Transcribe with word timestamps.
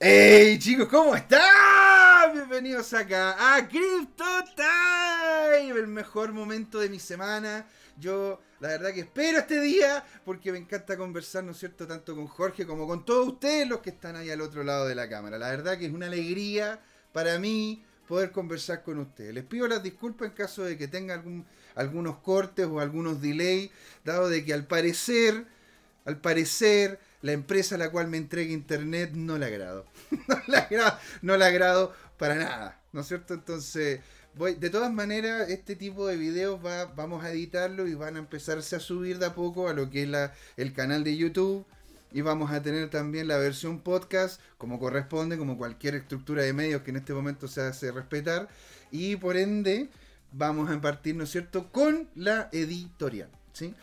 ¡Hey 0.00 0.60
chicos! 0.60 0.86
¿Cómo 0.86 1.16
están? 1.16 2.32
Bienvenidos 2.32 2.94
acá 2.94 3.56
a 3.56 3.66
Crypto 3.66 4.24
Time, 4.54 5.76
el 5.76 5.88
mejor 5.88 6.32
momento 6.32 6.78
de 6.78 6.88
mi 6.88 7.00
semana. 7.00 7.66
Yo, 7.98 8.40
la 8.60 8.68
verdad 8.68 8.94
que 8.94 9.00
espero 9.00 9.38
este 9.38 9.60
día 9.60 10.04
porque 10.24 10.52
me 10.52 10.58
encanta 10.58 10.96
conversar, 10.96 11.42
¿no 11.42 11.50
es 11.50 11.58
cierto?, 11.58 11.84
tanto 11.84 12.14
con 12.14 12.28
Jorge 12.28 12.64
como 12.64 12.86
con 12.86 13.04
todos 13.04 13.26
ustedes 13.26 13.66
los 13.66 13.80
que 13.80 13.90
están 13.90 14.14
ahí 14.14 14.30
al 14.30 14.40
otro 14.40 14.62
lado 14.62 14.86
de 14.86 14.94
la 14.94 15.08
cámara. 15.08 15.36
La 15.36 15.50
verdad 15.50 15.76
que 15.76 15.86
es 15.86 15.92
una 15.92 16.06
alegría 16.06 16.78
para 17.12 17.40
mí 17.40 17.82
poder 18.06 18.30
conversar 18.30 18.84
con 18.84 19.00
ustedes. 19.00 19.34
Les 19.34 19.44
pido 19.44 19.66
las 19.66 19.82
disculpas 19.82 20.28
en 20.28 20.34
caso 20.34 20.62
de 20.62 20.78
que 20.78 20.86
tenga 20.86 21.14
algún, 21.14 21.44
algunos 21.74 22.18
cortes 22.18 22.66
o 22.66 22.78
algunos 22.78 23.20
delays, 23.20 23.72
dado 24.04 24.28
de 24.28 24.44
que 24.44 24.54
al 24.54 24.64
parecer, 24.64 25.44
al 26.04 26.20
parecer, 26.20 27.00
la 27.22 27.32
empresa 27.32 27.74
a 27.74 27.78
la 27.78 27.90
cual 27.90 28.08
me 28.08 28.16
entrega 28.16 28.52
internet 28.52 29.10
no 29.14 29.38
le 29.38 29.46
agrado. 29.46 29.84
no 30.28 30.36
le 30.46 30.56
agrado, 30.56 30.98
no 31.22 31.34
agrado 31.34 31.92
para 32.18 32.34
nada, 32.34 32.80
¿no 32.92 33.00
es 33.00 33.08
cierto? 33.08 33.34
Entonces, 33.34 34.00
voy, 34.34 34.54
de 34.54 34.70
todas 34.70 34.92
maneras, 34.92 35.48
este 35.50 35.76
tipo 35.76 36.06
de 36.06 36.16
videos 36.16 36.64
va, 36.64 36.86
vamos 36.86 37.24
a 37.24 37.30
editarlo 37.30 37.86
y 37.86 37.94
van 37.94 38.16
a 38.16 38.18
empezarse 38.18 38.76
a 38.76 38.80
subir 38.80 39.18
de 39.18 39.26
a 39.26 39.34
poco 39.34 39.68
a 39.68 39.74
lo 39.74 39.90
que 39.90 40.02
es 40.02 40.30
el 40.56 40.72
canal 40.72 41.04
de 41.04 41.16
YouTube. 41.16 41.64
Y 42.10 42.22
vamos 42.22 42.50
a 42.50 42.62
tener 42.62 42.88
también 42.88 43.28
la 43.28 43.36
versión 43.36 43.80
podcast, 43.80 44.40
como 44.56 44.78
corresponde, 44.78 45.36
como 45.36 45.58
cualquier 45.58 45.94
estructura 45.94 46.42
de 46.42 46.54
medios 46.54 46.80
que 46.80 46.90
en 46.90 46.96
este 46.96 47.12
momento 47.12 47.48
se 47.48 47.60
hace 47.60 47.92
respetar. 47.92 48.48
Y 48.90 49.16
por 49.16 49.36
ende, 49.36 49.90
vamos 50.32 50.70
a 50.70 50.80
partir, 50.80 51.14
¿no 51.16 51.24
es 51.24 51.30
cierto?, 51.30 51.70
con 51.70 52.08
la 52.14 52.48
editorial. 52.50 53.28
¿sí? 53.52 53.74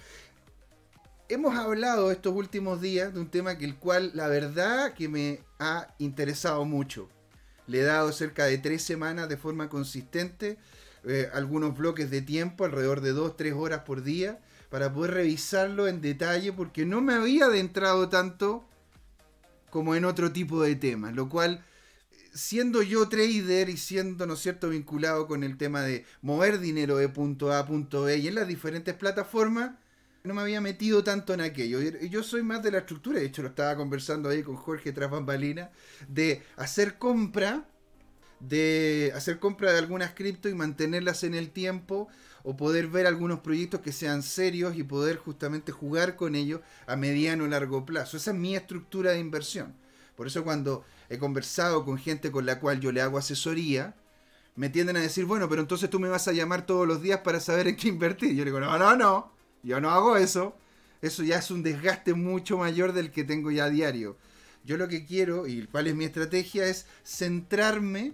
Hemos 1.27 1.55
hablado 1.57 2.11
estos 2.11 2.35
últimos 2.35 2.81
días 2.81 3.11
de 3.11 3.19
un 3.19 3.31
tema 3.31 3.57
que 3.57 3.65
el 3.65 3.77
cual 3.77 4.11
la 4.13 4.27
verdad 4.27 4.93
que 4.93 5.09
me 5.09 5.39
ha 5.57 5.87
interesado 5.97 6.65
mucho. 6.65 7.09
Le 7.65 7.79
he 7.79 7.83
dado 7.83 8.11
cerca 8.11 8.45
de 8.45 8.59
tres 8.59 8.83
semanas 8.83 9.27
de 9.27 9.35
forma 9.35 9.67
consistente, 9.67 10.59
eh, 11.03 11.27
algunos 11.33 11.75
bloques 11.75 12.11
de 12.11 12.21
tiempo, 12.21 12.63
alrededor 12.63 13.01
de 13.01 13.13
dos, 13.13 13.35
tres 13.37 13.53
horas 13.53 13.79
por 13.79 14.03
día, 14.03 14.39
para 14.69 14.93
poder 14.93 15.15
revisarlo 15.15 15.87
en 15.87 15.99
detalle, 15.99 16.53
porque 16.53 16.85
no 16.85 17.01
me 17.01 17.15
había 17.15 17.45
adentrado 17.45 18.07
tanto 18.07 18.63
como 19.71 19.95
en 19.95 20.05
otro 20.05 20.31
tipo 20.31 20.61
de 20.61 20.75
temas, 20.75 21.15
lo 21.15 21.27
cual 21.27 21.65
siendo 22.35 22.83
yo 22.83 23.09
trader 23.09 23.69
y 23.69 23.77
siendo, 23.77 24.27
¿no 24.27 24.35
es 24.35 24.41
cierto?, 24.41 24.69
vinculado 24.69 25.25
con 25.25 25.43
el 25.43 25.57
tema 25.57 25.81
de 25.81 26.05
mover 26.21 26.59
dinero 26.59 26.97
de 26.97 27.09
punto 27.09 27.51
A 27.51 27.59
a 27.59 27.65
punto 27.65 28.03
B 28.03 28.17
y 28.17 28.27
en 28.27 28.35
las 28.35 28.47
diferentes 28.47 28.93
plataformas, 28.93 29.71
no 30.25 30.33
me 30.33 30.41
había 30.41 30.61
metido 30.61 31.03
tanto 31.03 31.33
en 31.33 31.41
aquello. 31.41 31.79
Yo 31.81 32.23
soy 32.23 32.43
más 32.43 32.63
de 32.63 32.71
la 32.71 32.79
estructura, 32.79 33.19
de 33.19 33.25
hecho 33.25 33.41
lo 33.41 33.49
estaba 33.49 33.75
conversando 33.75 34.29
ahí 34.29 34.43
con 34.43 34.55
Jorge 34.55 34.91
tras 34.91 35.09
bambalina, 35.09 35.71
de 36.07 36.43
hacer 36.55 36.97
compra, 36.97 37.65
de 38.39 39.11
hacer 39.15 39.39
compra 39.39 39.71
de 39.71 39.79
algunas 39.79 40.13
cripto 40.13 40.49
y 40.49 40.53
mantenerlas 40.53 41.23
en 41.23 41.33
el 41.33 41.51
tiempo, 41.51 42.07
o 42.47 42.55
poder 42.55 42.87
ver 42.87 43.07
algunos 43.07 43.39
proyectos 43.39 43.81
que 43.81 43.91
sean 43.91 44.21
serios 44.21 44.75
y 44.75 44.83
poder 44.83 45.17
justamente 45.17 45.71
jugar 45.71 46.15
con 46.15 46.35
ellos 46.35 46.61
a 46.85 46.95
mediano 46.95 47.45
o 47.45 47.47
largo 47.47 47.87
plazo. 47.87 48.17
Esa 48.17 48.31
es 48.31 48.37
mi 48.37 48.55
estructura 48.55 49.11
de 49.11 49.19
inversión. 49.19 49.73
Por 50.15 50.27
eso 50.27 50.43
cuando 50.43 50.85
he 51.09 51.17
conversado 51.17 51.83
con 51.83 51.97
gente 51.97 52.31
con 52.31 52.45
la 52.45 52.59
cual 52.59 52.79
yo 52.79 52.91
le 52.91 53.01
hago 53.01 53.17
asesoría, 53.17 53.95
me 54.55 54.69
tienden 54.69 54.95
a 54.95 55.01
decir, 55.01 55.25
bueno, 55.25 55.49
pero 55.49 55.61
entonces 55.61 55.89
tú 55.89 55.99
me 55.99 56.07
vas 56.07 56.27
a 56.27 56.33
llamar 56.33 56.67
todos 56.67 56.87
los 56.87 57.01
días 57.01 57.21
para 57.21 57.39
saber 57.39 57.67
en 57.67 57.75
qué 57.75 57.87
invertir. 57.87 58.35
Yo 58.35 58.45
le 58.45 58.51
digo, 58.51 58.59
no, 58.59 58.77
no, 58.77 58.95
no, 58.95 59.33
yo 59.65 59.81
no 59.81 59.89
hago 59.89 60.15
eso. 60.15 60.55
Eso 61.01 61.23
ya 61.23 61.39
es 61.39 61.51
un 61.51 61.63
desgaste 61.63 62.13
mucho 62.13 62.57
mayor 62.57 62.93
del 62.93 63.11
que 63.11 63.23
tengo 63.23 63.51
ya 63.51 63.65
a 63.65 63.69
diario. 63.69 64.17
Yo 64.63 64.77
lo 64.77 64.87
que 64.87 65.05
quiero 65.05 65.45
y 65.47 65.67
cuál 65.67 65.87
es 65.87 65.95
mi 65.95 66.05
estrategia 66.05 66.65
es 66.67 66.85
centrarme 67.03 68.13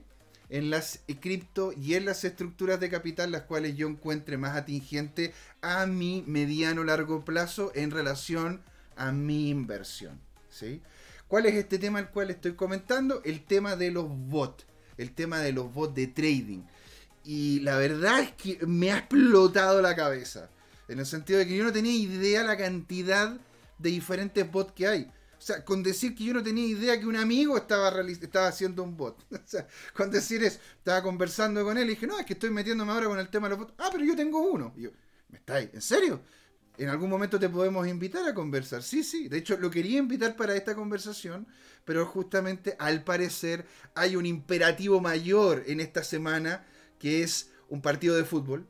en 0.49 0.69
las 0.69 0.99
cripto 1.21 1.71
y 1.73 1.93
en 1.93 2.03
las 2.03 2.25
estructuras 2.25 2.79
de 2.79 2.89
capital 2.89 3.31
las 3.31 3.43
cuales 3.43 3.77
yo 3.77 3.87
encuentre 3.87 4.37
más 4.37 4.57
atingente 4.57 5.33
a 5.61 5.85
mi 5.85 6.23
mediano 6.27 6.83
largo 6.83 7.23
plazo 7.23 7.71
en 7.75 7.91
relación 7.91 8.61
a 8.97 9.13
mi 9.13 9.49
inversión. 9.49 10.19
¿sí? 10.49 10.81
¿Cuál 11.27 11.45
es 11.45 11.55
este 11.55 11.79
tema 11.79 11.99
al 11.99 12.11
cual 12.11 12.29
estoy 12.29 12.53
comentando? 12.53 13.21
El 13.23 13.45
tema 13.45 13.77
de 13.77 13.91
los 13.91 14.09
bots, 14.09 14.65
el 14.97 15.13
tema 15.13 15.39
de 15.39 15.53
los 15.53 15.73
bots 15.73 15.95
de 15.95 16.07
trading. 16.07 16.63
Y 17.23 17.61
la 17.61 17.77
verdad 17.77 18.19
es 18.19 18.31
que 18.33 18.65
me 18.65 18.91
ha 18.91 18.97
explotado 18.97 19.81
la 19.81 19.95
cabeza. 19.95 20.49
En 20.91 20.99
el 20.99 21.05
sentido 21.05 21.39
de 21.39 21.47
que 21.47 21.55
yo 21.55 21.63
no 21.63 21.71
tenía 21.71 21.93
idea 21.93 22.43
la 22.43 22.57
cantidad 22.57 23.39
de 23.77 23.89
diferentes 23.89 24.51
bots 24.51 24.73
que 24.73 24.87
hay. 24.87 25.11
O 25.41 25.43
sea, 25.43 25.65
con 25.65 25.81
decir 25.81 26.13
que 26.13 26.25
yo 26.25 26.33
no 26.33 26.43
tenía 26.43 26.67
idea 26.67 26.99
que 26.99 27.07
un 27.07 27.15
amigo 27.15 27.57
estaba, 27.57 27.91
estaba 28.07 28.47
haciendo 28.47 28.83
un 28.83 28.95
bot. 28.95 29.25
O 29.31 29.39
sea, 29.43 29.67
con 29.95 30.11
decir 30.11 30.43
eso, 30.43 30.59
estaba 30.77 31.01
conversando 31.01 31.63
con 31.63 31.77
él 31.77 31.85
y 31.85 31.91
dije, 31.91 32.05
no, 32.05 32.19
es 32.19 32.25
que 32.25 32.33
estoy 32.33 32.51
metiéndome 32.51 32.91
ahora 32.91 33.07
con 33.07 33.17
el 33.17 33.29
tema 33.29 33.47
de 33.47 33.55
los 33.55 33.59
bots. 33.59 33.73
Ah, 33.79 33.89
pero 33.91 34.03
yo 34.03 34.15
tengo 34.15 34.41
uno. 34.41 34.73
Y 34.77 34.83
yo, 34.83 34.91
¿me 35.29 35.37
estáis? 35.37 35.69
¿En 35.73 35.81
serio? 35.81 36.21
En 36.77 36.89
algún 36.89 37.09
momento 37.09 37.39
te 37.39 37.49
podemos 37.49 37.87
invitar 37.87 38.27
a 38.27 38.33
conversar. 38.33 38.83
Sí, 38.83 39.03
sí. 39.03 39.29
De 39.29 39.37
hecho, 39.37 39.57
lo 39.57 39.71
quería 39.71 39.97
invitar 39.97 40.35
para 40.35 40.55
esta 40.55 40.75
conversación, 40.75 41.47
pero 41.85 42.05
justamente 42.05 42.75
al 42.77 43.03
parecer 43.03 43.65
hay 43.95 44.15
un 44.15 44.25
imperativo 44.25 44.99
mayor 44.99 45.63
en 45.67 45.79
esta 45.79 46.03
semana 46.03 46.65
que 46.99 47.23
es 47.23 47.49
un 47.69 47.81
partido 47.81 48.15
de 48.15 48.25
fútbol 48.25 48.67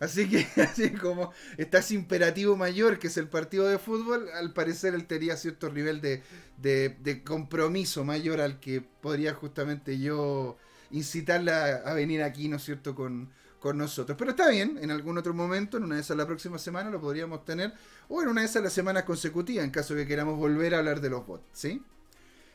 Así 0.00 0.28
que, 0.28 0.46
así 0.62 0.90
como 0.92 1.32
está 1.56 1.78
ese 1.78 1.94
imperativo 1.94 2.56
mayor 2.56 2.98
que 2.98 3.08
es 3.08 3.16
el 3.16 3.28
partido 3.28 3.66
de 3.66 3.78
fútbol, 3.78 4.28
al 4.34 4.52
parecer 4.52 4.94
él 4.94 5.06
tenía 5.06 5.36
cierto 5.36 5.70
nivel 5.72 6.00
de, 6.00 6.22
de, 6.56 7.24
compromiso 7.24 8.04
mayor 8.04 8.40
al 8.40 8.60
que 8.60 8.80
podría 8.80 9.34
justamente 9.34 9.98
yo 9.98 10.56
incitarla 10.90 11.82
a, 11.84 11.94
venir 11.94 12.22
aquí, 12.22 12.48
¿no 12.48 12.56
es 12.56 12.64
cierto?, 12.64 12.94
con, 12.94 13.30
con, 13.58 13.76
nosotros. 13.76 14.16
Pero 14.16 14.30
está 14.30 14.48
bien, 14.48 14.78
en 14.80 14.90
algún 14.90 15.18
otro 15.18 15.34
momento, 15.34 15.76
en 15.76 15.84
una 15.84 15.96
de 15.96 16.00
esas 16.02 16.16
la 16.16 16.26
próxima 16.26 16.58
semana 16.58 16.90
lo 16.90 17.00
podríamos 17.00 17.44
tener, 17.44 17.74
o 18.08 18.22
en 18.22 18.28
una 18.28 18.42
de 18.42 18.46
esas 18.46 18.62
las 18.62 18.72
semanas 18.72 19.02
consecutivas, 19.02 19.64
en 19.64 19.70
caso 19.70 19.94
de 19.94 20.02
que 20.02 20.08
queramos 20.08 20.38
volver 20.38 20.74
a 20.74 20.78
hablar 20.78 21.00
de 21.00 21.10
los 21.10 21.26
bots, 21.26 21.44
¿sí? 21.52 21.82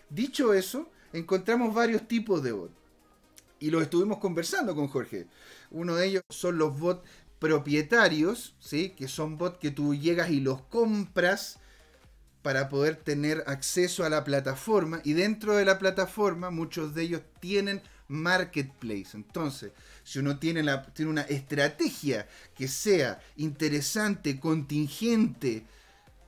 Dicho 0.10 0.54
eso, 0.54 0.90
encontramos 1.12 1.74
varios 1.74 2.08
tipos 2.08 2.42
de 2.42 2.54
bots. 2.54 2.74
Y 3.60 3.72
los 3.72 3.82
estuvimos 3.82 4.18
conversando 4.18 4.76
con 4.76 4.90
Jorge. 4.90 5.26
Uno 5.72 5.96
de 5.96 6.08
ellos 6.08 6.24
son 6.30 6.58
los 6.58 6.78
bots 6.78 7.08
propietarios, 7.44 8.56
¿sí? 8.62 8.92
que 8.92 9.10
son 9.10 9.38
bots 9.38 9.58
que 9.58 9.70
tú 9.70 9.94
llegas 9.94 10.30
y 10.30 10.40
los 10.40 10.62
compras 10.62 11.60
para 12.42 12.70
poder 12.70 12.96
tener 12.96 13.44
acceso 13.48 14.06
a 14.06 14.10
la 14.10 14.24
plataforma 14.24 15.02
y 15.04 15.12
dentro 15.12 15.58
de 15.58 15.66
la 15.66 15.78
plataforma 15.78 16.52
muchos 16.52 16.96
de 16.96 17.04
ellos 17.04 17.22
tienen 17.42 17.82
marketplace. 18.08 19.10
Entonces, 19.14 19.74
si 20.06 20.20
uno 20.20 20.40
tiene, 20.40 20.64
la, 20.64 20.84
tiene 20.84 21.12
una 21.12 21.24
estrategia 21.24 22.30
que 22.56 22.70
sea 22.70 23.20
interesante, 23.36 24.40
contingente 24.40 25.66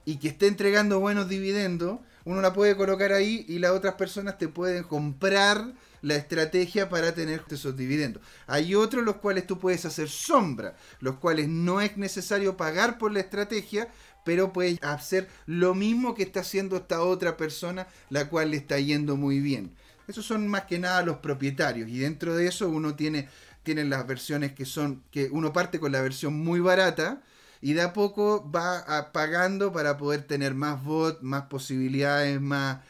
y 0.04 0.18
que 0.18 0.28
esté 0.28 0.48
entregando 0.48 1.00
buenos 1.00 1.30
dividendos, 1.30 2.00
uno 2.26 2.42
la 2.42 2.52
puede 2.52 2.76
colocar 2.76 3.14
ahí 3.14 3.46
y 3.48 3.60
las 3.60 3.72
otras 3.72 3.94
personas 3.94 4.38
te 4.38 4.50
pueden 4.50 4.84
comprar 4.84 5.76
la 6.06 6.16
estrategia 6.16 6.88
para 6.88 7.16
tener 7.16 7.44
esos 7.50 7.76
dividendos. 7.76 8.22
Hay 8.46 8.76
otros 8.76 9.04
los 9.04 9.16
cuales 9.16 9.48
tú 9.48 9.58
puedes 9.58 9.86
hacer 9.86 10.08
sombra, 10.08 10.76
los 11.00 11.16
cuales 11.16 11.48
no 11.48 11.82
es 11.82 11.98
necesario 11.98 12.56
pagar 12.56 13.00
por 13.00 13.12
la 13.12 13.22
estrategia, 13.22 13.90
pero 14.24 14.54
puedes 14.54 14.82
hacer 14.84 15.28
lo 15.48 15.74
mismo 15.74 16.14
que 16.14 16.22
está 16.22 16.42
haciendo 16.42 16.78
esta 16.78 17.02
otra 17.02 17.38
persona, 17.38 17.88
la 18.12 18.30
cual 18.30 18.52
le 18.52 18.58
está 18.58 18.78
yendo 18.80 19.16
muy 19.18 19.40
bien. 19.40 19.72
Esos 20.08 20.28
son 20.28 20.48
más 20.48 20.66
que 20.66 20.78
nada 20.78 21.02
los 21.02 21.18
propietarios 21.18 21.90
y 21.90 21.98
dentro 21.98 22.36
de 22.36 22.48
eso 22.48 22.70
uno 22.70 22.94
tiene, 22.96 23.28
las 23.66 24.06
versiones 24.06 24.52
que 24.54 24.66
son, 24.66 25.04
que 25.10 25.30
uno 25.32 25.54
parte 25.54 25.80
con 25.80 25.92
la 25.92 26.04
versión 26.04 26.36
muy 26.36 26.60
barata, 26.60 27.24
y 27.62 27.74
de 27.74 27.82
a 27.82 27.94
poco 27.94 28.48
va 28.52 29.12
pagando 29.12 29.74
para 29.74 29.98
poder 29.98 30.22
tener 30.22 30.54
más 30.54 30.84
bot, 30.84 31.24
más 31.24 31.44
posibilidades, 31.48 32.40
más 32.40 32.82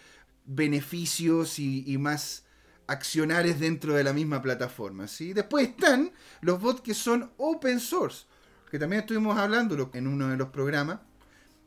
beneficios 0.45 1.59
y 1.59 1.97
más 1.97 2.44
accionares 2.87 3.59
dentro 3.59 3.93
de 3.93 4.03
la 4.03 4.13
misma 4.13 4.41
plataforma. 4.41 5.07
¿sí? 5.07 5.33
Después 5.33 5.69
están 5.69 6.11
los 6.41 6.61
bots 6.61 6.81
que 6.81 6.93
son 6.93 7.31
open 7.37 7.79
source, 7.79 8.25
que 8.69 8.79
también 8.79 9.01
estuvimos 9.01 9.37
hablando 9.37 9.89
en 9.93 10.07
uno 10.07 10.27
de 10.29 10.37
los 10.37 10.49
programas, 10.49 10.99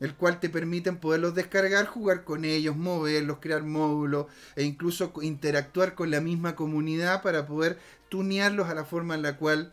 el 0.00 0.14
cual 0.14 0.38
te 0.38 0.48
permiten 0.48 0.98
poderlos 0.98 1.34
descargar, 1.34 1.86
jugar 1.86 2.24
con 2.24 2.44
ellos, 2.44 2.76
moverlos, 2.76 3.38
crear 3.40 3.64
módulos 3.64 4.26
e 4.54 4.62
incluso 4.62 5.12
interactuar 5.22 5.94
con 5.94 6.10
la 6.10 6.20
misma 6.20 6.54
comunidad 6.54 7.22
para 7.22 7.46
poder 7.46 7.78
tunearlos 8.08 8.68
a 8.68 8.74
la 8.74 8.84
forma 8.84 9.16
en 9.16 9.22
la 9.22 9.36
cual 9.36 9.72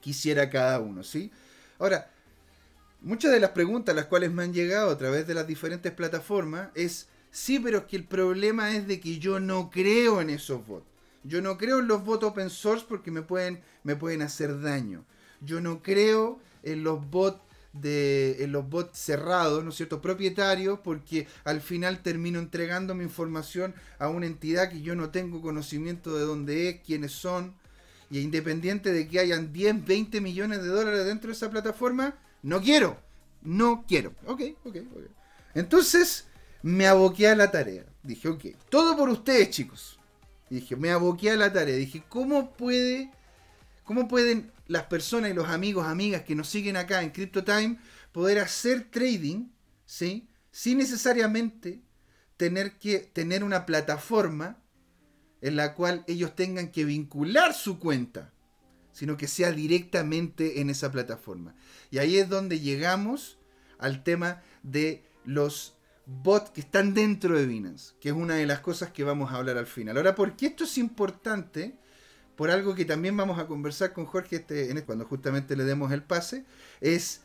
quisiera 0.00 0.50
cada 0.50 0.80
uno. 0.80 1.04
¿sí? 1.04 1.30
Ahora, 1.78 2.10
muchas 3.00 3.30
de 3.30 3.40
las 3.40 3.50
preguntas 3.50 3.92
a 3.92 3.96
las 3.96 4.06
cuales 4.06 4.32
me 4.32 4.42
han 4.42 4.52
llegado 4.52 4.90
a 4.90 4.98
través 4.98 5.26
de 5.26 5.34
las 5.34 5.46
diferentes 5.46 5.92
plataformas 5.92 6.70
es 6.74 7.08
Sí, 7.30 7.58
pero 7.58 7.78
es 7.78 7.84
que 7.84 7.96
el 7.96 8.04
problema 8.04 8.74
es 8.74 8.86
de 8.86 9.00
que 9.00 9.18
yo 9.18 9.40
no 9.40 9.70
creo 9.70 10.20
en 10.20 10.30
esos 10.30 10.66
bots. 10.66 10.86
Yo 11.24 11.42
no 11.42 11.58
creo 11.58 11.80
en 11.80 11.88
los 11.88 12.04
bots 12.04 12.24
open 12.24 12.50
source 12.50 12.84
porque 12.88 13.10
me 13.10 13.22
pueden, 13.22 13.60
me 13.84 13.96
pueden 13.96 14.22
hacer 14.22 14.60
daño. 14.60 15.04
Yo 15.40 15.60
no 15.60 15.82
creo 15.82 16.40
en 16.62 16.84
los 16.84 17.08
bots 17.10 17.40
de 17.72 18.42
en 18.42 18.52
los 18.52 18.68
bots 18.68 18.98
cerrados, 18.98 19.62
¿no 19.62 19.70
es 19.70 19.76
cierto?, 19.76 20.00
propietarios, 20.00 20.80
porque 20.80 21.28
al 21.44 21.60
final 21.60 22.02
termino 22.02 22.38
entregando 22.38 22.94
mi 22.94 23.04
información 23.04 23.74
a 23.98 24.08
una 24.08 24.26
entidad 24.26 24.70
que 24.70 24.80
yo 24.80 24.94
no 24.94 25.10
tengo 25.10 25.42
conocimiento 25.42 26.16
de 26.16 26.24
dónde 26.24 26.68
es, 26.68 26.80
quiénes 26.80 27.12
son, 27.12 27.54
y 28.10 28.20
independiente 28.20 28.92
de 28.92 29.06
que 29.06 29.20
hayan 29.20 29.52
10, 29.52 29.84
20 29.84 30.20
millones 30.20 30.62
de 30.62 30.68
dólares 30.68 31.04
dentro 31.04 31.28
de 31.28 31.34
esa 31.34 31.50
plataforma, 31.50 32.16
no 32.42 32.60
quiero, 32.60 32.98
no 33.42 33.84
quiero. 33.86 34.14
Ok, 34.26 34.42
ok, 34.64 34.76
ok. 34.96 35.02
Entonces 35.54 36.27
me 36.62 36.86
aboqué 36.86 37.28
a 37.28 37.36
la 37.36 37.50
tarea. 37.50 37.84
Dije, 38.02 38.28
ok, 38.28 38.44
todo 38.68 38.96
por 38.96 39.08
ustedes, 39.08 39.50
chicos. 39.50 39.98
dije, 40.50 40.76
me 40.76 40.90
aboqué 40.90 41.30
a 41.30 41.36
la 41.36 41.52
tarea. 41.52 41.76
Dije, 41.76 42.02
¿cómo 42.08 42.52
puede, 42.52 43.10
cómo 43.84 44.08
pueden 44.08 44.52
las 44.66 44.84
personas 44.84 45.30
y 45.30 45.34
los 45.34 45.48
amigos, 45.48 45.86
amigas 45.86 46.22
que 46.22 46.34
nos 46.34 46.48
siguen 46.48 46.76
acá 46.76 47.02
en 47.02 47.10
CryptoTime 47.10 47.78
poder 48.12 48.38
hacer 48.38 48.90
trading, 48.90 49.48
¿sí? 49.86 50.28
Sin 50.50 50.78
necesariamente 50.78 51.82
tener 52.36 52.78
que 52.78 52.98
tener 52.98 53.44
una 53.44 53.66
plataforma 53.66 54.62
en 55.40 55.56
la 55.56 55.74
cual 55.74 56.04
ellos 56.06 56.34
tengan 56.34 56.70
que 56.70 56.84
vincular 56.84 57.54
su 57.54 57.78
cuenta, 57.78 58.32
sino 58.92 59.16
que 59.16 59.28
sea 59.28 59.52
directamente 59.52 60.60
en 60.60 60.70
esa 60.70 60.90
plataforma. 60.90 61.54
Y 61.90 61.98
ahí 61.98 62.18
es 62.18 62.28
donde 62.28 62.60
llegamos 62.60 63.38
al 63.78 64.02
tema 64.02 64.42
de 64.62 65.04
los 65.24 65.77
bots 66.08 66.50
que 66.50 66.62
están 66.62 66.94
dentro 66.94 67.38
de 67.38 67.46
Binance, 67.46 67.94
que 68.00 68.08
es 68.08 68.14
una 68.14 68.34
de 68.34 68.46
las 68.46 68.60
cosas 68.60 68.90
que 68.90 69.04
vamos 69.04 69.30
a 69.30 69.36
hablar 69.36 69.58
al 69.58 69.66
final. 69.66 69.96
Ahora, 69.96 70.14
¿por 70.14 70.36
qué 70.36 70.46
esto 70.46 70.64
es 70.64 70.78
importante? 70.78 71.76
por 72.38 72.52
algo 72.52 72.76
que 72.76 72.84
también 72.84 73.16
vamos 73.16 73.40
a 73.40 73.48
conversar 73.48 73.92
con 73.92 74.06
Jorge 74.06 74.36
este, 74.36 74.84
cuando 74.84 75.04
justamente 75.06 75.56
le 75.56 75.64
demos 75.64 75.90
el 75.90 76.04
pase, 76.04 76.44
es 76.80 77.22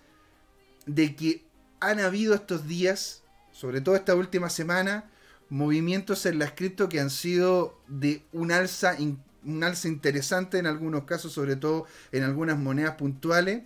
de 0.87 1.15
que 1.15 1.45
han 1.79 1.99
habido 1.99 2.33
estos 2.33 2.67
días, 2.67 3.21
sobre 3.51 3.79
todo 3.79 3.95
esta 3.95 4.15
última 4.15 4.49
semana, 4.49 5.11
movimientos 5.49 6.25
en 6.25 6.39
la 6.39 6.55
cripto 6.55 6.89
que 6.89 6.99
han 6.99 7.11
sido 7.11 7.79
de 7.87 8.23
un 8.31 8.51
alza, 8.51 8.97
un 9.43 9.63
alza 9.63 9.87
interesante 9.87 10.57
en 10.57 10.65
algunos 10.65 11.03
casos, 11.03 11.31
sobre 11.31 11.57
todo 11.57 11.85
en 12.11 12.23
algunas 12.23 12.57
monedas 12.57 12.95
puntuales, 12.95 13.61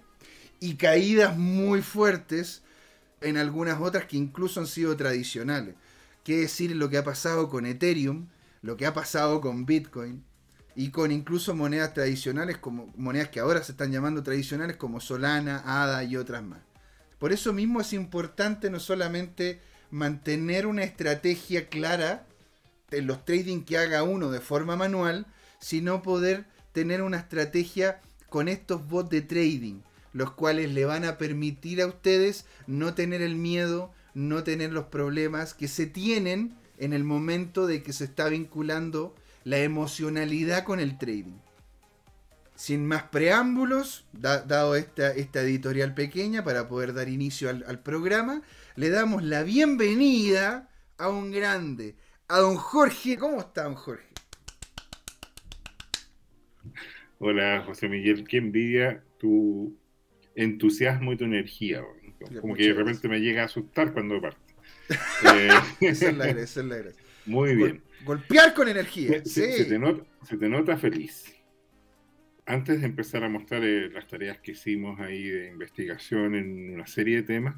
y 0.60 0.76
caídas 0.76 1.38
muy 1.38 1.82
fuertes 1.82 2.62
en 3.22 3.38
algunas 3.38 3.80
otras 3.82 4.06
que 4.06 4.18
incluso 4.18 4.60
han 4.60 4.68
sido 4.68 4.96
tradicionales. 4.96 5.76
Qué 6.24 6.38
decir 6.38 6.76
lo 6.76 6.90
que 6.90 6.98
ha 6.98 7.04
pasado 7.04 7.50
con 7.50 7.66
Ethereum, 7.66 8.28
lo 8.62 8.78
que 8.78 8.86
ha 8.86 8.94
pasado 8.94 9.42
con 9.42 9.66
Bitcoin, 9.66 10.24
y 10.76 10.92
con 10.92 11.12
incluso 11.12 11.56
monedas 11.56 11.96
tradicionales, 11.96 12.58
como 12.58 12.94
monedas 12.96 13.30
que 13.30 13.40
ahora 13.40 13.64
se 13.64 13.72
están 13.72 13.92
llamando 13.92 14.22
tradicionales, 14.22 14.78
como 14.78 15.00
Solana, 15.00 15.64
ADA 15.66 16.04
y 16.04 16.18
otras 16.18 16.44
más. 16.44 16.60
Por 17.18 17.32
eso 17.32 17.52
mismo 17.52 17.82
es 17.82 17.94
importante 17.94 18.70
no 18.70 18.80
solamente 18.80 19.60
mantener 19.90 20.68
una 20.68 20.84
estrategia 20.84 21.68
clara 21.68 22.28
en 22.92 23.08
los 23.08 23.26
trading 23.26 23.64
que 23.64 23.80
haga 23.80 24.04
uno 24.04 24.30
de 24.30 24.40
forma 24.40 24.76
manual, 24.76 25.26
sino 25.60 26.04
poder 26.04 26.46
tener 26.74 27.02
una 27.02 27.18
estrategia 27.18 28.00
con 28.30 28.48
estos 28.48 28.88
bots 28.88 29.10
de 29.10 29.22
trading, 29.22 29.82
los 30.18 30.32
cuales 30.32 30.74
le 30.74 30.84
van 30.84 31.06
a 31.06 31.20
permitir 31.20 31.80
a 31.80 31.86
ustedes 31.86 32.48
no 32.66 32.96
tener 32.96 33.22
el 33.22 33.36
miedo, 33.36 33.94
no 34.16 34.44
tener 34.44 34.74
los 34.74 34.86
problemas 34.86 35.54
que 35.54 35.68
se 35.68 35.86
tienen 35.86 36.56
en 36.80 36.94
el 36.94 37.04
momento 37.04 37.68
de 37.68 37.84
que 37.84 37.94
se 37.94 38.06
está 38.06 38.28
vinculando 38.28 39.14
la 39.44 39.60
emocionalidad 39.60 40.64
con 40.64 40.80
el 40.80 40.98
trading. 40.98 41.38
Sin 42.56 42.88
más 42.88 43.04
preámbulos, 43.04 44.08
dado 44.12 44.76
esta, 44.76 45.12
esta, 45.12 45.42
editorial 45.42 45.94
pequeña 45.94 46.44
para 46.44 46.68
poder 46.68 46.96
dar 46.96 47.10
inicio 47.10 47.50
al, 47.52 47.80
programa, 47.84 48.42
le 48.76 48.90
damos 48.90 49.22
la 49.22 49.44
bienvenida 49.44 50.68
a 50.98 51.10
un 51.10 51.30
grande, 51.30 51.96
a 52.28 52.40
don 52.40 52.56
Jorge. 52.56 53.18
¿Cómo 53.18 53.40
está, 53.40 53.66
don 53.66 53.76
Jorge? 53.76 54.08
Hola, 57.20 57.62
José 57.68 57.88
Miguel. 57.88 58.28
Qué 58.28 58.38
envidia 58.38 59.04
tu 59.20 59.78
entusiasmo 60.38 61.12
y 61.12 61.18
tu 61.18 61.26
energía. 61.26 61.84
Como 62.40 62.56
que 62.56 62.68
de 62.68 62.74
repente 62.74 63.10
me 63.10 63.20
llega 63.20 63.42
a 63.42 63.46
asustar 63.46 63.92
cuando 63.92 64.22
parte. 64.22 64.40
eh, 65.36 65.50
esa 65.82 66.10
es 66.10 66.18
la 66.18 66.28
gracia, 66.28 66.44
esa 66.44 66.60
es 66.62 66.66
la 66.66 66.78
gracia. 66.78 67.04
Muy 67.26 67.56
bien. 67.56 67.82
golpear 68.06 68.54
con 68.54 68.70
energía. 68.70 69.24
Se, 69.26 69.66
te 69.66 69.78
nota, 70.50 70.78
feliz. 70.78 71.36
Antes 72.46 72.80
de 72.80 72.86
empezar 72.86 73.24
a 73.26 73.30
mostrar 73.30 73.64
eh, 73.66 73.90
las 73.90 74.08
tareas 74.08 74.40
que 74.40 74.52
hicimos 74.52 75.00
ahí 75.02 75.24
de 75.24 75.50
investigación 75.50 76.36
en 76.36 76.74
una 76.76 76.88
serie 76.88 77.18
de 77.18 77.24
temas, 77.24 77.56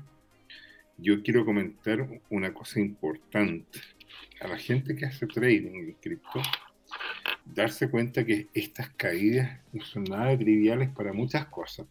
yo 0.98 1.22
quiero 1.22 1.46
comentar 1.46 2.08
una 2.30 2.54
cosa 2.54 2.80
importante. 2.80 3.80
A 4.42 4.48
la 4.48 4.58
gente 4.58 4.96
que 4.96 5.06
hace 5.06 5.28
trading 5.28 5.76
en 5.76 5.94
cripto, 6.02 6.42
darse 7.46 7.90
cuenta 7.90 8.26
que 8.26 8.48
estas 8.54 8.90
caídas 8.92 9.60
no 9.72 9.84
son 9.84 10.06
nada 10.06 10.36
triviales 10.38 10.90
para 10.90 11.14
muchas 11.14 11.46
cosas. 11.46 11.86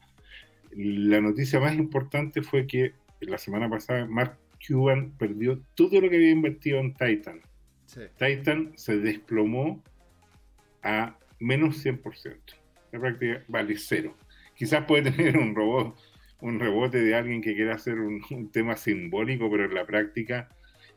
La 0.72 1.20
noticia 1.20 1.60
más 1.60 1.74
importante 1.74 2.42
fue 2.42 2.66
que 2.66 2.92
la 3.20 3.38
semana 3.38 3.68
pasada 3.68 4.06
Mark 4.06 4.36
Cuban 4.66 5.12
perdió 5.18 5.60
todo 5.74 6.00
lo 6.00 6.08
que 6.08 6.16
había 6.16 6.30
invertido 6.30 6.78
en 6.78 6.94
Titan. 6.94 7.40
Titan 8.18 8.72
se 8.76 8.98
desplomó 8.98 9.82
a 10.82 11.16
menos 11.40 11.84
100%. 11.84 12.36
La 12.92 13.00
práctica 13.00 13.44
vale 13.48 13.76
cero. 13.76 14.14
Quizás 14.54 14.84
puede 14.84 15.10
tener 15.10 15.36
un 15.38 15.54
robot, 15.54 15.96
un 16.40 16.58
rebote 16.58 17.00
de 17.00 17.14
alguien 17.14 17.40
que 17.40 17.54
quiera 17.54 17.74
hacer 17.74 17.98
un, 17.98 18.50
tema 18.50 18.76
simbólico, 18.76 19.50
pero 19.50 19.64
en 19.64 19.74
la 19.74 19.86
práctica 19.86 20.48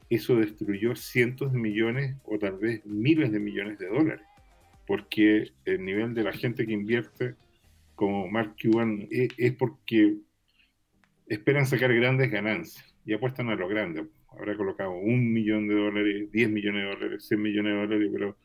eso 0.09 0.35
destruyó 0.35 0.95
cientos 0.95 1.53
de 1.53 1.59
millones 1.59 2.15
o 2.25 2.37
tal 2.37 2.57
vez 2.57 2.85
miles 2.85 3.31
de 3.31 3.39
millones 3.39 3.79
de 3.79 3.87
dólares. 3.87 4.25
Porque 4.85 5.51
el 5.65 5.85
nivel 5.85 6.13
de 6.13 6.23
la 6.23 6.33
gente 6.33 6.65
que 6.65 6.73
invierte 6.73 7.35
como 8.01 8.27
Mark 8.27 8.55
Cuban 8.59 9.07
es, 9.11 9.29
es 9.37 9.53
porque 9.53 10.15
esperan 11.27 11.67
sacar 11.67 11.93
grandes 11.93 12.31
ganancias 12.31 12.95
y 13.05 13.13
apuestan 13.13 13.49
a 13.49 13.55
lo 13.55 13.67
grande 13.67 14.07
habrá 14.31 14.57
colocado 14.57 14.89
un 14.89 15.31
millón 15.31 15.67
de 15.67 15.75
dólares, 15.75 16.31
10 16.31 16.49
millones 16.49 16.83
de 16.83 16.89
dólares, 16.89 17.27
100 17.27 17.41
millones 17.43 17.73
de 17.73 17.79
dólares, 17.79 18.09
pero, 18.11 18.37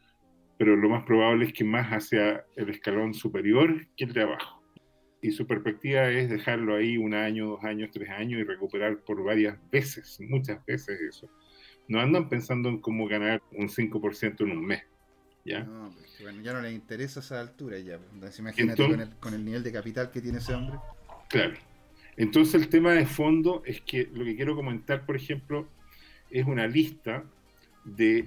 pero 0.59 0.77
lo 0.77 0.91
más 0.91 1.05
probable 1.05 1.47
es 1.47 1.55
que 1.55 1.65
más 1.65 1.89
hacia 1.89 2.45
el 2.55 2.69
escalón 2.69 3.15
superior 3.15 3.87
que 3.97 4.05
el 4.05 4.13
de 4.13 4.25
abajo. 4.25 4.63
Y 5.23 5.31
su 5.31 5.47
perspectiva 5.47 6.11
es 6.11 6.29
dejarlo 6.29 6.77
ahí 6.77 6.99
un 6.99 7.15
año, 7.15 7.47
dos 7.47 7.65
años, 7.65 7.89
tres 7.95 8.11
años 8.11 8.39
y 8.41 8.45
recuperar 8.45 8.99
por 9.05 9.25
varias 9.25 9.59
veces, 9.71 10.19
muchas 10.29 10.63
veces 10.67 11.01
eso. 11.01 11.31
No 11.89 11.99
andan 11.99 12.29
pensando 12.29 12.69
en 12.69 12.79
cómo 12.79 13.09
ganar 13.09 13.41
un 13.53 13.71
5% 13.71 14.45
en 14.45 14.51
un 14.51 14.67
mes. 14.67 14.83
¿Ya? 15.47 15.65
No, 15.65 15.93
pues, 15.97 16.23
bueno, 16.23 16.43
ya 16.43 16.53
no 16.53 16.61
les 16.61 16.75
interesa 16.75 17.21
esa 17.21 17.41
altura 17.41 17.79
ya. 17.79 17.99
Pues, 18.19 18.39
imagínate 18.39 18.87
con, 18.87 19.01
el, 19.01 19.11
con 19.17 19.35
el 19.35 19.45
nivel 19.45 19.63
de 19.63 19.73
capital 19.73 20.11
que 20.11 20.21
tiene 20.21 20.39
ese 20.39 20.55
hombre. 20.55 20.79
Claro. 21.29 21.55
Entonces 22.17 22.55
el 22.55 22.69
tema 22.69 22.93
de 22.93 23.07
fondo 23.07 23.63
es 23.67 23.81
que 23.83 24.09
lo 24.13 24.25
que 24.25 24.37
quiero 24.37 24.57
comentar, 24.57 25.05
por 25.05 25.17
ejemplo, 25.17 25.69
es 26.31 26.47
una 26.47 26.67
lista 26.67 27.25
de, 27.85 28.27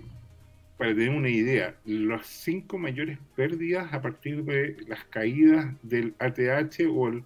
para 0.78 0.92
tener 0.94 1.10
una 1.10 1.30
idea, 1.30 1.76
las 1.86 2.28
cinco 2.28 2.78
mayores 2.78 3.18
pérdidas 3.36 3.92
a 3.94 4.02
partir 4.02 4.44
de 4.44 4.78
las 4.88 5.04
caídas 5.06 5.74
del 5.82 6.14
ATH 6.20 6.88
o 6.92 7.10
el 7.10 7.24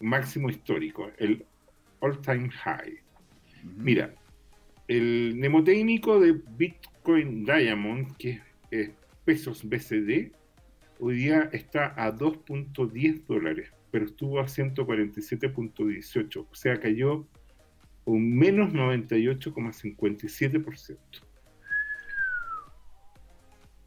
máximo 0.00 0.50
histórico, 0.50 1.10
el 1.18 1.44
all-time 2.00 2.50
high. 2.50 2.98
Mira, 3.76 4.14
el 4.88 5.34
mnemotécnico 5.36 6.18
de 6.20 6.32
Bitcoin 6.56 7.44
Diamond, 7.44 8.16
que 8.16 8.40
es 8.70 8.90
pesos 9.24 9.68
BCD, 9.68 10.32
hoy 10.98 11.16
día 11.16 11.50
está 11.52 11.92
a 11.96 12.12
2.10 12.12 13.26
dólares, 13.26 13.70
pero 13.90 14.06
estuvo 14.06 14.40
a 14.40 14.44
147.18, 14.44 16.46
o 16.50 16.54
sea, 16.54 16.78
cayó 16.78 17.26
un 18.04 18.36
menos 18.36 18.72
98,57%. 18.72 20.98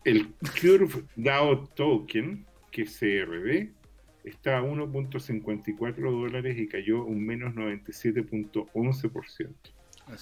El 0.04 0.28
Curve 0.62 1.06
DAO 1.16 1.66
Token, 1.68 2.46
que 2.72 2.82
es 2.84 2.98
CRD, 2.98 3.72
está 4.24 4.60
a 4.60 4.64
1.54 4.64 6.12
dólares 6.12 6.58
y 6.58 6.68
cayó 6.68 7.04
un 7.04 7.26
menos 7.26 7.54
97.11%. 7.56 9.50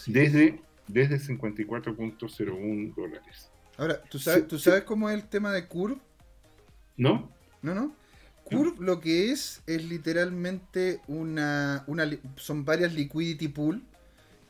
Desde, 0.07 0.59
desde 0.87 1.17
54.01 1.17 2.95
dólares. 2.95 3.51
Ahora, 3.77 4.01
¿tú 4.03 4.19
sabes, 4.19 4.47
¿tú 4.47 4.59
sabes 4.59 4.83
cómo 4.83 5.09
es 5.09 5.15
el 5.15 5.27
tema 5.27 5.51
de 5.51 5.67
Curve? 5.67 5.97
¿No? 6.97 7.31
No, 7.61 7.75
no. 7.75 7.95
Curve 8.43 8.75
lo 8.79 8.99
que 8.99 9.31
es 9.31 9.61
es 9.65 9.83
literalmente 9.85 11.01
una, 11.07 11.83
una 11.87 12.09
son 12.35 12.63
varias 12.63 12.93
liquidity 12.93 13.47
pool 13.47 13.81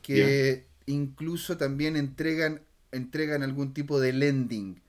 que 0.02 0.66
incluso 0.86 1.56
también 1.56 1.96
entregan 1.96 2.60
entregan 2.92 3.42
algún 3.42 3.72
tipo 3.72 4.00
de 4.00 4.12
lending. 4.12 4.80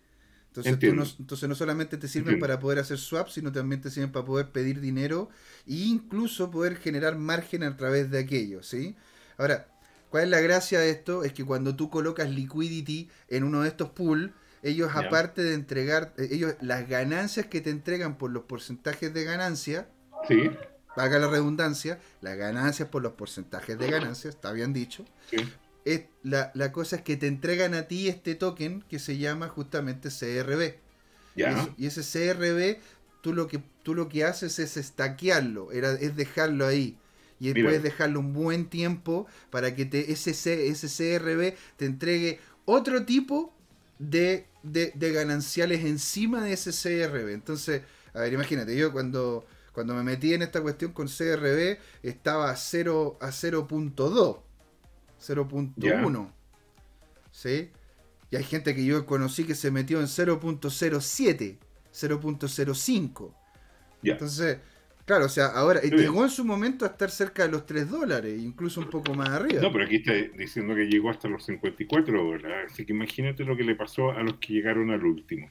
Entonces, 0.47 1.15
entonces 1.19 1.47
no 1.47 1.53
solamente 1.53 1.97
te 1.97 2.07
sirven 2.07 2.39
para 2.39 2.59
poder 2.59 2.79
hacer 2.79 2.97
swaps, 2.97 3.33
sino 3.33 3.51
también 3.51 3.79
te 3.79 3.91
sirven 3.91 4.11
para 4.11 4.25
poder 4.25 4.49
pedir 4.49 4.81
dinero 4.81 5.29
e 5.67 5.75
incluso 5.75 6.49
poder 6.49 6.77
generar 6.77 7.15
margen 7.15 7.61
a 7.61 7.77
través 7.77 8.09
de 8.09 8.19
aquello, 8.19 8.63
¿sí? 8.63 8.95
Ahora, 9.37 9.67
¿cuál 10.09 10.25
es 10.25 10.29
la 10.29 10.41
gracia 10.41 10.79
de 10.79 10.89
esto? 10.89 11.23
Es 11.23 11.33
que 11.33 11.45
cuando 11.45 11.75
tú 11.75 11.89
colocas 11.89 12.29
liquidity 12.29 13.09
en 13.29 13.43
uno 13.43 13.61
de 13.61 13.69
estos 13.69 13.89
pools, 13.89 14.31
ellos 14.63 14.91
aparte 14.93 15.43
de 15.43 15.53
entregar, 15.53 16.13
eh, 16.17 16.29
ellos 16.31 16.55
las 16.61 16.87
ganancias 16.87 17.45
que 17.45 17.61
te 17.61 17.69
entregan 17.69 18.17
por 18.17 18.31
los 18.31 18.43
porcentajes 18.43 19.13
de 19.13 19.23
ganancia, 19.23 19.87
sí. 20.27 20.49
paga 20.95 21.19
la 21.19 21.27
redundancia, 21.27 21.99
las 22.21 22.37
ganancias 22.37 22.89
por 22.89 23.01
los 23.01 23.13
porcentajes 23.13 23.77
de 23.77 23.89
ganancia, 23.89 24.29
está 24.29 24.51
bien 24.51 24.73
dicho, 24.73 25.05
sí 25.29 25.37
la, 26.23 26.51
la, 26.53 26.71
cosa 26.71 26.97
es 26.97 27.01
que 27.01 27.17
te 27.17 27.27
entregan 27.27 27.73
a 27.73 27.83
ti 27.83 28.07
este 28.07 28.35
token 28.35 28.83
que 28.89 28.99
se 28.99 29.17
llama 29.17 29.47
justamente 29.47 30.09
CRB. 30.09 30.75
Y, 31.77 31.85
ese 31.85 32.01
CRB, 32.01 32.79
tú 33.21 33.33
lo 33.33 33.47
que 33.47 33.61
tú 33.83 33.93
lo 33.93 34.09
que 34.09 34.25
haces 34.25 34.59
es 34.59 34.75
estaquearlo, 34.75 35.71
era, 35.71 35.93
es 35.93 36.15
dejarlo 36.15 36.65
ahí. 36.65 36.97
Y 37.39 37.53
puedes 37.53 37.83
dejarlo 37.83 38.19
un 38.19 38.33
buen 38.33 38.67
tiempo 38.69 39.27
para 39.49 39.75
que 39.75 39.85
te, 39.85 40.11
ese, 40.11 40.31
ese 40.31 40.87
CRB 40.87 41.55
te 41.75 41.85
entregue 41.85 42.39
otro 42.65 43.05
tipo 43.05 43.53
de, 43.99 44.47
de, 44.63 44.91
de, 44.95 45.11
gananciales 45.11 45.85
encima 45.85 46.43
de 46.43 46.53
ese 46.53 46.71
CRB. 46.71 47.29
Entonces, 47.29 47.83
a 48.13 48.21
ver, 48.21 48.33
imagínate, 48.33 48.75
yo 48.75 48.91
cuando, 48.91 49.45
cuando 49.71 49.93
me 49.93 50.03
metí 50.03 50.33
en 50.33 50.41
esta 50.41 50.61
cuestión 50.61 50.91
con 50.93 51.07
CRB 51.07 51.77
estaba 52.01 52.49
a 52.49 52.55
0 52.55 53.17
a 53.21 53.27
0.2. 53.27 54.39
0.1. 55.19 56.31
¿Sí? 57.31 57.71
Y 58.29 58.35
hay 58.35 58.43
gente 58.43 58.75
que 58.75 58.83
yo 58.83 59.05
conocí 59.05 59.43
que 59.45 59.55
se 59.55 59.71
metió 59.71 59.99
en 59.99 60.07
0.07, 60.07 61.57
0.05. 61.93 63.33
Entonces, 64.03 64.57
claro, 65.07 65.25
o 65.25 65.29
sea, 65.29 65.47
ahora 65.47 65.81
llegó 65.81 66.23
en 66.23 66.29
su 66.29 66.45
momento 66.45 66.85
a 66.85 66.89
estar 66.89 67.09
cerca 67.09 67.43
de 67.43 67.49
los 67.49 67.65
3 67.65 67.89
dólares, 67.89 68.39
incluso 68.39 68.79
un 68.81 68.91
poco 68.91 69.15
más 69.15 69.29
arriba. 69.29 69.59
No, 69.61 69.71
pero 69.71 69.85
aquí 69.85 69.95
está 69.95 70.13
diciendo 70.13 70.75
que 70.75 70.85
llegó 70.85 71.09
hasta 71.09 71.27
los 71.27 71.43
54 71.45 72.23
dólares. 72.23 72.71
Así 72.71 72.85
que 72.85 72.93
imagínate 72.93 73.43
lo 73.43 73.57
que 73.57 73.63
le 73.63 73.73
pasó 73.73 74.11
a 74.11 74.21
los 74.21 74.35
que 74.35 74.53
llegaron 74.53 74.91
al 74.91 75.03
último. 75.03 75.49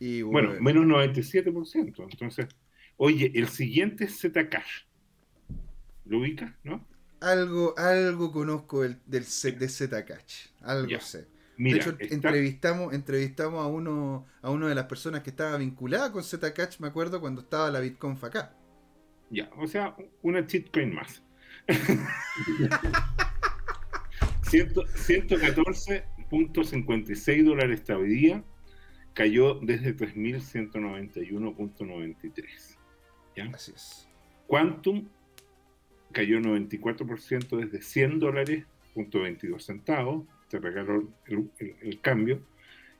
Y 0.00 0.22
bueno, 0.22 0.54
menos 0.60 0.84
97%. 0.86 2.08
Entonces, 2.10 2.48
oye, 2.96 3.30
el 3.34 3.46
siguiente 3.46 4.04
es 4.04 4.18
Zcash. 4.18 4.82
¿Lo 6.06 6.18
ubicas, 6.18 6.52
no? 6.64 6.84
algo, 7.24 7.74
algo 7.78 8.32
conozco 8.32 8.82
del, 8.82 8.98
del 9.06 9.24
de 9.24 9.68
Zcash. 9.68 10.48
Algo 10.60 11.00
sé. 11.00 11.26
de 11.56 11.70
hecho, 11.70 11.96
entrevistamos, 11.98 12.92
entrevistamos 12.92 13.64
a 13.64 13.66
uno, 13.66 14.26
a 14.42 14.50
una 14.50 14.68
de 14.68 14.74
las 14.74 14.86
personas 14.86 15.22
que 15.22 15.30
estaba 15.30 15.56
vinculada 15.56 16.12
con 16.12 16.22
Zcash, 16.22 16.80
me 16.80 16.88
acuerdo, 16.88 17.20
cuando 17.20 17.40
estaba 17.42 17.70
la 17.70 17.80
Bitcoin 17.80 18.18
acá. 18.22 18.54
Ya, 19.30 19.50
o 19.56 19.66
sea, 19.66 19.96
una 20.22 20.46
cheatcoin 20.46 20.94
más. 20.94 21.22
114.56 24.54 27.44
dólares 27.44 27.80
esta 27.80 27.98
hoy 27.98 28.08
día, 28.08 28.44
cayó 29.12 29.58
desde 29.60 29.94
3.191.93. 29.96 32.78
¿Ya? 33.36 33.50
Así 33.52 33.72
es. 33.74 34.08
Quantum 34.46 35.08
cayó 36.12 36.38
94% 36.38 37.56
desde 37.56 37.82
100 37.82 38.20
dólares, 38.20 38.64
punto 38.94 39.18
22 39.20 39.64
centavos, 39.64 40.24
se 40.48 40.60
regaló 40.60 41.08
el, 41.26 41.50
cambio, 42.00 42.40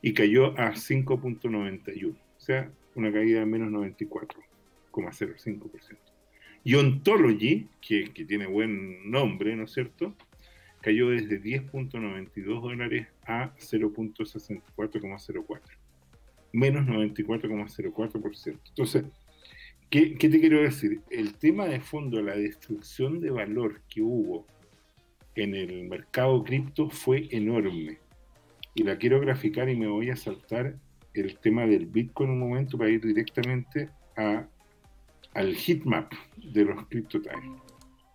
y 0.03 0.13
cayó 0.13 0.59
a 0.59 0.73
5.91, 0.73 2.13
o 2.13 2.17
sea, 2.41 2.69
una 2.95 3.11
caída 3.13 3.41
de 3.41 3.47
menos 3.47 3.71
94,05%. 3.71 6.04
Y 6.65 6.75
Ontology, 6.75 7.69
que, 7.81 8.11
tiene 8.27 8.47
buen 8.47 9.09
nombre, 9.11 9.55
¿no 9.55 9.65
es 9.65 9.73
cierto?, 9.73 10.15
cayó 10.81 11.11
desde 11.11 11.41
10.92 11.41 12.61
dólares 12.61 13.07
a 13.27 13.55
0.64,04, 13.57 15.61
menos 16.53 16.87
94,04%. 16.87 18.59
Entonces, 18.69 19.05
¿Qué, 19.95 20.17
te 20.19 20.41
quiero 20.41 20.61
decir? 20.61 21.03
El 21.09 21.35
tema 21.35 21.67
de 21.67 21.79
fondo, 21.79 22.21
la 22.21 22.35
destrucción 22.35 23.21
de 23.21 23.31
valor 23.31 23.81
que 23.89 24.03
hubo 24.03 24.45
en 25.37 25.55
el 25.55 25.85
mercado 25.85 26.43
cripto 26.43 26.91
fue 26.91 27.29
enorme. 27.31 27.99
Y 28.75 28.83
la 28.83 28.99
quiero 28.99 29.21
graficar 29.21 29.69
y 29.69 29.77
me 29.77 29.87
voy 29.87 30.11
a 30.11 30.17
saltar 30.17 30.75
el 31.13 31.39
tema 31.39 31.65
del 31.65 31.87
Bitcoin 31.87 32.31
un 32.31 32.41
momento 32.41 32.77
para 32.77 32.91
ir 32.91 33.07
directamente 33.07 33.89
a, 34.17 34.49
al 35.35 35.55
heatmap 35.55 36.13
de 36.37 36.65
los 36.65 36.87
CryptoTime. 36.87 37.61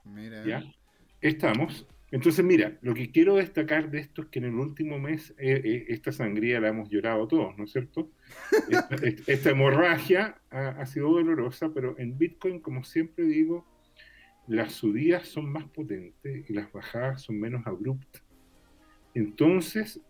Mira. 0.06 0.46
¿Ya? 0.46 0.64
Estamos 1.22 1.86
entonces, 2.12 2.44
mira, 2.44 2.78
lo 2.82 2.96
que 2.96 3.12
quiero 3.12 3.36
destacar 3.36 3.92
de 3.92 4.00
esto 4.00 4.24
es 4.24 4.30
que 4.30 4.40
en 4.40 4.46
el 4.46 4.56
último 4.56 4.98
mes 4.98 5.32
eh, 5.38 5.62
eh, 5.64 5.86
esta 5.90 6.12
sangría 6.12 6.60
la 6.60 6.70
hemos 6.70 6.90
llorado 6.90 7.28
todos, 7.28 7.56
¿no 7.58 7.66
es 7.66 7.72
cierto? 7.72 8.10
Esta, 9.28 9.52
hemorragia 9.52 10.42
ha, 10.50 10.86
sido 10.88 11.12
dolorosa, 11.12 11.72
pero 11.72 11.96
en 12.00 12.18
Bitcoin, 12.18 12.62
como 12.62 12.84
siempre 12.84 13.26
digo, 13.26 13.66
las 14.48 14.74
subidas 14.74 15.28
son 15.28 15.52
más 15.52 15.66
potentes 15.66 16.50
y 16.50 16.54
las 16.54 16.72
bajadas 16.72 17.22
son 17.22 17.40
menos 17.40 17.66
abruptas. 17.68 18.24
Entonces, 19.14 20.02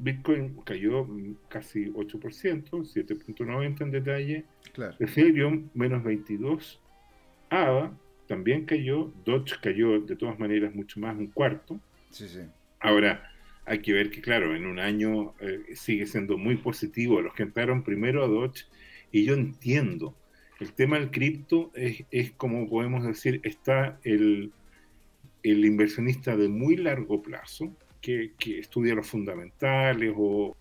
Bitcoin 0.00 0.56
cayó 0.64 1.06
casi 1.48 1.86
8%, 1.86 2.70
7.90 2.70 3.82
en 3.82 3.90
detalle. 3.90 4.44
Claro. 4.72 4.96
Ethereum 4.98 5.68
menos 5.74 6.02
22. 6.02 6.80
AVA 7.50 7.96
también 8.26 8.64
cayó, 8.64 9.12
Dodge 9.24 9.60
cayó 9.60 10.00
de 10.00 10.16
todas 10.16 10.38
maneras 10.38 10.74
mucho 10.74 11.00
más, 11.00 11.16
un 11.16 11.26
cuarto. 11.28 11.80
Sí, 12.10 12.28
sí. 12.28 12.40
Ahora, 12.78 13.28
hay 13.66 13.80
que 13.80 13.92
ver 13.92 14.10
que, 14.10 14.20
claro, 14.20 14.54
en 14.54 14.66
un 14.66 14.78
año 14.78 15.34
eh, 15.40 15.60
sigue 15.74 16.06
siendo 16.06 16.38
muy 16.38 16.56
positivo. 16.56 17.20
Los 17.20 17.34
que 17.34 17.42
entraron 17.42 17.82
primero 17.82 18.24
a 18.24 18.28
Dodge, 18.28 18.66
y 19.12 19.24
yo 19.24 19.34
entiendo, 19.34 20.16
el 20.60 20.72
tema 20.72 20.98
del 20.98 21.10
cripto 21.10 21.70
es, 21.74 22.04
es, 22.10 22.30
como 22.32 22.68
podemos 22.68 23.04
decir, 23.04 23.40
está 23.44 23.98
el, 24.04 24.52
el 25.42 25.64
inversionista 25.64 26.36
de 26.36 26.48
muy 26.48 26.76
largo 26.76 27.22
plazo, 27.22 27.76
que, 28.00 28.32
que, 28.38 28.58
estudia 28.58 28.94
los 28.94 29.06
fundamentales 29.06 30.12
o 30.16 30.56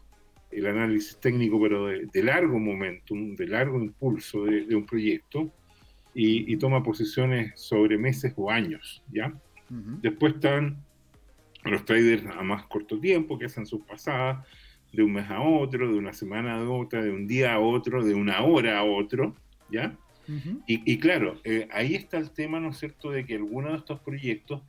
el 0.52 0.66
análisis 0.66 1.18
técnico, 1.20 1.62
pero 1.62 1.88
de, 1.88 2.24
largo 2.24 2.60
momento, 2.60 3.14
de 3.16 3.48
largo 3.48 3.80
impulso 3.80 4.46
de, 4.46 4.66
de 4.66 4.76
un 4.76 4.86
proyecto, 4.86 5.52
y, 6.14 6.58
toma 6.58 6.84
posiciones 6.84 7.60
sobre 7.60 7.98
meses 7.98 8.34
o 8.36 8.50
años, 8.50 9.04
¿ya? 9.12 9.34
Después 10.02 10.34
están 10.34 10.84
los 11.64 11.86
traders 11.86 12.26
a 12.26 12.42
más 12.42 12.64
corto 12.64 13.00
tiempo 13.00 13.38
que 13.38 13.46
hacen 13.46 13.68
sus 13.68 13.82
pasadas 13.82 14.46
de 14.92 15.04
un 15.04 15.14
mes 15.14 15.30
a 15.30 15.42
otro, 15.42 15.92
de 15.92 15.98
una 15.98 16.14
semana 16.14 16.56
a 16.56 16.70
otra, 16.70 17.04
de 17.04 17.12
un 17.12 17.28
día 17.28 17.54
a 17.54 17.60
otro, 17.60 18.04
de 18.04 18.16
una 18.16 18.42
hora 18.42 18.80
a 18.80 18.84
otro, 18.84 19.36
¿ya? 19.70 19.96
y, 20.68 21.00
claro, 21.00 21.40
eh, 21.44 21.68
ahí 21.72 21.96
está 21.96 22.18
el 22.18 22.30
tema, 22.30 22.60
¿no 22.60 22.70
es 22.70 22.78
cierto?, 22.78 23.10
de 23.10 23.26
que 23.26 23.36
alguno 23.36 23.72
de 23.72 23.78
estos 23.78 24.00
proyectos 24.02 24.62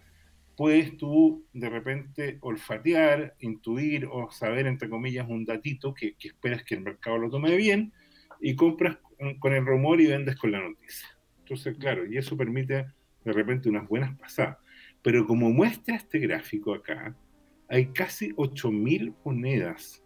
puedes 0.61 0.95
tú 0.99 1.47
de 1.55 1.71
repente 1.71 2.37
olfatear, 2.43 3.35
intuir 3.41 4.05
o 4.05 4.31
saber, 4.31 4.67
entre 4.67 4.91
comillas, 4.91 5.27
un 5.27 5.47
datito 5.47 5.95
que, 5.95 6.17
esperas 6.23 6.65
que 6.65 6.75
el 6.75 6.83
mercado 6.83 7.17
lo 7.17 7.31
tome 7.31 7.57
bien 7.57 7.95
y 8.43 8.55
compras 8.55 8.99
con 9.39 9.55
el 9.55 9.65
rumor 9.65 10.03
y 10.03 10.09
vendes 10.09 10.37
con 10.37 10.53
la 10.53 10.61
noticia. 10.61 11.09
Entonces, 11.39 11.79
claro, 11.79 12.05
y 12.05 12.19
eso 12.19 12.37
permite 12.37 12.85
de 13.25 13.33
repente 13.33 13.71
unas 13.71 13.89
buenas 13.89 14.15
pasadas. 14.19 14.59
Pero 15.01 15.27
como 15.27 15.51
muestra 15.51 15.97
este 15.97 16.19
gráfico 16.19 16.75
acá, 16.75 17.17
hay 17.67 17.87
casi 17.87 18.29
8.000 18.35 19.15
monedas 19.25 20.05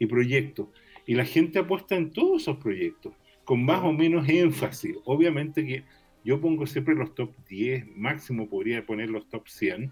y 0.00 0.06
proyectos. 0.06 0.66
Y 1.06 1.14
la 1.14 1.24
gente 1.24 1.60
apuesta 1.60 1.94
en 1.94 2.10
todos 2.10 2.42
esos 2.42 2.56
proyectos, 2.56 3.14
con 3.44 3.64
más 3.64 3.84
o 3.84 3.92
menos 3.92 4.28
énfasis. 4.28 4.96
Obviamente 5.04 5.64
que 5.64 5.84
yo 6.24 6.40
pongo 6.40 6.66
siempre 6.66 6.94
los 6.94 7.14
top 7.14 7.34
10, 7.48 7.96
máximo 7.96 8.48
podría 8.48 8.84
poner 8.86 9.10
los 9.10 9.28
top 9.28 9.48
100, 9.48 9.90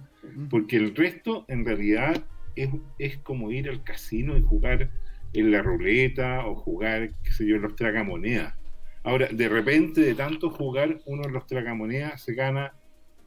porque 0.49 0.77
el 0.77 0.95
resto 0.95 1.45
en 1.49 1.65
realidad 1.65 2.25
es, 2.57 2.71
es 2.99 3.19
como 3.19 3.51
ir 3.51 3.69
al 3.69 3.83
casino 3.83 4.37
y 4.37 4.43
jugar 4.43 4.91
en 5.33 5.51
la 5.51 5.63
ruleta 5.63 6.47
o 6.47 6.55
jugar, 6.55 7.11
qué 7.23 7.33
sé 7.33 7.47
yo, 7.47 7.57
en 7.57 7.63
los 7.63 7.77
tragamonedas. 7.77 8.55
Ahora, 9.03 9.29
de 9.29 9.49
repente, 9.49 10.01
de 10.03 10.15
tanto 10.15 10.51
jugar, 10.51 11.01
uno 11.07 11.23
de 11.23 11.31
los 11.31 11.47
tragamonedas 11.47 12.23
se 12.23 12.35
gana, 12.35 12.75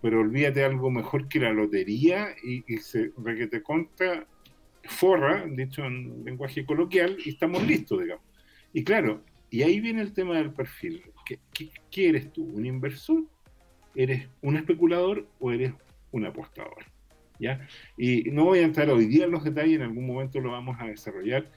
pero 0.02 0.20
olvídate 0.20 0.64
algo 0.64 0.92
mejor 0.92 1.28
que 1.28 1.40
la 1.40 1.52
lotería 1.52 2.30
y, 2.44 2.62
se 2.78 3.12
requete 3.18 3.64
contra, 3.64 4.28
forra, 4.84 5.46
dicho 5.48 5.84
en 5.86 6.24
lenguaje 6.26 6.66
coloquial, 6.66 7.18
y 7.26 7.30
estamos 7.30 7.66
listos, 7.66 8.02
digamos. 8.02 8.24
Y 8.74 8.84
claro, 8.84 9.24
y 9.50 9.64
ahí 9.64 9.80
viene 9.80 10.02
el 10.02 10.14
tema 10.14 10.38
del 10.38 10.52
perfil. 10.52 11.04
¿Qué, 11.26 11.40
qué, 11.90 12.10
eres 12.10 12.32
tú? 12.34 12.44
¿Un 12.44 12.66
inversor? 12.66 13.24
¿Eres 13.96 14.28
un 14.42 14.56
especulador 14.56 15.28
o 15.40 15.52
eres 15.52 15.74
un 16.12 16.26
apostador? 16.26 16.86
¿Ya? 17.40 17.68
Y 17.98 18.32
no 18.32 18.46
voy 18.46 18.60
a 18.60 18.64
entrar 18.64 18.90
hoy 18.90 19.06
día 19.06 19.26
en 19.26 19.32
los 19.32 19.44
detalles, 19.44 19.76
en 19.76 19.84
algún 19.84 20.06
momento 20.06 20.40
lo 20.40 20.52
vamos 20.52 20.78
a 20.80 20.86
desarrollar, 20.86 21.50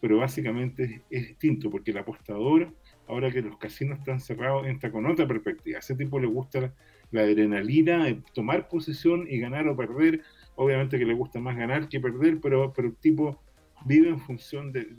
pero 0.00 0.18
básicamente 0.18 1.02
es, 1.10 1.28
distinto, 1.28 1.70
porque 1.70 1.90
el 1.90 1.98
apostador, 1.98 2.72
ahora 3.08 3.30
que 3.30 3.42
los 3.42 3.58
casinos 3.58 3.98
están 3.98 4.20
cerrados, 4.20 4.66
entra 4.66 4.90
con 4.90 5.06
otra 5.06 5.26
perspectiva. 5.26 5.78
A 5.78 5.80
ese 5.80 5.94
tipo 5.94 6.18
le 6.18 6.26
gusta 6.26 6.72
la, 7.10 7.20
adrenalina 7.22 8.04
de 8.04 8.22
tomar 8.34 8.68
posición 8.68 9.26
y 9.28 9.38
ganar 9.38 9.66
o 9.68 9.76
perder. 9.76 10.22
Obviamente 10.56 10.98
que 10.98 11.04
le 11.04 11.14
gusta 11.14 11.40
más 11.40 11.56
ganar 11.56 11.88
que 11.88 12.00
perder, 12.00 12.38
pero, 12.40 12.72
pero 12.72 12.88
el 12.88 12.96
tipo 12.96 13.40
vive 13.86 14.08
en 14.08 14.18
función 14.18 14.72
de, 14.72 14.96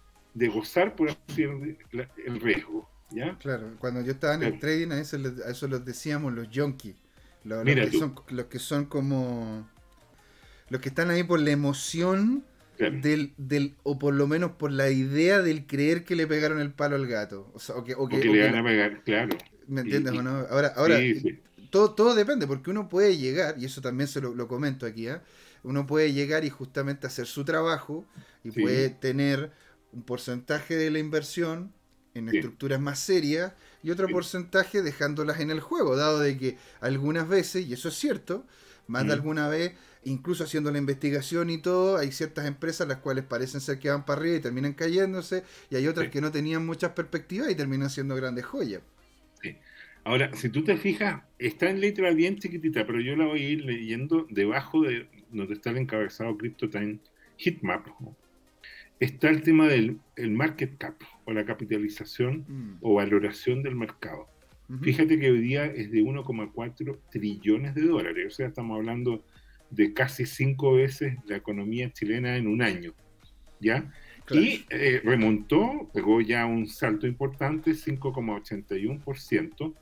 gozar, 0.48 0.96
por 0.96 1.10
así 1.10 1.44
el 1.44 2.42
riesgo. 2.42 2.95
¿Ya? 3.12 3.38
Claro, 3.40 3.76
cuando 3.80 4.02
yo 4.02 4.12
estaba 4.12 4.36
en 4.36 4.44
el 4.44 4.60
trading, 4.60 4.92
a 4.92 5.00
eso, 5.00 5.18
a 5.46 5.52
eso 5.52 5.68
los 5.68 5.86
decíamos 5.86 6.34
los 6.34 6.48
junkies. 6.54 6.96
Los, 7.46 7.64
que 7.64 7.92
son, 7.92 8.16
los 8.30 8.46
que 8.46 8.60
son 8.60 8.86
como. 8.86 9.70
Los 10.70 10.82
que 10.82 10.90
están 10.90 11.12
ahí 11.12 11.24
por 11.24 11.40
la 11.40 11.52
emoción 11.52 12.44
del, 12.78 13.34
del, 13.38 13.76
o 13.84 14.00
por 14.00 14.16
lo 14.16 14.28
menos 14.28 14.52
por 14.54 14.72
la 14.72 14.90
idea 14.90 15.42
del 15.42 15.68
creer 15.68 16.04
que 16.04 16.16
le 16.16 16.26
pegaron 16.26 16.60
el 16.60 16.72
palo 16.72 16.96
al 16.96 17.06
gato. 17.06 17.54
O, 17.54 17.84
que, 17.84 17.94
o 17.94 18.08
que, 18.08 18.18
le 18.18 18.46
van 18.46 18.56
a 18.56 18.64
pegar, 18.64 19.04
claro. 19.04 19.38
¿Me 19.68 19.82
entiendes 19.82 20.14
o 20.14 20.24
no? 20.24 20.32
Ahora, 20.50 20.74
ahora 20.76 20.98
Todo, 21.70 21.94
todo 21.94 22.16
depende, 22.16 22.48
porque 22.48 22.72
uno 22.72 22.90
puede 22.90 23.16
llegar, 23.18 23.56
y 23.60 23.66
eso 23.66 23.80
también 23.80 24.08
se 24.08 24.22
lo, 24.22 24.48
comento 24.48 24.88
aquí, 24.88 25.08
¿eh? 25.08 25.20
uno 25.64 25.86
puede 25.86 26.14
llegar 26.14 26.46
y 26.46 26.50
justamente 26.50 27.06
hacer 27.06 27.28
su 27.28 27.46
trabajo 27.46 28.06
y 28.44 28.52
puede 28.52 28.90
tener 28.90 29.52
un 29.92 30.04
porcentaje 30.04 30.76
de 30.76 30.90
la 30.90 31.00
inversión 31.00 31.74
en 32.16 32.30
estructuras 32.30 32.80
más 32.80 33.00
serias 33.00 33.54
y 33.84 33.92
otro 33.92 34.08
porcentaje 34.08 34.82
dejándolas 34.82 35.40
en 35.42 35.52
el 35.52 35.60
juego, 35.60 35.96
dado 35.96 36.20
de 36.20 36.38
que 36.38 36.58
algunas 36.82 37.30
veces, 37.30 37.68
y 37.68 37.74
eso 37.74 37.90
es 37.90 37.96
cierto, 37.96 38.46
más 38.88 39.06
de 39.06 39.14
alguna 39.14 39.48
vez, 39.48 39.74
incluso 40.04 40.44
haciendo 40.44 40.72
la 40.72 40.78
investigación 40.78 41.50
y 41.50 41.58
todo, 41.58 41.98
hay 41.98 42.12
ciertas 42.12 42.48
empresas 42.48 42.88
las 42.88 42.98
cuales 42.98 43.26
parecen 43.26 43.62
ser 43.62 43.80
que 43.80 43.90
van 43.90 44.06
para 44.06 44.22
arriba 44.22 44.38
y 44.38 44.40
terminan 44.40 44.74
cayéndose, 44.74 45.44
y 45.70 45.76
hay 45.76 45.88
otras 45.88 46.10
que 46.10 46.22
no 46.22 46.32
tenían 46.32 46.66
muchas 46.66 46.92
perspectivas 46.92 47.52
y 47.52 47.56
terminan 47.56 47.90
siendo 47.90 48.16
grandes 48.16 48.46
joyas. 48.46 48.82
Sí. 49.42 49.58
Ahora, 50.04 50.32
si 50.36 50.50
tú 50.50 50.64
te 50.64 50.78
fijas, 50.78 51.24
está 51.40 51.70
en 51.70 51.82
letra 51.82 52.12
bien 52.12 52.38
chiquitita, 52.38 52.86
pero 52.86 53.02
yo 53.02 53.16
la 53.16 53.26
voy 53.26 53.42
a 53.42 53.50
ir 53.50 53.66
leyendo 53.66 54.28
debajo 54.30 54.82
de 54.84 55.10
donde 55.32 55.56
está 55.56 55.72
el 55.72 55.78
encabezado 55.78 56.38
CryptoTime 56.38 57.00
Hitmap. 57.38 57.88
Está 59.00 59.30
el 59.30 59.42
tema 59.42 59.68
del 59.68 60.00
market 60.16 60.78
cap 60.78 60.96
o 61.26 61.34
la 61.34 61.46
capitalización 61.46 62.46
mm. 62.48 62.78
o 62.82 62.96
valoración 62.96 63.64
del 63.64 63.76
mercado. 63.76 64.28
Fíjate 64.82 65.20
que 65.20 65.30
hoy 65.30 65.42
día 65.42 65.66
es 65.66 65.92
de 65.92 66.02
1,4 66.02 66.98
trillones 67.12 67.76
de 67.76 67.84
dólares, 67.84 68.26
o 68.28 68.32
sea, 68.32 68.48
estamos 68.48 68.76
hablando 68.76 69.24
de 69.70 69.94
casi 69.94 70.26
cinco 70.26 70.74
veces 70.74 71.18
la 71.28 71.36
economía 71.36 71.92
chilena 71.92 72.36
en 72.36 72.48
un 72.48 72.64
año, 72.64 72.96
¿ya? 73.60 73.92
Y 74.32 74.66
eh, 74.72 75.02
remontó, 75.04 75.92
pegó 75.94 76.20
ya 76.20 76.48
un 76.48 76.68
salto 76.68 77.06
importante, 77.06 77.72
5,81% 77.72 79.74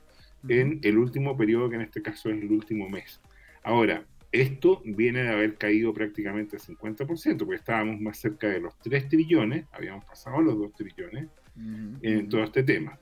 en 0.48 0.80
el 0.82 0.98
último 0.98 1.34
periodo, 1.34 1.70
que 1.70 1.76
en 1.76 1.82
este 1.82 2.02
caso 2.02 2.28
es 2.28 2.42
el 2.42 2.52
último 2.52 2.88
mes. 2.88 3.20
Ahora, 3.62 4.04
esto 4.34 4.82
viene 4.84 5.22
de 5.22 5.28
haber 5.28 5.54
caído 5.54 5.94
prácticamente 5.94 6.56
el 6.56 6.62
50%, 6.62 7.38
porque 7.38 7.54
estábamos 7.54 8.00
más 8.00 8.18
cerca 8.18 8.48
de 8.48 8.60
los 8.60 8.76
3 8.80 9.08
trillones, 9.08 9.66
habíamos 9.70 10.04
pasado 10.04 10.42
los 10.42 10.58
2 10.58 10.72
trillones 10.74 11.28
en 12.02 12.28
todo 12.28 12.42
este 12.42 12.64
tema. 12.64 12.98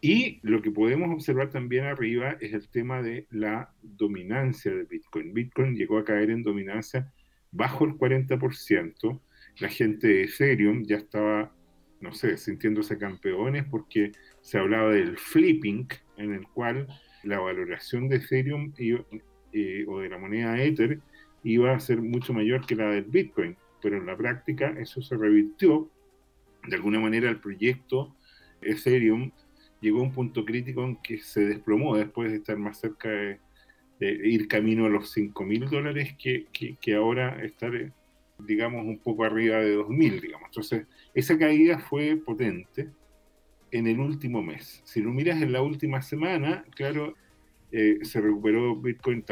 Y 0.00 0.40
lo 0.42 0.60
que 0.60 0.72
podemos 0.72 1.10
observar 1.10 1.50
también 1.50 1.84
arriba 1.84 2.36
es 2.40 2.52
el 2.52 2.68
tema 2.68 3.02
de 3.02 3.26
la 3.30 3.72
dominancia 3.82 4.74
de 4.74 4.82
Bitcoin. 4.84 5.32
Bitcoin 5.32 5.76
llegó 5.76 5.96
a 5.96 6.04
caer 6.04 6.30
en 6.30 6.42
dominancia 6.42 7.10
bajo 7.52 7.84
el 7.84 7.92
40%. 7.92 9.20
La 9.60 9.68
gente 9.68 10.08
de 10.08 10.24
Ethereum 10.24 10.82
ya 10.82 10.96
estaba, 10.96 11.54
no 12.00 12.12
sé, 12.12 12.36
sintiéndose 12.36 12.98
campeones 12.98 13.64
porque 13.70 14.10
se 14.40 14.58
hablaba 14.58 14.90
del 14.92 15.16
flipping, 15.16 15.86
en 16.16 16.34
el 16.34 16.48
cual 16.48 16.88
la 17.22 17.38
valoración 17.38 18.08
de 18.08 18.16
Ethereum 18.16 18.72
eh, 19.54 19.84
o 19.86 20.00
de 20.00 20.08
la 20.08 20.18
moneda 20.18 20.60
Ether 20.60 21.00
iba 21.44 21.72
a 21.72 21.80
ser 21.80 22.02
mucho 22.02 22.32
mayor 22.32 22.66
que 22.66 22.74
la 22.74 22.90
del 22.90 23.04
Bitcoin. 23.04 23.56
Pero 23.80 23.98
en 23.98 24.06
la 24.06 24.16
práctica 24.16 24.74
eso 24.78 25.00
se 25.00 25.16
revirtió. 25.16 25.88
De 26.66 26.76
alguna 26.76 26.98
manera 26.98 27.30
el 27.30 27.38
proyecto 27.38 28.14
Ethereum 28.60 29.30
llegó 29.80 30.00
a 30.00 30.04
un 30.04 30.12
punto 30.12 30.44
crítico 30.44 30.82
en 30.84 30.96
que 30.96 31.18
se 31.18 31.44
desplomó 31.44 31.96
después 31.96 32.30
de 32.30 32.38
estar 32.38 32.56
más 32.56 32.80
cerca 32.80 33.08
de, 33.10 33.38
ir 34.00 34.48
camino 34.48 34.86
a 34.86 34.88
los 34.88 35.12
5 35.12 35.44
mil 35.44 35.68
dólares 35.68 36.14
que, 36.18 36.46
que, 36.80 36.94
ahora 36.94 37.42
estar, 37.44 37.70
digamos, 38.38 38.84
un 38.84 38.98
poco 38.98 39.24
arriba 39.24 39.58
de 39.58 39.74
2 39.74 39.88
mil, 39.88 40.20
digamos. 40.20 40.48
Entonces, 40.48 40.86
esa 41.14 41.38
caída 41.38 41.78
fue 41.78 42.16
potente 42.16 42.88
en 43.70 43.86
el 43.86 44.00
último 44.00 44.42
mes. 44.42 44.82
Si 44.84 45.00
lo 45.00 45.10
miras 45.10 45.40
en 45.40 45.52
la 45.52 45.62
última 45.62 46.02
semana, 46.02 46.64
claro, 46.74 47.14
eh, 47.72 47.98
se 48.02 48.20
recuperó 48.20 48.76
Bitcoin, 48.76 49.22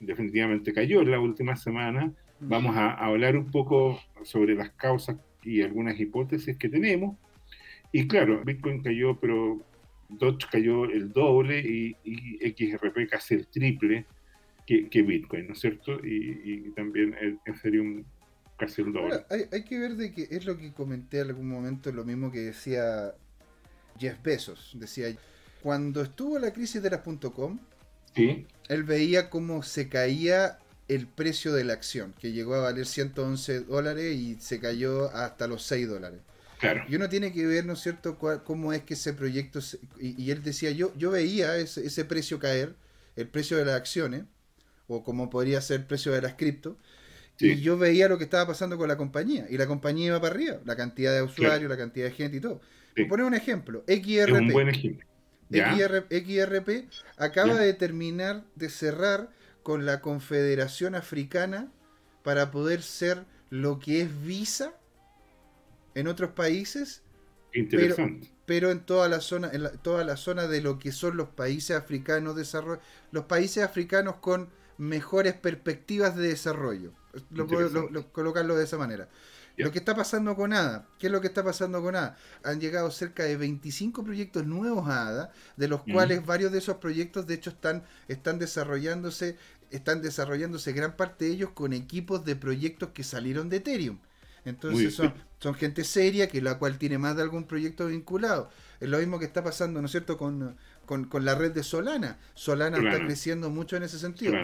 definitivamente 0.00 0.72
cayó 0.72 1.00
en 1.02 1.10
la 1.10 1.20
última 1.20 1.56
semana. 1.56 2.12
Vamos 2.40 2.76
a, 2.76 2.90
a 2.90 3.06
hablar 3.06 3.36
un 3.36 3.50
poco 3.50 4.00
sobre 4.22 4.54
las 4.54 4.70
causas 4.70 5.16
y 5.42 5.62
algunas 5.62 5.98
hipótesis 5.98 6.56
que 6.56 6.68
tenemos. 6.68 7.16
Y 7.92 8.06
claro, 8.06 8.42
Bitcoin 8.44 8.82
cayó, 8.82 9.18
pero 9.18 9.64
Dodge 10.08 10.46
cayó 10.50 10.84
el 10.84 11.12
doble 11.12 11.60
y, 11.60 11.96
XRP 12.40 13.08
casi 13.10 13.34
el 13.34 13.46
triple 13.46 14.06
que, 14.66 15.02
Bitcoin, 15.02 15.46
¿no 15.46 15.52
es 15.54 15.60
cierto? 15.60 15.98
Y, 16.04 16.70
también 16.72 17.14
el 17.20 17.38
Ethereum 17.46 18.04
casi 18.58 18.82
el 18.82 18.92
doble. 18.92 19.24
hay, 19.30 19.64
que 19.64 19.78
ver 19.78 19.96
de 19.96 20.12
que 20.12 20.28
es 20.30 20.44
lo 20.44 20.58
que 20.58 20.72
comenté 20.72 21.20
en 21.20 21.28
algún 21.28 21.48
momento, 21.48 21.90
lo 21.92 22.04
mismo 22.04 22.30
que 22.30 22.40
decía 22.40 23.14
Jeff 23.98 24.22
Bezos. 24.22 24.76
Decía, 24.78 25.06
cuando 25.62 26.02
estuvo 26.02 26.38
la 26.38 26.52
crisis 26.52 26.82
de 26.82 26.90
las 26.90 27.00
.com, 27.00 27.58
él 28.68 28.84
veía 28.84 29.30
cómo 29.30 29.62
se 29.62 29.88
caía 29.88 30.58
el 30.88 31.06
precio 31.06 31.52
de 31.52 31.64
la 31.64 31.74
acción, 31.74 32.14
que 32.18 32.32
llegó 32.32 32.54
a 32.54 32.60
valer 32.60 32.86
111 32.86 33.60
dólares 33.60 34.16
y 34.16 34.36
se 34.40 34.58
cayó 34.58 35.10
hasta 35.14 35.46
los 35.46 35.62
6 35.64 35.88
dólares. 35.88 36.20
Y 36.88 36.96
uno 36.96 37.08
tiene 37.08 37.32
que 37.32 37.46
ver, 37.46 37.64
¿no 37.64 37.74
es 37.74 37.80
cierto?, 37.80 38.18
cómo 38.44 38.72
es 38.72 38.82
que 38.82 38.94
ese 38.94 39.12
proyecto... 39.12 39.60
y, 40.00 40.30
él 40.30 40.42
decía, 40.42 40.70
yo, 40.70 40.92
yo 40.96 41.10
veía 41.10 41.56
ese, 41.56 42.04
precio 42.04 42.38
caer, 42.38 42.74
el 43.16 43.28
precio 43.28 43.56
de 43.56 43.64
las 43.64 43.76
acciones, 43.76 44.24
o 44.88 45.04
como 45.04 45.30
podría 45.30 45.60
ser 45.60 45.80
el 45.80 45.86
precio 45.86 46.12
de 46.12 46.22
las 46.22 46.34
cripto, 46.34 46.76
y 47.38 47.60
yo 47.60 47.78
veía 47.78 48.08
lo 48.08 48.18
que 48.18 48.24
estaba 48.24 48.46
pasando 48.48 48.76
con 48.76 48.88
la 48.88 48.96
compañía, 48.96 49.46
y 49.48 49.56
la 49.56 49.66
compañía 49.66 50.08
iba 50.08 50.20
para 50.20 50.34
arriba, 50.34 50.58
la 50.64 50.74
cantidad 50.74 51.14
de 51.14 51.22
usuarios, 51.22 51.70
la 51.70 51.76
cantidad 51.76 52.06
de 52.06 52.12
gente 52.12 52.38
y 52.38 52.40
todo. 52.40 52.60
Por 52.96 53.08
poner 53.08 53.26
un 53.26 53.34
ejemplo, 53.34 53.84
XRP. 53.86 54.32
un 54.32 54.48
buen 54.48 54.68
ejemplo. 54.68 55.06
XRP 55.50 56.88
acaba 57.16 57.54
de 57.54 57.72
terminar 57.74 58.44
de 58.54 58.68
cerrar 58.68 59.30
con 59.62 59.86
la 59.86 60.00
Confederación 60.00 60.94
Africana 60.94 61.70
para 62.22 62.50
poder 62.50 62.82
ser 62.82 63.24
lo 63.50 63.78
que 63.78 64.02
es 64.02 64.24
Visa 64.24 64.74
en 65.94 66.08
otros 66.08 66.30
países. 66.30 67.02
Interesante. 67.54 68.30
Pero, 68.46 68.70
en 68.70 68.80
toda 68.80 69.08
la 69.08 69.20
zona, 69.20 69.50
en 69.52 69.68
toda 69.82 70.04
la 70.04 70.16
zona 70.16 70.46
de 70.46 70.62
lo 70.62 70.78
que 70.78 70.92
son 70.92 71.16
los 71.16 71.28
países 71.28 71.76
africanos 71.76 72.36
desarrollo, 72.36 72.80
los 73.10 73.24
países 73.24 73.62
africanos 73.62 74.16
con 74.16 74.48
mejores 74.78 75.34
perspectivas 75.34 76.16
de 76.16 76.28
desarrollo. 76.28 76.92
Lo 77.30 77.46
puedo 77.46 78.10
colocarlo 78.12 78.56
de 78.56 78.64
esa 78.64 78.78
manera. 78.78 79.08
Lo 79.58 79.72
que 79.72 79.78
está 79.78 79.94
pasando 79.94 80.36
con 80.36 80.52
ADA, 80.52 80.86
¿qué 80.98 81.06
es 81.06 81.12
lo 81.12 81.20
que 81.20 81.26
está 81.26 81.42
pasando 81.42 81.82
con 81.82 81.96
ADA? 81.96 82.16
Han 82.44 82.60
llegado 82.60 82.90
cerca 82.90 83.24
de 83.24 83.36
25 83.36 84.04
proyectos 84.04 84.46
nuevos 84.46 84.88
a 84.88 85.08
ADA, 85.08 85.32
de 85.56 85.68
los 85.68 85.82
cuales 85.82 86.24
varios 86.24 86.52
de 86.52 86.58
esos 86.58 86.76
proyectos 86.76 87.26
de 87.26 87.34
hecho 87.34 87.50
están, 87.50 87.82
están 88.06 88.38
desarrollándose, 88.38 89.36
están 89.70 90.00
desarrollándose 90.00 90.72
gran 90.72 90.96
parte 90.96 91.24
de 91.24 91.32
ellos 91.32 91.50
con 91.50 91.72
equipos 91.72 92.24
de 92.24 92.36
proyectos 92.36 92.90
que 92.90 93.02
salieron 93.04 93.48
de 93.48 93.56
Ethereum. 93.56 93.98
Entonces 94.44 94.94
son, 94.94 95.12
son 95.40 95.54
gente 95.54 95.84
seria 95.84 96.28
que 96.28 96.40
la 96.40 96.58
cual 96.58 96.78
tiene 96.78 96.96
más 96.96 97.16
de 97.16 97.22
algún 97.22 97.44
proyecto 97.44 97.86
vinculado. 97.88 98.50
Es 98.80 98.88
lo 98.88 98.98
mismo 98.98 99.18
que 99.18 99.24
está 99.24 99.42
pasando, 99.42 99.80
¿no 99.80 99.86
es 99.86 99.90
cierto?, 99.90 100.16
con, 100.16 100.56
la 101.24 101.34
red 101.34 101.52
de 101.52 101.62
Solana. 101.62 102.18
Solana 102.34 102.78
está 102.78 103.04
creciendo 103.04 103.50
mucho 103.50 103.76
en 103.76 103.82
ese 103.82 103.98
sentido. 103.98 104.34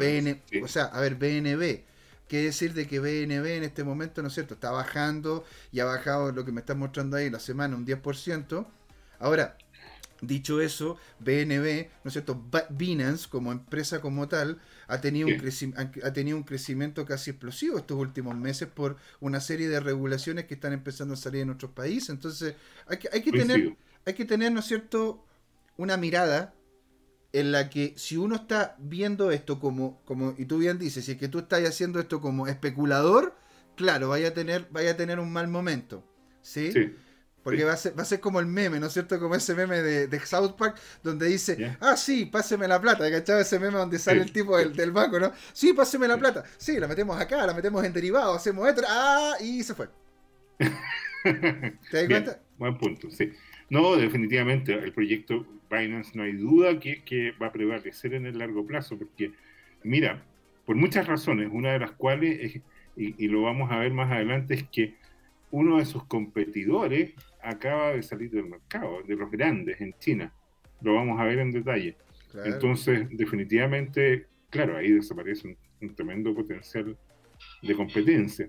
O 0.63 0.69
sea, 0.69 0.85
a 0.87 1.01
ver, 1.01 1.15
BNB. 1.15 1.85
¿Qué 2.29 2.43
decir 2.43 2.75
de 2.75 2.87
que 2.87 3.01
BNB 3.01 3.47
en 3.47 3.65
este 3.65 3.85
momento, 3.85 4.23
¿no 4.23 4.29
es 4.29 4.35
cierto?, 4.35 4.55
está 4.55 4.71
bajando 4.71 5.45
y 5.73 5.81
ha 5.81 5.85
bajado 5.85 6.33
lo 6.33 6.45
que 6.45 6.53
me 6.53 6.61
está 6.61 6.75
mostrando 6.75 7.17
ahí 7.17 7.31
la 7.31 7.41
semana 7.41 7.77
un 7.77 7.87
10%. 7.87 8.67
Ahora, 9.19 9.57
Dicho 10.27 10.61
eso, 10.61 10.97
BNB, 11.21 11.89
¿no 12.03 12.09
es 12.09 12.13
cierto? 12.13 12.43
Binance, 12.71 13.29
como 13.29 13.53
empresa 13.53 14.01
como 14.01 14.29
tal, 14.29 14.61
ha 14.87 15.01
tenido, 15.01 15.29
un 15.29 15.75
ha 15.77 16.13
tenido 16.13 16.37
un 16.37 16.45
crecimiento 16.45 17.05
casi 17.05 17.31
explosivo 17.31 17.79
estos 17.79 17.99
últimos 17.99 18.37
meses 18.37 18.69
por 18.69 18.97
una 19.21 19.41
serie 19.41 19.69
de 19.69 19.81
regulaciones 19.81 20.47
que 20.47 20.55
están 20.55 20.73
empezando 20.73 21.15
a 21.15 21.17
salir 21.17 21.43
en 21.43 21.51
otros 21.51 21.73
países. 21.73 22.11
Entonces, 22.11 22.55
hay 22.87 22.99
que, 22.99 23.09
hay 23.13 23.23
que 23.23 23.33
tener, 23.33 23.77
hay 24.07 24.15
que 24.15 24.25
tener, 24.25 24.53
¿no 24.53 24.61
es 24.61 24.67
cierto?, 24.67 25.25
una 25.77 25.97
mirada 25.97 26.55
en 27.35 27.51
la 27.51 27.69
que 27.69 27.95
si 27.97 28.17
uno 28.17 28.37
está 28.37 28.77
viendo 28.79 29.33
esto 29.33 29.59
como, 29.59 30.01
como 30.05 30.35
y 30.39 30.47
tú 30.47 30.59
bien 30.59 30.79
dices, 30.79 31.05
si 31.05 31.13
es 31.13 31.19
que 31.19 31.29
tú 31.29 31.41
estás 31.41 31.63
haciendo 31.65 31.99
esto 31.99 32.21
como 32.21 32.47
especulador, 32.47 33.35
claro, 33.75 34.11
vaya 34.11 34.29
a 34.29 34.35
tener, 34.35 34.69
vaya 34.71 34.93
a 34.93 34.97
tener 34.97 35.19
un 35.19 35.33
mal 35.33 35.49
momento. 35.49 36.05
¿sí? 36.45 36.73
Porque 37.43 37.65
va, 37.65 37.73
a 37.73 37.77
ser, 37.77 37.99
va 37.99 38.03
a 38.03 38.07
ser 38.07 38.21
como 38.21 38.41
el 38.41 38.47
meme, 38.47 38.79
¿no 38.79 38.87
es 38.87 38.93
cierto? 38.93 39.19
Como 39.19 39.35
ese 39.35 39.55
meme 39.55 39.83
de, 39.83 40.21
South 40.21 40.55
Park, 40.57 40.79
donde 41.03 41.27
dice, 41.27 41.77
ah, 41.81 41.97
sí, 41.97 42.25
páseme 42.25 42.69
la 42.69 42.81
plata, 42.81 43.11
¿cachado? 43.11 43.41
Ese 43.41 43.59
meme 43.59 43.79
donde 43.79 43.99
sale 43.99 44.23
el 44.23 44.33
tipo 44.33 44.57
del, 44.57 44.75
del, 44.75 44.93
banco, 44.93 45.19
¿no? 45.19 45.33
Sí, 45.53 45.73
páseme 45.73 46.09
la 46.09 46.17
plata. 46.17 46.45
Sí, 46.57 46.79
la 46.79 46.87
metemos 46.87 47.21
acá, 47.21 47.45
la 47.47 47.53
metemos 47.53 47.85
en 47.85 47.93
derivado, 47.93 48.35
hacemos 48.35 48.67
esto, 48.69 48.83
ah, 48.89 49.35
y 49.41 49.63
se 49.63 49.75
fue. 49.75 49.89
¿Te 50.61 51.97
das 51.97 52.07
cuenta? 52.07 52.41
Buen 52.57 52.79
punto, 52.79 53.11
sí. 53.11 53.33
No, 53.71 53.97
definitivamente, 53.97 54.75
el 54.75 54.93
proyecto 54.93 55.47
Binance 55.71 56.13
no 56.15 56.23
hay 56.23 56.33
duda 56.33 56.79
que, 56.79 57.03
que 57.03 57.33
va 57.33 57.49
a 57.49 57.53
prevalecer 57.53 58.15
en 58.15 58.27
el 58.27 58.39
largo 58.39 58.67
plazo, 58.67 58.99
porque, 58.99 59.33
mira, 59.83 60.23
por 60.65 60.77
muchas 60.77 61.07
razones, 61.07 61.49
una 61.53 61.73
de 61.73 61.79
las 61.79 61.93
cuales, 61.93 62.61
y, 62.97 63.29
lo 63.29 63.43
vamos 63.43 63.71
a 63.71 63.79
ver 63.79 63.93
más 63.93 64.11
adelante, 64.11 64.55
es 64.55 64.65
que 64.65 64.95
uno 65.51 65.79
de 65.79 65.85
sus 65.85 66.05
competidores 66.05 67.13
acaba 67.43 67.93
de 67.93 68.03
salir 68.03 68.31
del 68.31 68.47
mercado, 68.47 69.03
de 69.07 69.17
los 69.17 69.31
grandes 69.31 69.81
en 69.81 69.93
China. 69.99 70.33
Lo 70.81 70.95
vamos 70.95 71.21
a 71.21 71.25
ver 71.25 71.39
en 71.39 71.53
detalle. 71.53 71.97
Entonces, 72.45 73.07
definitivamente, 73.11 74.27
claro, 74.51 74.77
ahí 74.77 74.91
desaparece 74.91 75.57
un, 75.81 75.95
tremendo 75.95 76.35
potencial 76.35 76.97
de 77.63 77.75
competencia. 77.75 78.49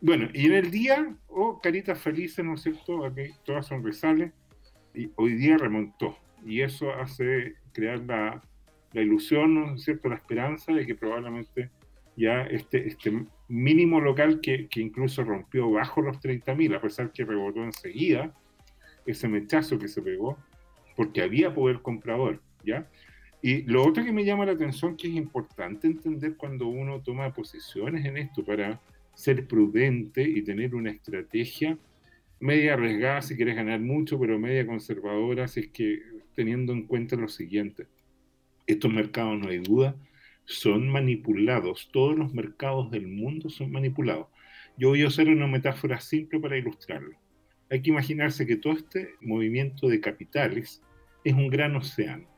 Bueno, 0.00 0.28
y 0.32 0.46
en 0.46 0.54
el 0.54 0.70
día, 0.70 1.14
oh, 1.28 1.60
caritas 1.60 1.98
felices, 1.98 2.44
¿no 2.44 2.54
es 2.54 2.62
cierto? 2.62 3.04
Aquí 3.04 3.30
todas 3.44 3.66
son 3.66 3.84
resales, 3.84 4.32
y 4.94 5.10
hoy 5.16 5.34
día 5.34 5.56
remontó. 5.58 6.16
Y 6.44 6.60
eso 6.60 6.92
hace 6.92 7.54
crear 7.72 8.00
la, 8.00 8.42
la 8.92 9.02
ilusión, 9.02 9.54
¿no 9.54 9.74
es 9.74 9.84
cierto?, 9.84 10.08
la 10.08 10.16
esperanza 10.16 10.72
de 10.72 10.86
que 10.86 10.94
probablemente 10.94 11.70
ya 12.16 12.42
este, 12.42 12.86
este 12.88 13.26
mínimo 13.48 14.00
local 14.00 14.40
que, 14.40 14.68
que 14.68 14.80
incluso 14.80 15.24
rompió 15.24 15.70
bajo 15.70 16.02
los 16.02 16.18
30.000, 16.18 16.76
a 16.76 16.80
pesar 16.80 17.12
que 17.12 17.24
rebotó 17.24 17.62
enseguida, 17.62 18.34
ese 19.06 19.28
mechazo 19.28 19.78
que 19.78 19.88
se 19.88 20.02
pegó, 20.02 20.38
porque 20.96 21.22
había 21.22 21.54
poder 21.54 21.80
comprador, 21.80 22.40
¿ya? 22.64 22.88
Y 23.40 23.62
lo 23.62 23.84
otro 23.84 24.04
que 24.04 24.12
me 24.12 24.24
llama 24.24 24.46
la 24.46 24.52
atención, 24.52 24.96
que 24.96 25.08
es 25.08 25.14
importante 25.14 25.88
entender 25.88 26.36
cuando 26.36 26.68
uno 26.68 27.00
toma 27.02 27.32
posiciones 27.32 28.04
en 28.04 28.16
esto 28.16 28.44
para 28.44 28.80
ser 29.14 29.46
prudente 29.48 30.22
y 30.22 30.42
tener 30.42 30.74
una 30.74 30.90
estrategia 30.90 31.76
media 32.42 32.74
arriesgada 32.74 33.22
si 33.22 33.36
quieres 33.36 33.56
ganar 33.56 33.80
mucho, 33.80 34.18
pero 34.18 34.38
media 34.38 34.66
conservadora 34.66 35.48
si 35.48 35.60
es 35.60 35.68
que 35.68 36.02
teniendo 36.34 36.72
en 36.72 36.86
cuenta 36.86 37.16
lo 37.16 37.28
siguiente 37.28 37.86
estos 38.66 38.92
mercados, 38.92 39.38
no 39.38 39.48
hay 39.48 39.58
duda, 39.58 39.96
son 40.44 40.88
manipulados. 40.88 41.90
Todos 41.92 42.16
los 42.16 42.32
mercados 42.32 42.90
del 42.90 43.06
mundo 43.06 43.48
son 43.50 43.72
manipulados. 43.72 44.26
Yo 44.76 44.90
voy 44.90 45.02
a 45.02 45.08
hacer 45.08 45.28
una 45.28 45.46
metáfora 45.46 46.00
simple 46.00 46.40
para 46.40 46.56
ilustrarlo. 46.56 47.16
Hay 47.70 47.82
que 47.82 47.90
imaginarse 47.90 48.46
que 48.46 48.56
todo 48.56 48.74
este 48.74 49.10
movimiento 49.20 49.88
de 49.88 50.00
capitales 50.00 50.82
es 51.24 51.34
un 51.34 51.48
gran 51.48 51.74
océano. 51.76 52.28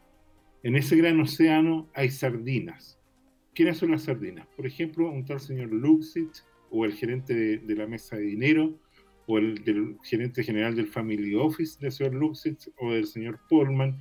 En 0.62 0.76
ese 0.76 0.96
gran 0.96 1.20
océano 1.20 1.88
hay 1.94 2.10
sardinas. 2.10 2.98
¿Quiénes 3.54 3.78
son 3.78 3.92
las 3.92 4.02
sardinas? 4.02 4.46
Por 4.56 4.66
ejemplo, 4.66 5.10
un 5.10 5.24
tal 5.24 5.40
señor 5.40 5.72
Luxich, 5.72 6.42
o 6.70 6.84
el 6.84 6.92
gerente 6.92 7.34
de, 7.34 7.76
la 7.76 7.86
mesa 7.86 8.16
de 8.16 8.22
dinero, 8.22 8.80
o 9.26 9.38
el 9.38 9.64
del 9.64 9.96
gerente 10.02 10.42
general 10.42 10.74
del 10.74 10.86
Family 10.86 11.34
Office 11.34 11.78
del 11.80 11.92
señor 11.92 12.14
Luxich, 12.14 12.70
o 12.78 12.92
del 12.92 13.06
señor 13.06 13.40
Polman, 13.48 14.00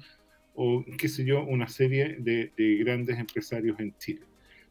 o 0.55 0.83
qué 0.97 1.07
sé 1.07 1.25
yo, 1.25 1.43
una 1.43 1.67
serie 1.67 2.17
de, 2.19 2.51
grandes 2.79 3.17
empresarios 3.17 3.79
en 3.79 3.97
Chile. 3.97 4.21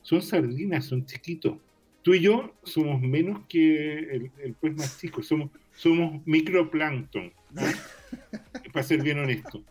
Son 0.03 0.23
sardinas, 0.23 0.85
son 0.85 1.07
chiquitos. 1.07 1.59
Tú 2.03 2.15
y 2.15 2.21
yo 2.21 2.55
somos 2.65 3.01
menos 3.01 3.47
que 3.49 3.99
el, 3.99 4.31
el 4.43 4.55
pez 4.55 4.75
más 4.75 5.01
chico, 5.01 5.23
somos, 5.23 5.51
somos 5.73 6.21
microplancton, 6.27 7.33
para 8.73 8.83
ser 8.83 9.03
bien 9.03 9.21
honesto. 9.21 9.65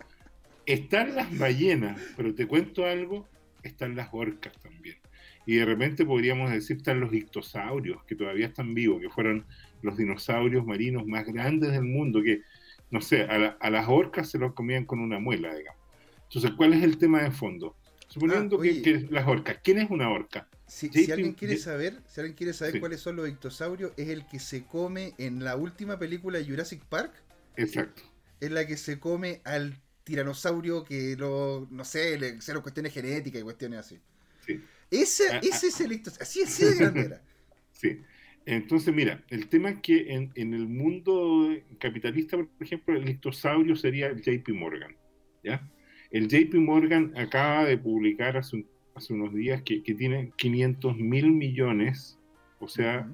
Están 0.65 1.15
las 1.15 1.37
ballenas, 1.37 1.99
pero 2.15 2.33
te 2.33 2.47
cuento 2.47 2.85
algo, 2.85 3.27
están 3.63 3.95
las 3.95 4.09
orcas 4.11 4.53
también. 4.61 5.00
Y 5.45 5.55
de 5.57 5.65
repente 5.65 6.05
podríamos 6.05 6.51
decir 6.51 6.77
están 6.77 6.99
los 6.99 7.13
ictosaurios, 7.13 8.03
que 8.05 8.15
todavía 8.15 8.47
están 8.47 8.73
vivos, 8.73 9.01
que 9.01 9.09
fueron 9.09 9.45
los 9.81 9.97
dinosaurios 9.97 10.65
marinos 10.65 11.05
más 11.07 11.25
grandes 11.25 11.71
del 11.71 11.83
mundo, 11.83 12.21
que, 12.21 12.41
no 12.91 13.01
sé, 13.01 13.23
a, 13.23 13.57
a 13.59 13.69
las 13.69 13.87
orcas 13.87 14.29
se 14.29 14.37
los 14.37 14.53
comían 14.53 14.85
con 14.85 14.99
una 14.99 15.19
muela, 15.19 15.53
digamos. 15.53 15.81
Entonces, 16.23 16.51
¿cuál 16.55 16.73
es 16.73 16.83
el 16.83 16.97
tema 16.97 17.23
de 17.23 17.31
fondo? 17.31 17.75
Suponiendo 18.11 18.57
ah, 18.59 18.63
que, 18.63 19.07
las 19.09 19.25
orcas. 19.25 19.59
¿Quién 19.63 19.79
es 19.79 19.89
una 19.89 20.09
orca? 20.09 20.47
Si, 20.67 20.89
alguien 21.11 21.33
quiere 21.33 21.57
saber, 21.57 22.01
si 22.07 22.19
alguien 22.19 22.35
quiere 22.35 22.53
saber 22.53 22.79
cuáles 22.81 22.99
son 22.99 23.15
los 23.15 23.27
ictosaurios, 23.27 23.93
es 23.95 24.09
el 24.09 24.25
que 24.27 24.39
se 24.39 24.65
come 24.65 25.13
en 25.17 25.43
la 25.43 25.55
última 25.55 25.97
película 25.97 26.37
de 26.37 26.45
Jurassic 26.45 26.83
Park. 26.85 27.13
Exacto. 27.55 28.03
Es 28.41 28.51
la 28.51 28.67
que 28.67 28.75
se 28.75 28.99
come 28.99 29.41
al 29.45 29.77
tiranosaurio 30.03 30.83
que 30.83 31.15
lo, 31.17 31.67
no 31.71 31.85
sé, 31.85 32.17
le 32.17 32.35
hicieron 32.35 32.61
cuestiones 32.61 32.93
genéticas 32.93 33.41
y 33.41 33.43
cuestiones 33.43 33.79
así. 33.79 33.99
Sí. 34.45 34.61
Ese, 34.91 35.23
ah, 35.31 35.39
ese 35.41 35.65
ah. 35.65 35.69
es 35.69 35.81
el 35.81 35.91
ictosaurio. 35.93 36.23
Así, 36.23 36.43
así 36.43 36.65
de 36.65 36.75
grande 36.75 37.19
sí. 37.71 38.01
Entonces, 38.45 38.93
mira, 38.93 39.23
el 39.29 39.47
tema 39.47 39.69
es 39.69 39.79
que 39.81 40.13
en, 40.13 40.31
en, 40.35 40.53
el 40.53 40.67
mundo 40.67 41.49
capitalista, 41.79 42.37
por 42.37 42.47
ejemplo, 42.59 42.95
el 42.95 43.07
ictosaurio 43.07 43.75
sería 43.75 44.07
el 44.07 44.21
JP 44.21 44.49
Morgan. 44.49 44.95
¿Ya? 45.43 45.67
El 46.11 46.27
JP 46.27 46.55
Morgan 46.55 47.13
acaba 47.15 47.65
de 47.65 47.77
publicar 47.77 48.35
hace, 48.35 48.65
unos 49.09 49.33
días 49.33 49.61
que, 49.61 49.79
tiene 49.79 50.31
500 50.35 50.97
mil 50.97 51.31
millones, 51.31 52.19
o 52.59 52.67
sea, 52.67 53.09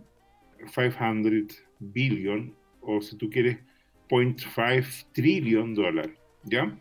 500 0.73 1.63
billion, 1.79 2.55
o 2.81 2.99
si 2.99 3.15
tú 3.15 3.29
quieres, 3.29 3.59
0.5 4.09 5.05
trillion 5.13 5.75
dólares, 5.75 6.17
¿ya? 6.43 6.75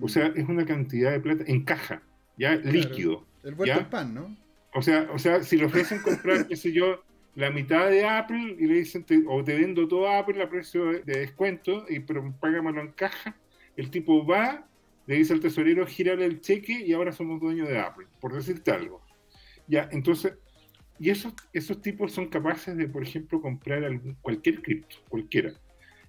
O 0.00 0.08
sea, 0.08 0.28
es 0.36 0.48
una 0.48 0.64
cantidad 0.64 1.10
de 1.10 1.20
plata 1.20 1.44
en 1.46 1.64
caja, 1.64 2.02
¿ya? 2.38 2.54
Líquido. 2.54 3.26
El 3.46 3.54
vuelto 3.54 3.78
al 3.78 3.88
pan, 3.88 4.12
¿no? 4.12 4.36
O 4.74 4.82
sea, 4.82 5.08
o 5.12 5.18
sea, 5.18 5.42
si 5.42 5.56
le 5.56 5.66
ofrecen 5.66 6.02
comprar, 6.02 6.48
qué 6.48 6.56
sé 6.56 6.72
yo, 6.72 7.02
la 7.36 7.50
mitad 7.50 7.88
de 7.88 8.04
Apple 8.04 8.56
y 8.58 8.66
le 8.66 8.74
dicen, 8.74 9.04
o 9.28 9.44
te 9.44 9.56
vendo 9.56 9.86
todo 9.86 10.10
Apple 10.10 10.42
a 10.42 10.48
precio 10.48 10.86
de, 10.86 11.02
descuento, 11.02 11.86
y, 11.88 12.00
pero 12.00 12.34
págamelo 12.40 12.80
en 12.80 12.92
caja, 12.92 13.36
el 13.76 13.90
tipo 13.90 14.26
va, 14.26 14.66
le 15.06 15.14
dice 15.14 15.32
al 15.32 15.40
tesorero, 15.40 15.86
gírale 15.86 16.24
el 16.24 16.40
cheque 16.40 16.72
y 16.72 16.92
ahora 16.92 17.12
somos 17.12 17.40
dueños 17.40 17.68
de 17.68 17.78
Apple, 17.78 18.06
por 18.20 18.34
decirte 18.34 18.72
algo. 18.72 19.00
Ya, 19.68 19.88
entonces, 19.92 20.34
y 20.98 21.10
esos, 21.10 21.34
esos 21.52 21.80
tipos 21.80 22.12
son 22.12 22.28
capaces 22.28 22.76
de, 22.76 22.88
por 22.88 23.02
ejemplo, 23.02 23.40
comprar 23.40 23.88
cualquier 24.22 24.60
cripto, 24.60 24.96
cualquiera. 25.08 25.52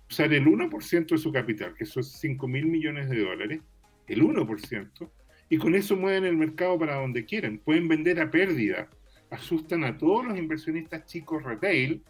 Usar 0.09 0.33
el 0.33 0.45
1% 0.45 1.07
de 1.07 1.17
su 1.17 1.31
capital, 1.31 1.75
que 1.75 1.85
son 1.85 2.03
5 2.03 2.47
mil 2.47 2.65
millones 2.65 3.09
de 3.09 3.21
dólares, 3.21 3.61
el 4.07 4.23
1%, 4.23 5.09
y 5.49 5.57
con 5.57 5.75
eso 5.75 5.95
mueven 5.95 6.25
el 6.25 6.37
mercado 6.37 6.77
para 6.77 6.95
donde 6.95 7.25
quieren. 7.25 7.59
Pueden 7.59 7.87
vender 7.87 8.19
a 8.19 8.29
pérdida. 8.29 8.89
Asustan 9.29 9.83
a 9.83 9.97
todos 9.97 10.25
los 10.25 10.37
inversionistas 10.37 11.05
chicos 11.05 11.43
retail 11.43 12.03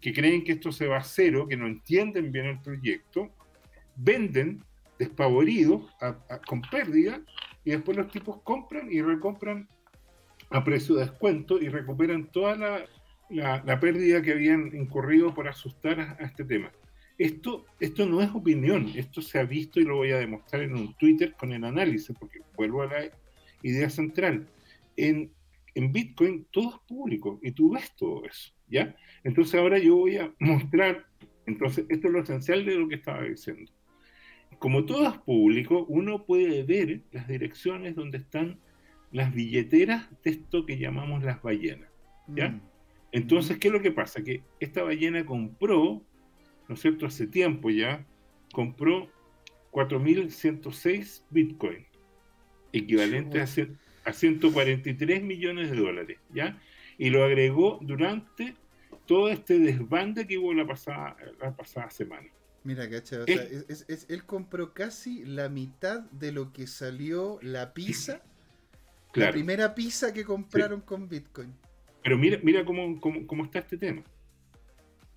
que 0.00 0.12
creen 0.12 0.44
que 0.44 0.52
esto 0.52 0.70
se 0.70 0.86
va 0.86 0.98
a 0.98 1.02
cero, 1.02 1.46
que 1.48 1.56
no 1.56 1.66
entienden 1.66 2.30
bien 2.30 2.46
el 2.46 2.60
proyecto, 2.60 3.30
venden 3.96 4.62
despavoridos, 4.98 5.82
con 6.46 6.60
pérdida, 6.62 7.20
y 7.64 7.70
después 7.70 7.96
los 7.96 8.08
tipos 8.08 8.42
compran 8.42 8.92
y 8.92 9.00
recompran 9.00 9.66
a 10.50 10.62
precio 10.62 10.96
de 10.96 11.06
descuento 11.06 11.58
y 11.58 11.68
recuperan 11.68 12.30
toda 12.30 12.54
la, 12.54 13.62
la, 13.64 13.80
pérdida 13.80 14.22
que 14.22 14.32
habían 14.32 14.74
incurrido 14.74 15.34
por 15.34 15.48
asustar 15.48 15.98
a, 16.00 16.24
este 16.24 16.44
tema. 16.44 16.70
Esto, 17.16 17.64
esto 17.78 18.06
no 18.06 18.20
es 18.20 18.30
opinión, 18.30 18.90
esto 18.96 19.22
se 19.22 19.38
ha 19.38 19.44
visto 19.44 19.80
y 19.80 19.84
lo 19.84 19.96
voy 19.96 20.10
a 20.10 20.18
demostrar 20.18 20.62
en 20.62 20.74
un 20.74 20.94
Twitter 20.94 21.34
con 21.34 21.52
el 21.52 21.64
análisis, 21.64 22.14
porque 22.18 22.40
vuelvo 22.56 22.82
a 22.82 22.86
la 22.86 23.10
idea 23.62 23.88
central. 23.88 24.48
En, 24.96 25.30
en 25.74 25.92
Bitcoin 25.92 26.46
todo 26.50 26.70
es 26.70 26.80
público 26.88 27.38
y 27.42 27.52
tú 27.52 27.70
ves 27.70 27.94
todo 27.96 28.24
eso, 28.24 28.52
¿ya? 28.68 28.96
Entonces 29.22 29.54
ahora 29.54 29.78
yo 29.78 29.96
voy 29.96 30.16
a 30.16 30.32
mostrar, 30.40 31.06
entonces 31.46 31.86
esto 31.88 32.08
es 32.08 32.12
lo 32.12 32.22
esencial 32.22 32.64
de 32.64 32.74
lo 32.74 32.88
que 32.88 32.96
estaba 32.96 33.22
diciendo 33.22 33.70
como 34.58 34.84
todo 34.84 35.08
es 35.08 35.18
público, 35.18 35.84
uno 35.88 36.24
puede 36.24 36.62
ver 36.62 37.02
las 37.12 37.28
direcciones 37.28 37.94
donde 37.94 38.18
están 38.18 38.58
las 39.12 39.32
billeteras 39.32 40.08
de 40.22 40.30
esto 40.30 40.66
que 40.66 40.78
llamamos 40.78 41.22
las 41.22 41.42
ballenas. 41.42 41.88
¿ya? 42.28 42.48
Mm. 42.48 42.60
Entonces, 43.12 43.58
¿qué 43.58 43.68
es 43.68 43.74
lo 43.74 43.82
que 43.82 43.92
pasa? 43.92 44.24
Que 44.24 44.42
esta 44.60 44.82
ballena 44.82 45.24
compró, 45.24 46.02
¿no 46.68 46.74
es 46.74 46.80
cierto?, 46.80 47.06
hace 47.06 47.26
tiempo 47.26 47.70
ya, 47.70 48.06
compró 48.52 49.08
4.106 49.72 51.24
bitcoin, 51.30 51.86
equivalente 52.72 53.40
a, 53.40 53.46
a 54.04 54.12
143 54.12 55.22
millones 55.22 55.70
de 55.70 55.76
dólares, 55.76 56.18
¿ya? 56.32 56.60
Y 56.98 57.10
lo 57.10 57.24
agregó 57.24 57.78
durante 57.82 58.54
todo 59.06 59.28
este 59.28 59.58
desbande 59.58 60.26
que 60.26 60.38
hubo 60.38 60.54
la 60.54 60.66
pasada, 60.66 61.16
la 61.40 61.54
pasada 61.54 61.90
semana. 61.90 62.28
Mira, 62.64 62.88
cacha, 62.88 63.20
o 63.20 63.26
sea, 63.26 63.42
es, 63.42 64.06
él 64.08 64.24
compró 64.24 64.72
casi 64.72 65.22
la 65.24 65.50
mitad 65.50 66.00
de 66.12 66.32
lo 66.32 66.52
que 66.52 66.66
salió 66.66 67.38
la 67.42 67.74
pizza, 67.74 68.22
la 69.12 69.30
primera 69.30 69.74
pizza 69.74 70.14
que 70.14 70.24
compraron 70.24 70.80
con 70.80 71.08
Bitcoin. 71.08 71.54
Pero 72.02 72.16
mira, 72.16 72.38
mira 72.42 72.64
cómo, 72.64 72.98
cómo, 73.00 73.44
está 73.44 73.58
este 73.58 73.76
tema, 73.76 74.02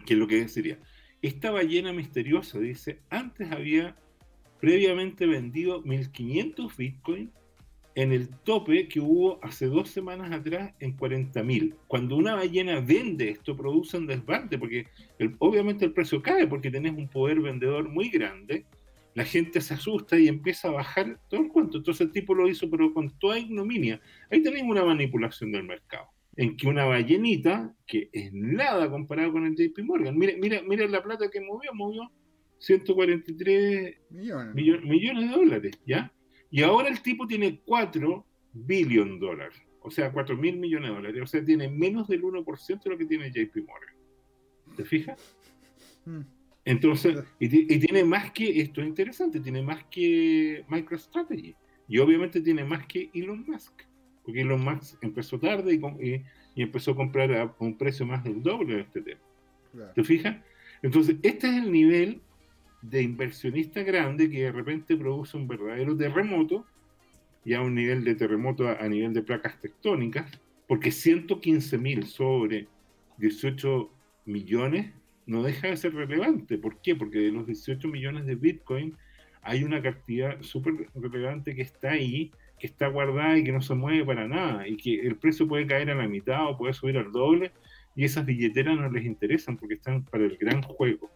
que 0.05 0.13
es 0.13 0.19
lo 0.19 0.27
que 0.27 0.45
sería. 0.49 0.77
Esta 1.21 1.51
ballena 1.51 1.93
misteriosa, 1.93 2.59
dice, 2.59 2.99
antes 3.09 3.51
había 3.51 3.95
previamente 4.59 5.25
vendido 5.25 5.83
1.500 5.83 6.75
bitcoins 6.75 7.31
en 7.95 8.11
el 8.11 8.29
tope 8.29 8.87
que 8.87 8.99
hubo 8.99 9.39
hace 9.43 9.65
dos 9.65 9.89
semanas 9.89 10.31
atrás 10.31 10.73
en 10.79 10.95
40.000. 10.95 11.73
Cuando 11.87 12.15
una 12.15 12.35
ballena 12.35 12.79
vende 12.79 13.29
esto, 13.29 13.57
produce 13.57 13.97
un 13.97 14.05
desbande, 14.05 14.59
porque 14.59 14.85
obviamente 15.39 15.85
el 15.85 15.93
precio 15.93 16.21
cae 16.21 16.45
porque 16.45 16.69
tenés 16.69 16.93
un 16.93 17.07
poder 17.07 17.39
vendedor 17.39 17.89
muy 17.89 18.09
grande, 18.09 18.65
la 19.15 19.25
gente 19.25 19.61
se 19.61 19.73
asusta 19.73 20.19
y 20.19 20.27
empieza 20.27 20.67
a 20.67 20.71
bajar 20.71 21.19
todo 21.27 21.41
el 21.41 21.47
cuento. 21.47 21.79
Entonces 21.79 22.05
el 22.05 22.11
tipo 22.11 22.35
lo 22.35 22.47
hizo, 22.47 22.69
pero 22.69 22.93
con 22.93 23.09
toda 23.17 23.39
ignominia. 23.39 23.99
Ahí 24.29 24.43
tenemos 24.43 24.69
una 24.69 24.85
manipulación 24.85 25.51
del 25.51 25.63
mercado 25.63 26.07
en 26.37 26.55
que 26.55 26.67
una 26.67 26.85
ballenita, 26.85 27.75
que 27.87 28.09
es 28.13 28.31
nada 28.31 28.89
comparado 28.89 29.31
con 29.31 29.45
el 29.45 29.55
JP 29.55 29.79
Morgan, 29.83 30.15
mira, 30.15 30.33
mira, 30.39 30.61
mira 30.61 30.87
la 30.87 31.03
plata 31.03 31.29
que 31.29 31.41
movió, 31.41 31.73
movió 31.73 32.11
143 32.59 33.97
millones. 34.11 34.55
millones 34.55 35.29
de 35.29 35.35
dólares, 35.35 35.79
¿ya? 35.85 36.13
Y 36.51 36.61
ahora 36.61 36.89
el 36.89 37.01
tipo 37.01 37.25
tiene 37.25 37.59
4 37.65 38.25
billion 38.53 39.19
dólares, 39.19 39.57
o 39.81 39.89
sea, 39.89 40.11
4 40.11 40.37
mil 40.37 40.57
millones 40.57 40.89
de 40.89 40.95
dólares, 40.95 41.21
o 41.23 41.27
sea, 41.27 41.43
tiene 41.43 41.69
menos 41.69 42.07
del 42.07 42.21
1% 42.21 42.83
de 42.83 42.89
lo 42.89 42.97
que 42.97 43.05
tiene 43.05 43.31
JP 43.31 43.55
Morgan. 43.67 43.95
¿Te 44.75 44.85
fijas? 44.85 45.35
Hmm. 46.05 46.21
Entonces, 46.65 47.17
y, 47.39 47.73
y, 47.73 47.79
tiene 47.79 48.03
más 48.03 48.31
que, 48.31 48.61
esto 48.61 48.81
es 48.81 48.87
interesante, 48.87 49.39
tiene 49.39 49.63
más 49.63 49.85
que 49.85 50.63
MicroStrategy, 50.67 51.55
y 51.87 51.97
obviamente 51.97 52.41
tiene 52.41 52.63
más 52.63 52.85
que 52.85 53.09
Elon 53.13 53.43
Musk 53.47 53.86
porque 54.27 54.41
Elon 54.41 54.61
Musk 54.61 55.01
empezó 55.01 55.39
tarde 55.39 55.73
y, 55.73 56.15
y, 56.53 56.61
empezó 56.61 56.91
a 56.91 56.95
comprar 56.97 57.31
a 57.31 57.55
un 57.59 57.77
precio 57.77 58.05
más 58.05 58.25
del 58.25 58.43
doble 58.43 58.75
de 58.75 58.81
este 58.81 59.01
tema. 59.01 59.21
¿Te 59.95 60.03
fijas? 60.03 60.35
Entonces, 60.81 61.15
este 61.23 61.47
es 61.47 61.63
el 61.63 61.71
nivel 61.71 62.19
de 62.81 63.03
inversionista 63.03 63.83
grande 63.83 64.29
que 64.29 64.43
de 64.43 64.51
repente 64.51 64.97
produce 64.97 65.37
un 65.37 65.47
verdadero 65.47 65.95
terremoto, 65.95 66.65
ya 67.45 67.61
un 67.61 67.75
nivel 67.75 68.03
de 68.03 68.15
terremoto 68.15 68.67
a, 68.67 68.85
nivel 68.89 69.13
de 69.13 69.23
placas 69.23 69.61
tectónicas, 69.61 70.29
porque 70.67 70.91
115 70.91 71.77
mil 71.77 72.05
sobre 72.05 72.67
18 73.19 73.89
millones 74.25 74.91
no 75.25 75.41
deja 75.41 75.69
de 75.69 75.77
ser 75.77 75.93
relevante. 75.93 76.57
¿Por 76.57 76.81
qué? 76.81 76.97
Porque 76.97 77.19
de 77.19 77.31
los 77.31 77.47
18 77.47 77.87
millones 77.87 78.25
de 78.25 78.35
Bitcoin 78.35 78.93
hay 79.41 79.63
una 79.63 79.81
cantidad 79.81 80.41
súper 80.41 80.89
relevante 80.95 81.55
que 81.55 81.61
está 81.61 81.91
ahí 81.91 82.33
que 82.59 82.67
está 82.67 82.87
guardada 82.87 83.37
y 83.37 83.43
que 83.43 83.51
no 83.51 83.61
se 83.61 83.75
mueve 83.75 84.05
para 84.05 84.27
nada, 84.27 84.67
y 84.67 84.77
que 84.77 84.99
el 85.01 85.15
precio 85.15 85.47
puede 85.47 85.67
caer 85.67 85.91
a 85.91 85.95
la 85.95 86.07
mitad 86.07 86.47
o 86.49 86.57
puede 86.57 86.73
subir 86.73 86.97
al 86.97 87.11
doble, 87.11 87.51
y 87.95 88.03
esas 88.03 88.25
billeteras 88.25 88.77
no 88.77 88.89
les 88.89 89.05
interesan 89.05 89.57
porque 89.57 89.75
están 89.75 90.03
para 90.03 90.25
el 90.25 90.37
gran 90.37 90.61
juego. 90.61 91.09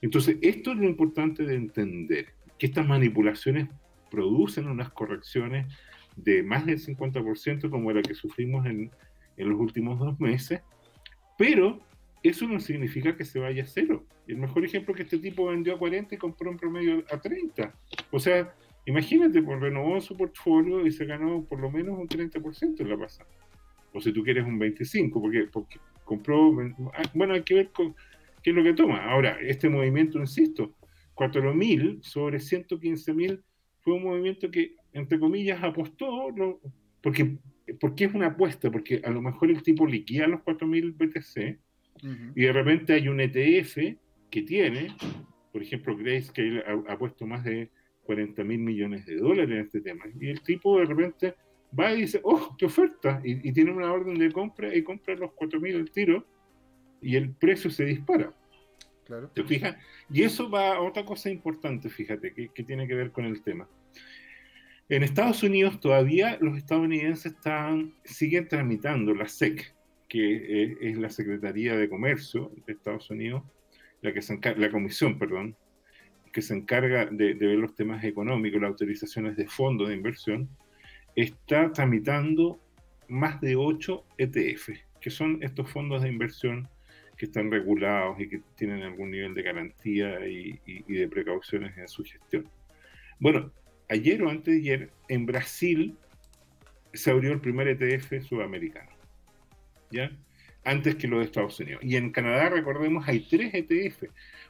Entonces, 0.00 0.36
esto 0.42 0.72
es 0.72 0.78
lo 0.78 0.84
importante 0.84 1.44
de 1.44 1.54
entender, 1.54 2.26
que 2.58 2.66
estas 2.66 2.86
manipulaciones 2.86 3.68
producen 4.10 4.68
unas 4.68 4.90
correcciones 4.90 5.66
de 6.16 6.42
más 6.42 6.66
del 6.66 6.78
50% 6.78 7.70
como 7.70 7.92
la 7.92 8.02
que 8.02 8.14
sufrimos 8.14 8.66
en, 8.66 8.90
en 9.36 9.48
los 9.48 9.58
últimos 9.58 9.98
dos 9.98 10.18
meses, 10.20 10.60
pero 11.38 11.80
eso 12.22 12.46
no 12.46 12.60
significa 12.60 13.16
que 13.16 13.24
se 13.24 13.38
vaya 13.38 13.62
a 13.62 13.66
cero. 13.66 14.04
El 14.26 14.36
mejor 14.36 14.64
ejemplo 14.64 14.92
es 14.92 14.96
que 14.96 15.02
este 15.04 15.18
tipo 15.18 15.46
vendió 15.46 15.74
a 15.74 15.78
40 15.78 16.14
y 16.14 16.18
compró 16.18 16.50
en 16.50 16.58
promedio 16.58 17.04
a 17.10 17.18
30. 17.18 17.74
O 18.10 18.20
sea, 18.20 18.54
Imagínate, 18.90 19.40
pues 19.40 19.60
renovó 19.60 20.00
su 20.00 20.16
portfolio 20.16 20.84
y 20.84 20.90
se 20.90 21.04
ganó 21.04 21.44
por 21.44 21.60
lo 21.60 21.70
menos 21.70 21.96
un 21.96 22.08
30% 22.08 22.80
en 22.80 22.88
la 22.88 22.98
pasada. 22.98 23.30
O 23.92 24.00
si 24.00 24.12
tú 24.12 24.24
quieres 24.24 24.44
un 24.44 24.58
25%, 24.58 25.12
porque, 25.12 25.48
porque 25.52 25.78
compró. 26.04 26.52
Ah, 26.92 27.02
bueno, 27.14 27.34
hay 27.34 27.42
que 27.42 27.54
ver 27.54 27.70
qué 28.42 28.50
es 28.50 28.56
lo 28.56 28.64
que 28.64 28.72
toma. 28.72 29.04
Ahora, 29.04 29.38
este 29.40 29.68
movimiento, 29.68 30.18
insisto, 30.18 30.74
4.000 31.14 32.02
sobre 32.02 32.38
115.000 32.38 33.40
fue 33.78 33.94
un 33.94 34.02
movimiento 34.02 34.50
que, 34.50 34.74
entre 34.92 35.20
comillas, 35.20 35.62
apostó, 35.62 36.34
porque, 37.00 37.38
porque 37.78 38.06
es 38.06 38.14
una 38.14 38.26
apuesta, 38.26 38.72
porque 38.72 39.00
a 39.04 39.10
lo 39.10 39.22
mejor 39.22 39.50
el 39.50 39.62
tipo 39.62 39.86
liquida 39.86 40.26
los 40.26 40.40
4.000 40.40 40.96
BTC 40.96 41.60
y 42.34 42.42
de 42.42 42.52
repente 42.52 42.94
hay 42.94 43.06
un 43.06 43.20
ETF 43.20 43.76
que 44.30 44.42
tiene, 44.42 44.96
por 45.52 45.62
ejemplo, 45.62 45.96
Grace, 45.96 46.32
que 46.32 46.60
ha, 46.66 46.92
ha 46.92 46.98
puesto 46.98 47.24
más 47.24 47.44
de 47.44 47.70
40 48.10 48.42
mil 48.42 48.58
millones 48.58 49.06
de 49.06 49.14
dólares 49.14 49.50
en 49.50 49.60
este 49.66 49.80
tema. 49.80 50.04
Y 50.20 50.30
el 50.30 50.40
tipo 50.42 50.80
de 50.80 50.84
repente 50.84 51.34
va 51.78 51.92
y 51.92 52.00
dice, 52.00 52.20
oh, 52.24 52.56
qué 52.58 52.66
oferta, 52.66 53.20
y, 53.22 53.52
tiene 53.52 53.70
una 53.70 53.92
orden 53.92 54.18
de 54.18 54.32
compra 54.32 54.74
y 54.74 54.82
compra 54.82 55.14
los 55.14 55.30
4 55.34 55.60
mil 55.60 55.76
al 55.76 55.92
tiro 55.92 56.26
y 57.00 57.14
el 57.14 57.30
precio 57.30 57.70
se 57.70 57.84
dispara. 57.84 58.34
Claro. 59.04 59.30
¿Te 59.32 59.44
fijas? 59.44 59.76
Y 60.12 60.24
eso 60.24 60.50
va 60.50 60.74
a 60.74 60.80
otra 60.80 61.04
cosa 61.04 61.30
importante, 61.30 61.88
fíjate, 61.88 62.34
que, 62.34 62.48
que, 62.48 62.64
tiene 62.64 62.88
que 62.88 62.96
ver 62.96 63.12
con 63.12 63.24
el 63.26 63.42
tema. 63.42 63.68
En 64.88 65.04
Estados 65.04 65.44
Unidos 65.44 65.78
todavía 65.78 66.36
los 66.40 66.58
estadounidenses 66.58 67.34
están, 67.34 67.94
siguen 68.02 68.48
tramitando 68.48 69.14
la 69.14 69.28
SEC, 69.28 69.72
que 70.08 70.76
es, 70.80 70.98
la 70.98 71.10
Secretaría 71.10 71.76
de 71.76 71.88
Comercio 71.88 72.50
de 72.66 72.72
Estados 72.72 73.08
Unidos, 73.08 73.44
la, 74.02 74.12
que 74.12 74.20
se 74.20 74.36
la 74.56 74.70
comisión, 74.72 75.16
perdón, 75.16 75.54
que 76.32 76.42
se 76.42 76.54
encarga 76.54 77.06
de, 77.06 77.34
ver 77.34 77.58
los 77.58 77.74
temas 77.74 78.04
económicos, 78.04 78.60
las 78.60 78.70
autorizaciones 78.70 79.36
de 79.36 79.46
fondos 79.46 79.88
de 79.88 79.94
inversión, 79.94 80.48
está 81.16 81.72
tramitando 81.72 82.60
más 83.08 83.40
de 83.40 83.56
8 83.56 84.04
ETF, 84.18 84.70
que 85.00 85.10
son 85.10 85.42
estos 85.42 85.70
fondos 85.70 86.02
de 86.02 86.08
inversión 86.08 86.68
que 87.16 87.26
están 87.26 87.50
regulados 87.50 88.18
y 88.20 88.28
que 88.28 88.40
tienen 88.56 88.82
algún 88.82 89.10
nivel 89.10 89.34
de 89.34 89.42
garantía 89.42 90.26
y, 90.26 90.58
de 90.64 91.08
precauciones 91.08 91.76
en 91.76 91.88
su 91.88 92.04
gestión. 92.04 92.48
Bueno, 93.18 93.52
ayer 93.88 94.22
o 94.22 94.30
antes 94.30 94.54
de 94.54 94.60
ayer, 94.60 94.90
en 95.08 95.26
Brasil 95.26 95.96
se 96.94 97.10
abrió 97.10 97.32
el 97.32 97.40
primer 97.40 97.68
ETF 97.68 98.22
sudamericano, 98.26 98.90
¿ya? 99.90 100.10
Antes 100.64 100.96
que 100.96 101.08
los 101.08 101.20
de 101.20 101.26
Estados 101.26 101.58
Unidos. 101.60 101.82
Y 101.82 101.96
en 101.96 102.10
Canadá, 102.12 102.50
recordemos, 102.50 103.08
hay 103.08 103.20
tres 103.20 103.54
ETF. 103.54 104.04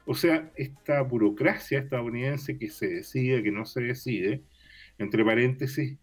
O 0.06 0.14
sea, 0.14 0.50
esta 0.56 1.02
burocracia 1.02 1.78
estadounidense 1.78 2.58
que 2.58 2.68
se 2.70 2.88
decide, 2.88 3.42
que 3.42 3.52
no 3.52 3.64
se 3.64 3.80
decide, 3.80 4.42
entre 4.98 5.24
paréntesis, 5.24 5.96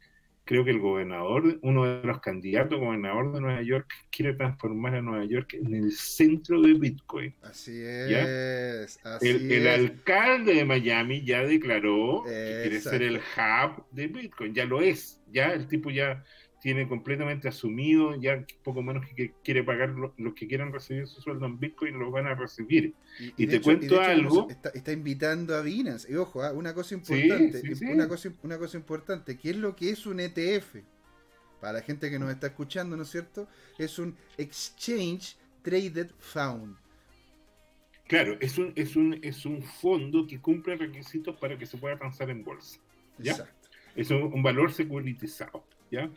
creo 0.48 0.64
que 0.64 0.72
el 0.72 0.80
gobernador, 0.80 1.60
uno 1.62 1.86
de 1.86 2.08
los 2.08 2.22
candidatos 2.22 2.80
gobernador 2.80 3.34
de 3.34 3.42
Nueva 3.42 3.62
York, 3.62 3.92
quiere 4.10 4.34
transformar 4.34 4.96
a 4.96 5.02
Nueva 5.02 5.26
York 5.26 5.54
en 5.54 5.76
el 5.76 5.92
centro 5.92 6.62
de 6.62 6.74
Bitcoin. 6.74 7.36
Así 7.44 7.84
es. 7.84 8.98
Así 9.04 9.28
el, 9.28 9.52
el, 9.52 9.68
alcalde 9.68 10.56
de 10.56 10.66
Miami 10.66 11.24
ya 11.24 11.44
declaró 11.44 12.24
que 12.24 12.60
quiere 12.64 12.80
ser 12.80 13.04
el 13.04 13.18
hub 13.18 13.86
de 13.92 14.08
Bitcoin. 14.08 14.54
Ya 14.54 14.66
lo 14.66 14.82
es. 14.82 15.22
Ya 15.32 15.54
el 15.54 15.68
tipo 15.68 15.92
ya 15.92 16.24
tiene 16.62 16.88
completamente 16.88 17.48
asumido, 17.48 18.16
ya 18.20 18.44
poco 18.64 18.82
menos 18.82 19.06
que 19.16 19.34
quiere 19.44 19.64
pagar 19.64 19.90
los 19.90 20.34
que 20.34 20.48
quieran 20.48 20.74
recibir 20.74 21.08
su 21.08 21.22
sueldo 21.22 21.46
en 21.46 21.60
Bitcoin, 21.60 22.00
lo 22.00 22.10
van 22.10 22.26
a 22.26 22.36
recibir. 22.36 22.94
Y, 23.38 23.48
te 23.48 23.62
cuento 23.62 24.02
algo. 24.02 24.48
Está, 24.74 24.92
invitando 24.92 25.56
a 25.56 25.62
Binance. 25.62 26.12
Y 26.12 26.16
ojo, 26.16 26.42
ah, 26.42 26.52
una 26.54 26.74
cosa 26.74 26.96
importante, 26.96 27.62
Una, 27.82 28.08
cosa, 28.08 28.34
una 28.44 28.58
cosa 28.58 28.78
importante, 28.78 29.38
¿qué 29.38 29.52
es 29.52 29.58
lo 29.58 29.76
que 29.76 29.92
es 29.92 30.06
un 30.06 30.20
ETF? 30.20 30.78
Para 31.62 31.74
la 31.74 31.82
gente 31.82 32.10
que 32.10 32.20
nos 32.20 32.32
está 32.32 32.48
escuchando, 32.48 32.96
¿no 32.96 33.04
es 33.04 33.10
cierto? 33.10 33.48
Es 33.78 34.00
un 34.00 34.16
Exchange 34.38 35.38
Traded 35.62 36.12
Fund. 36.20 36.76
Claro, 38.08 38.38
es 38.40 38.58
un, 38.58 38.74
es 38.76 38.96
un, 38.96 39.20
es 39.22 39.46
un 39.46 39.62
fondo 39.62 40.26
que 40.26 40.40
cumple 40.40 40.76
requisitos 40.76 41.36
para 41.38 41.58
que 41.58 41.66
se 41.66 41.78
pueda 41.78 41.98
transar 41.98 42.30
en 42.30 42.44
bolsa. 42.44 42.80
¿ya? 43.18 43.34
Exacto. 43.34 43.70
Es 43.96 44.10
un, 44.12 44.24
un 44.24 44.42
valor 44.42 44.72
securitizado. 44.72 45.66
¿ya? 45.92 46.10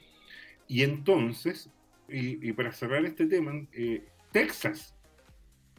Y 0.71 0.85
entonces, 0.85 1.69
y, 2.09 2.53
para 2.53 2.71
cerrar 2.71 3.05
este 3.05 3.27
tema, 3.27 3.67
eh, 3.73 4.05
Texas, 4.31 4.95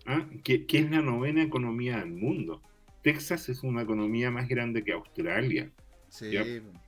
¿ah? 0.06 0.28
que, 0.44 0.66
es 0.68 0.92
la 0.92 1.02
novena 1.02 1.42
economía 1.42 2.00
del 2.00 2.12
mundo. 2.12 2.62
Texas 3.02 3.48
es 3.48 3.64
una 3.64 3.84
economía 3.84 4.32
más 4.32 4.50
grande 4.50 4.84
que 4.84 4.92
Australia. 4.92 5.72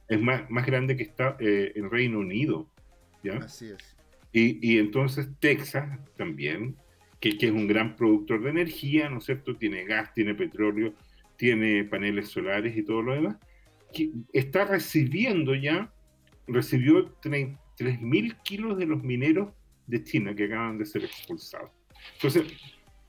Es 0.09 0.21
más, 0.21 0.49
más 0.49 0.65
grande 0.65 0.97
que 0.97 1.03
está 1.03 1.37
eh, 1.39 1.71
en 1.75 1.89
Reino 1.89 2.19
Unido. 2.19 2.69
¿ya? 3.23 3.37
Así 3.37 3.67
es. 3.67 3.95
Y, 4.33 4.79
entonces 4.79 5.29
Texas 5.39 5.97
también, 6.17 6.75
que, 7.21 7.37
que, 7.37 7.45
es 7.45 7.51
un 7.53 7.67
gran 7.67 7.95
productor 7.95 8.43
de 8.43 8.49
energía, 8.49 9.09
¿no 9.09 9.19
es 9.19 9.23
cierto? 9.23 9.55
Tiene 9.55 9.85
gas, 9.85 10.13
tiene 10.13 10.35
petróleo, 10.35 10.93
tiene 11.37 11.85
paneles 11.85 12.27
solares 12.27 12.75
y 12.75 12.83
todo 12.83 13.01
lo 13.01 13.13
demás, 13.13 13.37
que 13.93 14.11
está 14.33 14.65
recibiendo 14.65 15.55
ya, 15.55 15.89
recibió 16.47 17.05
30, 17.21 17.62
3.000 17.77 18.41
kilos 18.43 18.77
de 18.77 18.85
los 18.85 19.03
mineros 19.03 19.53
de 19.87 20.03
China 20.03 20.35
que 20.35 20.45
acaban 20.45 20.77
de 20.77 20.85
ser 20.85 21.03
expulsados. 21.03 21.71
Entonces, 22.15 22.45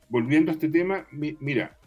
volviendo 0.08 0.50
a 0.50 0.54
este 0.54 0.68
tema, 0.68 1.06
mira, 1.10 1.78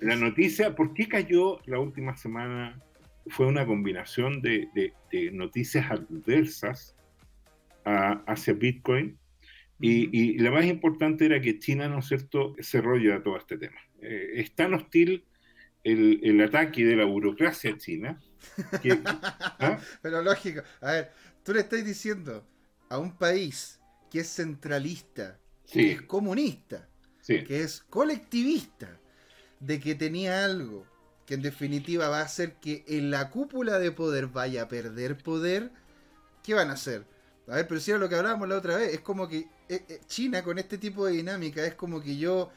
la 0.00 0.16
noticia, 0.16 0.74
¿por 0.74 0.94
qué 0.94 1.08
cayó 1.08 1.60
la 1.66 1.78
última 1.78 2.16
semana? 2.16 2.80
Fue 3.28 3.46
una 3.46 3.66
combinación 3.66 4.42
de, 4.42 4.68
noticias 5.32 5.90
adversas 5.90 6.96
hacia 7.84 8.54
Bitcoin 8.54 9.18
y, 9.80 10.38
la 10.38 10.50
más 10.50 10.64
importante 10.64 11.26
era 11.26 11.40
que 11.40 11.58
China, 11.58 11.88
¿no 11.88 11.98
es 11.98 12.06
cierto?, 12.06 12.54
cerró 12.60 12.98
ya 12.98 13.22
todo 13.22 13.36
este 13.36 13.58
tema. 13.58 13.76
eh, 14.00 14.32
es 14.34 14.54
tan 14.54 14.74
hostil 14.74 15.24
el, 15.82 16.20
el, 16.22 16.40
ataque 16.40 16.84
de 16.84 16.96
la 16.96 17.04
burocracia 17.04 17.76
china. 17.76 18.18
Que, 18.82 18.92
¿ah? 19.04 19.78
Pero 20.02 20.22
lógico, 20.22 20.62
a 20.80 20.92
ver, 20.92 21.10
tú 21.44 21.54
le 21.54 21.60
estás 21.60 21.84
diciendo 21.84 22.44
a 22.88 22.98
un 22.98 23.16
país 23.16 23.78
que 24.10 24.20
es 24.20 24.28
centralista, 24.28 25.38
que 25.70 25.92
es 25.92 26.02
comunista, 26.02 26.88
que 27.26 27.62
es 27.62 27.82
colectivista, 27.88 28.98
de 29.60 29.80
que 29.80 29.94
tenía 29.94 30.44
algo 30.44 30.86
que 31.26 31.34
en 31.34 31.42
definitiva 31.42 32.08
va 32.08 32.18
a 32.18 32.24
hacer 32.24 32.54
que 32.54 32.84
en 32.86 33.10
la 33.10 33.30
cúpula 33.30 33.78
de 33.78 33.92
poder 33.92 34.26
vaya 34.26 34.62
a 34.62 34.68
perder 34.68 35.16
poder, 35.16 35.70
¿qué 36.42 36.54
van 36.54 36.70
a 36.70 36.74
hacer? 36.74 37.06
A 37.46 37.56
ver, 37.56 37.68
pero 37.68 37.80
si 37.80 37.90
era 37.90 38.00
lo 38.00 38.08
que 38.08 38.16
hablábamos 38.16 38.48
la 38.48 38.56
otra 38.56 38.76
vez, 38.76 38.94
es 38.94 39.00
como 39.00 39.28
que 39.28 39.38
eh, 39.68 39.84
eh, 39.88 40.00
China 40.06 40.42
con 40.42 40.58
este 40.58 40.78
tipo 40.78 41.06
de 41.06 41.12
dinámica 41.12 41.64
es 41.64 41.74
como 41.74 42.02
que 42.02 42.16
yo 42.16 42.50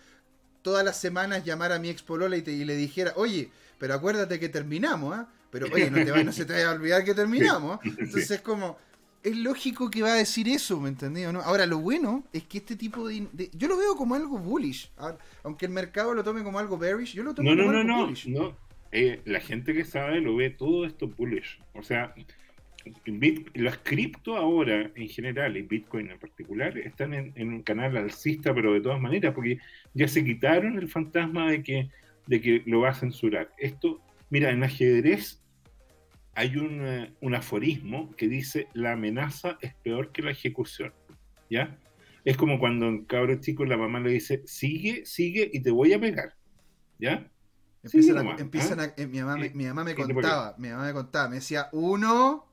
todas 0.61 0.83
las 0.83 0.99
semanas 0.99 1.45
llamara 1.45 1.75
a 1.75 1.79
mi 1.79 1.89
ex 1.89 2.03
polola 2.03 2.35
y, 2.35 2.41
le 2.41 2.75
dijera, 2.75 3.13
oye, 3.15 3.51
pero 3.79 3.93
acuérdate 3.93 4.39
que 4.39 4.49
terminamos, 4.49 5.15
¿ah? 5.15 5.29
Pero 5.59 5.73
oye, 5.73 5.89
no, 5.89 6.03
te 6.03 6.23
no 6.23 6.31
se 6.31 6.45
te 6.45 6.53
vaya 6.53 6.69
a 6.69 6.73
olvidar 6.73 7.03
que 7.03 7.13
terminamos. 7.13 7.77
¿ah? 7.77 7.79
Entonces 7.83 8.31
es 8.31 8.41
como, 8.41 8.77
es 9.23 9.35
lógico 9.35 9.89
que 9.89 10.01
va 10.01 10.13
a 10.13 10.15
decir 10.15 10.47
eso, 10.47 10.79
¿me 10.79 10.89
entendés? 10.89 11.31
¿no? 11.31 11.41
Ahora, 11.41 11.65
lo 11.65 11.79
bueno 11.79 12.23
es 12.33 12.43
que 12.43 12.59
este 12.59 12.75
tipo 12.75 13.07
de, 13.07 13.27
Yo 13.53 13.67
lo 13.67 13.77
veo 13.77 13.95
como 13.95 14.15
algo 14.15 14.37
bullish. 14.37 14.91
Aunque 15.43 15.65
el 15.65 15.71
mercado 15.71 16.13
lo 16.13 16.23
tome 16.23 16.43
como 16.43 16.59
algo 16.59 16.77
bearish, 16.77 17.13
yo 17.13 17.23
lo 17.23 17.33
tomo 17.33 17.49
como 17.49 17.69
algo 17.69 17.83
no, 17.83 18.05
bullish. 18.05 18.27
No, 18.27 18.39
no, 18.39 18.55
eh, 18.91 19.21
la 19.25 19.39
gente 19.39 19.73
que 19.73 19.85
sabe 19.85 20.21
lo 20.21 20.35
ve 20.35 20.49
todo 20.49 20.85
esto 20.85 21.07
bullish. 21.07 21.59
O 21.73 21.83
sea, 21.83 22.13
las 23.53 23.77
cripto 23.79 24.37
ahora 24.37 24.91
en 24.95 25.09
general 25.09 25.57
y 25.57 25.61
Bitcoin 25.63 26.09
en 26.09 26.19
particular 26.19 26.77
están 26.77 27.13
en, 27.13 27.49
un 27.49 27.61
canal 27.63 27.97
alcista, 27.97 28.53
pero 28.53 28.73
de 28.73 28.81
todas 28.81 29.01
maneras, 29.01 29.33
porque 29.33 29.59
ya 29.93 30.07
se 30.07 30.23
quitaron 30.23 30.77
el 30.77 30.87
fantasma 30.87 31.51
de 31.51 31.63
que, 31.63 31.89
de 32.27 32.41
que 32.41 32.63
lo 32.65 32.81
va 32.81 32.89
a 32.89 32.93
censurar. 32.93 33.51
Esto, 33.57 33.99
mira, 34.29 34.51
en 34.51 34.63
ajedrez 34.63 35.41
hay 36.37 36.55
un, 36.55 37.35
aforismo 37.35 38.15
que 38.15 38.27
dice 38.27 38.67
la 38.73 38.91
amenaza 38.91 39.57
es 39.59 39.73
peor 39.73 40.11
que 40.11 40.21
la 40.21 40.31
ejecución. 40.31 40.93
¿Ya? 41.49 41.79
Es 42.25 42.37
como 42.37 42.59
cuando 42.59 42.87
un 42.87 43.05
cabro 43.05 43.39
chico 43.41 43.65
la 43.65 43.75
mamá 43.75 43.99
le 43.99 44.11
dice, 44.11 44.43
sigue, 44.45 45.03
sigue 45.05 45.49
y 45.51 45.61
te 45.61 45.71
voy 45.71 45.93
a 45.93 45.99
pegar. 45.99 46.35
¿Ya? 46.99 47.27
Empiezan, 47.81 48.79
¿ah? 48.81 48.93
eh, 48.97 49.07
mi, 49.07 49.19
mamá 49.19 49.37
me, 49.37 49.49
mi 49.49 49.65
mamá 49.65 49.83
me 49.83 49.95
contaba, 49.95 50.55
mi 50.59 50.69
mamá 50.69 50.85
me 50.85 50.93
contaba, 50.93 51.27
me 51.27 51.35
decía, 51.37 51.69
uno, 51.71 52.45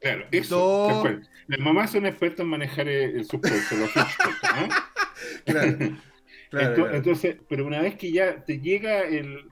Claro, 0.00 0.26
eso. 0.30 1.04
Las 1.46 1.60
mamás 1.60 1.90
son 1.92 2.06
expertas 2.06 2.40
en 2.40 2.48
manejar 2.48 2.88
el, 2.88 3.24
suspenso, 3.24 3.76
los 3.76 3.90
claro, 5.44 5.78
claro, 6.50 6.94
entonces, 6.94 7.36
pero 7.48 7.66
una 7.66 7.82
vez 7.82 7.96
que 7.96 8.10
ya 8.10 8.42
te 8.44 8.60
llega 8.60 9.02
el, 9.02 9.50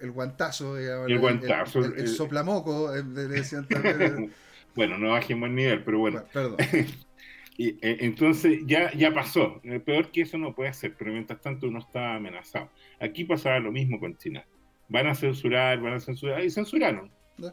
el 0.00 0.10
guantazo, 0.10 0.76
digamos, 0.76 1.10
el, 1.10 1.18
guantazo, 1.18 1.84
el, 1.84 2.08
soplamoco, 2.08 2.94
eh, 2.96 3.02
bueno, 4.74 4.98
no 4.98 5.10
bajemos 5.10 5.48
el 5.48 5.54
nivel, 5.54 5.84
pero 5.84 5.98
bueno. 5.98 6.24
perdón. 6.32 6.56
y, 7.56 7.68
eh, 7.68 7.98
entonces 8.00 8.60
ya, 8.66 8.92
ya 8.92 9.12
pasó. 9.12 9.60
Eh, 9.64 9.80
peor 9.80 10.10
que 10.10 10.22
eso 10.22 10.38
no 10.38 10.54
puede 10.54 10.72
ser, 10.72 10.94
pero 10.96 11.12
mientras 11.12 11.40
tanto 11.40 11.68
uno 11.68 11.78
está 11.80 12.14
amenazado. 12.14 12.70
Aquí 13.00 13.24
pasaba 13.24 13.58
lo 13.58 13.72
mismo 13.72 13.98
con 13.98 14.16
China. 14.16 14.44
Van 14.88 15.06
a 15.06 15.14
censurar, 15.14 15.80
van 15.80 15.94
a 15.94 16.00
censurar, 16.00 16.44
y 16.44 16.50
censuraron. 16.50 17.10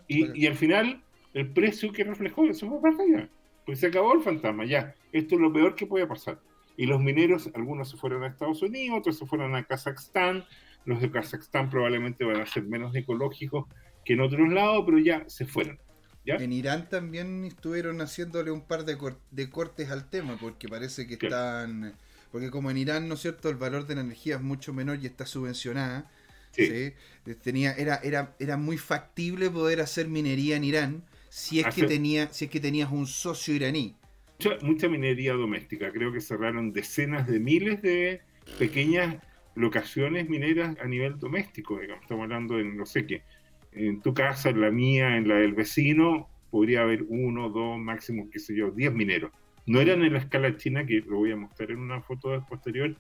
y, 0.08 0.44
y, 0.44 0.48
al 0.48 0.56
final, 0.56 1.04
el 1.34 1.52
precio 1.52 1.92
que 1.92 2.04
reflejó 2.04 2.46
eso 2.46 2.68
fue 2.68 2.82
para 2.82 3.04
allá. 3.04 3.30
Pues 3.66 3.80
se 3.80 3.88
acabó 3.88 4.14
el 4.14 4.22
fantasma, 4.22 4.66
ya. 4.66 4.96
Esto 5.12 5.36
es 5.36 5.42
lo 5.42 5.52
peor 5.52 5.76
que 5.76 5.86
puede 5.86 6.08
pasar. 6.08 6.40
Y 6.78 6.86
los 6.86 7.02
mineros, 7.02 7.50
algunos 7.56 7.90
se 7.90 7.98
fueron 7.98 8.24
a 8.24 8.28
Estados 8.28 8.62
Unidos, 8.62 9.00
otros 9.00 9.18
se 9.18 9.26
fueron 9.26 9.56
a 9.56 9.64
Kazajstán, 9.64 10.46
los 10.88 11.02
de 11.02 11.12
Kazajstán 11.12 11.69
probablemente 11.69 12.23
van 12.23 12.39
a 12.39 12.45
ser 12.45 12.63
menos 12.63 12.95
ecológicos 12.95 13.67
que 14.06 14.13
en 14.13 14.21
otros 14.21 14.50
lados, 14.50 14.84
pero 14.86 14.97
ya 15.00 15.26
se 15.28 15.45
fueron. 15.45 15.78
¿ya? 16.26 16.36
En 16.36 16.54
Irán 16.54 16.88
también 16.88 17.43
estuvieron 17.43 18.00
haciéndole 18.00 18.52
un 18.52 18.62
par 18.62 18.86
de, 18.86 18.97
de 19.32 19.50
cortes 19.50 19.91
al 19.91 20.10
tema, 20.10 20.38
porque 20.39 20.67
parece 20.67 21.06
que 21.06 21.15
están... 21.15 21.93
Porque 22.32 22.52
como 22.52 22.71
en 22.71 22.78
Irán, 22.78 23.10
¿no 23.10 23.15
es 23.15 23.21
cierto?, 23.21 23.50
el 23.50 23.58
valor 23.58 23.86
de 23.86 23.95
la 23.95 24.02
energía 24.02 24.36
es 24.36 24.41
mucho 24.41 24.73
menor 24.73 25.00
y 25.02 25.06
está 25.06 25.26
subvencionada. 25.26 26.10
Sí. 26.52 26.93
Tenía, 27.41 27.73
era, 27.73 27.97
era, 27.97 28.36
era 28.39 28.56
muy 28.56 28.78
factible 28.78 29.50
poder 29.50 29.82
hacer 29.82 30.08
minería 30.08 30.56
en 30.56 30.63
Irán 30.63 31.04
si 31.30 31.60
es, 31.60 31.73
que 31.76 31.84
tenía, 31.84 32.32
si 32.32 32.45
es 32.45 32.52
que 32.52 32.62
tenías 32.62 32.91
un 32.91 33.08
socio 33.08 33.54
iraní. 33.54 33.95
Mucha, 34.39 34.58
mucha 34.65 34.88
minería 34.88 35.34
doméstica. 35.34 35.91
Creo 35.91 36.13
que 36.13 36.21
cerraron 36.21 36.71
decenas 36.71 37.28
de 37.28 37.39
miles 37.39 37.82
de 37.82 38.21
pequeñas 38.58 39.17
locaciones 39.58 40.30
mineras 40.30 40.78
a 40.80 40.88
nivel 40.88 41.20
doméstico, 41.20 41.80
digamos, 41.80 42.04
estamos 42.04 42.24
hablando 42.24 42.60
en, 42.60 42.78
no 42.78 42.86
sé 42.86 43.06
qué, 43.06 43.24
en 43.72 44.02
tu 44.02 44.13
casa, 44.13 44.50
en 44.50 44.62
la 44.62 44.72
mía, 44.72 45.17
en 45.17 45.28
la 45.28 45.36
del 45.36 45.54
vecino, 45.54 46.30
podría 46.50 46.82
haber 46.82 47.04
uno, 47.08 47.50
dos, 47.50 47.78
máximo, 47.80 48.30
qué 48.32 48.39
sé 48.39 48.56
yo, 48.56 48.72
diez 48.72 48.93
mineros. 48.93 49.32
No 49.65 49.82
eran 49.82 50.04
en 50.04 50.13
la 50.13 50.20
escala 50.20 50.56
china, 50.56 50.86
que 50.86 51.02
lo 51.02 51.17
voy 51.17 51.32
a 51.32 51.36
mostrar 51.36 51.72
en 51.72 51.80
una 51.80 52.02
foto 52.02 52.46
posterior, 52.48 52.96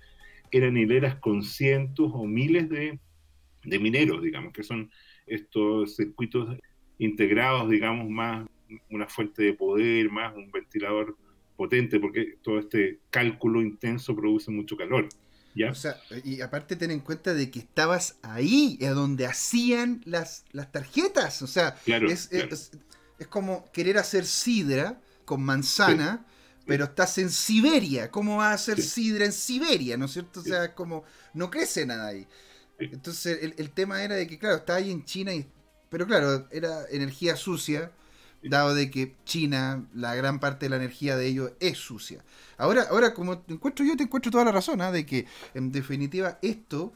eran 0.51 0.77
hileras 0.77 1.15
con 1.15 1.43
cientos 1.43 2.11
o 2.13 2.25
miles 2.25 2.69
de, 2.69 2.99
de 3.63 3.79
mineros, 3.79 4.21
digamos, 4.21 4.53
que 4.53 4.63
son 4.63 4.91
estos 5.25 5.95
circuitos 5.95 6.57
integrados, 6.97 7.69
digamos, 7.69 8.09
más 8.09 8.47
una 8.89 9.07
fuente 9.07 9.43
de 9.43 9.53
poder, 9.53 10.11
más 10.11 10.35
un 10.35 10.51
ventilador 10.51 11.15
potente, 11.55 11.99
porque 11.99 12.35
todo 12.41 12.59
este 12.59 12.99
cálculo 13.09 13.61
intenso 13.61 14.15
produce 14.15 14.51
mucho 14.51 14.75
calor. 14.75 15.07
O 15.65 15.75
sea, 15.75 15.99
y 16.23 16.41
aparte 16.41 16.75
ten 16.75 16.91
en 16.91 16.99
cuenta 16.99 17.33
de 17.33 17.49
que 17.49 17.59
estabas 17.59 18.17
ahí, 18.21 18.77
a 18.83 18.91
donde 18.91 19.25
hacían 19.25 20.01
las, 20.05 20.45
las 20.51 20.71
tarjetas. 20.71 21.41
O 21.41 21.47
sea, 21.47 21.75
es, 21.85 22.29
Es, 22.31 22.71
como 23.29 23.69
querer 23.71 23.97
hacer 23.97 24.25
sidra 24.25 25.01
con 25.25 25.41
manzana, 25.41 26.25
pero 26.65 26.85
estás 26.85 27.17
en 27.17 27.29
Siberia. 27.29 28.11
¿Cómo 28.11 28.37
vas 28.37 28.51
a 28.51 28.53
hacer 28.53 28.81
sidra 28.81 29.25
en 29.25 29.33
Siberia? 29.33 29.97
¿No 29.97 30.05
es 30.05 30.11
cierto? 30.11 30.41
O 30.41 30.43
sea, 30.43 30.65
es 30.65 30.71
como, 30.71 31.03
no 31.33 31.49
crece 31.49 31.85
nada 31.85 32.07
ahí. 32.07 32.27
Entonces, 32.79 33.39
el, 33.41 33.55
el, 33.57 33.71
tema 33.71 34.03
era 34.03 34.15
de 34.15 34.27
que, 34.27 34.37
claro, 34.37 34.57
estaba 34.57 34.77
ahí 34.77 34.91
en 34.91 35.03
China, 35.03 35.33
y, 35.33 35.49
pero 35.89 36.05
claro, 36.05 36.47
era 36.51 36.85
energía 36.91 37.35
sucia 37.35 37.91
dado 38.43 38.73
de 38.73 38.89
que 38.89 39.15
China, 39.25 39.85
la 39.93 40.15
gran 40.15 40.39
parte 40.39 40.65
de 40.65 40.69
la 40.69 40.75
energía 40.77 41.15
de 41.15 41.27
ellos 41.27 41.51
es 41.59 41.77
sucia. 41.77 42.23
Ahora, 42.57 42.83
ahora 42.89 43.13
como 43.13 43.39
te 43.39 43.53
encuentro 43.53 43.85
yo, 43.85 43.95
te 43.95 44.03
encuentro 44.03 44.31
toda 44.31 44.45
la 44.45 44.51
razón, 44.51 44.81
¿ah? 44.81 44.91
de 44.91 45.05
que 45.05 45.25
en 45.53 45.71
definitiva 45.71 46.39
esto 46.41 46.93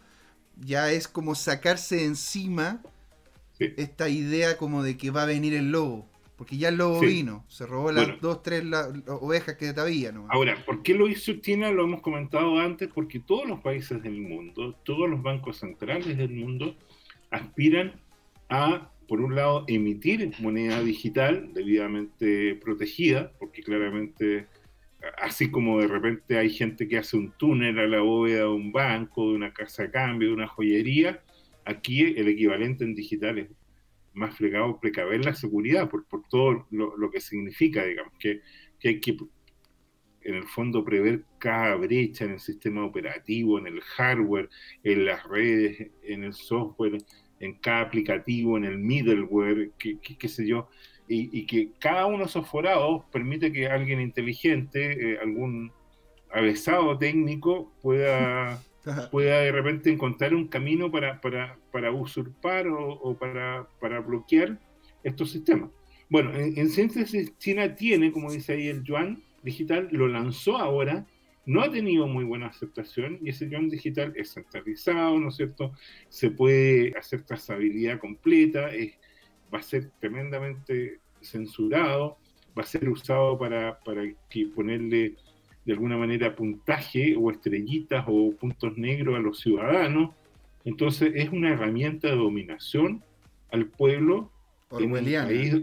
ya 0.58 0.92
es 0.92 1.08
como 1.08 1.36
sacarse 1.36 2.06
encima 2.06 2.82
esta 3.60 4.10
idea 4.10 4.58
como 4.58 4.84
de 4.84 4.98
que 4.98 5.12
va 5.12 5.24
a 5.24 5.28
venir 5.28 5.54
el 5.54 5.72
lobo. 5.72 6.08
Porque 6.36 6.58
ya 6.58 6.70
el 6.70 6.78
lobo 6.78 7.02
vino, 7.02 7.46
se 7.50 7.68
robó 7.68 7.92
las 7.92 8.20
dos, 8.20 8.42
tres 8.42 8.64
ovejas 9.08 9.58
que 9.58 9.70
había. 9.78 10.12
¿no? 10.12 10.26
Ahora, 10.32 10.58
¿por 10.66 10.82
qué 10.82 10.96
lo 10.96 11.08
hizo 11.08 11.34
China? 11.34 11.70
Lo 11.70 11.84
hemos 11.84 12.02
comentado 12.02 12.58
antes, 12.58 12.90
porque 12.92 13.20
todos 13.20 13.48
los 13.48 13.60
países 13.60 14.02
del 14.02 14.20
mundo, 14.20 14.74
todos 14.84 15.08
los 15.08 15.22
bancos 15.22 15.58
centrales 15.58 16.18
del 16.18 16.32
mundo 16.32 16.76
aspiran 17.30 17.94
a 18.50 18.90
por 19.12 19.20
un 19.20 19.36
lado, 19.36 19.66
emitir 19.68 20.32
moneda 20.40 20.82
digital 20.82 21.52
debidamente 21.54 22.56
protegida, 22.56 23.34
porque 23.40 23.62
claramente, 23.62 24.48
así 25.22 25.52
como 25.52 25.82
de 25.82 25.88
repente 25.88 26.38
hay 26.38 26.50
gente 26.50 26.88
que 26.88 26.98
hace 26.98 27.18
un 27.18 27.34
túnel 27.34 27.78
a 27.80 27.88
la 27.88 28.00
bóveda 28.00 28.44
de 28.44 28.48
un 28.48 28.72
banco, 28.72 29.28
de 29.28 29.36
una 29.36 29.52
casa 29.52 29.84
de 29.84 29.92
cambio, 29.92 30.30
de 30.30 30.36
una 30.36 30.48
joyería, 30.48 31.22
aquí 31.66 32.04
el 32.04 32.30
equivalente 32.30 32.86
en 32.86 32.96
digital 32.96 33.40
es 33.40 33.50
más 34.14 34.38
fregado 34.38 34.80
precaver 34.80 35.26
la 35.26 35.36
seguridad 35.36 35.90
por, 35.90 36.06
por 36.08 36.24
todo 36.30 36.66
lo, 36.72 37.12
que 37.12 37.20
significa, 37.20 37.84
digamos, 37.84 38.14
que, 38.18 38.40
que 38.80 38.88
hay 38.88 39.02
que 39.02 39.18
en 40.22 40.36
el 40.36 40.46
fondo 40.46 40.86
prever 40.86 41.26
cada 41.38 41.76
brecha 41.76 42.24
en 42.24 42.32
el 42.32 42.40
sistema 42.40 42.86
operativo, 42.86 43.60
en 43.60 43.68
el 43.68 43.82
hardware, 43.82 44.50
en 44.84 45.04
las 45.04 45.28
redes, 45.28 45.92
en 46.04 46.24
el 46.24 46.34
software, 46.34 46.98
en 47.42 47.56
cada 47.56 47.82
aplicativo, 47.82 48.56
en 48.58 48.66
el 48.66 48.78
middleware, 48.78 49.72
qué 49.78 50.28
sé 50.30 50.48
yo, 50.48 50.70
y, 51.14 51.46
que 51.46 51.72
cada 51.80 52.06
uno 52.06 52.20
de 52.20 52.26
esos 52.26 52.48
forados 52.48 53.04
permite 53.12 53.52
que 53.52 53.68
alguien 53.68 54.00
inteligente, 54.00 55.14
eh, 55.14 55.20
algún 55.22 55.72
avesado 56.32 56.98
técnico, 56.98 57.74
pueda, 57.82 58.64
pueda 59.12 59.40
de 59.40 59.52
repente 59.52 59.92
encontrar 59.92 60.34
un 60.34 60.48
camino 60.48 60.90
para, 60.90 61.20
para, 61.20 61.58
para 61.72 61.92
usurpar 61.92 62.68
o, 62.68 63.18
para, 63.20 63.68
para, 63.82 64.00
bloquear 64.00 64.58
estos 65.04 65.32
sistemas. 65.32 65.70
Bueno, 66.10 66.34
en, 66.34 66.58
en 66.58 66.70
síntesis, 66.70 67.38
China 67.38 67.76
tiene, 67.76 68.12
como 68.12 68.32
dice 68.32 68.54
ahí 68.54 68.68
el 68.68 68.84
yuan 68.84 69.22
digital, 69.44 69.90
lo 69.92 70.08
lanzó 70.08 70.58
ahora 70.58 71.06
no 71.46 71.62
ha 71.62 71.72
tenido 71.72 72.08
muy 72.08 72.24
buena 72.24 72.48
aceptación 72.48 73.20
y 73.22 73.30
ese 73.30 73.50
yuan 73.50 73.70
digital 73.70 74.14
es 74.16 74.34
centralizado, 74.34 75.20
¿no 75.20 75.30
es 75.30 75.36
cierto? 75.36 75.74
Se 76.10 76.32
puede 76.32 76.94
hacer 76.98 77.24
trazabilidad 77.24 78.00
completa, 78.00 78.70
va 79.54 79.60
a 79.60 79.64
ser 79.64 79.90
tremendamente 80.00 81.00
censurado, 81.22 82.18
va 82.58 82.64
a 82.64 82.66
ser 82.66 82.88
usado 82.90 83.38
para, 83.38 83.80
para 83.80 84.04
que 84.30 84.48
ponerle 84.48 85.16
de 85.66 85.74
alguna 85.74 85.98
manera 85.98 86.36
puntaje 86.36 87.16
o 87.16 87.32
estrellitas 87.32 88.06
o 88.08 88.32
puntos 88.36 88.78
negros 88.78 89.16
a 89.16 89.20
los 89.20 89.40
ciudadanos, 89.40 90.12
Entonces 90.66 91.12
es 91.16 91.30
una 91.30 91.54
herramienta 91.54 92.08
de 92.08 92.16
dominación 92.16 93.04
al 93.52 93.66
pueblo 93.68 94.32
en 94.72 94.92
un, 94.92 95.04
país, 95.04 95.62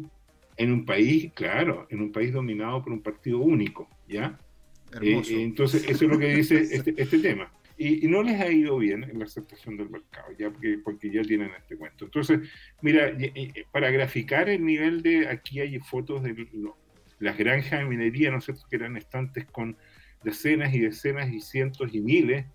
en 0.57 0.73
un 0.73 0.85
país, 0.85 1.33
claro, 1.35 1.87
en 1.91 2.03
un 2.03 2.13
país 2.13 2.33
dominado 2.33 2.83
por 2.83 2.93
un 2.93 3.01
partido 3.01 3.39
único, 3.39 3.89
¿ya? 4.09 4.39
Eh, 5.01 5.23
entonces 5.29 5.85
eso 5.89 6.05
es 6.05 6.11
lo 6.11 6.19
que 6.19 6.35
dice 6.35 6.61
este, 6.71 6.95
este 6.97 7.19
tema. 7.19 7.53
Y, 7.77 8.09
no 8.09 8.25
les 8.25 8.41
ha 8.41 8.51
ido 8.51 8.77
bien 8.79 9.05
en 9.05 9.21
la 9.21 9.27
aceptación 9.27 9.77
del 9.77 9.89
mercado, 9.89 10.33
ya 10.37 10.51
porque, 10.51 10.79
porque 10.83 11.13
ya 11.13 11.23
tienen 11.23 11.53
este 11.57 11.77
cuento. 11.77 12.07
Entonces, 12.07 12.41
mira, 12.83 13.17
para 13.71 13.91
graficar 13.93 14.49
el 14.49 14.65
nivel 14.65 15.01
de, 15.01 15.29
aquí 15.29 15.61
hay 15.61 15.79
fotos 15.79 16.25
de 16.25 16.49
las 17.21 17.39
granjas 17.39 17.79
de 17.79 17.85
minería, 17.85 18.33
¿no 18.33 18.39
es 18.39 18.47
cierto?, 18.47 18.65
que 18.69 18.77
eran 18.77 18.97
estantes 18.97 19.47
con 19.47 19.77
decenas 20.25 20.75
y 20.75 20.81
decenas 20.81 21.33
y 21.33 21.41
cientos 21.41 21.95
y 21.95 22.01
miles 22.01 22.47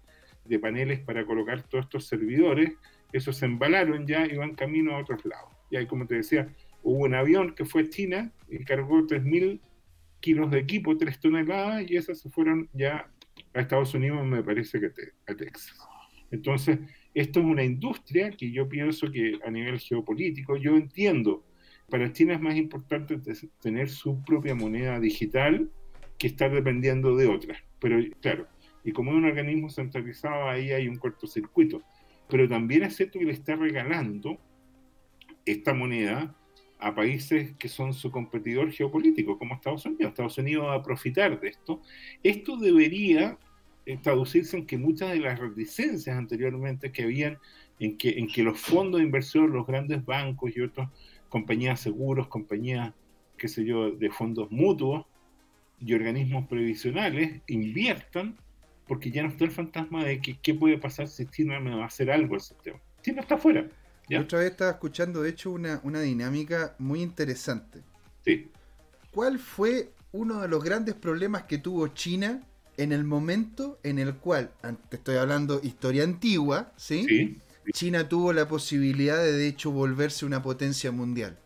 de 0.43 0.59
paneles 0.59 0.99
para 0.99 1.25
colocar 1.25 1.63
todos 1.63 1.85
estos 1.85 2.07
servidores, 2.07 2.73
esos 3.13 3.37
se 3.37 3.45
embalaron 3.45 4.05
ya 4.05 4.25
y 4.25 4.35
van 4.35 4.55
camino 4.55 4.95
a 4.95 4.99
otros 4.99 5.23
lados. 5.23 5.53
Y 5.69 5.77
ahí, 5.77 5.85
como 5.85 6.05
te 6.05 6.15
decía, 6.15 6.53
hubo 6.81 7.05
un 7.05 7.13
avión 7.13 7.55
que 7.55 7.63
fue 7.63 7.83
a 7.83 7.89
China 7.89 8.31
y 8.49 8.63
cargó 8.65 9.07
3.000 9.07 9.61
kilos 10.23 10.49
de 10.51 10.59
equipo, 10.59 10.95
3 10.97 11.19
toneladas, 11.19 11.83
y 11.91 11.97
esas 11.97 12.17
se 12.21 12.29
fueron 12.29 12.69
ya 12.71 13.09
a 13.53 13.59
Estados 13.59 13.93
Unidos, 13.93 14.25
me 14.25 14.41
parece 14.41 14.79
que 14.79 14.87
a 15.27 15.35
Texas. 15.35 15.77
Entonces, 16.31 16.79
esto 17.13 17.41
es 17.41 17.45
una 17.45 17.63
industria 17.63 18.31
que 18.31 18.49
yo 18.49 18.69
pienso 18.69 19.11
que 19.11 19.37
a 19.45 19.51
nivel 19.51 19.79
geopolítico, 19.79 20.55
yo 20.55 20.77
entiendo, 20.77 21.45
para 21.89 22.11
China 22.13 22.35
es 22.35 22.41
más 22.41 22.55
importante 22.55 23.19
tener 23.61 23.89
su 23.89 24.23
propia 24.23 24.55
moneda 24.55 24.97
digital 25.01 25.69
que 26.17 26.27
estar 26.27 26.51
dependiendo 26.51 27.17
de 27.17 27.27
otras. 27.27 27.57
Pero 27.79 27.99
claro, 28.21 28.47
y 28.85 28.93
como 28.93 29.11
es 29.11 29.17
un 29.17 29.25
organismo 29.25 29.69
centralizado, 29.69 30.47
ahí 30.47 30.71
hay 30.71 30.87
un 30.87 30.95
cortocircuito. 30.95 31.83
Pero 32.29 32.47
también 32.47 32.83
es 32.83 32.95
cierto 32.95 33.19
que 33.19 33.25
le 33.25 33.33
está 33.33 33.57
regalando 33.57 34.39
esta 35.45 35.73
moneda 35.73 36.33
a 36.83 36.93
países 36.93 37.53
que 37.57 37.69
son 37.69 37.93
su 37.93 38.11
competidor 38.11 38.69
geopolítico, 38.71 39.39
como 39.39 39.55
Estados 39.55 39.85
Unidos. 39.85 40.09
Estados 40.09 40.37
Unidos 40.37 40.65
va 40.65 40.75
a 40.75 40.83
profitar 40.83 41.39
de 41.39 41.47
esto. 41.47 41.81
Esto 42.21 42.57
debería 42.57 43.37
eh, 43.85 43.97
traducirse 44.01 44.57
en 44.57 44.65
que 44.65 44.77
muchas 44.77 45.11
de 45.11 45.19
las 45.19 45.39
reticencias 45.39 46.17
anteriormente 46.17 46.91
que 46.91 47.03
habían 47.03 47.37
en 47.79 47.97
que, 47.97 48.19
en 48.19 48.27
que 48.27 48.43
los 48.43 48.59
fondos 48.59 48.99
de 48.99 49.05
inversión, 49.05 49.51
los 49.51 49.65
grandes 49.65 50.03
bancos 50.03 50.51
y 50.55 50.61
otras 50.61 50.89
compañías 51.29 51.79
seguros, 51.79 52.27
compañías, 52.27 52.93
qué 53.37 53.47
sé 53.47 53.63
yo, 53.63 53.91
de 53.91 54.09
fondos 54.09 54.51
mutuos 54.51 55.05
y 55.79 55.93
organismos 55.93 56.47
previsionales 56.47 57.41
inviertan 57.47 58.37
porque 58.87 59.09
ya 59.09 59.23
no 59.23 59.29
está 59.29 59.45
el 59.45 59.51
fantasma 59.51 60.03
de 60.03 60.19
que 60.19 60.37
qué 60.37 60.53
puede 60.53 60.77
pasar 60.77 61.07
si 61.07 61.25
China 61.27 61.61
me 61.61 61.73
va 61.73 61.83
a 61.83 61.87
hacer 61.87 62.11
algo 62.11 62.35
al 62.35 62.41
sistema. 62.41 62.79
China 63.01 63.21
está 63.21 63.37
fuera. 63.37 63.69
Otra 64.19 64.39
vez 64.39 64.51
estaba 64.51 64.71
escuchando, 64.71 65.21
de 65.21 65.29
hecho, 65.29 65.51
una, 65.51 65.79
una 65.83 66.01
dinámica 66.01 66.75
muy 66.77 67.01
interesante. 67.01 67.81
Sí. 68.25 68.49
¿Cuál 69.11 69.39
fue 69.39 69.91
uno 70.11 70.41
de 70.41 70.47
los 70.47 70.63
grandes 70.63 70.95
problemas 70.95 71.43
que 71.43 71.57
tuvo 71.57 71.87
China 71.89 72.41
en 72.77 72.91
el 72.91 73.03
momento 73.03 73.79
en 73.83 73.99
el 73.99 74.15
cual, 74.15 74.51
te 74.89 74.97
estoy 74.97 75.17
hablando 75.17 75.59
historia 75.63 76.03
antigua, 76.03 76.71
¿sí? 76.75 77.05
Sí. 77.07 77.37
China 77.71 78.09
tuvo 78.09 78.33
la 78.33 78.47
posibilidad 78.47 79.17
de, 79.17 79.31
de 79.31 79.47
hecho, 79.47 79.71
volverse 79.71 80.25
una 80.25 80.41
potencia 80.41 80.91
mundial. 80.91 81.37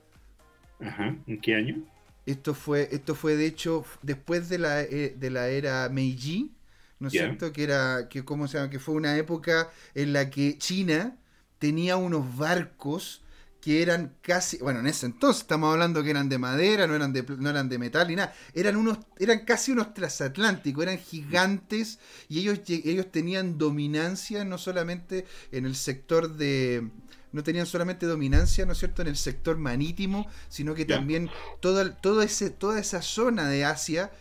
Ajá. 0.79 1.15
¿En 1.27 1.39
qué 1.39 1.55
año? 1.55 1.83
Esto 2.25 2.53
fue, 2.53 2.89
esto 2.91 3.15
fue 3.15 3.35
de 3.35 3.45
hecho, 3.45 3.85
después 4.01 4.49
de 4.49 4.57
la, 4.57 4.81
eh, 4.81 5.15
de 5.17 5.29
la 5.29 5.47
era 5.49 5.87
Meiji, 5.89 6.51
¿no 6.99 7.07
es 7.07 7.13
cierto? 7.13 7.53
Que 7.53 7.63
era, 7.63 8.09
que, 8.09 8.25
¿cómo 8.25 8.47
se 8.47 8.57
llama? 8.57 8.69
Que 8.69 8.79
fue 8.79 8.95
una 8.95 9.15
época 9.17 9.71
en 9.95 10.13
la 10.13 10.29
que 10.29 10.57
China 10.57 11.15
tenía 11.59 11.97
unos 11.97 12.37
barcos 12.37 13.23
que 13.61 13.81
eran 13.81 14.15
casi, 14.21 14.57
bueno, 14.59 14.79
en 14.79 14.87
ese 14.87 15.07
entonces 15.07 15.41
estamos 15.41 15.73
hablando 15.73 16.03
que 16.03 16.11
eran 16.11 16.29
de 16.29 16.37
madera, 16.37 16.87
no 16.87 16.95
eran 16.95 17.11
de, 17.11 17.23
no 17.23 17.49
eran 17.49 17.67
de 17.67 17.77
metal 17.77 18.07
ni 18.07 18.15
nada, 18.15 18.33
eran 18.53 18.77
unos, 18.77 18.99
eran 19.19 19.45
casi 19.45 19.71
unos 19.71 19.93
transatlánticos, 19.93 20.83
eran 20.83 20.97
gigantes 20.97 21.99
y 22.29 22.39
ellos, 22.39 22.61
ellos 22.67 23.11
tenían 23.11 23.57
dominancia 23.57 24.45
no 24.45 24.57
solamente 24.57 25.25
en 25.51 25.65
el 25.65 25.75
sector 25.75 26.37
de, 26.37 26.87
no 27.31 27.43
tenían 27.43 27.65
solamente 27.65 28.05
dominancia, 28.05 28.65
¿no 28.65 28.71
es 28.71 28.77
cierto?, 28.77 29.01
en 29.01 29.09
el 29.09 29.17
sector 29.17 29.57
marítimo, 29.57 30.27
sino 30.49 30.73
que 30.73 30.85
también 30.85 31.29
toda, 31.59 31.95
todo 31.95 32.21
ese, 32.21 32.49
toda 32.49 32.79
esa 32.79 33.01
zona 33.01 33.49
de 33.49 33.65
Asia 33.65 34.11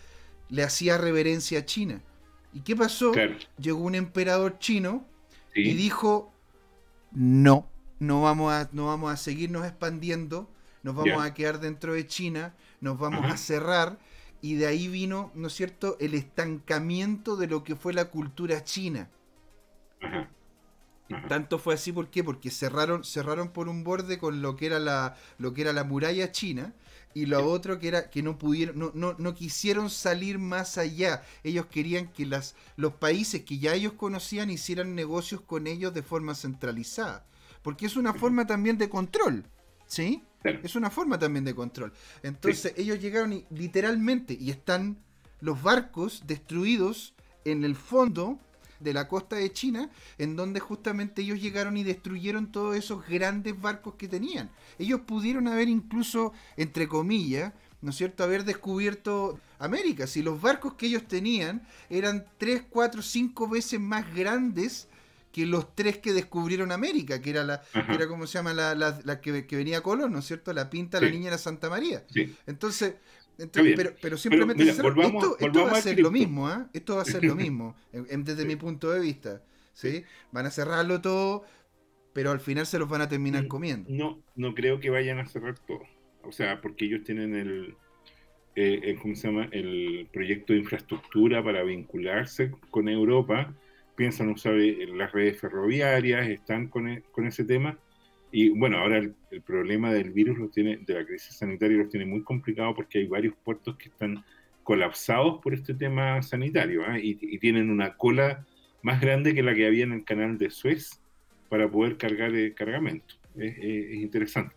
le 0.49 0.63
hacía 0.63 0.99
reverencia 0.99 1.61
a 1.61 1.65
China. 1.65 2.03
¿Y 2.53 2.61
qué 2.61 2.75
pasó? 2.75 3.13
Llegó 3.59 3.81
un 3.81 3.95
emperador 3.95 4.59
chino 4.59 5.07
y 5.55 5.75
dijo, 5.75 6.33
no, 7.13 7.69
no 7.99 8.23
vamos 8.23 8.53
a, 8.53 8.69
no 8.73 8.87
vamos 8.87 9.13
a 9.13 9.17
seguirnos 9.17 9.65
expandiendo, 9.65 10.51
nos 10.83 10.95
vamos 10.95 11.25
a 11.25 11.35
quedar 11.35 11.61
dentro 11.61 11.95
de 11.95 12.07
China, 12.07 12.55
nos 12.81 12.99
vamos 12.99 13.25
a 13.31 13.37
cerrar 13.37 13.99
y 14.41 14.55
de 14.55 14.67
ahí 14.67 14.89
vino, 14.89 15.31
¿no 15.35 15.49
es 15.49 15.55
cierto?, 15.55 15.97
el 15.99 16.15
estancamiento 16.15 17.37
de 17.37 17.47
lo 17.47 17.65
que 17.65 17.77
fue 17.77 17.93
la 17.93 18.07
cultura 18.07 18.63
china. 18.65 19.09
Tanto 21.29 21.59
fue 21.59 21.75
así, 21.75 21.93
¿por 21.93 22.09
qué? 22.11 22.25
Porque 22.25 22.51
cerraron, 22.51 23.05
cerraron 23.05 23.49
por 23.49 23.69
un 23.69 23.85
borde 23.85 24.19
con 24.19 24.43
lo 24.43 24.57
que 24.57 24.67
era 24.67 24.79
la, 24.79 25.17
lo 25.39 25.55
que 25.55 25.63
era 25.63 25.73
la 25.73 25.85
muralla 25.85 26.33
china 26.33 26.75
y 27.17 27.25
lo 27.25 27.51
otro 27.51 27.79
que 27.79 27.89
era 27.89 28.11
que 28.11 28.23
no 28.23 28.37
pudieron, 28.37 28.79
no, 28.79 28.91
no, 28.93 29.17
no, 29.17 29.35
quisieron 29.35 29.89
salir 29.89 30.39
más 30.39 30.77
allá. 30.77 31.23
Ellos 31.45 31.65
querían 31.65 32.09
que 32.09 32.27
las, 32.27 32.55
los 32.77 32.93
países 32.93 33.43
que 33.43 33.59
ya 33.59 33.73
ellos 33.73 33.95
conocían 33.95 34.51
hicieran 34.51 34.95
negocios 34.95 35.41
con 35.41 35.67
ellos 35.67 35.95
de 35.95 36.03
forma 36.03 36.35
centralizada. 36.35 37.25
Porque 37.63 37.87
es 37.87 37.97
una 37.97 38.13
forma 38.13 38.47
también 38.47 38.77
de 38.77 38.91
control. 38.91 39.47
¿Sí? 39.87 40.25
Es 40.45 40.77
una 40.77 40.91
forma 40.91 41.19
también 41.19 41.47
de 41.47 41.55
control. 41.55 41.91
Entonces 42.23 42.75
ellos 42.77 43.01
llegaron 43.01 43.33
y, 43.33 43.47
literalmente 43.49 44.37
y 44.39 44.51
están 44.51 44.99
los 45.41 45.63
barcos 45.63 46.25
destruidos 46.27 47.15
en 47.47 47.65
el 47.65 47.77
fondo 47.77 48.39
de 48.81 48.93
la 48.93 49.09
costa 49.09 49.37
de 49.37 49.53
China, 49.53 49.91
en 50.19 50.37
donde 50.37 50.61
justamente 50.61 51.23
ellos 51.23 51.41
llegaron 51.41 51.77
y 51.77 51.85
destruyeron 51.85 52.53
todos 52.53 52.77
esos 52.77 53.07
grandes 53.07 53.61
barcos 53.61 53.95
que 53.95 54.09
tenían. 54.09 54.51
Ellos 54.79 55.01
pudieron 55.01 55.49
haber 55.49 55.69
incluso, 55.69 56.33
entre 56.57 56.89
comillas, 56.89 57.53
¿no 57.81 57.91
es 57.91 57.97
cierto?, 57.97 58.25
haber 58.25 58.45
descubierto 58.45 59.39
América. 59.59 60.07
Si 60.07 60.23
los 60.23 60.41
barcos 60.41 60.75
que 60.75 60.87
ellos 60.87 61.07
tenían 61.07 61.67
eran 61.89 62.27
3, 62.39 62.65
4, 62.69 63.03
5 63.03 63.49
veces 63.49 63.81
más 63.81 64.15
grandes 64.15 64.89
que 65.37 65.45
los 65.45 65.75
tres 65.75 65.99
que 65.99 66.15
descubrieron 66.15 66.73
América, 66.73 67.21
que 67.21 67.29
era 67.29 67.45
la, 67.45 67.61
que 67.61 67.93
era 67.93 68.09
como 68.09 68.27
se 68.27 68.39
llama 68.39 68.55
la, 68.55 68.75
la, 68.75 69.21
que, 69.21 69.45
venía 69.51 69.79
a 69.79 69.81
Colón, 69.83 70.13
¿no 70.15 70.21
es 70.21 70.25
cierto? 70.25 70.51
La 70.55 70.71
Pinta, 70.71 70.99
la 70.99 71.11
Niña 71.11 71.27
de 71.27 71.33
la 71.33 71.39
Santa 71.39 71.69
María. 71.69 72.05
Entonces, 72.47 72.95
pero, 73.53 73.95
pero, 74.01 74.17
simplemente 74.17 74.63
esto, 74.65 74.83
va 75.65 75.73
a 75.73 75.83
ser 75.83 76.01
lo 76.01 76.11
mismo, 76.11 76.49
¿ah? 76.49 76.69
Esto 76.73 76.97
va 76.97 77.03
a 77.03 77.05
ser 77.05 77.25
lo 77.25 77.35
mismo, 77.37 77.77
desde 77.93 78.45
mi 78.45 78.57
punto 78.57 78.91
de 78.91 79.01
vista. 79.01 79.43
¿sí? 79.73 80.05
Van 80.33 80.47
a 80.47 80.51
cerrarlo 80.51 81.01
todo, 81.01 81.45
pero 82.13 82.31
al 82.31 82.41
final 82.41 82.67
se 82.67 82.79
los 82.79 82.89
van 82.89 83.03
a 83.03 83.09
terminar 83.09 83.45
mm, 83.45 83.49
comiendo. 83.49 83.91
No, 83.91 84.23
no 84.35 84.55
creo 84.55 84.81
que 84.81 84.91
vayan 84.91 85.19
a 85.19 85.27
cerrar 85.27 85.59
todo. 85.59 85.83
O 86.23 86.33
sea, 86.33 86.61
porque 86.61 86.87
ellos 86.87 87.05
tienen 87.05 87.35
el, 87.35 87.77
eh, 88.57 88.97
¿cómo 89.01 89.15
se 89.15 89.29
llama? 89.29 89.49
el 89.53 90.09
proyecto 90.13 90.55
de 90.55 90.61
infraestructura 90.61 91.45
para 91.45 91.63
vincularse 91.63 92.53
con 92.71 92.89
Europa. 92.89 93.55
Piensan 93.97 94.31
usar 94.31 94.55
eh, 94.55 94.87
las 94.95 95.13
redes 95.13 95.39
ferroviarias, 95.39 96.27
están 96.29 96.69
con, 96.69 96.89
e, 96.89 97.03
con 97.13 97.27
ese 97.27 97.45
tema 97.45 97.79
y 98.33 98.51
bueno, 98.51 98.79
ahora 98.79 98.99
el, 98.99 99.15
problema 99.45 99.93
del 99.93 100.13
virus 100.13 100.39
lo 100.39 100.49
tiene, 100.49 100.79
de 100.79 100.95
la 100.95 101.05
crisis 101.05 101.37
sanitaria 101.37 101.77
los 101.77 101.91
tiene 101.91 102.07
muy 102.07 102.23
complicado 102.23 102.75
porque 102.75 102.99
hay 102.99 103.07
varios 103.07 103.35
puertos 103.45 103.77
que 103.77 103.89
están 103.89 104.25
colapsados 104.63 105.41
por 105.43 105.55
este 105.55 105.75
tema 105.75 106.23
sanitario 106.23 106.83
¿ah? 106.87 106.99
y, 106.99 107.39
tienen 107.39 107.71
una 107.71 107.97
cola 107.97 108.45
más 108.83 109.01
grande 109.01 109.35
que 109.35 109.43
la 109.43 109.55
que 109.55 109.67
había 109.67 109.85
en 109.85 109.93
el 109.93 110.05
canal 110.05 110.39
de 110.39 110.51
Suez 110.51 111.01
para 111.49 111.71
poder 111.71 111.97
cargar 111.97 112.35
el 112.35 112.55
cargamento. 112.55 113.15
Es, 113.37 113.95
interesante. 113.95 114.55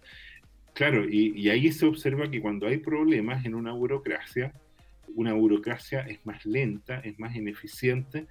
Claro, 0.74 1.08
y, 1.08 1.34
y, 1.36 1.50
ahí 1.50 1.72
se 1.72 1.86
observa 1.86 2.32
que 2.32 2.42
cuando 2.42 2.68
hay 2.68 2.78
problemas 2.78 3.46
en 3.46 3.54
una 3.54 3.74
burocracia, 3.74 4.54
una 5.16 5.34
burocracia 5.34 6.02
es 6.02 6.26
más 6.26 6.46
lenta, 6.46 7.00
es 7.00 7.20
más 7.20 7.36
ineficiente 7.36 8.28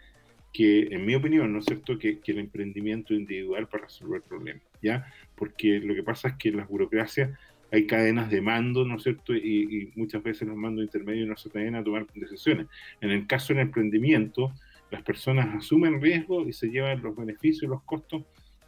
que, 0.53 0.89
en 0.91 1.05
mi 1.05 1.14
opinión, 1.14 1.53
¿no 1.53 1.59
es 1.61 1.66
cierto?, 1.66 1.99
que, 1.99 2.20
el 2.26 2.39
emprendimiento 2.39 3.14
individual 3.14 3.68
para 3.68 3.84
resolver 3.84 4.22
problemas, 4.22 4.62
¿ya? 4.82 5.07
Porque 5.39 5.80
lo 5.80 5.95
que 5.95 6.03
pasa 6.03 6.28
es 6.28 6.34
que 6.34 6.49
en 6.49 6.57
las 6.59 6.68
burocracias 6.68 7.30
hay 7.70 7.86
cadenas 7.86 8.30
de 8.30 8.41
mando, 8.41 8.84
¿no 8.84 8.97
es 8.97 9.03
cierto?, 9.03 9.34
y, 9.34 9.93
muchas 9.95 10.22
veces 10.22 10.49
los 10.49 10.57
mandos 10.57 10.84
intermedios 10.84 11.28
no 11.28 11.36
se 11.36 11.51
tienen 11.51 11.74
a 11.74 11.84
tomar 11.84 12.07
decisiones. 12.14 12.66
En 13.01 13.11
el 13.11 13.26
caso 13.26 13.53
del 13.53 13.62
emprendimiento, 13.62 14.53
las 14.91 15.03
personas 15.03 15.55
asumen 15.55 16.01
riesgo 16.01 16.49
y 16.49 16.53
se 16.53 16.68
llevan 16.68 17.03
los 17.03 17.14
beneficios 17.14 17.70
los 17.70 17.82
costos 17.82 18.24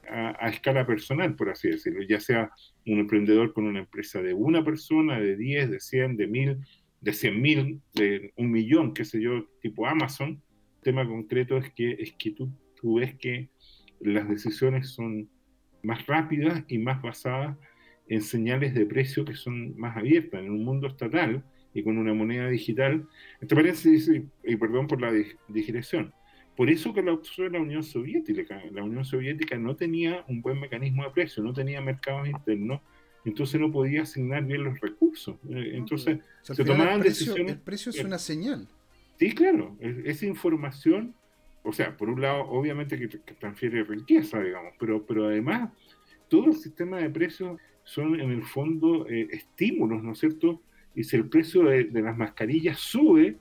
a, 0.08 0.48
escala 0.48 0.86
personal, 0.86 1.34
por 1.34 1.50
así 1.50 1.68
decirlo, 1.68 2.02
ya 2.02 2.20
sea 2.20 2.50
un 2.86 2.98
emprendedor 2.98 3.52
con 3.52 3.64
una 3.64 3.80
empresa 3.80 4.20
de 4.20 4.34
una 4.34 4.64
persona, 4.64 5.20
de 5.20 5.36
10, 5.36 5.70
de 5.70 5.80
100, 5.80 6.16
de 6.16 6.26
1000, 6.26 6.58
de 7.00 7.12
100 7.12 7.40
mil, 7.40 7.80
de 7.94 8.32
un 8.36 8.50
millón, 8.50 8.92
qué 8.92 9.04
sé 9.04 9.20
yo, 9.20 9.46
tipo 9.62 9.86
Amazon, 9.86 10.42
tema 10.82 11.06
concreto 11.06 11.56
es 11.56 11.70
que, 11.70 11.92
es 11.92 12.12
que 12.12 12.32
tú, 12.32 12.50
tú 12.74 12.96
ves 12.96 13.14
que 13.14 13.48
las 14.00 14.28
decisiones 14.28 14.90
son 14.90 15.28
más 15.82 16.06
rápidas 16.06 16.64
y 16.68 16.78
más 16.78 17.00
basadas 17.02 17.56
en 18.08 18.22
señales 18.22 18.74
de 18.74 18.86
precio 18.86 19.24
que 19.24 19.34
son 19.34 19.78
más 19.78 19.96
abiertas. 19.96 20.40
En 20.40 20.50
un 20.50 20.64
mundo 20.64 20.88
estatal 20.88 21.42
y 21.72 21.82
con 21.82 21.98
una 21.98 22.12
moneda 22.12 22.48
digital, 22.48 23.06
entre 23.40 23.56
paréntesis, 23.56 24.10
y 24.44 24.56
perdón 24.56 24.86
por 24.86 25.00
la 25.00 25.12
digresión, 25.48 26.12
por 26.56 26.68
eso 26.68 26.92
que 26.92 27.02
la 27.02 27.12
de 27.12 27.50
la 27.50 27.60
Unión 27.60 27.82
Soviética, 27.82 28.62
la 28.72 28.82
Unión 28.82 29.04
Soviética 29.04 29.56
no 29.56 29.76
tenía 29.76 30.24
un 30.28 30.42
buen 30.42 30.60
mecanismo 30.60 31.04
de 31.04 31.10
precio, 31.10 31.42
no 31.42 31.54
tenía 31.54 31.80
mercados 31.80 32.28
internos, 32.28 32.82
entonces 33.24 33.58
no 33.58 33.72
podía 33.72 34.02
asignar 34.02 34.44
bien 34.44 34.64
los 34.64 34.78
recursos. 34.78 35.36
Eh, 35.48 35.72
entonces 35.74 36.18
se 36.42 36.64
tomaban 36.64 37.00
decisiones. 37.00 37.52
El 37.52 37.60
precio 37.60 37.90
es 37.90 38.04
una 38.04 38.18
señal. 38.18 38.68
Sí, 39.18 39.32
claro, 39.34 39.76
esa 39.80 40.26
información, 40.26 41.14
o 41.62 41.72
sea, 41.72 41.96
por 41.96 42.08
un 42.08 42.20
lado, 42.20 42.42
obviamente 42.48 42.98
que, 42.98 43.08
transfiere 43.34 43.84
riqueza, 43.84 44.40
digamos, 44.40 44.74
pero, 44.78 45.04
pero 45.04 45.26
además 45.26 45.70
todo 46.28 46.46
el 46.46 46.54
sistema 46.54 46.98
de 46.98 47.10
precios 47.10 47.60
son 47.84 48.20
en 48.20 48.30
el 48.30 48.42
fondo 48.42 49.06
eh, 49.08 49.28
estímulos, 49.32 50.02
¿no 50.02 50.12
es 50.12 50.18
cierto? 50.18 50.62
Y 50.94 51.04
si 51.04 51.16
el 51.16 51.28
precio 51.28 51.64
de, 51.64 51.88
las 51.92 52.16
mascarillas 52.16 52.78
sube, 52.78 53.36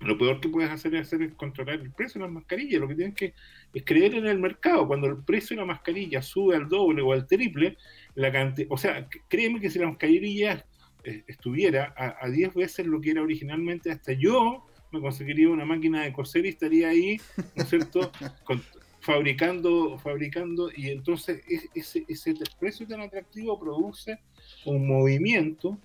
lo 0.00 0.16
peor 0.16 0.40
que 0.40 0.48
puedes 0.48 0.70
hacer 0.70 0.94
es, 0.94 1.02
hacer 1.02 1.22
es 1.22 1.34
controlar 1.34 1.80
el 1.80 1.92
precio 1.92 2.18
de 2.20 2.26
las 2.26 2.32
mascarillas. 2.32 2.80
Lo 2.80 2.88
que 2.88 2.94
tienes 2.94 3.14
que 3.14 3.34
es 3.74 3.84
creer 3.84 4.14
en 4.14 4.26
el 4.26 4.38
mercado. 4.38 4.86
Cuando 4.86 5.06
el 5.06 5.22
precio 5.24 5.54
de 5.54 5.60
la 5.60 5.66
mascarilla 5.66 6.22
sube 6.22 6.56
al 6.56 6.68
doble 6.68 7.02
o 7.02 7.12
al 7.12 7.26
triple, 7.26 7.76
la 8.14 8.32
cantidad, 8.32 8.68
o 8.70 8.78
sea, 8.78 9.08
créeme 9.28 9.60
que 9.60 9.68
si 9.68 9.78
la 9.78 9.88
mascarilla 9.88 10.64
eh, 11.04 11.24
estuviera 11.26 11.94
a, 11.96 12.28
10 12.28 12.54
veces 12.54 12.86
lo 12.86 13.00
que 13.00 13.10
era 13.10 13.22
originalmente, 13.22 13.90
hasta 13.90 14.12
yo 14.12 14.66
me 14.92 15.00
conseguiría 15.00 15.48
una 15.48 15.64
máquina 15.64 16.02
de 16.02 16.12
coser 16.12 16.46
y 16.46 16.50
estaría 16.50 16.88
ahí, 16.88 17.20
¿no 17.54 17.62
es 17.62 17.68
cierto?, 17.68 18.10
fabricando, 19.00 19.98
fabricando, 19.98 20.70
y 20.76 20.90
entonces 20.90 21.42
ese, 21.74 22.04
ese 22.06 22.34
precio 22.58 22.86
tan 22.86 23.00
atractivo 23.00 23.58
produce 23.58 24.18
un 24.66 24.86
movimiento 24.86 25.78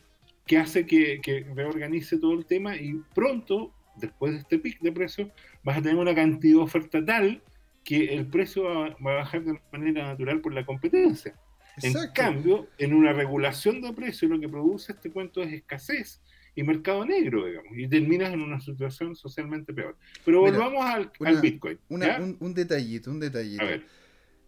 que 0.45 0.58
hace 0.58 0.86
que, 0.86 1.22
que, 1.22 1.45
reorganice 1.56 2.18
todo 2.18 2.34
el 2.34 2.45
tema 2.45 2.76
y 2.76 3.01
pronto, 3.14 3.74
después 3.95 4.34
de 4.34 4.39
este 4.39 4.60
pic 4.60 4.80
de 4.82 4.91
precio, 4.91 5.32
vas 5.64 5.78
a 5.78 5.82
tener 5.82 5.97
una 5.97 6.14
cantidad 6.14 6.58
de 6.58 6.62
oferta 6.62 7.03
tal 7.03 7.41
que 7.84 8.14
el 8.14 8.28
precio 8.28 8.64
va, 8.64 8.88
a 8.88 9.16
bajar 9.16 9.43
de 9.43 9.60
manera 9.72 10.08
natural 10.08 10.41
por 10.41 10.53
la 10.53 10.66
competencia. 10.66 11.36
En 11.82 11.93
cambio, 12.14 12.68
en 12.78 12.93
una 12.93 13.12
regulación 13.12 13.82
de 13.82 13.93
precios 13.93 14.32
lo 14.32 14.39
que 14.39 14.47
produce 14.47 14.93
este 14.93 15.12
cuento 15.12 15.41
es 15.43 15.51
escasez 15.51 16.22
y 16.56 16.64
mercado 16.64 17.06
negro, 17.06 17.45
digamos, 17.45 17.72
y 17.78 17.88
terminas 17.88 18.34
en 18.34 18.41
una 18.41 18.60
situación 18.62 19.16
socialmente 19.16 19.74
peor. 19.74 19.97
Pero 20.24 20.41
volvamos 20.41 20.86
al, 20.86 21.12
Bitcoin. 21.41 21.78
un, 21.89 22.53
detallito, 22.53 23.12
un 23.12 23.20
detallito. 23.20 23.64
A 23.64 23.68
ver. 23.68 23.86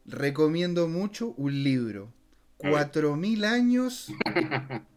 Recomiendo 0.06 0.88
mucho 0.88 1.34
un 1.38 1.64
libro. 1.64 2.14
4.000 2.60 3.46
años 3.46 4.12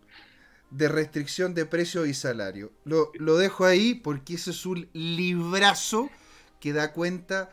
de 0.70 0.88
restricción 0.88 1.52
de 1.52 1.66
precio 1.66 2.06
y 2.06 2.14
salario. 2.14 2.72
Lo, 2.84 3.10
lo 3.18 3.36
dejo 3.36 3.64
ahí 3.64 3.94
porque 3.94 4.34
ese 4.34 4.52
es 4.52 4.64
un 4.64 4.88
librazo 4.92 6.08
que 6.60 6.72
da 6.72 6.92
cuenta 6.92 7.50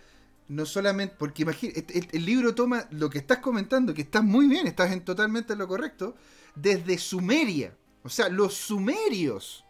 no 0.50 0.66
solamente, 0.66 1.16
porque 1.18 1.44
imagínate, 1.44 2.08
el, 2.12 2.26
libro 2.26 2.56
toma 2.56 2.88
lo 2.92 3.10
que 3.10 3.18
estás 3.18 3.40
comentando, 3.40 3.94
que 3.94 4.02
estás 4.02 4.24
muy 4.24 4.48
bien, 4.48 4.68
estás 4.68 4.92
en 4.92 5.02
totalmente 5.02 5.56
lo 5.56 5.68
correcto, 5.68 6.16
desde 6.56 6.98
Sumeria. 6.98 7.74
O 8.08 8.10
sea, 8.10 8.30
los 8.30 8.54
sumerios 8.54 9.64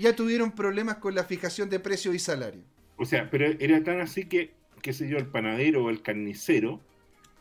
ya 0.00 0.14
tuvieron 0.14 0.52
problemas 0.52 0.96
con 0.96 1.14
la 1.14 1.24
fijación 1.24 1.68
de 1.70 1.80
precio 1.80 2.12
y 2.12 2.18
salario. 2.18 2.62
O 2.96 3.04
sea, 3.04 3.30
pero 3.30 3.46
era 3.58 3.82
tan 3.84 4.00
así 4.00 4.26
que, 4.26 4.54
qué 4.82 4.92
sé 4.92 5.08
yo, 5.08 5.18
el 5.18 5.26
panadero 5.26 5.84
o 5.84 5.90
el 5.90 6.02
carnicero, 6.02 6.80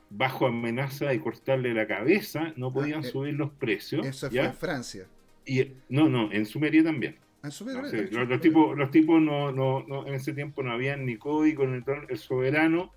bajo 0.10 0.48
amenaza 0.48 1.06
de 1.08 1.20
cortarle 1.20 1.74
la 1.74 1.88
cabeza, 1.88 2.54
no 2.56 2.72
podían 2.72 3.04
ah, 3.04 3.08
eh, 3.08 3.12
subir 3.12 3.34
los 3.34 3.52
precios. 3.52 4.06
Eso 4.06 4.30
fue 4.30 4.40
en 4.40 4.54
Francia. 4.54 5.08
Y, 5.46 5.74
no, 5.90 6.10
no, 6.10 6.32
en 6.32 6.46
Sumeria 6.46 6.84
también 6.84 7.18
los, 7.44 8.42
tipos, 8.42 8.78
los 8.78 8.92
tipos 8.92 9.22
no, 9.22 9.52
no, 9.52 9.86
no, 9.88 10.08
en 10.08 10.14
ese 10.14 10.34
tiempo 10.34 10.64
no 10.64 10.72
habían 10.72 11.06
ni 11.06 11.18
código, 11.18 11.64
el, 11.64 11.84
el 12.10 12.18
soberano 12.18 12.92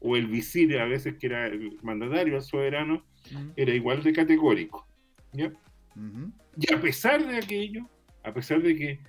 o 0.00 0.16
el 0.16 0.26
visir, 0.26 0.78
a 0.78 0.84
veces 0.84 1.16
que 1.18 1.26
era 1.26 1.46
el 1.46 1.78
mandatario, 1.82 2.36
el 2.36 2.42
soberano, 2.42 3.04
era 3.56 3.74
igual 3.74 4.02
de 4.02 4.12
categórico. 4.12 4.86
¿ya? 5.32 5.52
Y 6.56 6.72
a 6.72 6.80
pesar 6.80 7.26
de 7.26 7.36
aquello, 7.36 7.88
a 8.22 8.32
pesar 8.32 8.62
de 8.62 8.76
que 8.76 9.00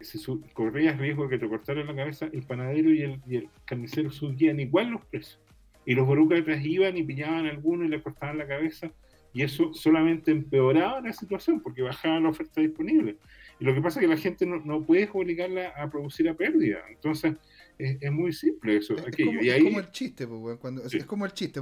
se 0.00 0.18
corrías 0.52 0.98
riesgo 0.98 1.24
de 1.24 1.30
que 1.30 1.38
te 1.38 1.48
cortaran 1.48 1.86
la 1.86 1.96
cabeza, 1.96 2.28
el 2.32 2.42
panadero 2.42 2.90
y 2.92 3.02
el, 3.02 3.20
y 3.26 3.36
el 3.36 3.48
carnicero 3.64 4.10
subían 4.10 4.60
igual 4.60 4.90
los 4.90 5.04
precios. 5.06 5.40
Y 5.84 5.94
los 5.94 6.06
burócratas 6.06 6.64
iban 6.64 6.96
y 6.96 7.04
pillaban 7.04 7.46
a 7.46 7.50
alguno 7.50 7.84
y 7.84 7.88
le 7.88 8.02
cortaban 8.02 8.38
la 8.38 8.46
cabeza, 8.46 8.90
y 9.32 9.42
eso 9.42 9.72
solamente 9.74 10.30
empeoraba 10.30 11.00
la 11.00 11.12
situación 11.12 11.60
porque 11.60 11.82
bajaba 11.82 12.18
la 12.20 12.30
oferta 12.30 12.60
disponible. 12.60 13.18
Y 13.60 13.64
lo 13.64 13.74
que 13.74 13.82
pasa 13.82 14.00
es 14.00 14.06
que 14.06 14.14
la 14.14 14.18
gente 14.18 14.46
no, 14.46 14.60
no 14.64 14.82
puedes 14.82 15.10
obligarla 15.12 15.68
a 15.76 15.90
producir 15.90 16.28
a 16.28 16.34
pérdida. 16.34 16.78
Entonces, 16.88 17.34
es, 17.78 18.10
muy 18.10 18.32
simple 18.32 18.78
eso. 18.78 18.94
Es, 18.96 19.14
como, 19.14 19.42
y 19.42 19.50
ahí... 19.50 19.58
es 19.58 19.64
como, 19.64 19.80
el 19.80 19.90
chiste, 19.90 20.26
pues, 20.26 20.58
cuando, 20.58 20.84
es 20.84 21.04
como 21.04 21.26
el 21.26 21.32
chiste. 21.32 21.60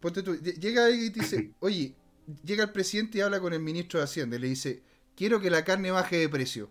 Ponte 0.00 0.22
tú, 0.22 0.36
llega 0.36 0.86
ahí 0.86 1.06
y 1.06 1.10
dice, 1.10 1.50
oye, 1.58 1.92
llega 2.44 2.64
el 2.64 2.72
presidente 2.72 3.18
y 3.18 3.20
habla 3.20 3.40
con 3.40 3.52
el 3.52 3.60
ministro 3.60 4.00
de 4.00 4.04
Hacienda 4.04 4.36
y 4.36 4.40
le 4.40 4.48
dice, 4.48 4.82
quiero 5.14 5.40
que 5.40 5.50
la 5.50 5.64
carne 5.64 5.90
baje 5.90 6.16
de 6.18 6.28
precio. 6.28 6.70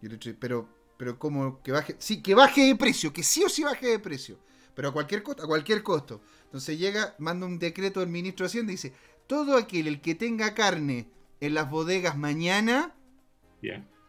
Y 0.00 0.08
le 0.08 0.16
dice, 0.16 0.34
pero, 0.34 0.68
pero 0.96 1.18
¿cómo 1.18 1.62
que 1.62 1.72
baje? 1.72 1.96
Sí, 1.98 2.22
que 2.22 2.34
baje 2.34 2.66
de 2.66 2.76
precio, 2.76 3.12
que 3.12 3.22
sí 3.22 3.44
o 3.44 3.48
sí 3.48 3.62
baje 3.62 3.86
de 3.86 3.98
precio. 3.98 4.38
Pero 4.74 4.88
a 4.88 4.92
cualquier 4.92 5.22
costo, 5.22 5.42
a 5.42 5.46
cualquier 5.46 5.82
costo. 5.82 6.22
Entonces 6.44 6.78
llega, 6.78 7.14
manda 7.18 7.46
un 7.46 7.58
decreto 7.58 8.00
del 8.00 8.08
ministro 8.08 8.44
de 8.44 8.48
Hacienda 8.48 8.72
y 8.72 8.76
dice, 8.76 8.92
todo 9.26 9.56
aquel 9.56 9.86
el 9.86 10.00
que 10.00 10.14
tenga 10.14 10.54
carne 10.54 11.08
en 11.40 11.54
las 11.54 11.70
bodegas 11.70 12.16
mañana 12.16 12.94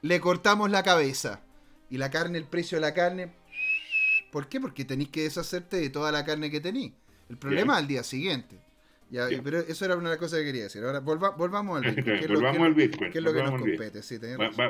le 0.02 0.20
cortamos 0.20 0.70
la 0.70 0.84
cabeza. 0.84 1.42
Y 1.90 1.98
la 1.98 2.10
carne, 2.10 2.38
el 2.40 2.46
precio 2.46 2.78
de 2.78 2.82
la 2.82 2.94
carne. 2.94 3.34
¿Por 4.32 4.50
qué? 4.50 4.60
Porque 4.60 4.84
tenéis 4.84 5.10
que 5.10 5.24
deshacerte 5.24 5.78
de 5.78 5.90
toda 5.90 6.12
la 6.12 6.26
carne 6.26 6.50
que 6.50 6.60
tenéis. 6.60 6.94
El 7.30 7.38
problema 7.38 7.74
es 7.74 7.80
al 7.80 7.88
día 7.88 8.04
siguiente. 8.04 8.63
Pero 9.44 9.60
eso 9.60 9.86
era 9.86 9.96
una 9.96 10.18
cosa 10.18 10.38
que 10.38 10.46
quería 10.46 10.64
decir. 10.64 10.84
Ahora 10.84 11.00
volvamos 11.00 11.84
al 11.84 11.92
Bitcoin. 11.96 12.28
volvamos 12.28 12.62
al 12.62 12.74
Bitcoin. 12.74 13.12
Que 13.12 13.18
es 13.18 13.24
lo 13.24 13.34
que 13.34 13.44
nos 13.44 13.52
compete. 13.52 14.02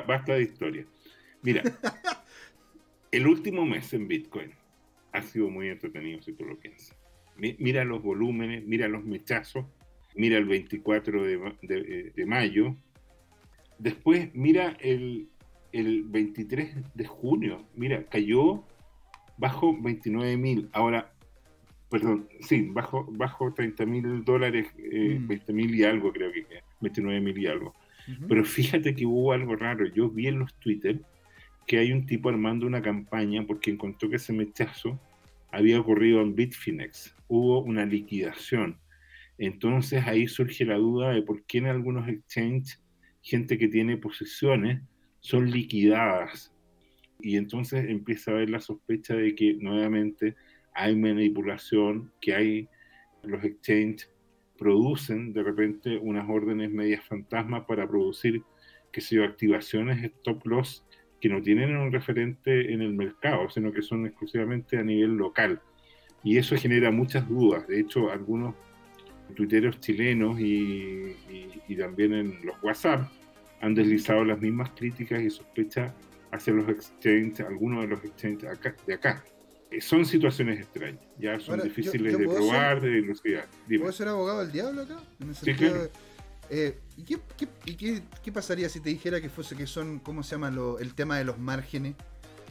basta 0.06 0.34
de 0.34 0.42
historia. 0.42 0.86
Mira, 1.42 1.62
el 3.10 3.26
último 3.26 3.64
mes 3.66 3.92
en 3.92 4.08
Bitcoin 4.08 4.50
ha 5.12 5.22
sido 5.22 5.48
muy 5.48 5.68
entretenido 5.68 6.20
si 6.22 6.32
tú 6.32 6.44
lo 6.44 6.58
piensas. 6.58 6.96
Mira 7.36 7.84
los 7.84 8.02
volúmenes, 8.02 8.64
mira 8.64 8.86
los 8.86 9.04
mechazos, 9.04 9.66
mira 10.14 10.38
el 10.38 10.44
24 10.44 11.24
de, 11.24 12.12
de 12.14 12.26
mayo, 12.26 12.76
Después, 13.78 14.30
mira 14.34 14.76
el, 14.80 15.28
23 15.72 16.94
de 16.94 17.04
junio, 17.04 17.66
mira, 17.74 18.04
cayó 18.04 18.64
bajo 19.36 19.76
29 19.80 20.36
mil. 20.36 20.70
Ahora, 20.72 21.12
perdón, 21.90 22.28
sí, 22.40 22.68
bajo, 22.70 23.06
bajo 23.10 23.52
30 23.52 23.86
mil 23.86 24.24
dólares, 24.24 24.66
20 24.76 25.34
eh, 25.34 25.40
mm. 25.48 25.52
mil 25.54 25.74
y 25.74 25.84
algo 25.84 26.12
creo 26.12 26.32
que 26.32 26.46
29 26.80 27.20
mil 27.20 27.38
y 27.38 27.46
algo. 27.46 27.74
Pero 28.28 28.44
fíjate 28.44 28.94
que 28.94 29.06
hubo 29.06 29.32
algo 29.32 29.56
raro. 29.56 29.86
Yo 29.86 30.10
vi 30.10 30.26
en 30.26 30.38
los 30.38 30.54
Twitter 30.54 31.00
que 31.66 31.78
hay 31.78 31.92
un 31.92 32.04
tipo 32.04 32.28
armando 32.28 32.66
una 32.66 32.82
campaña 32.82 33.46
porque 33.46 33.70
encontró 33.70 34.10
que 34.10 34.16
ese 34.16 34.32
mechazo 34.32 35.00
había 35.50 35.80
ocurrido 35.80 36.20
en 36.20 36.34
Bitfinex. 36.34 37.14
Hubo 37.28 37.60
una 37.62 37.86
liquidación. 37.86 38.78
Entonces 39.38 40.06
ahí 40.06 40.26
surge 40.26 40.64
la 40.64 40.76
duda 40.76 41.10
de 41.10 41.22
por 41.22 41.44
qué 41.44 41.58
en 41.58 41.66
algunos 41.66 42.08
exchanges 42.08 42.82
gente 43.22 43.56
que 43.56 43.68
tiene 43.68 43.96
posiciones 43.96 44.82
son 45.20 45.50
liquidadas. 45.50 46.52
Y 47.20 47.36
entonces 47.36 47.88
empieza 47.88 48.30
a 48.30 48.34
haber 48.34 48.50
la 48.50 48.60
sospecha 48.60 49.14
de 49.14 49.34
que 49.34 49.54
nuevamente 49.54 50.36
hay 50.74 50.96
manipulación, 50.96 52.12
que 52.20 52.34
hay 52.34 52.68
los 53.22 53.42
exchanges 53.42 54.10
producen 54.58 55.32
de 55.32 55.42
repente 55.42 55.96
unas 55.96 56.28
órdenes 56.28 56.70
medias 56.70 57.04
fantasmas 57.04 57.64
para 57.64 57.88
producir, 57.88 58.42
que 58.92 59.00
se 59.00 59.22
activaciones 59.22 60.04
stop 60.04 60.46
loss 60.46 60.84
que 61.20 61.28
no 61.28 61.40
tienen 61.42 61.74
un 61.76 61.90
referente 61.90 62.72
en 62.72 62.82
el 62.82 62.92
mercado, 62.92 63.48
sino 63.48 63.72
que 63.72 63.82
son 63.82 64.06
exclusivamente 64.06 64.76
a 64.76 64.82
nivel 64.82 65.16
local. 65.16 65.60
Y 66.22 66.36
eso 66.36 66.56
genera 66.56 66.90
muchas 66.90 67.28
dudas. 67.28 67.66
De 67.66 67.80
hecho, 67.80 68.10
algunos 68.10 68.54
tuiteros 69.34 69.80
chilenos 69.80 70.38
y, 70.38 71.16
también 71.78 72.14
en 72.14 72.46
los 72.46 72.62
WhatsApp 72.62 73.10
han 73.60 73.74
deslizado 73.74 74.24
las 74.24 74.40
mismas 74.40 74.70
críticas 74.76 75.22
y 75.22 75.30
sospechas 75.30 75.92
hacia 76.30 76.52
los 76.52 76.68
exchanges, 76.68 77.40
algunos 77.40 77.82
de 77.82 77.88
los 77.88 78.04
exchanges 78.04 78.50
de 78.86 78.94
acá. 78.94 79.24
Eh, 79.74 79.80
son 79.80 80.06
situaciones 80.06 80.60
extrañas, 80.60 81.00
ya 81.18 81.40
son 81.40 81.60
difíciles 81.60 82.16
de 82.16 82.28
probar, 82.28 82.80
de 82.80 82.90
velocidad. 82.90 83.46
¿Puedo 83.66 83.92
ser 83.92 84.08
abogado 84.08 84.40
del 84.40 84.52
diablo 84.52 84.82
acá? 84.82 85.00
sí, 85.42 85.54
claro. 85.54 85.90
Eh, 86.50 86.78
¿Y, 86.96 87.02
qué, 87.02 88.02
qué, 88.22 88.32
pasaría 88.32 88.68
si 88.68 88.78
te 88.80 88.90
dijera 88.90 89.20
que 89.20 89.30
fuese 89.30 89.56
que 89.56 89.66
son, 89.66 89.98
¿cómo 89.98 90.22
se 90.22 90.32
llama? 90.32 90.50
Lo, 90.50 90.78
el 90.78 90.94
tema 90.94 91.18
de 91.18 91.24
los 91.24 91.38
márgenes. 91.38 91.94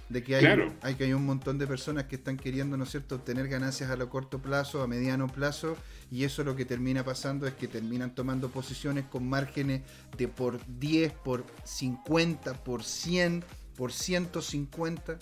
de 0.10 0.22
que 0.22 0.36
hay, 0.36 0.46
hay 0.82 0.96
que 0.96 1.06
hay 1.06 1.14
un 1.14 1.26
montón 1.26 1.58
de 1.58 1.66
personas 1.66 2.06
que 2.06 2.18
están 2.18 2.36
queriendo, 2.38 2.76
¿no 2.76 2.84
es 2.84 2.92
cierto?, 2.92 3.16
obtener 3.16 3.48
ganancias 3.48 3.90
a 3.90 3.96
lo 3.96 4.10
corto 4.10 4.40
plazo, 4.40 4.82
a 4.82 4.88
mediano 4.88 5.28
plazo, 5.28 5.78
y 6.12 6.26
eso 6.26 6.44
lo 6.44 6.56
que 6.56 6.66
termina 6.66 7.06
pasando 7.06 7.48
es 7.48 7.54
que 7.54 7.68
terminan 7.68 8.14
tomando 8.14 8.50
posiciones 8.50 9.06
con 9.06 9.30
márgenes 9.30 9.82
de 10.18 10.28
por 10.28 10.60
10, 10.80 11.14
por 11.14 11.46
50, 11.64 12.64
por 12.64 12.84
100, 12.84 13.44
por 13.78 13.94
150. 13.94 15.20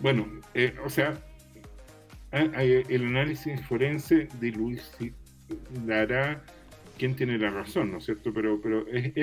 Bueno, 0.00 0.26
eh, 0.54 0.74
o 0.84 0.88
sea, 0.88 1.20
el 2.32 3.06
análisis 3.06 3.60
forense 3.66 4.28
de 4.40 4.52
Luis 4.52 4.92
dará 5.84 6.42
quién 7.00 7.16
tiene 7.16 7.38
la 7.38 7.50
razón, 7.50 7.92
¿no 7.92 7.98
es 7.98 8.04
cierto? 8.04 8.32
Pero, 8.32 8.60
pero 8.60 8.86
es, 8.88 9.14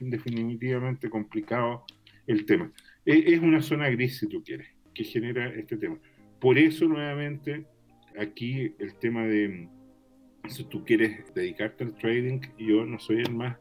definitivamente 0.00 1.08
complicado 1.08 1.84
el 2.26 2.44
tema. 2.46 2.70
Es, 3.04 3.40
una 3.40 3.62
zona 3.62 3.88
gris, 3.90 4.18
si 4.18 4.28
tú 4.28 4.42
quieres, 4.42 4.68
que 4.94 5.04
genera 5.04 5.48
este 5.48 5.76
tema. 5.76 5.98
Por 6.40 6.58
eso, 6.58 6.86
nuevamente, 6.86 7.66
aquí 8.18 8.74
el 8.78 8.94
tema 8.96 9.24
de 9.24 9.68
si 10.48 10.64
tú 10.64 10.84
quieres 10.84 11.34
dedicarte 11.34 11.84
al 11.84 11.94
trading, 11.94 12.40
yo 12.58 12.84
no 12.84 12.98
soy 12.98 13.20
el 13.20 13.34
más 13.34 13.56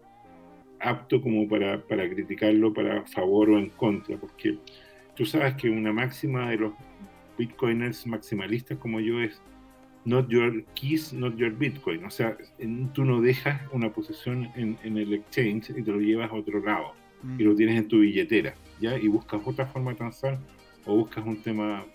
apto 0.80 1.21
como 1.21 1.47
para, 1.47 1.82
para 1.82 2.09
criticarlo 2.09 2.74
para 2.74 3.05
favor 3.05 3.51
o 3.51 3.57
en 3.57 3.69
contra, 3.69 4.17
porque 4.17 4.57
tú 5.16 5.26
sabes 5.26 5.55
que 5.55 5.70
una 5.70 5.93
máxima 5.93 6.49
de 6.49 6.57
los 6.57 6.74
bitcoiners 7.38 8.05
maximalistas 8.07 8.78
como 8.78 8.99
yo 8.99 9.22
es 9.22 9.41
not 10.05 10.28
your 10.30 10.64
keys, 10.76 11.14
not 11.14 11.36
your 11.36 11.51
bitcoin. 11.51 12.03
O 12.05 12.09
sea, 12.09 12.38
tú 12.93 13.05
no 13.05 13.22
dejas 13.22 13.61
una 13.72 13.91
posición 13.91 14.49
en, 14.55 14.97
el 14.97 15.14
exchange 15.14 15.72
y 15.72 15.82
te 15.82 15.91
lo 15.91 15.99
llevas 15.99 16.32
a 16.32 16.36
otro 16.36 16.59
lado 16.59 16.93
mm. 17.24 17.39
y 17.39 17.43
lo 17.43 17.55
tienes 17.55 17.78
en 17.78 17.88
tu 17.88 17.99
billetera, 17.99 18.53
¿ya? 18.80 18.97
Y 18.97 19.07
buscas 19.07 19.41
otra 19.45 19.66
forma 19.66 19.91
de 19.91 19.97
transar 19.97 20.39
o 20.86 20.95
buscas 20.95 21.26
un 21.26 21.41
tema... 21.41 21.86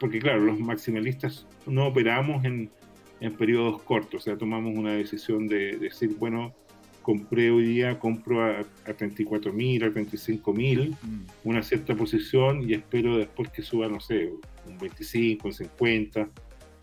Porque 0.00 0.18
claro, 0.18 0.40
los 0.40 0.58
maximalistas 0.58 1.46
no 1.64 1.86
operamos 1.86 2.44
en, 2.44 2.68
en 3.20 3.34
periodos 3.34 3.80
cortos, 3.82 4.22
o 4.22 4.24
sea, 4.24 4.36
tomamos 4.36 4.76
una 4.76 4.92
decisión 4.92 5.46
de, 5.46 5.78
decir, 5.78 6.16
bueno, 6.18 6.52
compré 7.08 7.50
hoy 7.50 7.64
día, 7.64 7.98
compro 7.98 8.44
a, 8.44 8.60
a 8.84 8.92
34 8.92 9.50
mil, 9.50 9.82
a 9.82 9.90
35 9.90 10.52
mil, 10.52 10.90
mm. 10.90 11.20
una 11.44 11.62
cierta 11.62 11.94
posición 11.94 12.68
y 12.68 12.74
espero 12.74 13.16
después 13.16 13.48
que 13.48 13.62
suba, 13.62 13.88
no 13.88 13.98
sé, 13.98 14.30
un 14.66 14.76
25, 14.76 15.48
un 15.48 15.54
50, 15.54 16.28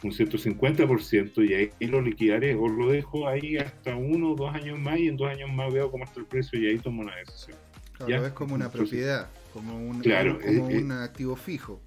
un 0.02 0.12
150% 0.12 1.48
y 1.48 1.54
ahí 1.54 1.88
lo 1.88 2.02
liquidaré 2.02 2.56
o 2.56 2.68
lo 2.68 2.90
dejo 2.90 3.28
ahí 3.28 3.58
hasta 3.58 3.96
uno 3.96 4.32
o 4.32 4.36
dos 4.36 4.52
años 4.56 4.80
más 4.80 4.98
y 4.98 5.10
en 5.10 5.16
dos 5.16 5.30
años 5.30 5.54
más 5.54 5.72
veo 5.72 5.92
cómo 5.92 6.06
está 6.06 6.22
el 6.22 6.26
precio 6.26 6.60
y 6.60 6.70
ahí 6.70 6.80
tomo 6.80 7.04
una 7.04 7.16
decisión. 7.18 7.60
Claro, 7.94 8.26
es 8.26 8.34
como 8.34 8.56
una 8.56 8.72
propiedad, 8.72 9.30
como 9.54 9.78
un, 9.78 10.00
claro, 10.00 10.40
como 10.44 10.66
un 10.66 10.92
activo 10.92 11.36
fijo. 11.36 11.80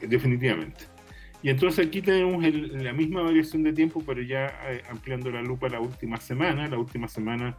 Definitivamente. 0.00 0.82
Y 1.42 1.50
entonces 1.50 1.86
aquí 1.86 2.02
tenemos 2.02 2.42
la 2.42 2.92
misma 2.92 3.22
variación 3.22 3.62
de 3.62 3.72
tiempo, 3.72 4.02
pero 4.04 4.22
ya 4.22 4.46
eh, 4.68 4.82
ampliando 4.90 5.30
la 5.30 5.42
lupa 5.42 5.68
la 5.68 5.80
última 5.80 6.16
semana. 6.18 6.66
La 6.66 6.78
última 6.78 7.06
semana 7.06 7.56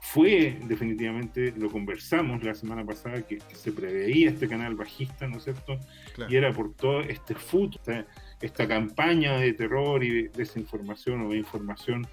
fue 0.00 0.58
definitivamente, 0.64 1.52
lo 1.56 1.70
conversamos 1.70 2.42
la 2.42 2.54
semana 2.54 2.86
pasada, 2.86 3.26
que, 3.26 3.40
se 3.52 3.72
preveía 3.72 4.30
este 4.30 4.48
canal 4.48 4.74
bajista, 4.74 5.26
¿no 5.28 5.36
es 5.38 5.44
cierto? 5.44 5.78
Y 6.28 6.36
era 6.36 6.52
por 6.52 6.72
todo 6.74 7.00
este 7.00 7.34
foot, 7.34 7.76
esta, 8.40 8.68
campaña 8.68 9.36
de 9.36 9.52
terror 9.52 10.02
y 10.02 10.28
desinformación 10.28 11.22
o 11.22 11.30
de 11.30 11.38
información 11.38 12.06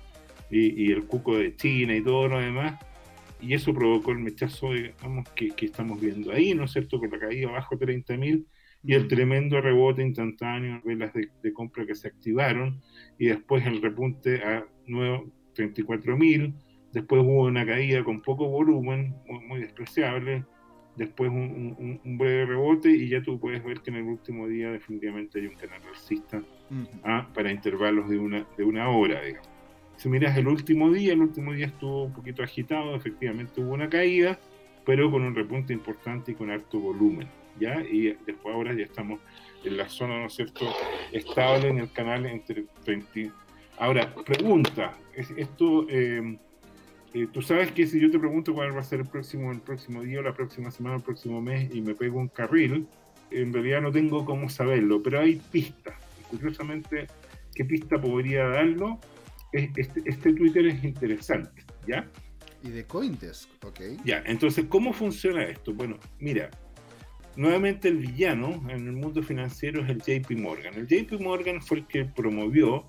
y, 0.50 0.92
el 0.92 1.06
cuco 1.06 1.38
de 1.38 1.56
China 1.56 1.96
y 1.96 2.02
todo 2.02 2.28
lo 2.28 2.40
demás. 2.40 2.78
Y 3.40 3.54
eso 3.54 3.74
provocó 3.74 4.12
el 4.12 4.20
mechazo, 4.20 4.74
digamos, 4.74 5.30
que, 5.30 5.50
que 5.50 5.68
estamos 5.68 6.02
viendo 6.02 6.32
ahí, 6.32 6.54
¿no 6.54 6.66
es 6.66 6.72
cierto? 6.72 7.00
Con 7.00 7.12
la 7.12 7.20
caída 7.20 7.52
bajo 7.52 7.78
30.000 7.78 8.46
y 8.86 8.94
el 8.94 9.08
tremendo 9.08 9.60
rebote 9.62 10.04
instantáneo, 10.04 10.82
velas 10.84 11.14
de, 11.14 11.30
de 11.42 11.54
compra 11.54 11.86
que 11.86 11.96
se 11.96 12.08
activaron 12.08 12.82
y 13.18 13.28
después 13.28 13.66
el 13.66 13.82
repunte 13.82 14.44
a 14.44 14.66
nuevo 14.88 15.26
34.000, 15.56 16.54
después 16.92 17.22
hubo 17.24 17.44
una 17.44 17.66
caída 17.66 18.04
con 18.04 18.22
poco 18.22 18.48
volumen, 18.48 19.16
muy, 19.48 19.62
despreciable, 19.62 20.44
después 20.96 21.30
un, 21.30 22.00
breve 22.18 22.46
rebote 22.46 22.90
y 22.90 23.10
ya 23.10 23.22
tú 23.22 23.40
puedes 23.40 23.64
ver 23.64 23.82
que 23.82 23.90
en 23.90 23.98
el 23.98 24.04
último 24.04 24.48
día 24.48 24.72
definitivamente 24.72 25.40
hay 25.40 25.48
un 25.48 25.56
canal 25.56 25.82
alcista 25.90 26.42
¿ah? 27.04 27.28
para 27.34 27.52
intervalos 27.52 28.10
de 28.10 28.18
una, 28.18 28.46
de 28.58 28.64
una 28.64 28.90
hora, 28.90 29.22
digamos. 29.22 29.50
Si 29.98 30.10
miras 30.10 30.38
el 30.38 30.48
último 30.48 30.92
día, 30.92 31.14
el 31.14 31.22
último 31.22 31.54
día 31.54 31.68
estuvo 31.68 32.06
un 32.06 32.14
poquito 32.14 32.44
agitado, 32.44 32.96
efectivamente 32.96 33.62
hubo 33.62 33.74
una 33.74 33.90
caída, 33.90 34.38
pero 34.86 35.10
con 35.10 35.24
un 35.24 35.34
repunte 35.34 35.74
importante 35.74 36.34
y 36.34 36.36
con 36.36 36.50
alto 36.50 36.80
volumen. 36.80 37.28
¿Ya? 37.60 37.82
Y 37.82 38.18
después 38.26 38.56
ahora 38.56 38.74
ya 38.74 38.84
estamos 38.84 39.20
en 39.64 39.78
la 39.78 39.90
zona, 39.90 40.20
¿no 40.20 40.28
es 40.28 40.34
cierto?, 40.34 40.66
estable 41.12 41.70
en 41.70 41.80
el 41.80 41.92
canal 41.92 42.26
entre 42.26 42.66
20. 42.86 43.32
Ahora, 43.78 44.14
pregunta, 44.26 44.98
esto, 45.16 45.88
eh, 45.90 46.38
eh, 47.14 47.28
tú 47.32 47.42
sabes 47.42 47.72
que 47.72 47.88
si 47.88 48.00
yo 48.00 48.10
te 48.10 48.20
pregunto 48.20 48.54
cuál 48.54 48.76
va 48.76 48.82
a 48.82 48.84
ser 48.84 49.02
el 49.02 49.08
próximo, 49.08 49.52
el 49.52 49.62
próximo 49.62 50.02
día, 50.02 50.20
o 50.20 50.22
la 50.22 50.34
próxima 50.34 50.72
semana, 50.72 50.98
el 50.98 51.02
próximo 51.02 51.42
mes, 51.42 51.74
y 51.74 51.82
me 51.82 51.96
pego 51.96 52.20
un 52.20 52.28
carril, 52.28 52.88
en 53.32 53.54
realidad 53.54 53.82
no 53.82 53.92
tengo 53.92 54.24
cómo 54.24 54.50
saberlo, 54.50 55.02
pero 55.02 55.20
hay 55.20 55.42
pistas. 55.52 55.96
Curiosamente, 56.30 57.08
¿qué 57.54 57.66
pista 57.66 58.00
podría 58.00 58.48
darlo? 58.48 59.00
Este, 59.52 60.02
este 60.06 60.34
Twitter 60.34 60.68
es 60.68 60.84
interesante, 60.84 61.64
¿ya? 61.88 62.10
Y 62.64 62.70
de 62.70 62.86
Coindesk, 62.86 63.50
ok. 63.64 63.80
Ya, 64.04 64.24
entonces, 64.26 64.66
¿cómo 64.68 64.92
funciona 64.92 65.44
esto? 65.44 65.74
Bueno, 65.74 65.98
mira, 66.20 66.50
nuevamente 67.36 67.88
el 67.88 67.98
villano 67.98 68.64
en 68.70 68.88
el 68.88 68.94
mundo 68.94 69.22
financiero 69.24 69.84
es 69.84 69.90
el 69.90 70.02
JP 70.02 70.32
Morgan. 70.38 70.74
El 70.76 70.88
JP 70.88 71.20
Morgan 71.22 71.62
fue 71.62 71.80
el 71.80 71.88
que 71.88 72.06
promovió, 72.06 72.86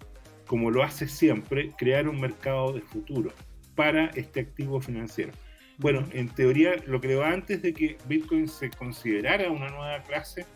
como 0.47 0.71
lo 0.71 0.83
hace 0.83 1.09
siempre, 1.09 1.73
crear 1.77 2.09
un 2.09 2.21
mercado 2.21 2.73
de 2.73 2.81
futuro 2.81 3.33
para 3.75 4.07
este 4.09 4.41
activo 4.41 4.81
financiero. 4.81 5.33
Bueno, 5.79 6.07
en 6.13 6.29
teoría 6.29 6.77
lo 6.87 7.01
creó 7.01 7.23
antes 7.23 7.61
de 7.61 7.75
que 7.75 7.99
Bitcoin 8.09 8.49
se 8.49 8.71
considerara 8.71 9.51
una 9.51 9.69
nueva 9.69 10.03
clase 10.03 10.47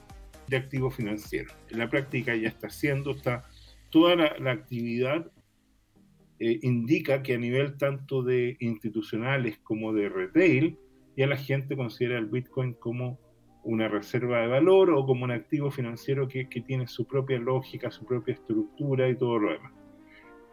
de 0.49 0.57
activo 0.57 0.91
financiero. 0.91 1.53
En 1.71 1.79
la 1.79 1.89
práctica 1.89 2.35
ya 2.35 2.49
está 2.49 2.69
haciendo, 2.69 3.11
está 3.13 3.45
toda 3.91 4.17
la, 4.17 4.51
actividad 4.51 5.31
eh, 6.39 6.59
indica 6.63 7.23
que 7.23 7.35
a 7.35 7.39
nivel 7.39 7.77
tanto 7.77 8.23
de 8.23 8.57
institucionales 8.61 9.59
como 9.59 9.93
de 9.93 10.09
retail, 10.09 10.79
ya 11.17 11.27
la 11.27 11.37
gente 11.37 11.77
considera 11.77 12.19
el 12.19 12.27
Bitcoin 12.27 12.73
como 12.75 13.21
una 13.63 13.89
reserva 13.89 14.41
de 14.41 14.47
valor 14.47 14.91
o 14.91 15.05
como 15.05 15.25
un 15.25 15.31
activo 15.31 15.71
financiero 15.71 16.27
que, 16.29 16.45
tiene 16.45 16.87
su 16.87 17.07
propia 17.07 17.39
lógica, 17.39 17.91
su 17.91 18.05
propia 18.05 18.35
estructura 18.35 19.09
y 19.09 19.17
todo 19.17 19.39
lo 19.39 19.53
demás. 19.53 19.73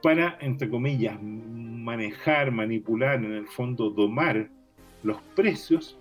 Para, 0.01 0.38
entre 0.41 0.70
comillas, 0.70 1.18
manejar, 1.22 2.51
manipular, 2.51 3.24
en 3.24 3.34
el 3.34 3.47
fondo 3.47 3.89
domar 3.89 4.49
los 5.03 5.22
precios, 5.36 5.97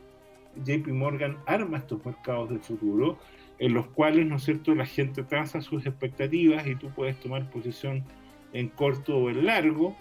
JP 0.64 0.88
Morgan 0.88 1.36
arma 1.46 1.78
estos 1.78 2.04
mercados 2.04 2.48
del 2.50 2.60
futuro 2.60 3.18
en 3.58 3.72
los 3.72 3.86
cuales, 3.88 4.26
¿no 4.26 4.36
es 4.36 4.44
cierto?, 4.44 4.74
la 4.74 4.86
gente 4.86 5.22
traza 5.22 5.60
sus 5.60 5.86
expectativas 5.86 6.66
y 6.66 6.76
tú 6.76 6.90
puedes 6.90 7.18
tomar 7.20 7.48
posición 7.50 8.04
en 8.52 8.68
corto 8.68 9.16
o 9.16 9.30
en 9.30 9.46
largo 9.46 9.96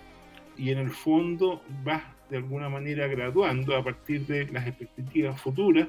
y 0.58 0.72
en 0.72 0.78
el 0.78 0.90
fondo 0.90 1.62
vas 1.84 2.04
de 2.30 2.38
alguna 2.38 2.70
manera 2.70 3.08
graduando 3.08 3.76
a 3.76 3.84
partir 3.84 4.26
de 4.26 4.48
las 4.48 4.68
expectativas 4.68 5.40
futuras 5.40 5.88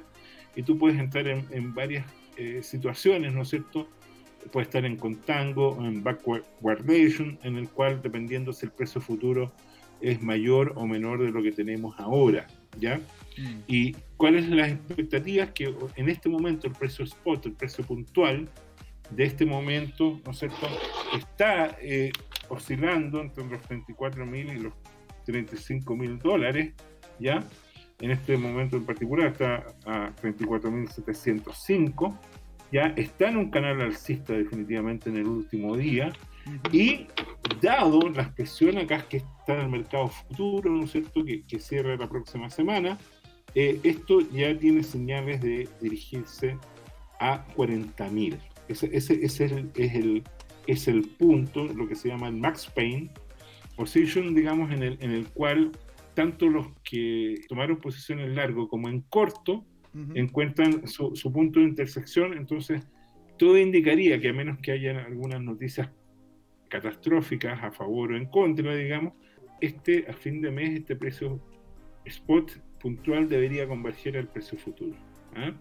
y 0.56 0.62
tú 0.62 0.78
puedes 0.78 0.98
entrar 0.98 1.28
en, 1.28 1.74
varias 1.74 2.06
eh, 2.36 2.62
situaciones, 2.62 3.32
¿no 3.32 3.42
es 3.42 3.48
cierto? 3.48 3.88
Puedes 4.50 4.68
estar 4.68 4.84
en 4.84 4.96
contango, 4.96 5.76
en 5.80 6.02
backwardation, 6.02 7.38
en 7.42 7.56
el 7.56 7.68
cual 7.68 8.00
dependiendo 8.02 8.52
si 8.52 8.66
el 8.66 8.72
precio 8.72 9.00
futuro 9.00 9.52
es 10.00 10.22
mayor 10.22 10.72
o 10.76 10.86
menor 10.86 11.22
de 11.22 11.30
lo 11.30 11.42
que 11.42 11.52
tenemos 11.52 11.94
ahora, 11.98 12.46
¿ya? 12.78 12.98
Mm. 13.38 13.60
Y 13.66 13.92
cuáles 14.16 14.46
son 14.46 14.56
las 14.56 14.72
expectativas 14.72 15.50
que 15.50 15.74
en 15.96 16.08
este 16.08 16.28
momento 16.28 16.66
el 16.66 16.72
precio 16.72 17.04
spot, 17.04 17.46
el 17.46 17.52
precio 17.52 17.84
puntual 17.84 18.48
de 19.10 19.24
este 19.24 19.44
momento, 19.44 20.20
¿no 20.24 20.32
es 20.32 20.38
cierto?, 20.38 20.68
está 21.16 21.76
eh, 21.80 22.12
oscilando 22.48 23.20
entre 23.20 23.44
los 23.46 23.60
34 23.62 24.24
mil 24.24 24.48
y 24.48 24.58
los 24.58 24.72
35 25.26 25.96
mil 25.96 26.18
dólares, 26.18 26.72
¿ya? 27.18 27.44
En 28.00 28.10
este 28.10 28.36
momento 28.36 28.76
en 28.76 28.84
particular 28.84 29.28
está 29.28 29.64
a 29.84 30.14
34.705, 30.16 32.18
ya 32.72 32.92
está 32.96 33.28
en 33.28 33.36
un 33.36 33.50
canal 33.50 33.80
alcista 33.80 34.32
definitivamente 34.32 35.08
en 35.08 35.16
el 35.16 35.26
último 35.26 35.76
día, 35.76 36.12
y 36.72 37.06
dado 37.60 38.00
las 38.10 38.30
presiones 38.30 38.84
acá 38.84 39.06
que 39.08 39.18
está 39.18 39.54
en 39.54 39.60
el 39.60 39.68
mercado 39.68 40.08
futuro, 40.08 40.70
¿no 40.70 40.84
es 40.84 40.92
cierto?, 40.92 41.24
que, 41.24 41.44
que 41.44 41.58
cierra 41.58 41.96
la 41.96 42.08
próxima 42.08 42.50
semana, 42.50 42.98
eh, 43.54 43.80
esto 43.84 44.20
ya 44.30 44.56
tiene 44.58 44.82
señales 44.82 45.40
de 45.40 45.68
dirigirse 45.80 46.58
a 47.18 47.46
40.000. 47.56 48.38
Ese, 48.68 48.90
ese, 48.92 49.24
ese 49.24 49.44
es, 49.46 49.52
el, 49.52 49.70
es, 49.74 49.94
el, 49.94 50.22
es 50.66 50.88
el 50.88 51.08
punto, 51.08 51.64
lo 51.64 51.88
que 51.88 51.94
se 51.94 52.08
llama 52.08 52.28
el 52.28 52.36
max 52.36 52.66
pain 52.66 53.10
position, 53.76 54.34
digamos, 54.34 54.72
en 54.72 54.82
el, 54.82 54.98
en 55.00 55.12
el 55.12 55.26
cual 55.28 55.72
tanto 56.16 56.48
los 56.48 56.66
que 56.82 57.42
tomaron 57.46 57.76
posición 57.76 58.18
en 58.20 58.34
largo 58.34 58.68
como 58.68 58.88
en 58.88 59.02
corto 59.02 59.64
encuentran 60.14 60.86
su, 60.86 61.16
su, 61.16 61.32
punto 61.32 61.60
de 61.60 61.66
intersección, 61.66 62.34
entonces 62.34 62.82
todo 63.38 63.56
indicaría 63.56 64.20
que 64.20 64.28
a 64.28 64.32
menos 64.34 64.58
que 64.58 64.72
haya 64.72 65.04
algunas 65.06 65.40
noticias 65.40 65.88
catastróficas 66.68 67.62
a 67.62 67.70
favor 67.70 68.12
o 68.12 68.16
en 68.16 68.26
contra, 68.26 68.74
digamos, 68.74 69.14
este 69.60 70.04
a 70.06 70.12
fin 70.12 70.42
de 70.42 70.50
mes, 70.50 70.80
este 70.80 70.96
precio 70.96 71.40
spot 72.04 72.50
puntual 72.78 73.26
debería 73.26 73.66
converger 73.66 74.18
al 74.18 74.28
precio 74.28 74.58
futuro 74.58 74.96
¿ah? 75.34 75.52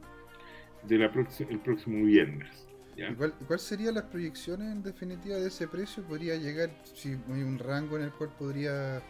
de 0.84 0.97
la 0.97 1.06
el 1.49 1.60
próximo 1.60 2.06
viernes. 2.06 2.68
¿Y 2.97 3.14
cuál, 3.16 3.34
¿Cuál 3.47 3.60
serían 3.60 3.95
las 3.95 4.06
proyecciones 4.06 4.72
en 4.72 4.84
definitiva 4.84 5.36
de 5.38 5.47
ese 5.47 5.68
precio? 5.68 6.03
¿Podría 6.03 6.36
llegar, 6.36 6.70
si 6.93 7.10
hay 7.10 7.43
un 7.43 7.58
rango 7.60 7.97
en 7.97 8.03
el 8.03 8.12
cual 8.12 8.32
podría 8.38 9.01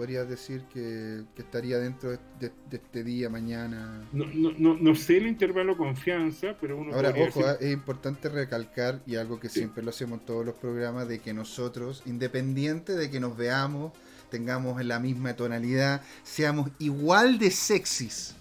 podrías 0.00 0.26
decir 0.26 0.62
que, 0.72 1.24
estaría 1.36 1.76
dentro 1.76 2.08
de, 2.08 2.50
este 2.72 3.04
día, 3.04 3.28
mañana? 3.28 4.08
No, 4.14 4.24
no, 4.32 4.74
no, 4.74 4.94
sé 4.94 5.18
el 5.18 5.26
intervalo 5.26 5.76
confianza, 5.76 6.56
pero 6.58 6.78
uno... 6.78 6.94
Ahora, 6.94 7.10
ojo, 7.10 7.44
ah, 7.44 7.58
es 7.60 7.70
importante 7.70 8.30
recalcar, 8.30 9.02
y 9.06 9.16
algo 9.16 9.38
que 9.38 9.50
siempre 9.50 9.82
lo 9.82 9.90
hacemos 9.90 10.20
en 10.20 10.24
todos 10.24 10.46
los 10.46 10.54
programas, 10.54 11.06
de 11.06 11.18
que 11.18 11.34
nosotros, 11.34 12.02
independiente 12.06 12.96
de 12.96 13.10
que 13.10 13.20
nos 13.20 13.36
veamos, 13.36 13.92
tengamos 14.30 14.82
la 14.82 15.00
misma 15.00 15.36
tonalidad, 15.36 16.00
seamos 16.22 16.70
igual 16.78 17.38
de 17.38 17.50
sexys, 17.50 18.34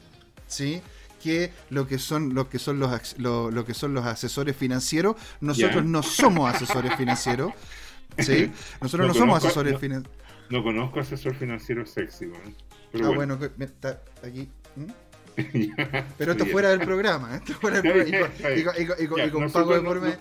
¿sí? 0.48 0.82
que 1.22 1.52
lo 1.70 1.90
que 1.90 2.00
son 2.00 2.34
lo 2.34 2.48
que 2.48 2.58
son 2.58 2.80
los 2.80 3.18
lo, 3.20 3.66
que 3.66 3.74
son 3.74 3.94
los 3.94 4.06
asesores 4.06 4.56
financieros 4.56 5.18
nosotros 5.42 5.84
no 5.84 6.02
somos 6.02 6.56
asesores 6.56 6.96
financieros 6.96 7.52
¿sí? 8.18 8.50
nosotros 8.80 9.10
no, 9.10 9.14
somos 9.14 9.44
asesores 9.44 9.78
financieros 9.78 10.29
no 10.50 10.64
conozco 10.64 11.00
asesor 11.00 11.36
financiero 11.36 11.86
sexy, 11.86 12.32
ah, 13.04 13.10
bueno, 13.14 13.38
está 13.60 14.02
aquí. 14.24 14.50
Pero 16.18 16.32
esto 16.34 16.46
fuera 16.48 16.70
del 16.70 16.80
programa, 16.82 17.36
esto 17.38 17.54
fuera 17.54 17.82
del 17.82 17.92
programa. 17.94 18.34
Y, 19.00 19.30
con 19.30 19.52
pago 19.52 19.80
de 19.80 20.18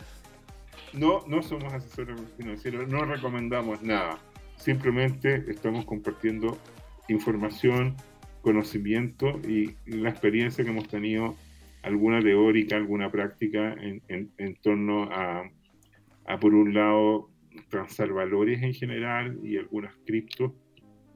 No, 0.93 1.25
no 1.27 1.43
somos 1.43 1.73
asesores 1.73 2.21
financieros, 2.37 2.89
no 2.89 3.05
recomendamos 3.05 3.83
nada. 3.83 4.19
Simplemente 4.57 5.45
estamos 5.49 5.85
compartiendo 5.85 6.59
información, 7.09 7.97
conocimiento 8.43 9.41
y 9.49 9.77
la 9.87 10.11
experiencia 10.11 10.65
que 10.65 10.71
hemos 10.71 10.89
tenido, 10.89 11.37
alguna 11.83 12.21
teórica, 12.21 12.77
alguna 12.77 13.11
práctica 13.11 13.73
en, 13.73 14.03
en, 14.09 14.57
torno 14.57 15.05
a, 15.05 15.51
a, 16.27 16.39
por 16.39 16.55
un 16.55 16.75
lado, 16.75 17.31
transar 17.69 18.13
valores 18.13 18.63
en 18.63 18.75
general 18.75 19.39
y 19.43 19.57
algunas 19.57 19.95
criptos 20.05 20.53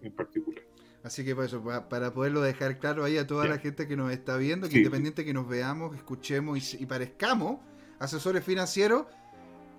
en 0.03 0.13
particular. 0.13 0.63
Así 1.03 1.25
que 1.25 1.35
pues, 1.35 1.55
para 1.91 2.13
poderlo 2.13 2.43
dejar 2.43 2.79
claro 2.79 3.05
ahí 3.05 3.19
a 3.19 3.27
toda 3.27 3.47
la 3.47 3.59
gente 3.59 3.89
que 3.89 3.97
nos 3.97 4.13
está 4.13 4.37
viendo, 4.37 4.69
que 4.69 4.79
independiente 4.79 5.25
que 5.25 5.35
nos 5.35 5.49
veamos, 5.49 5.97
escuchemos 5.97 6.75
y, 6.75 6.87
parezcamos 6.87 7.59
asesores 7.99 8.45
financieros, 8.45 9.07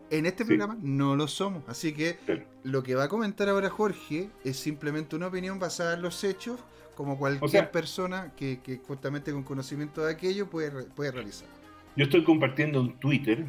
en 0.10 0.26
este 0.26 0.46
programa 0.46 0.78
no 0.82 1.16
lo 1.16 1.28
somos. 1.28 1.64
Así 1.68 1.94
que 1.94 2.18
lo 2.64 2.84
que 2.84 2.96
va 2.96 3.06
a 3.06 3.10
comentar 3.10 3.48
ahora 3.48 3.70
Jorge 3.70 4.30
es 4.44 4.58
simplemente 4.58 5.16
una 5.16 5.28
opinión 5.28 5.60
basada 5.60 5.94
en 5.94 6.02
los 6.02 6.24
hechos, 6.24 6.60
como 6.96 7.18
cualquier 7.18 7.72
persona 7.72 8.34
que, 8.36 8.60
que, 8.62 8.78
justamente 8.78 9.32
con 9.32 9.44
conocimiento 9.44 10.06
de 10.06 10.12
aquello 10.12 10.50
puede, 10.50 10.84
puede 10.88 11.12
realizar. 11.12 11.48
Yo 11.96 12.04
estoy 12.04 12.24
compartiendo 12.24 12.82
un 12.82 13.00
Twitter 13.00 13.46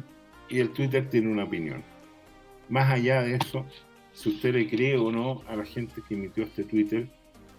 y 0.49 0.59
el 0.59 0.71
Twitter 0.71 1.09
tiene 1.09 1.31
una 1.31 1.43
opinión. 1.43 1.83
Más 2.69 2.91
allá 2.91 3.21
de 3.21 3.35
eso, 3.35 3.65
si 4.13 4.29
usted 4.29 4.53
le 4.53 4.67
cree 4.67 4.97
o 4.97 5.11
no 5.11 5.43
a 5.47 5.55
la 5.55 5.65
gente 5.65 6.01
que 6.07 6.15
emitió 6.15 6.43
este 6.43 6.63
Twitter 6.63 7.07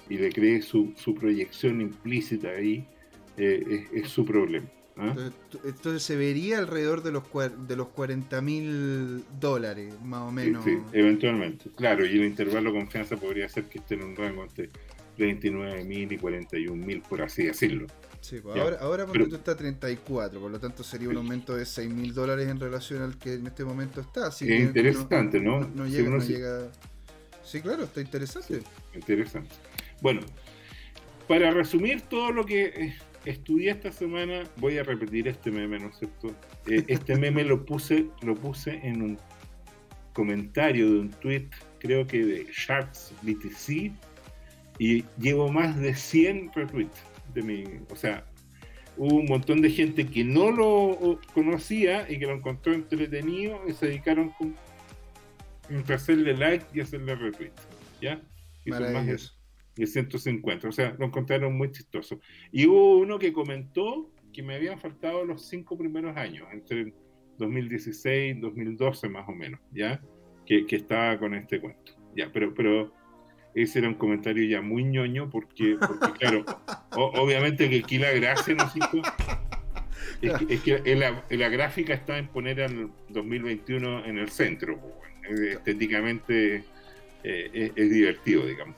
y 0.09 0.19
le 0.19 0.31
cree 0.31 0.63
su, 0.63 0.95
proyección 1.19 1.81
implícita 1.81 2.49
ahí, 2.49 2.87
eh, 3.37 3.87
es, 3.93 4.09
su 4.09 4.25
problema. 4.25 4.67
¿ah? 4.97 5.15
Entonces, 5.65 6.03
se 6.03 6.17
vería 6.17 6.59
alrededor 6.59 7.03
de 7.03 7.13
los, 7.13 7.25
de 7.69 7.77
los 7.77 7.89
40 7.89 8.41
mil 8.41 9.25
dólares, 9.39 9.95
más 10.03 10.23
o 10.23 10.33
menos. 10.33 10.65
Sí, 10.65 10.79
eventualmente. 10.93 11.71
Claro, 11.77 12.07
y 12.07 12.11
el 12.11 12.25
intervalo 12.25 12.73
de 12.73 12.79
confianza 12.79 13.17
podría 13.17 13.49
ser 13.49 13.65
que 13.65 13.79
esté 13.79 13.95
en 13.95 14.05
un 14.05 14.17
rango 14.17 14.43
entre 14.45 14.71
29 15.19 15.85
mil 15.85 16.13
y 16.13 16.19
41 16.19 16.87
mil, 16.87 17.03
por 17.03 17.23
así 17.23 17.45
decirlo. 17.45 17.87
Sí, 18.27 18.41
pues 18.41 18.61
ahora, 18.61 18.79
ahora 18.81 19.07
porque 19.07 19.27
tú 19.27 19.37
está 19.37 19.53
a 19.53 19.57
34, 19.57 20.41
por 20.41 20.51
lo 20.51 20.59
tanto 20.59 20.83
sería 20.83 21.09
un 21.09 21.17
aumento 21.17 21.55
de 21.55 21.65
6 21.65 21.89
mil 21.89 22.13
dólares 22.13 22.49
en 22.49 22.59
relación 22.59 23.01
al 23.03 23.17
que 23.17 23.35
en 23.35 23.47
este 23.47 23.65
momento 23.65 24.01
está. 24.01 24.27
Así 24.27 24.53
es 24.53 24.63
interesante, 24.63 25.39
¿no? 25.39 25.61
No, 25.61 25.87
llega, 25.87 26.19
sí, 27.45 27.61
claro, 27.61 27.85
está 27.85 28.01
interesante. 28.01 28.63
interesante. 28.97 29.55
Bueno, 30.01 30.23
para 31.29 31.53
resumir 31.53 32.01
todo 32.01 32.33
lo 32.33 32.45
que 32.45 32.65
eh, 32.65 32.97
estudié 33.27 33.71
esta 33.71 33.93
semana, 33.93 34.43
voy 34.57 34.77
a 34.79 34.83
repetir 34.83 35.29
este 35.29 35.53
meme, 35.53 35.79
¿no 35.79 35.91
es 35.91 35.99
cierto? 35.99 36.35
Eh, 36.67 36.83
este 36.89 37.15
meme 37.21 37.45
lo 37.45 37.65
puse, 37.65 38.09
lo 38.23 38.35
puse 38.35 38.81
en 38.83 39.03
un 39.03 39.19
comentario 40.15 40.91
de 40.91 40.99
un 40.99 41.11
tweet, 41.11 41.49
creo 41.79 42.05
que 42.05 42.25
de 42.25 42.49
Sharks 42.53 43.13
BTC, 43.23 43.93
y 44.81 45.05
llevo 45.17 45.53
más 45.53 45.79
de 45.79 45.95
100 45.95 46.51
retweets 46.57 46.99
de 47.43 47.81
o 47.91 47.97
sea, 47.97 48.25
hubo 48.97 49.17
un 49.17 49.27
montón 49.27 49.61
de 49.61 49.71
gente 49.71 50.07
que 50.07 50.25
no 50.25 50.51
lo 50.51 51.21
conocía 51.35 52.11
y 52.11 52.19
que 52.19 52.27
lo 52.27 52.35
encontró 52.35 52.73
entretenido 52.73 53.61
y 53.69 53.73
se 53.73 53.87
dedicaron 53.87 54.33
a 55.89 55.95
hacerle 55.95 56.37
like 56.37 56.67
y 56.73 56.81
hacerle 56.81 57.15
retweet, 57.15 57.53
¿ya? 58.01 58.21
Y 58.65 58.71
son 58.71 58.93
más 58.93 59.07
de, 59.07 59.87
150, 59.87 60.69
o 60.69 60.73
sea, 60.73 60.97
lo 60.99 61.07
encontraron 61.07 61.57
muy 61.57 61.71
chistoso. 61.71 62.19
Y 62.51 62.67
hubo 62.67 62.97
uno 62.99 63.19
que 63.19 63.33
comentó 63.33 64.11
que 64.33 64.43
me 64.43 64.55
habían 64.55 64.79
faltado 64.79 65.25
los 65.25 65.47
cinco 65.47 65.77
primeros 65.77 66.17
años, 66.17 66.49
entre 66.51 66.95
2016 67.39 68.37
y 68.37 68.41
2012 68.41 69.09
más 69.11 69.29
o 69.29 69.33
menos, 69.33 69.61
¿ya? 69.73 70.01
Que, 70.47 70.65
que 70.67 70.77
estaba 70.77 71.19
con 71.19 71.35
este 71.35 71.61
cuento, 71.61 71.93
¿ya? 72.17 72.31
Pero, 72.33 72.55
pero 72.55 72.93
ese 73.57 73.79
era 73.79 73.89
un 73.89 73.95
comentario 73.95 74.45
ya 74.45 74.61
muy 74.61 74.85
ñoño, 74.85 75.31
porque, 75.31 75.77
porque 75.81 76.13
claro, 76.19 76.45
obviamente 76.91 77.71
que 77.71 77.79
aquí 77.79 77.99
la 77.99 78.13
gracia, 78.13 78.55
¿no 78.55 78.65
es, 80.21 80.51
es 80.51 80.61
que, 80.61 80.95
la, 80.95 81.49
gráfica 81.49 81.95
está 81.95 82.19
en 82.19 82.29
poner 82.29 82.61
al 82.61 82.91
2021 83.09 84.05
en 84.05 84.19
el 84.19 84.29
centro, 84.29 84.79
estéticamente 85.25 86.65
eh, 87.25 87.73
es, 87.75 87.91
divertido, 87.91 88.47
digamos. 88.47 88.77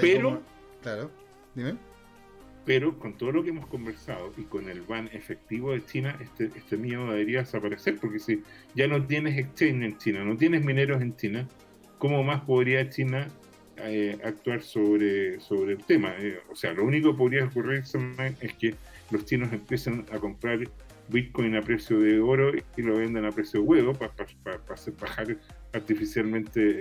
pero, 0.00 0.42
claro, 0.80 1.10
dime. 1.54 1.76
Pero 2.64 2.98
con 2.98 3.18
todo 3.18 3.32
lo 3.32 3.42
que 3.42 3.50
hemos 3.50 3.66
conversado 3.66 4.32
y 4.38 4.44
con 4.44 4.70
el 4.70 4.82
ban 4.82 5.10
efectivo 5.12 5.72
de 5.72 5.84
China, 5.84 6.16
este, 6.20 6.44
este 6.56 6.76
miedo 6.78 7.10
debería 7.10 7.40
desaparecer, 7.40 7.98
porque 7.98 8.20
si 8.20 8.42
ya 8.74 8.86
no 8.86 9.04
tienes 9.04 9.36
exchange 9.36 9.84
en 9.84 9.98
China, 9.98 10.24
no 10.24 10.36
tienes 10.36 10.64
mineros 10.64 11.02
en 11.02 11.14
China, 11.16 11.48
¿cómo 11.98 12.22
más 12.22 12.42
podría 12.42 12.88
China 12.88 13.28
eh, 13.78 14.18
actuar 14.24 14.62
sobre, 14.62 15.40
sobre 15.40 15.72
el 15.72 15.84
tema. 15.84 16.14
Eh, 16.18 16.40
o 16.50 16.56
sea, 16.56 16.72
lo 16.72 16.84
único 16.84 17.12
que 17.12 17.18
podría 17.18 17.44
ocurrir 17.44 17.82
es 18.40 18.52
que 18.54 18.74
los 19.10 19.24
chinos 19.24 19.52
empiecen 19.52 20.04
a 20.12 20.18
comprar 20.18 20.60
Bitcoin 21.08 21.56
a 21.56 21.62
precio 21.62 21.98
de 22.00 22.20
oro 22.20 22.52
y 22.76 22.82
lo 22.82 22.96
vendan 22.96 23.24
a 23.24 23.30
precio 23.30 23.60
de 23.60 23.66
huevo 23.66 23.92
para 23.92 24.12
hacer 24.72 24.94
bajar 24.98 25.36
artificialmente 25.72 26.80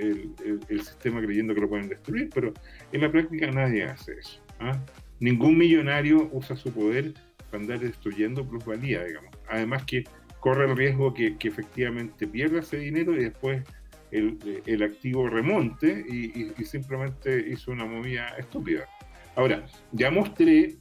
el, 0.69 0.81
sistema 0.81 1.21
creyendo 1.21 1.53
que 1.53 1.61
lo 1.61 1.69
pueden 1.69 1.89
destruir, 1.89 2.29
pero 2.33 2.53
en 2.91 3.01
la 3.01 3.11
práctica 3.11 3.49
nadie 3.51 3.83
hace 3.83 4.13
eso. 4.13 4.41
¿ah? 4.59 4.79
Ningún 5.19 5.57
millonario 5.57 6.29
usa 6.31 6.55
su 6.55 6.71
poder 6.71 7.13
para 7.49 7.63
andar 7.63 7.79
destruyendo 7.79 8.47
plusvalía, 8.47 9.03
digamos. 9.03 9.31
Además 9.49 9.83
que 9.85 10.03
corre 10.39 10.65
el 10.65 10.75
riesgo 10.75 11.13
que, 11.13 11.37
que 11.37 11.47
efectivamente 11.47 12.27
pierda 12.27 12.59
ese 12.59 12.77
dinero 12.77 13.13
y 13.13 13.25
después 13.25 13.63
el, 14.11 14.83
activo 14.83 15.29
remonte 15.29 16.05
y, 16.07 16.63
simplemente 16.65 17.49
hizo 17.49 17.71
una 17.71 17.85
movida 17.85 18.27
estúpida. 18.37 18.87
Ahora, 19.35 19.65
ya 19.91 20.11
mostré 20.11 20.75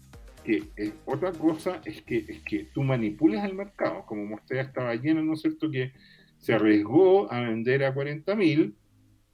que 0.45 0.65
eh, 0.77 0.93
otra 1.05 1.33
cosa 1.33 1.81
es 1.85 2.03
que, 2.03 2.25
es 2.29 2.43
que 2.43 2.65
tú 2.73 2.83
manipulas 2.83 3.45
el 3.45 3.55
mercado, 3.55 4.05
como 4.07 4.25
mostré 4.25 4.57
ya 4.57 4.63
estaba 4.63 4.95
lleno, 4.95 5.23
¿no 5.23 5.35
es 5.35 5.43
cierto?, 5.43 5.71
que 5.71 5.93
se 6.39 6.55
arriesgó 6.55 7.31
a 7.33 7.41
vender 7.41 7.85
a 7.85 7.95
40 7.95 8.35
mil, 8.35 8.75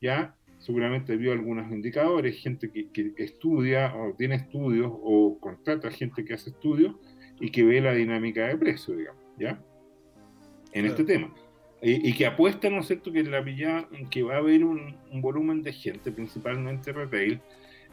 ya 0.01 0.35
seguramente 0.59 1.17
vio 1.17 1.33
algunos 1.33 1.71
indicadores, 1.71 2.43
gente 2.43 2.71
que, 2.71 2.91
que, 2.91 3.13
estudia 3.19 3.95
o 3.95 4.15
tiene 4.15 4.35
estudios 4.35 4.91
o 4.93 5.39
contrata 5.41 5.91
gente 5.91 6.25
que 6.25 6.35
hace 6.35 6.51
estudios 6.51 6.97
y 7.41 7.51
que 7.51 7.63
ve 7.63 7.81
la 7.81 7.93
dinámica 7.93 8.49
de 8.49 8.57
precio, 8.57 8.97
digamos, 8.97 9.23
¿ya? 9.39 9.63
En 10.73 10.87
este 10.87 11.05
tema 11.05 11.33
y, 11.89 12.13
que 12.15 12.27
apuesta, 12.27 12.69
¿no 12.69 12.81
es 12.81 12.89
cierto?, 12.89 13.13
que, 13.13 13.23
la 13.23 13.41
villa, 13.41 13.87
que 14.11 14.25
va 14.25 14.35
a 14.35 14.39
haber 14.39 14.65
un, 14.65 14.97
volumen 15.13 15.63
de 15.63 15.73
gente, 15.73 16.11
principalmente 16.11 16.93
retail. 16.93 17.41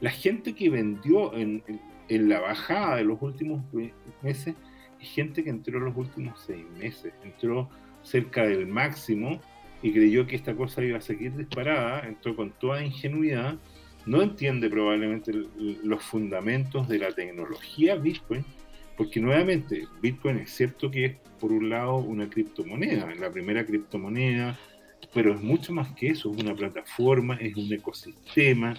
La 0.02 0.10
gente 0.10 0.56
que 0.56 0.72
vendió 0.72 1.32
en, 1.36 1.64
en, 2.08 2.28
la 2.28 2.40
bajada 2.40 2.96
de 2.96 3.04
los 3.04 3.22
últimos 3.22 3.62
meses 4.24 4.56
es 5.00 5.10
gente 5.10 5.44
que 5.44 5.52
entró 5.52 5.78
en 5.78 5.86
los 5.86 5.96
últimos 5.96 6.42
seis 6.44 6.66
meses, 6.80 7.14
entró 7.24 7.70
cerca 8.02 8.48
del 8.48 8.66
máximo 8.66 9.40
y 9.84 9.92
creyó 9.92 10.26
que 10.26 10.38
esta 10.38 10.56
cosa 10.56 10.84
iba 10.84 10.98
a 10.98 11.02
seguir 11.02 11.36
disparada, 11.36 12.08
entró 12.08 12.36
con 12.36 12.50
toda 12.52 12.84
ingenuidad, 12.84 13.60
no 14.08 14.24
entiende 14.24 14.72
probablemente 14.72 15.32
los 15.84 16.04
fundamentos 16.04 16.88
de 16.88 16.98
la 16.98 17.12
tecnología 17.12 17.96
Bitcoin 17.96 18.44
Porque 18.98 19.20
nuevamente, 19.20 19.88
Bitcoin 20.02 20.38
es 20.38 20.52
cierto 20.52 20.92
que 20.92 21.06
es 21.06 21.16
por 21.40 21.52
un 21.52 21.70
lado 21.70 21.98
una 21.98 22.30
criptomoneda, 22.30 23.14
la 23.16 23.32
primera 23.32 23.66
criptomoneda, 23.66 24.58
pero 25.14 25.34
es 25.34 25.42
mucho 25.42 25.74
más 25.74 25.94
que 25.94 26.10
eso, 26.10 26.32
es 26.32 26.42
una 26.42 26.56
plataforma, 26.56 27.36
es 27.36 27.56
un 27.56 27.72
ecosistema, 27.74 28.76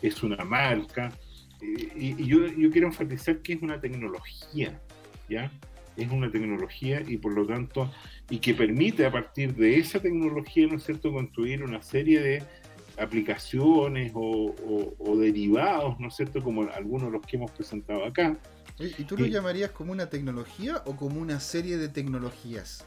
es 0.00 0.22
una 0.22 0.44
marca. 0.44 1.12
Y, 1.60 2.26
yo, 2.26 2.46
yo, 2.48 2.70
quiero 2.70 2.88
enfatizar 2.88 3.38
que 3.38 3.54
es 3.54 3.62
una 3.62 3.80
tecnología, 3.80 4.80
¿ya? 5.28 5.50
Es 5.96 6.10
una 6.10 6.30
tecnología 6.30 7.02
y 7.06 7.16
por 7.18 7.32
lo 7.32 7.46
tanto, 7.46 7.92
y 8.30 8.38
que 8.38 8.54
permite 8.54 9.06
a 9.06 9.12
partir 9.12 9.54
de 9.54 9.78
esa 9.78 10.00
tecnología, 10.00 10.66
¿no 10.66 10.76
es 10.76 10.84
cierto?, 10.84 11.12
construir 11.12 11.62
una 11.62 11.82
serie 11.82 12.20
de 12.20 12.42
aplicaciones 12.98 14.12
o, 14.14 15.16
derivados, 15.18 15.98
¿no 16.00 16.08
es 16.08 16.16
cierto?, 16.16 16.42
como 16.42 16.62
algunos 16.62 17.08
de 17.08 17.18
los 17.18 17.26
que 17.26 17.36
hemos 17.36 17.50
presentado 17.50 18.04
acá. 18.04 18.36
¿Y 18.78 19.04
tú 19.04 19.16
lo 19.16 19.26
llamarías 19.26 19.70
como 19.70 19.92
una 19.92 20.08
tecnología 20.08 20.82
o 20.86 20.96
como 20.96 21.20
una 21.20 21.40
serie 21.40 21.76
de 21.76 21.88
tecnologías? 21.88 22.84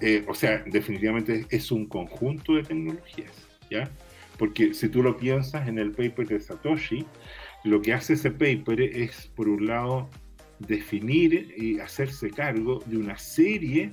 Eh, 0.00 0.24
o 0.28 0.34
sea, 0.34 0.64
definitivamente 0.66 1.46
es 1.50 1.70
un 1.70 1.86
conjunto 1.86 2.54
de 2.54 2.62
tecnologías, 2.62 3.32
¿ya? 3.70 3.90
Porque 4.38 4.72
si 4.72 4.88
tú 4.88 5.02
lo 5.02 5.16
piensas 5.18 5.68
en 5.68 5.78
el 5.78 5.90
paper 5.90 6.26
de 6.28 6.40
Satoshi, 6.40 7.04
lo 7.64 7.82
que 7.82 7.92
hace 7.92 8.14
ese 8.14 8.30
paper 8.30 8.80
es, 8.80 9.30
por 9.34 9.48
un 9.48 9.66
lado, 9.66 10.08
definir 10.58 11.54
y 11.56 11.78
hacerse 11.80 12.30
cargo 12.30 12.82
de 12.86 12.96
una 12.96 13.18
serie 13.18 13.92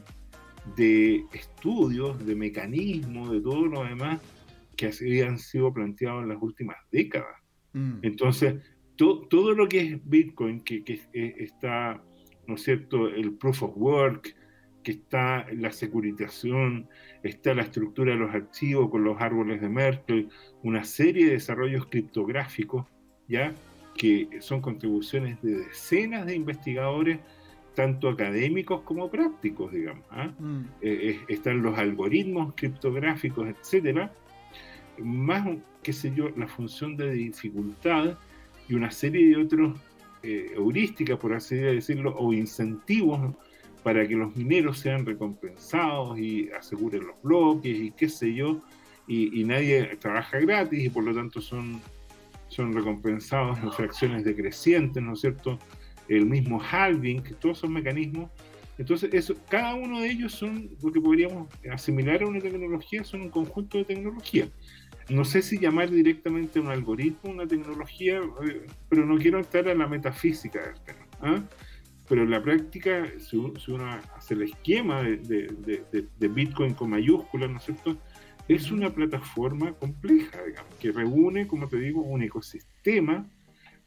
de 0.77 1.25
estudios, 1.33 2.25
de 2.25 2.35
mecanismos, 2.35 3.31
de 3.31 3.41
todo 3.41 3.65
lo 3.65 3.83
demás 3.83 4.19
que 4.77 4.87
habían 4.87 5.37
sido 5.37 5.73
planteados 5.73 6.23
en 6.23 6.29
las 6.29 6.41
últimas 6.41 6.77
décadas. 6.91 7.35
Mm. 7.73 7.99
Entonces, 8.03 8.55
todo 8.95 9.53
lo 9.53 9.67
que 9.67 9.81
es 9.81 10.09
Bitcoin, 10.09 10.61
que, 10.61 10.83
que 10.83 11.01
está, 11.13 12.01
¿no 12.47 12.55
es 12.55 12.63
cierto?, 12.63 13.09
el 13.09 13.33
proof 13.33 13.63
of 13.63 13.73
work, 13.75 14.35
que 14.83 14.93
está 14.93 15.45
la 15.51 15.71
securitización, 15.71 16.87
está 17.21 17.53
la 17.53 17.63
estructura 17.63 18.13
de 18.13 18.19
los 18.19 18.33
archivos 18.33 18.89
con 18.89 19.03
los 19.03 19.19
árboles 19.19 19.59
de 19.59 19.67
Merkel, 19.67 20.29
una 20.63 20.85
serie 20.85 21.25
de 21.25 21.33
desarrollos 21.33 21.87
criptográficos, 21.87 22.85
¿ya? 23.27 23.53
que 23.97 24.29
son 24.39 24.61
contribuciones 24.61 25.41
de 25.41 25.57
decenas 25.57 26.25
de 26.25 26.35
investigadores, 26.35 27.19
tanto 27.75 28.09
académicos 28.09 28.81
como 28.81 29.11
prácticos, 29.11 29.71
digamos. 29.71 30.05
¿ah? 30.09 30.31
Mm. 30.39 30.61
Eh, 30.81 31.19
están 31.27 31.61
los 31.61 31.77
algoritmos 31.77 32.53
criptográficos, 32.55 33.49
etcétera, 33.49 34.13
más, 35.03 35.47
qué 35.83 35.93
sé 35.93 36.13
yo, 36.15 36.29
la 36.35 36.47
función 36.47 36.97
de 36.97 37.11
dificultad 37.11 38.17
y 38.67 38.75
una 38.75 38.91
serie 38.91 39.29
de 39.29 39.37
otros 39.37 39.79
eh, 40.23 40.51
heurísticas, 40.55 41.17
por 41.17 41.33
así 41.33 41.55
decirlo, 41.55 42.15
o 42.17 42.33
incentivos 42.33 43.35
para 43.83 44.05
que 44.07 44.15
los 44.15 44.35
mineros 44.35 44.79
sean 44.79 45.05
recompensados 45.05 46.19
y 46.19 46.49
aseguren 46.51 47.07
los 47.07 47.21
bloques 47.21 47.77
y 47.77 47.91
qué 47.91 48.09
sé 48.09 48.33
yo, 48.33 48.61
y, 49.07 49.45
nadie 49.45 49.95
trabaja 50.01 50.39
gratis 50.39 50.85
y 50.85 50.89
por 50.89 51.05
lo 51.05 51.15
tanto 51.15 51.39
son, 51.39 51.79
son 52.49 52.73
recompensados 52.73 53.57
en 53.59 53.71
fracciones 53.71 54.25
decrecientes, 54.25 55.01
¿no 55.01 55.13
es 55.13 55.21
cierto? 55.21 55.57
El 56.09 56.25
mismo 56.25 56.61
halving, 56.61 57.23
que 57.23 57.33
todos 57.33 57.59
son 57.59 57.71
mecanismos. 57.71 58.29
Entonces, 58.77 59.13
eso, 59.13 59.33
cada 59.49 59.75
uno 59.75 60.01
de 60.01 60.11
ellos 60.11 60.33
son 60.33 60.69
lo 60.83 60.91
que 60.91 60.99
podríamos 60.99 61.47
asimilar 61.71 62.21
a 62.21 62.27
una 62.27 62.39
tecnología, 62.39 63.03
son 63.03 63.21
un 63.21 63.29
conjunto 63.29 63.77
de 63.77 63.85
tecnologías. 63.85 64.49
No 65.09 65.23
sé 65.23 65.41
si 65.41 65.57
llamar 65.57 65.89
directamente 65.89 66.59
un 66.59 66.67
algoritmo, 66.67 67.31
una 67.31 67.47
tecnología, 67.47 68.19
eh, 68.47 68.65
pero 68.89 69.05
no 69.05 69.17
quiero 69.17 69.39
entrar 69.39 69.67
a 69.69 69.75
la 69.75 69.87
metafísica 69.87 70.61
del 70.61 70.79
tema. 70.81 71.07
¿ah? 71.21 71.43
pero 72.07 72.23
en 72.23 72.31
la 72.31 72.41
práctica, 72.41 73.05
si 73.19 73.37
uno, 73.37 73.85
hace 74.15 74.33
el 74.33 74.43
esquema 74.43 75.03
de, 75.03 76.07
Bitcoin 76.19 76.73
con 76.73 76.89
mayúsculas, 76.89 77.49
¿no 77.49 77.57
es 77.57 77.65
cierto? 77.65 77.97
Es 78.47 78.71
una 78.71 78.89
plataforma 78.89 79.73
compleja, 79.73 80.41
digamos, 80.45 80.73
que 80.75 80.91
reúne, 80.91 81.47
como 81.47 81.67
te 81.67 81.77
digo, 81.77 82.01
un 82.01 82.23
ecosistema 82.23 83.29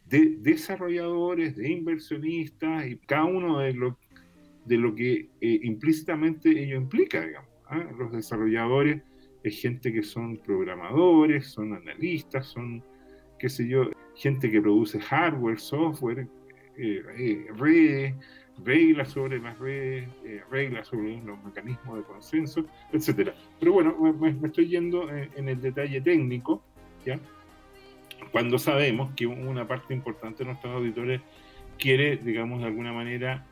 de 0.04 0.36
desarrolladores, 0.40 1.56
de 1.56 1.70
inversionistas 1.70 2.86
y 2.86 2.96
cada 2.96 3.24
uno 3.24 3.60
de 3.60 3.72
lo, 3.72 3.98
de 4.66 4.76
lo 4.76 4.94
que 4.94 5.30
eh, 5.40 5.60
implícitamente 5.62 6.50
ello 6.50 6.76
implica, 6.76 7.24
digamos. 7.24 7.48
¿ah? 7.68 7.86
Los 7.98 8.12
desarrolladores 8.12 9.02
es 9.42 9.60
gente 9.60 9.92
que 9.92 10.02
son 10.02 10.36
programadores, 10.38 11.48
son 11.48 11.74
analistas, 11.74 12.46
son, 12.46 12.82
qué 13.38 13.48
sé 13.48 13.66
yo, 13.66 13.90
gente 14.16 14.50
que 14.50 14.60
produce 14.60 15.00
hardware, 15.00 15.58
software, 15.58 16.26
eh, 16.76 17.02
eh, 17.18 17.46
redes, 17.56 18.14
reglas 18.62 19.10
sobre 19.10 19.38
las 19.38 19.58
redes, 19.58 20.08
eh, 20.24 20.42
reglas 20.50 20.88
sobre 20.88 21.20
los 21.22 21.42
mecanismos 21.42 21.98
de 21.98 22.04
consenso, 22.04 22.64
etcétera. 22.92 23.34
Pero 23.58 23.72
bueno, 23.72 23.96
me, 24.18 24.46
estoy 24.46 24.68
yendo 24.68 25.08
en, 25.10 25.48
el 25.48 25.60
detalle 25.60 26.00
técnico, 26.00 26.62
¿ya? 27.04 27.18
Cuando 28.32 28.58
sabemos 28.58 29.12
que 29.14 29.26
una 29.26 29.66
parte 29.66 29.94
importante 29.94 30.44
de 30.44 30.50
nuestros 30.50 30.74
auditores 30.76 31.22
quiere, 31.78 32.18
digamos, 32.18 32.60
de 32.60 32.66
alguna 32.66 32.92
manera, 32.92 33.46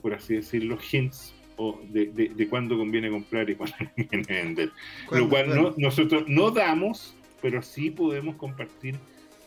por 0.00 0.14
así 0.14 0.34
decirlo, 0.34 0.78
hints 0.90 1.34
o 1.56 1.80
de, 1.84 2.06
de, 2.06 2.48
cuándo 2.48 2.76
conviene 2.76 3.10
comprar 3.10 3.48
y 3.50 3.54
cuándo 3.54 3.76
conviene 3.96 4.42
vender. 4.42 4.72
Lo 5.10 5.28
cual 5.28 5.74
nosotros 5.76 6.24
no 6.28 6.50
damos, 6.50 7.16
pero 7.40 7.62
sí 7.62 7.90
podemos 7.90 8.36
compartir 8.36 8.96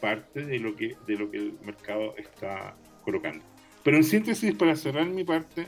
parte 0.01 0.45
de 0.45 0.59
lo 0.59 0.75
que, 0.75 0.95
de 1.07 1.17
lo 1.17 1.31
que 1.31 1.37
el 1.37 1.53
mercado 1.65 2.15
está 2.17 2.75
colocando. 3.03 3.43
Pero 3.83 3.97
en 3.97 4.03
síntesis, 4.03 4.53
para 4.55 4.75
cerrar 4.75 5.07
mi 5.07 5.23
parte, 5.23 5.67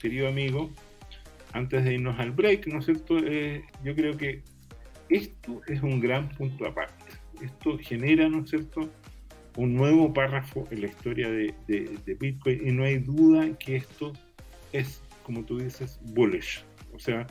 querido 0.00 0.28
amigo, 0.28 0.70
antes 1.52 1.84
de 1.84 1.94
irnos 1.94 2.18
al 2.18 2.30
break, 2.30 2.66
¿no 2.66 2.78
es 2.78 2.84
cierto? 2.84 3.18
Eh, 3.18 3.64
yo 3.84 3.94
creo 3.94 4.16
que 4.16 4.42
esto 5.08 5.60
es 5.66 5.82
un 5.82 6.00
gran 6.00 6.28
punto 6.30 6.66
aparte. 6.66 7.04
Esto 7.42 7.78
genera, 7.78 8.28
¿no 8.28 8.42
es 8.42 8.50
cierto?, 8.50 8.90
un 9.56 9.74
nuevo 9.74 10.12
párrafo 10.12 10.66
en 10.70 10.82
la 10.82 10.86
historia 10.88 11.30
de, 11.30 11.54
de, 11.66 12.14
Bitcoin 12.14 12.68
y 12.68 12.72
no 12.72 12.84
hay 12.84 12.98
duda 12.98 13.56
que 13.58 13.76
esto 13.76 14.12
es, 14.72 15.02
como 15.26 15.44
tú 15.44 15.58
dices, 15.58 15.98
bullish. 16.14 16.62
O 16.94 17.00
sea, 17.00 17.26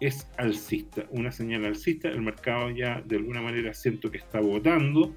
es 0.00 0.26
alcista, 0.38 1.04
una 1.10 1.30
señal 1.30 1.66
alcista. 1.66 2.08
El 2.08 2.22
mercado 2.22 2.70
ya 2.70 3.02
de 3.04 3.16
alguna 3.16 3.42
manera 3.42 3.74
siento 3.74 4.10
que 4.10 4.16
está 4.16 4.40
votando 4.40 5.14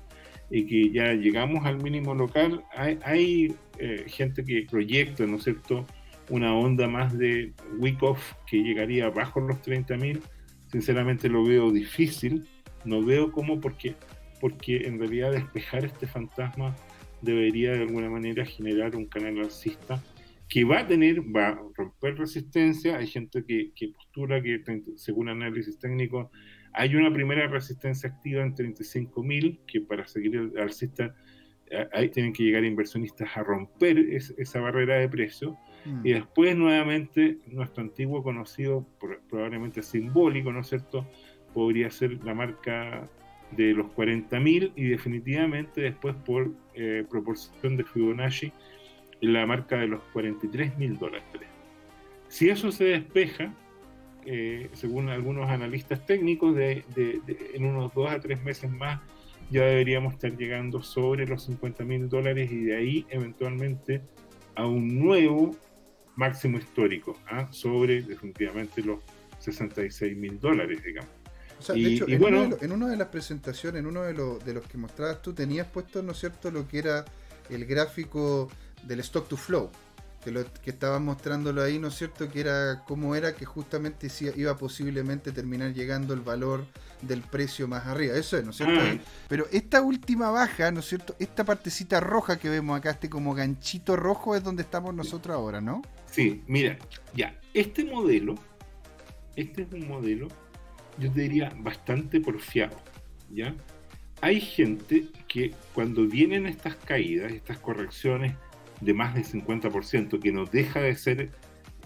y 0.52 0.66
que 0.66 0.92
ya 0.92 1.14
llegamos 1.14 1.66
al 1.66 1.82
mínimo 1.82 2.14
local, 2.14 2.62
hay, 2.76 3.56
eh, 3.80 4.04
gente 4.08 4.44
que 4.44 4.68
proyecta, 4.70 5.26
¿no 5.26 5.38
es 5.38 5.46
cierto?, 5.46 5.86
una 6.30 6.54
onda 6.54 6.90
más 6.90 7.18
de 7.18 7.54
week 7.80 8.04
off 8.04 8.34
que 8.48 8.58
llegaría 8.58 9.10
bajo 9.10 9.40
los 9.40 9.62
30.000. 9.62 10.20
Sinceramente 10.68 11.30
lo 11.30 11.46
veo 11.46 11.72
difícil, 11.72 12.46
no 12.84 13.02
veo 13.02 13.32
cómo, 13.32 13.62
porque, 13.62 13.96
porque 14.42 14.88
en 14.88 15.00
realidad 15.00 15.32
despejar 15.32 15.86
este 15.86 16.06
fantasma 16.06 16.76
debería 17.22 17.72
de 17.72 17.84
alguna 17.84 18.10
manera 18.10 18.46
generar 18.46 18.94
un 18.98 19.06
canal 19.06 19.40
alcista 19.40 20.04
que 20.54 20.64
va 20.66 20.82
a 20.82 20.88
tener, 20.88 21.20
va 21.36 21.48
a 21.48 21.60
romper 21.76 22.16
resistencia. 22.16 22.98
Hay 22.98 23.08
gente 23.08 23.44
que, 23.44 23.72
que 23.76 23.88
postura 23.88 24.40
que, 24.40 24.62
según 24.98 25.30
análisis 25.30 25.80
técnico, 25.80 26.30
hay 26.74 26.96
una 26.96 27.12
primera 27.12 27.48
resistencia 27.48 28.12
activa 28.12 28.44
en 28.44 28.54
35.000, 28.54 29.62
que 29.66 29.82
para 29.82 30.06
seguir 30.06 30.36
el 30.36 30.60
alcista 30.60 31.16
eh, 31.72 31.88
ahí 31.92 32.10
tienen 32.10 32.34
que 32.34 32.44
llegar 32.44 32.64
inversionistas 32.66 33.36
a 33.36 33.42
romper 33.42 33.98
esa 33.98 34.60
barrera 34.60 34.98
de 34.98 35.10
precio. 35.10 35.58
Mm. 35.86 36.06
Y 36.06 36.14
después 36.14 36.56
nuevamente 36.56 37.40
nuestro 37.48 37.82
antiguo 37.82 38.22
conocido, 38.22 38.86
probablemente 39.32 39.82
simbólico, 39.82 40.54
¿no 40.54 40.60
es 40.60 40.68
cierto? 40.68 41.08
Podría 41.52 41.90
ser 41.90 42.24
la 42.24 42.36
marca 42.36 43.10
de 43.50 43.74
los 43.74 43.88
40.000 43.88 44.74
y 44.76 44.84
definitivamente 44.84 45.82
después 45.82 46.16
por 46.18 46.52
eh, 46.76 47.04
proporción 47.10 47.76
de 47.76 47.86
Fibonacci 47.86 48.54
la 49.28 49.46
marca 49.46 49.78
de 49.78 49.88
los 49.88 50.02
43.000 50.14 50.98
dólares. 50.98 51.24
Si 52.28 52.50
eso 52.50 52.72
se 52.72 52.86
despeja, 52.86 53.54
eh, 54.26 54.70
según 54.74 55.10
algunos 55.10 55.50
analistas 55.50 56.06
técnicos, 56.06 56.56
de, 56.56 56.84
en 57.54 57.66
unos 57.66 57.94
dos 57.94 58.10
a 58.10 58.20
tres 58.20 58.42
meses 58.44 58.72
más 58.72 59.02
ya 59.50 59.64
deberíamos 59.66 60.14
estar 60.14 60.36
llegando 60.36 60.82
sobre 60.82 61.28
los 61.28 61.44
50 61.44 61.84
mil 61.84 62.10
dólares 62.10 62.52
y 62.52 62.64
de 62.64 62.76
ahí 62.76 63.06
eventualmente 63.10 64.02
a 64.56 64.66
un 64.66 65.00
nuevo 65.00 65.56
máximo 66.16 66.58
histórico, 66.58 67.18
¿ah? 67.30 67.48
sobre 67.52 68.02
definitivamente 68.02 68.82
los 68.82 69.00
66 69.40 70.18
mil 70.18 70.40
dólares, 70.40 70.82
digamos. 70.84 71.10
O 71.60 71.62
sea, 71.62 71.76
de 71.76 71.94
hecho, 71.94 72.08
en, 72.08 72.20
bueno, 72.20 72.44
una 72.44 72.56
de 72.56 72.66
en, 72.66 72.72
una 72.72 72.88
de 72.88 72.98
las 72.98 73.08
presentaciones, 73.10 73.80
en 73.80 73.86
uno 73.86 74.02
de, 74.04 74.14
de 74.14 74.54
los 74.54 74.66
que 74.66 74.78
mostrabas 74.78 75.22
tú, 75.22 75.34
tenías 75.34 75.68
puesto, 75.68 76.02
¿no 76.02 76.14
es 76.14 76.20
cierto?, 76.20 76.50
lo 76.50 76.68
que 76.68 76.80
era 76.80 77.06
el 77.50 77.66
gráfico 77.66 78.50
del 78.84 79.00
stock 79.00 79.28
to 79.28 79.38
flow 79.38 79.70
que, 80.24 80.32
lo, 80.32 80.46
que 80.62 80.72
estaban 80.72 81.04
mostrándolo 81.04 81.62
ahí, 81.62 81.80
¿no 81.80 81.90
es 81.90 81.96
cierto? 81.96 82.30
Que 82.32 82.40
era 82.40 82.84
cómo 82.88 83.16
era 83.16 83.36
que 83.36 83.46
justamente 83.46 84.08
iba 84.36 84.58
posiblemente 84.58 85.32
terminar 85.32 85.74
llegando 85.74 86.14
el 86.14 86.22
valor 86.22 86.66
del 87.02 87.22
precio 87.22 87.68
más 87.68 87.86
arriba. 87.86 88.16
Eso 88.16 88.38
es, 88.38 88.46
¿no 88.46 88.52
es 88.52 88.58
cierto? 88.58 88.80
Ah. 88.80 88.98
Pero 89.28 89.46
esta 89.52 89.82
última 89.82 90.32
baja, 90.32 90.72
¿no 90.72 90.80
es 90.80 90.88
cierto? 90.88 91.16
Esta 91.20 91.44
partecita 91.44 92.00
roja 92.00 92.40
que 92.40 92.50
vemos 92.50 92.78
acá, 92.78 92.92
este 92.92 93.10
como 93.10 93.36
ganchito 93.36 93.96
rojo, 93.96 94.36
es 94.36 94.44
donde 94.44 94.64
estamos 94.64 94.94
nosotros 94.94 95.36
ahora, 95.36 95.60
¿no? 95.62 95.82
Sí, 96.10 96.44
mira, 96.48 96.78
ya, 97.14 97.40
este 97.54 97.84
modelo, 97.86 98.36
este 99.36 99.64
es 99.64 99.74
un 99.74 99.88
modelo, 99.88 100.28
yo 100.98 101.12
te 101.12 101.22
diría, 101.22 101.52
bastante 101.58 102.22
porfiado, 102.22 102.78
¿ya? 103.30 103.54
Hay 104.22 104.40
gente 104.40 105.08
que 105.28 105.54
cuando 105.74 106.06
vienen 106.06 106.46
estas 106.46 106.76
caídas, 106.76 107.34
estas 107.34 107.58
correcciones, 107.58 108.36
de 108.84 108.94
más 108.94 109.14
del 109.14 109.26
50%, 109.26 110.20
que 110.20 110.32
no 110.32 110.46
deja 110.46 110.82
de 110.82 110.96
ser 110.96 111.32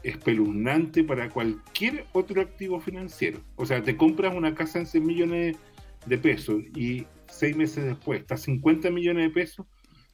espeluznante 0.03 1.03
para 1.03 1.29
cualquier 1.29 2.05
otro 2.13 2.41
activo 2.41 2.79
financiero. 2.79 3.39
O 3.55 3.65
sea, 3.65 3.83
te 3.83 3.97
compras 3.97 4.35
una 4.35 4.55
casa 4.55 4.79
en 4.79 4.85
100 4.85 5.05
millones 5.05 5.57
de 6.05 6.17
pesos 6.17 6.63
y 6.75 7.05
seis 7.27 7.55
meses 7.55 7.83
después 7.83 8.21
está 8.21 8.37
50 8.37 8.89
millones 8.89 9.27
de 9.27 9.29
pesos. 9.29 9.65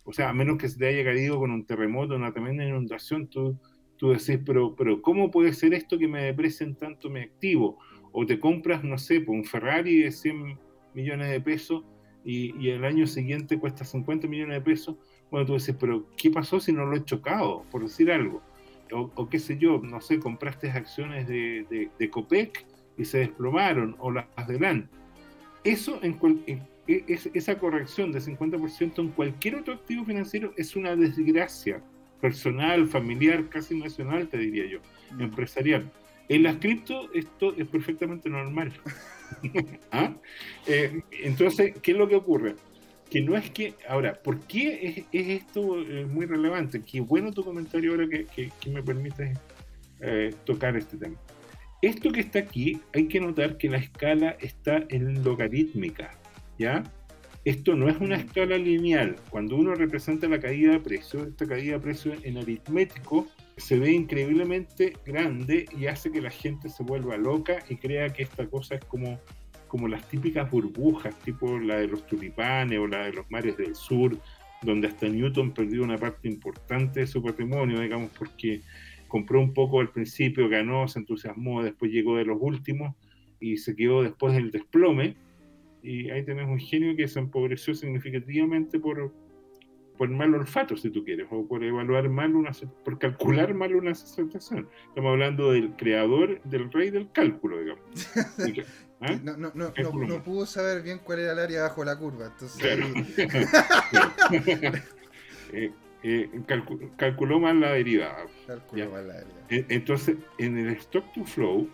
O 0.04 0.12
sea, 0.12 0.30
a 0.30 0.34
menos 0.34 0.58
que 0.58 0.68
se 0.68 0.78
te 0.78 0.88
haya 0.88 1.04
caído 1.04 1.38
con 1.38 1.52
un 1.52 1.66
terremoto, 1.66 2.16
una 2.16 2.34
tremenda 2.34 2.66
inundación, 2.66 3.28
tú, 3.28 3.58
tú 3.98 4.10
decís, 4.10 4.40
pero, 4.46 4.76
pero 4.76 5.02
¿cómo 5.02 5.32
puede 5.32 5.54
ser 5.54 5.74
esto 5.74 5.98
que 5.98 6.08
me 6.08 6.24
deprecen 6.24 6.76
tanto 6.76 7.10
mi 7.10 7.22
activo? 7.22 7.78
O 8.12 8.26
te 8.26 8.40
compras, 8.40 8.84
no 8.84 8.98
sé, 8.98 9.24
un 9.28 9.46
Ferrari 9.46 10.00
de 10.00 10.12
100 10.12 10.60
millones 10.94 11.30
de 11.30 11.40
pesos 11.40 11.84
y, 12.26 12.56
y 12.60 12.70
el 12.70 12.84
año 12.84 13.08
siguiente 13.08 13.60
cuesta 13.60 13.86
50 13.86 14.28
millones 14.28 14.56
de 14.56 14.62
pesos 14.62 14.98
bueno, 15.34 15.48
tú 15.48 15.54
dices, 15.56 15.76
pero 15.80 16.06
¿qué 16.16 16.30
pasó 16.30 16.60
si 16.60 16.72
no 16.72 16.86
lo 16.86 16.96
he 16.96 17.04
chocado? 17.06 17.66
Por 17.72 17.82
decir 17.82 18.12
algo. 18.12 18.44
O, 18.92 19.28
qué 19.28 19.40
sé 19.40 19.58
yo, 19.58 19.82
no 19.82 20.00
sé, 20.00 20.20
compraste 20.20 20.70
acciones 20.70 21.28
de, 21.28 21.90
de, 21.98 22.10
Copec 22.12 22.64
y 23.00 23.06
se 23.06 23.18
desplomaron, 23.18 23.96
o 23.98 24.12
las 24.12 24.28
de 24.48 24.60
LAN. 24.60 24.88
Eso, 25.64 25.98
en, 26.04 26.20
e, 26.88 27.20
esa 27.34 27.58
corrección 27.58 28.12
de 28.12 28.20
50% 28.20 29.00
en 29.00 29.08
cualquier 29.08 29.56
otro 29.56 29.74
activo 29.74 30.06
financiero 30.06 30.54
es 30.56 30.76
una 30.76 30.96
desgracia 30.96 31.82
personal, 32.22 32.88
familiar, 32.88 33.50
casi 33.50 33.76
nacional, 33.76 34.28
te 34.28 34.38
diría 34.38 34.68
yo, 34.68 34.82
mm. 35.16 35.22
empresarial. 35.22 35.92
En 36.30 36.44
las 36.44 36.58
cripto 36.58 37.12
esto 37.12 37.56
es 37.58 37.68
perfectamente 37.68 38.30
normal. 38.30 38.72
¿Ah? 39.92 40.14
Eh, 40.68 41.02
entonces, 41.24 41.74
¿qué 41.82 41.94
es 41.94 41.98
lo 41.98 42.08
que 42.08 42.18
ocurre? 42.18 42.54
Que 43.14 43.22
no 43.22 43.38
es 43.38 43.52
que, 43.52 43.76
ahora, 43.88 44.16
¿por 44.24 44.40
qué 44.40 45.06
es, 45.12 45.30
esto 45.30 45.80
eh, 45.80 46.04
muy 46.04 46.26
relevante? 46.26 46.82
Qué 46.82 47.00
bueno 47.00 47.32
tu 47.32 47.44
comentario 47.44 47.92
ahora 47.92 48.08
que, 48.08 48.50
me 48.72 48.82
permite 48.82 49.34
eh, 50.00 50.34
tocar 50.46 50.76
este 50.76 50.98
tema. 50.98 51.16
Esto 51.84 52.12
que 52.12 52.22
está 52.22 52.40
aquí, 52.40 52.82
hay 52.92 53.08
que 53.08 53.20
notar 53.20 53.60
que 53.60 53.70
la 53.70 53.78
escala 53.78 54.32
está 54.40 54.84
en 54.90 55.24
logarítmica, 55.24 56.18
¿ya? 56.58 56.82
Esto 57.46 57.76
no 57.76 57.88
es 57.88 57.98
una 57.98 58.16
escala 58.16 58.58
lineal. 58.58 59.16
Cuando 59.30 59.58
uno 59.58 59.76
representa 59.76 60.28
la 60.28 60.40
caída 60.40 60.72
de 60.72 60.80
precio, 60.80 61.24
esta 61.24 61.46
caída 61.46 61.74
de 61.74 61.82
precio 61.82 62.14
en 62.24 62.40
aritmético 62.40 63.28
se 63.58 63.78
ve 63.78 63.92
increíblemente 63.92 64.94
grande 65.06 65.68
y 65.78 65.86
hace 65.86 66.12
que 66.12 66.20
la 66.20 66.32
gente 66.32 66.68
se 66.68 66.82
vuelva 66.82 67.16
loca 67.18 67.60
y 67.70 67.76
crea 67.76 68.10
que 68.10 68.24
esta 68.24 68.48
cosa 68.48 68.74
es 68.74 68.86
como 68.86 69.20
como 69.74 69.88
las 69.88 70.08
típicas 70.08 70.52
burbujas, 70.52 71.18
tipo 71.22 71.58
la 71.58 71.78
de 71.78 71.88
los 71.88 72.06
tulipanes 72.06 72.78
o 72.78 72.86
la 72.86 73.06
de 73.06 73.14
los 73.14 73.32
mares 73.32 73.58
del 73.58 73.74
sur, 73.74 74.16
donde 74.62 74.88
hasta 74.88 75.08
Newton 75.10 75.52
perdió 75.52 75.84
una 75.84 75.98
parte 75.98 76.28
importante 76.28 77.00
de 77.00 77.08
su 77.08 77.24
patrimonio, 77.24 77.80
digamos, 77.80 78.12
porque 78.16 78.62
compró 79.08 79.42
un 79.42 79.52
poco 79.52 79.80
al 79.80 79.90
principio, 79.90 80.48
ganó, 80.48 80.88
se 80.88 81.00
entusiasmó, 81.00 81.64
después 81.64 81.92
llegó 81.92 82.18
de 82.18 82.26
los 82.26 82.38
últimos 82.40 82.96
y 83.40 83.58
se 83.58 83.76
quedó 83.76 84.04
después 84.04 84.36
del 84.36 84.52
desplome. 84.52 85.16
Y 85.82 86.12
ahí 86.12 86.24
tenemos 86.24 86.52
un 86.52 86.60
genio 86.60 86.96
que 86.96 87.08
se 87.08 87.18
empobreció 87.18 87.74
significativamente 87.74 88.80
por, 88.80 89.12
por 89.98 90.08
mal 90.08 90.36
olfato, 90.36 90.78
si 90.78 90.92
tú 90.92 91.04
quieres, 91.04 91.26
o 91.32 91.48
por 91.48 91.64
evaluar 91.64 92.10
mal 92.10 92.36
una, 92.36 92.52
por 92.86 93.00
calcular 93.00 93.56
mal 93.56 93.74
una 93.74 93.94
aceptación. 93.94 94.70
Estamos 94.90 95.14
hablando 95.14 95.52
del 95.52 95.72
creador, 95.76 96.40
del 96.44 96.72
rey 96.72 96.92
del 96.92 97.12
cálculo, 97.12 97.60
digamos. 97.60 97.84
¿Ah? 99.04 99.20
No, 99.22 99.36
no, 99.36 99.52
no, 99.54 99.74
no, 99.76 100.24
pudo 100.24 100.46
saber 100.46 100.82
bien 100.82 101.00
cuál 101.00 101.20
era 101.20 101.34
el 101.34 101.40
área 101.40 101.64
bajo 101.64 101.84
la 101.84 101.98
curva. 101.98 102.28
Entonces 102.28 102.64
eh, 105.52 105.74
eh, 106.04 106.30
calculó 106.96 107.42
mal 107.42 107.60
la 107.60 107.74
derivada. 107.74 108.28
Calculó 108.48 108.92
mal 108.92 109.10
la 109.10 109.16
derivada. 109.16 109.46
Entonces, 109.50 110.16
en 110.38 110.58
el 110.58 110.70
stock 110.78 111.04
to 111.14 111.26
flow, 111.26 111.70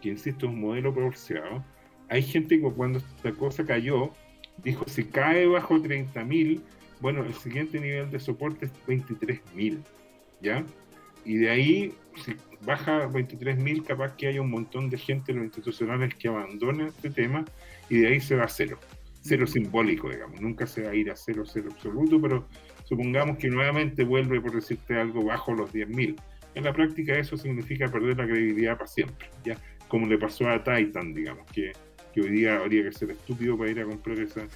que 0.00 0.10
insisto 0.10 0.46
es 0.46 0.52
un 0.52 0.60
modelo 0.60 0.94
proporcionado, 0.94 1.64
hay 2.08 2.22
gente 2.22 2.60
que 2.60 2.70
cuando 2.70 3.00
esta 3.00 3.32
cosa 3.32 3.64
cayó, 3.64 4.12
dijo: 4.58 4.84
si 4.86 5.02
cae 5.04 5.48
bajo 5.48 5.74
30.000, 5.74 6.60
bueno, 7.00 7.24
el 7.24 7.34
siguiente 7.34 7.80
nivel 7.80 8.12
de 8.12 8.20
soporte 8.20 8.66
es 8.66 8.72
23.000. 8.86 9.82
¿Ya? 10.40 10.64
Y 11.24 11.36
de 11.36 11.50
ahí, 11.50 11.94
si 12.16 12.34
baja 12.64 13.08
23.000, 13.08 13.84
capaz 13.84 14.16
que 14.16 14.28
haya 14.28 14.40
un 14.40 14.50
montón 14.50 14.90
de 14.90 14.98
gente 14.98 15.32
en 15.32 15.38
los 15.38 15.46
institucionales 15.46 16.14
que 16.14 16.28
abandonen 16.28 16.88
este 16.88 17.10
tema 17.10 17.44
y 17.88 17.98
de 17.98 18.08
ahí 18.08 18.20
se 18.20 18.36
va 18.36 18.44
a 18.44 18.48
cero. 18.48 18.78
Cero 19.22 19.46
simbólico, 19.46 20.08
digamos. 20.08 20.40
Nunca 20.40 20.66
se 20.66 20.82
va 20.82 20.90
a 20.90 20.94
ir 20.94 21.10
a 21.10 21.16
cero, 21.16 21.44
cero 21.46 21.68
absoluto, 21.72 22.20
pero 22.20 22.46
supongamos 22.84 23.38
que 23.38 23.48
nuevamente 23.48 24.04
vuelve, 24.04 24.40
por 24.40 24.52
decirte 24.52 24.98
algo, 24.98 25.24
bajo 25.24 25.52
los 25.52 25.72
10.000. 25.72 26.16
En 26.54 26.64
la 26.64 26.72
práctica 26.72 27.16
eso 27.16 27.36
significa 27.36 27.88
perder 27.88 28.16
la 28.16 28.26
credibilidad 28.26 28.76
para 28.76 28.86
siempre, 28.86 29.28
¿ya? 29.44 29.56
Como 29.88 30.06
le 30.06 30.18
pasó 30.18 30.48
a 30.48 30.62
Titan, 30.62 31.14
digamos, 31.14 31.50
que, 31.52 31.72
que 32.12 32.20
hoy 32.20 32.30
día 32.30 32.56
habría 32.56 32.84
que 32.84 32.92
ser 32.92 33.10
estúpido 33.10 33.56
para 33.56 33.70
ir 33.70 33.80
a 33.80 33.84
comprar 33.84 34.18
ese, 34.18 34.46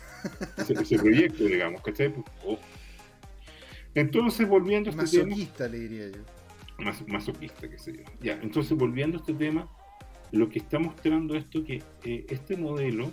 ese, 0.57 0.98
proyecto, 0.98 1.44
digamos, 1.44 1.82
¿cachai? 1.82 2.12
Oh. 2.44 2.59
Entonces, 3.94 4.48
volviendo 4.48 4.90
a 4.90 5.05
este 5.05 5.18
tema... 5.18 5.36
le 5.68 5.78
diría 5.78 6.09
yo 6.09 6.34
más 6.79 7.07
masoquista, 7.09 7.68
que 7.68 7.79
sé 7.79 7.97
yo. 7.97 8.05
Ya, 8.20 8.39
entonces 8.43 8.77
volviendo 8.77 9.16
a 9.16 9.20
este 9.20 9.35
tema, 9.35 9.68
lo 10.33 10.49
que 10.49 10.59
está 10.59 10.79
mostrando 10.79 11.37
esto 11.37 11.64
que 11.64 11.83
eh, 12.05 12.27
este 12.29 12.57
modelo, 12.57 13.12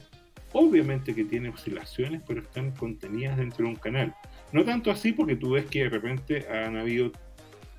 obviamente 0.53 1.13
que 1.13 1.23
tiene 1.23 1.49
oscilaciones, 1.49 2.21
pero 2.27 2.41
están 2.41 2.71
contenidas 2.71 3.37
dentro 3.37 3.65
de 3.65 3.71
un 3.71 3.75
canal. 3.75 4.15
No 4.51 4.63
tanto 4.65 4.91
así 4.91 5.13
porque 5.13 5.35
tú 5.35 5.51
ves 5.51 5.65
que 5.65 5.83
de 5.83 5.89
repente 5.89 6.47
han 6.49 6.77
habido 6.77 7.11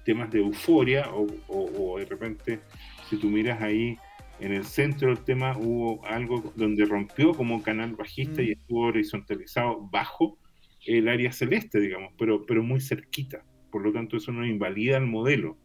temas 0.05 0.30
de 0.30 0.41
euforia 0.41 1.09
o, 1.12 1.99
de 1.99 2.05
repente 2.07 2.61
si 3.09 3.16
tú 3.16 3.28
miras 3.28 3.62
ahí 3.62 3.97
en 4.41 4.53
el 4.53 4.64
centro 4.64 5.09
del 5.09 5.22
tema 5.22 5.57
hubo 5.57 6.05
algo 6.05 6.53
donde 6.57 6.85
rompió 6.85 7.33
como 7.35 7.62
canal 7.62 7.95
bajista 7.95 8.43
mm. 8.43 8.45
y 8.45 8.53
estuvo 8.53 8.80
horizontalizado 8.80 9.89
bajo 9.93 10.39
el 10.87 11.09
área 11.09 11.30
celeste, 11.33 11.78
digamos, 11.78 12.12
pero, 12.18 12.45
pero 12.45 12.62
muy 12.62 12.80
cerquita. 12.80 13.45
Por 13.70 13.83
lo 13.83 13.93
tanto, 13.93 14.16
eso 14.16 14.33
no 14.33 14.45
invalida 14.45 14.97
el 14.97 15.07
modelo. 15.07 15.57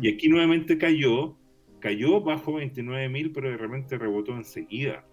Y 0.00 0.08
aquí 0.08 0.28
nuevamente 0.28 0.78
cayó, 0.78 1.36
cayó 1.80 2.20
bajo 2.20 2.58
29.000, 2.58 3.32
pero 3.34 3.50
de 3.50 3.56
repente 3.56 3.98
rebotó 3.98 4.34
enseguida. 4.34 5.04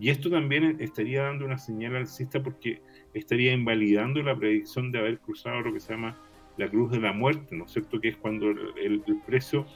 Y 0.00 0.08
esto 0.08 0.30
también 0.30 0.76
estaría 0.80 1.22
dando 1.22 1.44
una 1.44 1.58
señal 1.58 1.94
alcista 1.94 2.42
porque 2.42 2.80
estaría 3.14 3.52
invalidando 3.52 4.22
la 4.22 4.36
predicción 4.36 4.90
de 4.90 4.98
haber 4.98 5.18
cruzado 5.20 5.60
lo 5.60 5.72
que 5.72 5.80
se 5.80 5.92
llama 5.92 6.16
la 6.56 6.68
cruz 6.68 6.90
de 6.90 7.00
la 7.00 7.12
muerte, 7.12 7.54
¿no 7.54 7.66
es 7.66 7.72
cierto? 7.72 8.00
Que 8.00 8.08
es 8.08 8.16
cuando 8.16 8.50
el, 8.50 9.02
precio 9.26 9.66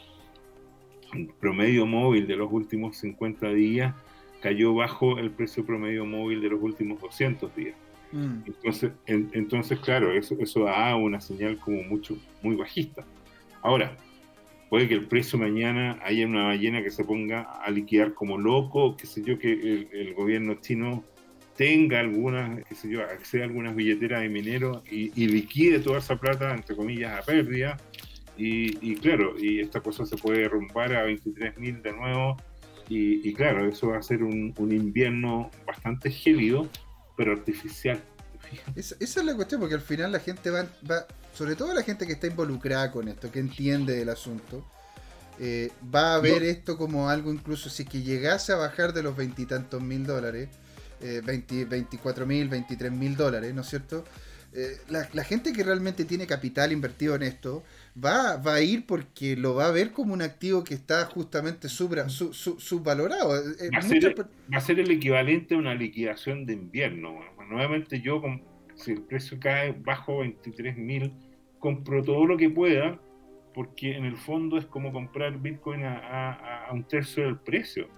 promedio 1.39 1.87
móvil 1.87 2.27
de 2.27 2.37
los 2.37 2.51
últimos 2.51 2.97
50 2.97 3.49
días 3.51 3.95
cayó 4.41 4.75
bajo 4.75 5.19
el 5.19 5.31
precio 5.31 5.65
promedio 5.65 6.05
móvil 6.05 6.41
de 6.41 6.49
los 6.49 6.63
últimos 6.63 7.01
200 7.01 7.55
días. 7.55 7.77
Mm. 8.13 8.43
Entonces, 8.47 8.93
entonces, 9.07 9.79
claro, 9.81 10.13
eso, 10.13 10.37
eso 10.41 10.65
da 10.65 10.95
una 10.97 11.21
señal 11.21 11.59
como 11.59 11.83
mucho, 11.83 12.17
muy 12.43 12.57
bajista. 12.57 13.05
Ahora, 13.63 13.97
puede 14.69 14.89
que 14.89 14.95
el 14.95 15.07
precio 15.07 15.39
mañana 15.39 15.99
haya 16.03 16.27
una 16.27 16.45
ballena 16.45 16.83
que 16.83 16.91
se 16.91 17.05
ponga 17.05 17.43
a 17.43 17.71
liquidar 17.71 18.15
como 18.15 18.39
loco, 18.39 18.97
que 18.97 19.07
sé 19.07 19.23
yo, 19.23 19.39
que 19.39 19.89
el, 19.93 20.15
gobierno 20.15 20.55
chino 20.61 21.05
tenga 21.57 22.01
algunas, 22.01 22.65
qué 22.65 22.75
sé 22.75 22.89
yo, 22.89 23.03
acceda 23.03 23.43
a 23.43 23.47
algunas 23.47 23.77
billeteras 23.77 24.23
de 24.23 24.29
mineros 24.29 24.83
y, 24.91 25.11
liquide 25.27 25.79
toda 25.79 25.99
esa 25.99 26.17
plata, 26.17 26.53
entre 26.53 26.75
comillas, 26.75 27.19
a 27.19 27.23
pérdida. 27.23 27.77
Y, 28.37 28.97
claro, 28.97 29.37
y 29.39 29.61
esta 29.61 29.81
cosa 29.81 30.05
se 30.05 30.17
puede 30.17 30.49
romper 30.49 30.97
a 30.97 31.07
23.000 31.07 31.83
de 31.83 31.93
nuevo. 31.93 32.37
Y, 32.89 33.33
claro, 33.35 33.67
eso 33.67 33.89
va 33.89 33.99
a 33.99 34.03
ser 34.03 34.23
un, 34.25 34.53
invierno 34.59 35.51
bastante 35.67 36.11
gélido, 36.11 36.69
pero 37.17 37.33
artificial. 37.33 38.03
Esa, 38.77 38.97
esa, 39.01 39.21
es 39.21 39.27
la 39.27 39.35
cuestión, 39.35 39.61
porque 39.61 39.77
al 39.77 39.81
final 39.81 40.13
la 40.13 40.21
gente 40.21 40.51
va, 40.51 40.67
va 40.89 41.07
sobre 41.35 41.57
todo 41.57 41.75
la 41.75 41.83
gente 41.83 42.07
que 42.07 42.15
está 42.15 42.27
involucrada 42.27 42.91
con 42.91 43.09
esto, 43.09 43.31
que 43.31 43.41
entiende 43.41 43.95
del 43.95 44.09
asunto, 44.09 44.65
eh, 45.41 45.71
va 45.95 46.15
a 46.15 46.21
ver 46.21 46.43
esto 46.45 46.79
como 46.79 47.11
algo 47.11 47.33
incluso 47.33 47.69
si 47.69 47.85
que 47.85 48.03
llegase 48.03 48.53
a 48.53 48.57
bajar 48.57 48.93
de 48.93 49.03
los 49.03 49.17
veintitantos 49.17 49.83
mil 49.83 50.07
dólares, 50.07 50.49
eh, 51.01 51.21
24 51.25 52.25
mil, 52.25 52.49
23 52.49 52.93
mil 52.93 53.17
dólares, 53.17 53.53
¿no 53.53 53.63
es 53.63 53.69
cierto? 53.69 54.05
eh, 54.55 54.77
la, 54.89 55.25
gente 55.25 55.53
que 55.53 55.65
realmente 55.65 56.05
tiene 56.05 56.27
capital 56.27 56.71
invertido 56.71 57.17
en 57.17 57.25
esto 57.25 57.65
va, 58.03 58.37
va 58.37 58.55
a 58.55 58.61
ir 58.61 58.87
porque 58.87 59.37
lo 59.37 59.57
va 59.57 59.67
a 59.67 59.73
ver 59.73 59.91
como 59.91 60.15
un 60.15 60.23
activo 60.23 60.63
que 60.63 60.75
está 60.75 61.05
justamente 61.07 61.69
subvalorado. 61.69 63.37
Eh, 63.37 63.71
va, 63.73 64.59
a 64.59 64.61
ser, 64.61 64.79
el 64.79 64.91
equivalente 64.93 65.57
a 65.57 65.59
una 65.59 65.75
liquidación 65.75 66.47
de 66.47 66.53
invierno. 66.53 67.19
Nuevamente 67.51 68.01
yo, 68.01 68.23
si 68.75 68.93
el 68.93 69.03
precio 69.03 69.39
cae 69.41 69.73
bajo 69.73 70.19
23 70.19 70.77
mil, 70.77 71.13
compro 71.59 72.03
todo 72.03 72.27
lo 72.27 72.37
que 72.37 72.51
pueda 72.51 72.99
porque 73.55 73.97
en 73.97 74.05
el 74.05 74.17
fondo 74.17 74.59
es 74.59 74.67
como 74.67 74.93
comprar 74.93 75.39
Bitcoin 75.39 75.83
a, 75.85 76.69
un 76.73 76.83
tercio 76.85 77.25
del 77.25 77.39
precio. 77.39 77.89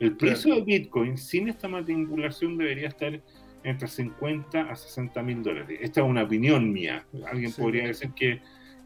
El 0.00 0.16
precio 0.16 0.56
de 0.56 0.62
Bitcoin 0.62 1.16
sin 1.16 1.48
esta 1.48 1.68
manipulación 1.68 2.58
debería 2.58 2.88
estar 2.88 3.22
entre 3.62 3.88
50 3.88 4.60
a 4.60 4.74
60 4.74 5.22
mil 5.22 5.42
dólares. 5.42 5.78
Esta 5.80 6.00
es 6.00 6.06
una 6.06 6.24
opinión 6.24 6.70
mía. 6.72 7.06
Alguien 7.26 7.52
podría 7.52 7.86
decir 7.86 8.10
que, 8.10 8.42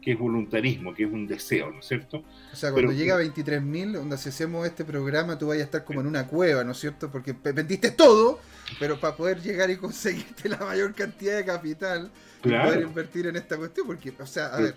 que, 0.09 0.13
es 0.13 0.19
voluntarismo, 0.19 0.93
que 0.93 1.03
es 1.03 1.11
un 1.11 1.27
deseo, 1.27 1.71
¿no 1.71 1.79
es 1.79 1.85
cierto? 1.85 2.23
O 2.51 2.55
sea, 2.55 2.71
cuando 2.71 2.91
llega 2.91 3.13
a 3.13 3.17
23 3.17 3.61
mil, 3.61 3.93
donde 3.93 4.17
si 4.17 4.29
hacemos 4.29 4.65
este 4.65 4.83
programa, 4.83 5.37
tú 5.37 5.47
vayas 5.47 5.61
a 5.61 5.65
estar 5.65 5.83
como 5.83 6.01
en 6.01 6.07
una 6.07 6.25
cueva, 6.27 6.63
¿no 6.63 6.71
es 6.71 6.79
cierto? 6.79 7.11
Porque 7.11 7.35
vendiste 7.53 7.91
todo, 7.91 8.39
pero 8.79 8.99
para 8.99 9.15
poder 9.15 9.41
llegar 9.41 9.69
y 9.69 9.77
conseguirte 9.77 10.49
la 10.49 10.57
mayor 10.57 10.93
cantidad 10.95 11.37
de 11.37 11.45
capital 11.45 12.11
y 12.43 12.49
poder 12.49 12.81
invertir 12.81 13.27
en 13.27 13.35
esta 13.35 13.57
cuestión, 13.57 13.85
porque, 13.85 14.13
o 14.19 14.25
sea, 14.25 14.47
a 14.47 14.59
ver. 14.59 14.75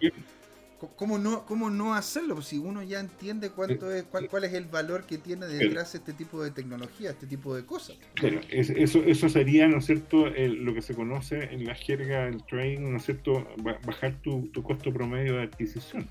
¿Cómo 0.96 1.18
no, 1.18 1.44
¿Cómo 1.46 1.70
no 1.70 1.94
hacerlo? 1.94 2.34
Pues 2.34 2.46
si 2.46 2.58
uno 2.58 2.82
ya 2.82 3.00
entiende 3.00 3.50
cuánto 3.50 3.92
es, 3.92 4.04
cuál, 4.04 4.28
cuál 4.28 4.44
es 4.44 4.54
el 4.54 4.66
valor 4.66 5.04
que 5.04 5.18
tiene 5.18 5.46
detrás 5.46 5.94
este 5.94 6.12
tipo 6.12 6.42
de 6.42 6.50
tecnología, 6.50 7.10
este 7.10 7.26
tipo 7.26 7.54
de 7.54 7.64
cosas. 7.64 7.96
Claro, 8.14 8.40
eso, 8.50 9.02
eso 9.04 9.28
sería, 9.28 9.68
¿no 9.68 9.78
es 9.78 9.86
cierto?, 9.86 10.26
lo 10.28 10.74
que 10.74 10.82
se 10.82 10.94
conoce 10.94 11.44
en 11.52 11.66
la 11.66 11.74
jerga 11.74 12.24
del 12.24 12.44
trading, 12.44 12.90
¿no 12.90 12.96
es 12.96 13.04
cierto?, 13.04 13.46
bajar 13.84 14.20
tu, 14.22 14.50
costo 14.62 14.92
promedio 14.92 15.36
de 15.36 15.42
adquisición. 15.44 16.08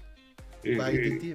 Eh, 0.64 0.78
eh 0.78 1.34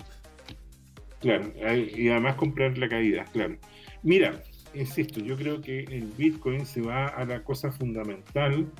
claro, 1.20 1.52
y 1.96 2.08
además 2.08 2.36
comprar 2.36 2.78
la 2.78 2.88
caída, 2.88 3.24
claro. 3.32 3.56
Mira, 4.02 4.42
insisto, 4.74 5.20
yo 5.20 5.36
creo 5.36 5.60
que 5.60 5.80
el 5.80 6.12
Bitcoin 6.16 6.64
se 6.64 6.80
va 6.80 7.06
a 7.08 7.24
la 7.24 7.42
cosa 7.42 7.72
fundamental 7.72 8.70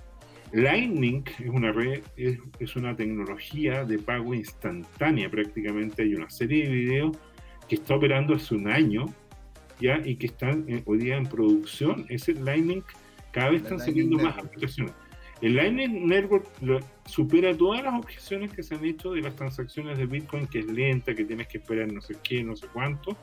Lightning 0.53 1.24
es 1.38 1.49
una 1.49 1.72
red, 1.72 2.03
es, 2.16 2.76
una 2.76 2.94
tecnología 2.97 3.84
de 3.84 3.99
pago 3.99 4.34
instantánea 4.34 5.28
prácticamente. 5.30 6.03
Hay 6.03 6.14
una 6.14 6.30
serie 6.30 6.68
de 6.68 6.74
videos 6.74 7.16
que 7.68 7.76
está 7.76 7.97
operando 7.97 8.34
hace 8.34 8.55
un 8.55 8.68
año 8.68 9.07
ya 9.80 10.01
y 10.05 10.16
que 10.16 10.26
están 10.26 10.64
eh, 10.68 10.82
hoy 10.86 10.99
día 10.99 11.16
en 11.16 11.26
producción. 11.26 12.07
Ese 12.09 12.34
Lightning 12.34 12.82
cada 13.32 13.51
vez 13.51 13.62
están 13.62 13.80
saliendo 13.80 14.18
más 14.18 14.38
aplicaciones. 14.38 14.94
El 15.42 15.57
Lightning 15.57 16.07
Network 16.07 16.49
supera 17.05 17.55
todas 17.55 17.82
las 17.84 17.94
objeciones 17.94 18.51
que 18.53 18.62
se 18.62 18.74
han 18.74 18.84
hecho 18.84 19.12
de 19.12 19.20
las 19.20 19.36
transacciones 19.36 19.99
de 19.99 20.07
Bitcoin, 20.07 20.47
que 20.47 20.61
es 20.61 20.66
lenta, 20.66 21.14
que 21.14 21.24
tienes 21.24 21.47
que 21.49 21.59
esperar 21.59 21.92
no 21.92 22.01
sé 22.01 22.16
qué, 22.22 22.42
no 22.42 22.57
sé 22.57 22.66
cuánto. 22.72 23.16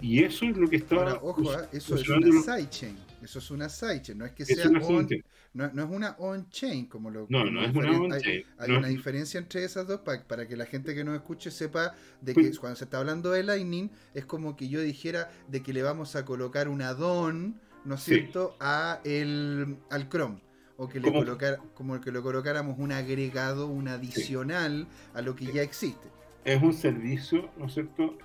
Y 0.00 0.22
eso 0.22 0.44
es 0.44 0.56
lo 0.56 0.68
que 0.68 0.76
está. 0.76 0.96
Ahora, 0.96 1.18
ojo, 1.22 1.54
¿eh? 1.54 1.68
eso 1.72 1.94
es 1.94 2.06
una 2.08 2.42
sidechain. 2.42 2.98
Eso 3.26 3.40
es 3.40 3.50
una 3.50 3.68
sidechain. 3.68 4.16
No 4.16 4.24
es 4.24 4.32
que 4.32 4.44
sea 4.44 4.66
on, 4.68 5.08
no, 5.52 5.68
no, 5.72 5.84
es 5.84 5.90
una 5.90 6.16
on-chain 6.18 6.86
como 6.86 7.10
lo. 7.10 7.26
No, 7.28 7.44
no 7.44 7.64
es 7.64 7.74
una 7.74 7.90
on-chain. 8.00 8.44
Hay, 8.56 8.70
una 8.70 8.86
diferencia 8.86 9.38
entre 9.38 9.64
esas 9.64 9.88
dos 9.88 10.02
para, 10.02 10.22
para, 10.22 10.46
que 10.46 10.56
la 10.56 10.64
gente 10.64 10.94
que 10.94 11.02
nos 11.02 11.16
escuche 11.16 11.50
sepa 11.50 11.92
de 12.20 12.34
que 12.34 12.42
pues 12.42 12.60
cuando 12.60 12.76
se 12.76 12.84
está 12.84 12.98
hablando 12.98 13.32
de 13.32 13.42
Lightning 13.42 13.90
es 14.14 14.24
como 14.26 14.54
que 14.54 14.68
yo 14.68 14.80
dijera 14.80 15.28
de 15.48 15.60
que 15.60 15.72
le 15.72 15.82
vamos 15.82 16.14
a 16.14 16.24
colocar 16.24 16.68
un 16.68 16.82
add-on, 16.82 17.60
¿no 17.84 17.96
es 17.96 18.02
cierto?, 18.02 18.56
a 18.60 19.00
el, 19.02 19.76
al 19.90 20.08
Chrome 20.08 20.40
o 20.76 20.88
que 20.88 21.00
le 21.00 21.10
colocar, 21.10 21.58
como 21.74 22.00
que 22.00 22.12
lo 22.12 22.22
colocáramos 22.22 22.78
un 22.78 22.92
agregado, 22.92 23.66
un 23.66 23.88
adicional 23.88 24.86
a 25.14 25.22
lo 25.22 25.34
que 25.34 25.46
ya 25.46 25.62
existe. 25.62 26.06
Es 26.44 26.62
un 26.62 26.74
servicio, 26.74 27.50
¿no 27.56 27.66
es 27.66 27.74
cierto? 27.74 28.16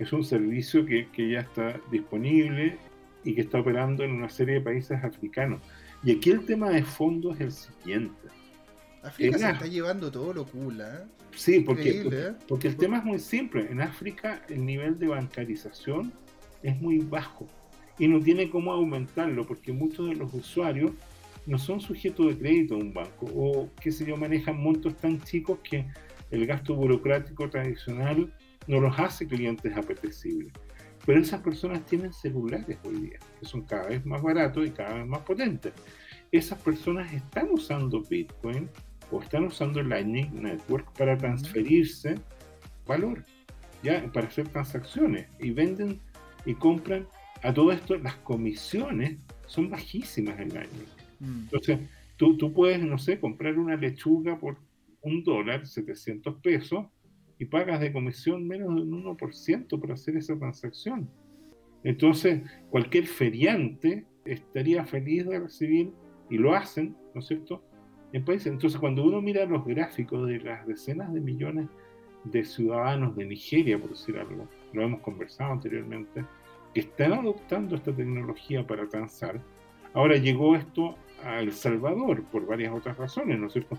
es 0.00 0.12
un 0.14 0.24
servicio 0.24 0.84
que, 0.86 1.30
ya 1.30 1.40
está 1.40 1.78
disponible 1.90 2.78
y 3.24 3.34
que 3.34 3.42
está 3.42 3.60
operando 3.60 4.02
en 4.04 4.12
una 4.12 4.28
serie 4.28 4.54
de 4.54 4.60
países 4.60 5.02
africanos. 5.02 5.60
Y 6.02 6.12
aquí 6.12 6.30
el 6.30 6.44
tema 6.44 6.70
de 6.70 6.82
fondo 6.82 7.32
es 7.32 7.40
el 7.40 7.52
siguiente. 7.52 8.28
África 9.02 9.38
se 9.38 9.50
está 9.50 9.66
llevando 9.66 10.10
todo 10.10 10.32
lo 10.32 10.44
cool, 10.46 10.80
¿eh? 10.80 11.04
Sí, 11.34 11.60
porque, 11.60 12.02
¿eh? 12.04 12.32
porque, 12.48 12.68
el 12.68 12.76
tema 12.76 12.98
es 12.98 13.04
muy 13.04 13.18
simple. 13.18 13.66
En 13.70 13.80
África 13.80 14.42
el 14.48 14.64
nivel 14.64 14.98
de 14.98 15.08
bancarización 15.08 16.12
es 16.62 16.78
muy 16.80 16.98
bajo 16.98 17.46
y 17.98 18.08
no 18.08 18.20
tiene 18.20 18.50
cómo 18.50 18.72
aumentarlo 18.72 19.46
porque 19.46 19.72
muchos 19.72 20.08
de 20.08 20.16
los 20.16 20.32
usuarios 20.34 20.92
no 21.46 21.58
son 21.58 21.80
sujetos 21.80 22.26
de 22.26 22.38
crédito 22.38 22.74
a 22.74 22.78
un 22.78 22.92
banco 22.92 23.26
o, 23.34 23.70
qué 23.80 23.90
sé 23.90 24.04
yo, 24.04 24.16
manejan 24.16 24.62
montos 24.62 24.96
tan 24.96 25.20
chicos 25.22 25.58
que 25.62 25.86
el 26.30 26.46
gasto 26.46 26.74
burocrático 26.74 27.48
tradicional 27.48 28.32
no 28.66 28.80
los 28.80 28.98
hace 28.98 29.26
clientes 29.26 29.76
apetecibles. 29.76 30.52
Pero 31.06 31.20
esas 31.20 31.40
personas 31.40 31.84
tienen 31.86 32.12
celulares 32.12 32.78
hoy 32.84 32.96
día, 32.96 33.18
que 33.38 33.46
son 33.46 33.62
cada 33.62 33.88
vez 33.88 34.04
más 34.04 34.22
baratos 34.22 34.66
y 34.66 34.70
cada 34.70 34.94
vez 34.94 35.06
más 35.06 35.20
potentes. 35.20 35.72
Esas 36.30 36.60
personas 36.60 37.12
están 37.12 37.48
usando 37.50 38.02
Bitcoin 38.02 38.68
o 39.10 39.20
están 39.20 39.44
usando 39.44 39.82
Lightning 39.82 40.42
Network 40.42 40.92
para 40.96 41.16
transferirse 41.16 42.16
valor, 42.86 43.24
ya 43.82 44.10
para 44.12 44.28
hacer 44.28 44.48
transacciones 44.48 45.26
y 45.38 45.50
venden 45.50 46.00
y 46.44 46.54
compran. 46.54 47.06
A 47.42 47.54
todo 47.54 47.72
esto, 47.72 47.96
las 47.96 48.16
comisiones 48.16 49.18
son 49.46 49.70
bajísimas 49.70 50.38
en 50.38 50.50
Lightning. 50.50 50.86
Mm. 51.20 51.40
Entonces, 51.44 51.80
tú, 52.16 52.36
tú 52.36 52.52
puedes, 52.52 52.80
no 52.80 52.98
sé, 52.98 53.18
comprar 53.18 53.58
una 53.58 53.76
lechuga 53.76 54.38
por 54.38 54.58
un 55.00 55.24
dólar, 55.24 55.66
700 55.66 56.36
pesos, 56.42 56.86
y 57.40 57.46
pagas 57.46 57.80
de 57.80 57.90
comisión 57.92 58.46
menos 58.46 58.76
de 58.76 58.82
un 58.82 59.16
1% 59.16 59.80
por 59.80 59.90
hacer 59.90 60.16
esa 60.16 60.38
transacción. 60.38 61.08
Entonces, 61.82 62.42
cualquier 62.68 63.06
feriante 63.06 64.04
estaría 64.26 64.84
feliz 64.84 65.26
de 65.26 65.40
recibir, 65.40 65.90
y 66.28 66.36
lo 66.36 66.54
hacen, 66.54 66.94
¿no 67.14 67.20
es 67.20 67.26
cierto?, 67.26 67.64
en 68.12 68.24
países. 68.24 68.52
Entonces, 68.52 68.78
cuando 68.78 69.02
uno 69.04 69.22
mira 69.22 69.46
los 69.46 69.64
gráficos 69.64 70.28
de 70.28 70.38
las 70.40 70.66
decenas 70.66 71.12
de 71.14 71.20
millones 71.20 71.68
de 72.24 72.44
ciudadanos 72.44 73.16
de 73.16 73.24
Nigeria, 73.24 73.78
por 73.78 73.90
decir 73.90 74.18
algo, 74.18 74.46
lo 74.74 74.82
hemos 74.82 75.00
conversado 75.00 75.52
anteriormente, 75.52 76.24
que 76.74 76.80
están 76.80 77.14
adoptando 77.14 77.74
esta 77.74 77.96
tecnología 77.96 78.66
para 78.66 78.86
transar, 78.86 79.40
ahora 79.94 80.16
llegó 80.16 80.54
esto 80.54 80.96
a 81.24 81.40
El 81.40 81.52
Salvador 81.52 82.22
por 82.24 82.46
varias 82.46 82.74
otras 82.74 82.98
razones, 82.98 83.38
¿no 83.38 83.46
es 83.46 83.54
cierto? 83.54 83.78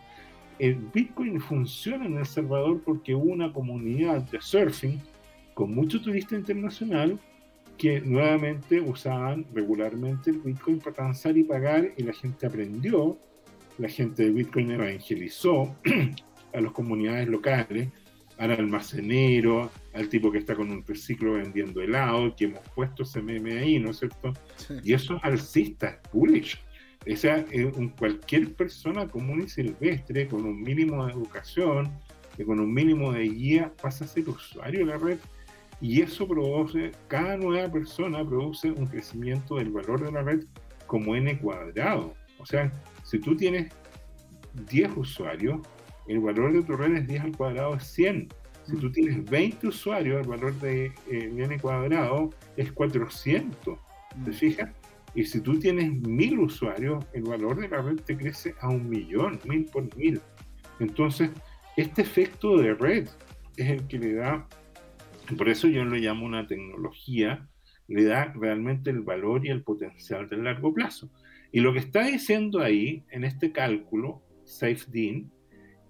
El 0.59 0.75
Bitcoin 0.93 1.39
funciona 1.39 2.05
en 2.05 2.17
El 2.17 2.25
Salvador 2.25 2.81
porque 2.83 3.15
hubo 3.15 3.31
una 3.31 3.51
comunidad 3.51 4.21
de 4.29 4.41
surfing 4.41 4.99
con 5.53 5.73
mucho 5.73 6.01
turista 6.01 6.35
internacional 6.35 7.19
que 7.77 7.99
nuevamente 8.01 8.79
usaban 8.79 9.45
regularmente 9.53 10.29
el 10.29 10.39
Bitcoin 10.39 10.79
para 10.79 10.95
transar 10.95 11.35
y 11.35 11.43
pagar 11.43 11.91
y 11.97 12.03
la 12.03 12.13
gente 12.13 12.45
aprendió, 12.45 13.17
la 13.77 13.89
gente 13.89 14.23
de 14.23 14.31
Bitcoin 14.31 14.71
evangelizó 14.71 15.75
a 16.53 16.61
las 16.61 16.71
comunidades 16.71 17.27
locales, 17.27 17.89
al 18.37 18.51
almacenero, 18.51 19.71
al 19.93 20.09
tipo 20.09 20.31
que 20.31 20.39
está 20.39 20.55
con 20.55 20.71
un 20.71 20.83
reciclo 20.85 21.33
vendiendo 21.33 21.81
helado, 21.81 22.35
que 22.35 22.45
hemos 22.45 22.67
puesto 22.75 23.03
ese 23.03 23.21
meme 23.21 23.59
ahí, 23.59 23.79
¿no 23.79 23.91
es 23.91 23.97
cierto? 23.99 24.33
Y 24.83 24.93
eso 24.93 25.15
es 25.17 25.23
alcista, 25.23 25.99
bullish. 26.11 26.59
O 27.09 27.15
sea, 27.15 27.43
cualquier 27.97 28.53
persona 28.53 29.07
común 29.07 29.41
y 29.41 29.49
silvestre, 29.49 30.27
con 30.27 30.45
un 30.45 30.61
mínimo 30.61 31.05
de 31.05 31.13
educación, 31.13 31.91
con 32.45 32.59
un 32.59 32.73
mínimo 32.73 33.11
de 33.11 33.23
guía, 33.23 33.73
pasa 33.81 34.05
a 34.05 34.07
ser 34.07 34.29
usuario 34.29 34.81
de 34.81 34.85
la 34.85 34.97
red. 34.97 35.17
Y 35.79 36.01
eso 36.01 36.27
produce, 36.27 36.91
cada 37.07 37.37
nueva 37.37 37.71
persona 37.71 38.23
produce 38.23 38.71
un 38.71 38.85
crecimiento 38.85 39.55
del 39.55 39.71
valor 39.71 40.03
de 40.03 40.11
la 40.11 40.21
red 40.21 40.43
como 40.85 41.15
n 41.15 41.39
cuadrado. 41.39 42.13
O 42.37 42.45
sea, 42.45 42.71
si 43.03 43.19
tú 43.19 43.35
tienes 43.35 43.71
10 44.69 44.91
usuarios, 44.95 45.59
el 46.07 46.19
valor 46.19 46.53
de 46.53 46.61
tu 46.63 46.75
red 46.75 46.95
es 46.95 47.07
10 47.07 47.21
al 47.23 47.37
cuadrado 47.37 47.75
es 47.75 47.83
100. 47.85 48.27
Si 48.63 48.75
tú 48.77 48.91
tienes 48.91 49.25
20 49.25 49.67
usuarios, 49.67 50.21
el 50.21 50.27
valor 50.27 50.53
de 50.59 50.85
eh, 51.09 51.31
n 51.35 51.59
cuadrado 51.59 52.29
es 52.57 52.71
400. 52.71 53.79
¿Te 54.23 54.29
mm. 54.29 54.33
fijas? 54.33 54.69
Y 55.13 55.25
si 55.25 55.41
tú 55.41 55.59
tienes 55.59 55.91
mil 56.07 56.39
usuarios, 56.39 57.05
el 57.13 57.23
valor 57.23 57.59
de 57.59 57.67
la 57.67 57.81
red 57.81 57.99
te 57.99 58.17
crece 58.17 58.55
a 58.61 58.69
un 58.69 58.89
millón, 58.89 59.39
mil 59.45 59.65
por 59.65 59.95
mil. 59.97 60.21
Entonces, 60.79 61.31
este 61.77 62.01
efecto 62.01 62.57
de 62.57 62.73
red 62.73 63.07
es 63.57 63.69
el 63.69 63.87
que 63.87 63.99
le 63.99 64.13
da, 64.13 64.47
por 65.37 65.49
eso 65.49 65.67
yo 65.67 65.83
lo 65.83 65.95
llamo 65.95 66.25
una 66.25 66.47
tecnología, 66.47 67.47
le 67.87 68.05
da 68.05 68.31
realmente 68.33 68.89
el 68.89 69.01
valor 69.01 69.45
y 69.45 69.49
el 69.49 69.63
potencial 69.63 70.29
del 70.29 70.45
largo 70.45 70.73
plazo. 70.73 71.11
Y 71.51 71.59
lo 71.59 71.73
que 71.73 71.79
está 71.79 72.05
diciendo 72.05 72.61
ahí, 72.61 73.03
en 73.11 73.25
este 73.25 73.51
cálculo, 73.51 74.21
SafeDean, 74.45 75.29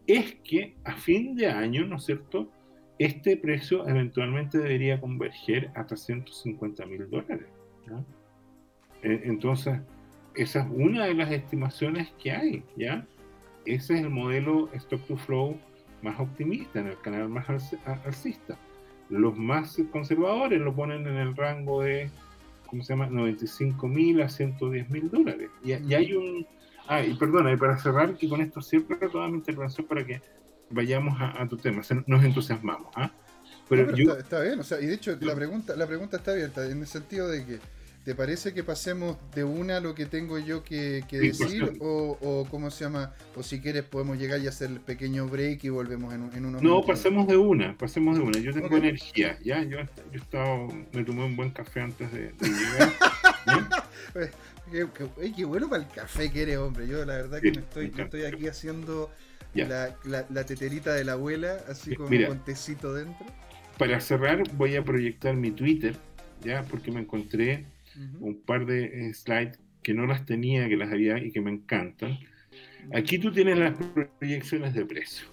es 0.07 0.35
que 0.43 0.75
a 0.83 0.95
fin 0.95 1.35
de 1.35 1.47
año, 1.47 1.85
¿no 1.85 1.97
es 1.97 2.05
cierto?, 2.05 2.51
este 2.97 3.35
precio 3.37 3.87
eventualmente 3.87 4.59
debería 4.59 4.99
converger 4.99 5.71
a 5.73 5.85
350 5.85 6.85
mil 6.85 7.09
dólares. 7.09 7.47
¿no? 7.87 8.05
Eh, 9.03 9.21
entonces, 9.25 9.79
esa 10.35 10.61
es 10.61 10.67
una 10.69 11.05
de 11.05 11.13
las 11.13 11.31
estimaciones 11.31 12.11
que 12.21 12.31
hay, 12.31 12.63
¿ya? 12.75 13.05
ese 13.65 13.95
es 13.95 14.01
el 14.01 14.09
modelo 14.09 14.69
Stock 14.73 15.05
to 15.07 15.17
Flow 15.17 15.57
más 16.01 16.19
optimista, 16.19 16.79
en 16.79 16.87
el 16.87 16.99
canal 16.99 17.29
más 17.29 17.47
alcista. 18.05 18.57
Los 19.09 19.37
más 19.37 19.77
conservadores 19.91 20.59
lo 20.59 20.73
ponen 20.73 21.05
en 21.05 21.17
el 21.17 21.35
rango 21.35 21.83
de, 21.83 22.09
¿cómo 22.67 22.83
se 22.83 22.93
llama? 22.93 23.07
95 23.07 23.87
mil 23.87 24.21
a 24.21 24.29
110 24.29 24.89
mil 24.89 25.09
dólares. 25.09 25.49
Y, 25.63 25.73
hay 25.73 26.13
un... 26.13 26.47
Ah, 26.87 27.03
y 27.03 27.13
perdona, 27.13 27.51
y 27.51 27.57
para 27.57 27.77
cerrar, 27.77 28.15
y 28.19 28.27
con 28.27 28.41
esto 28.41 28.61
siempre 28.61 28.97
toda 29.09 29.27
mi 29.27 29.35
intervención 29.35 29.85
para 29.85 30.03
que 30.05 30.21
vayamos 30.71 31.15
a, 31.19 31.47
tu 31.47 31.57
tema, 31.57 31.81
nos 32.07 32.23
entusiasmamos. 32.23 32.87
¿ah? 32.95 33.11
Pero, 33.69 33.95
está, 34.17 34.41
bien, 34.41 34.59
o 34.59 34.63
sea, 34.63 34.81
y 34.81 34.87
de 34.87 34.95
hecho 34.95 35.15
la 35.21 35.35
pregunta, 35.35 35.75
la 35.75 35.85
pregunta 35.85 36.17
está 36.17 36.31
abierta 36.31 36.65
en 36.65 36.79
el 36.79 36.87
sentido 36.87 37.27
de 37.29 37.45
que 37.45 37.59
¿te 38.03 38.15
parece 38.15 38.53
que 38.53 38.63
pasemos 38.63 39.17
de 39.33 39.43
una 39.43 39.77
a 39.77 39.79
lo 39.79 39.93
que 39.95 40.05
tengo 40.05 40.39
yo 40.39 40.63
que, 40.63 41.03
decir? 41.09 41.77
O, 41.79 42.17
o, 42.21 42.47
cómo 42.49 42.71
se 42.71 42.85
llama, 42.85 43.13
o 43.35 43.43
si 43.43 43.59
quieres 43.59 43.83
podemos 43.83 44.17
llegar 44.17 44.41
y 44.41 44.47
hacer 44.47 44.71
el 44.71 44.79
pequeño 44.79 45.27
break 45.27 45.63
y 45.63 45.69
volvemos 45.69 46.13
en, 46.13 46.29
en 46.33 46.45
unos 46.45 46.61
No, 46.61 46.81
pasemos 46.83 47.27
de 47.27 47.37
una, 47.37 47.77
pasemos 47.77 48.17
de 48.17 48.23
una. 48.23 48.39
Yo 48.39 48.53
tengo 48.53 48.75
energía, 48.75 49.37
ya, 49.43 49.63
yo, 49.63 49.79
yo 50.11 50.19
estado, 50.19 50.67
me 50.93 51.03
tomé 51.03 51.25
un 51.25 51.35
buen 51.35 51.51
café 51.51 51.81
antes 51.81 52.11
de, 52.11 52.33
llegar. 52.41 52.93
qué, 54.71 54.87
qué, 55.35 55.45
bueno 55.45 55.69
para 55.69 55.83
el 55.83 55.89
café 55.89 56.31
que 56.31 56.43
eres, 56.43 56.57
hombre. 56.57 56.87
Yo 56.87 57.05
la 57.05 57.15
verdad 57.15 57.41
que 57.41 57.51
me 57.51 57.59
estoy, 57.59 57.91
estoy 57.97 58.23
aquí 58.23 58.47
haciendo 58.47 59.09
la, 59.53 59.95
la, 60.05 60.45
teterita 60.45 60.93
de 60.93 61.03
la 61.03 61.13
abuela, 61.13 61.57
así 61.67 61.95
como 61.95 62.09
con 62.27 62.43
tecito 62.43 62.93
dentro 62.93 63.25
para 63.81 63.99
cerrar 63.99 64.43
voy 64.57 64.75
a 64.75 64.83
proyectar 64.83 65.35
mi 65.35 65.49
Twitter, 65.49 65.95
ya, 66.43 66.61
porque 66.69 66.91
me 66.91 66.99
encontré 66.99 67.65
un 68.19 68.41
par 68.41 68.65
de 68.65 69.09
eh, 69.09 69.13
slides 69.13 69.59
que 69.83 69.93
no 69.93 70.05
las 70.05 70.25
tenía, 70.25 70.67
que 70.69 70.77
las 70.77 70.91
había 70.91 71.17
y 71.17 71.31
que 71.31 71.41
me 71.41 71.51
encantan. 71.51 72.17
Aquí 72.93 73.19
tú 73.19 73.31
tienes 73.31 73.57
las 73.57 73.73
proyecciones 74.19 74.73
de 74.73 74.85
precio. 74.85 75.27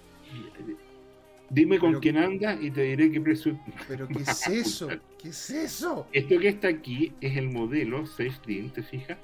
Dime 1.49 1.79
con 1.79 1.99
quién 1.99 2.17
anda 2.17 2.57
y 2.61 2.69
te 2.69 2.83
diré 2.83 3.11
qué 3.11 3.19
precio. 3.19 3.59
Pero 3.87 4.07
¿qué 4.07 4.21
es 4.21 4.47
eso? 4.47 4.87
¿Qué 5.21 5.29
es 5.29 5.49
eso? 5.49 6.07
Esto 6.11 6.39
que 6.39 6.47
está 6.47 6.67
aquí 6.67 7.13
es 7.21 7.37
el 7.37 7.49
modelo 7.49 8.03
6DIN, 8.03 8.71
¿te 8.71 8.83
fijas? 8.83 9.17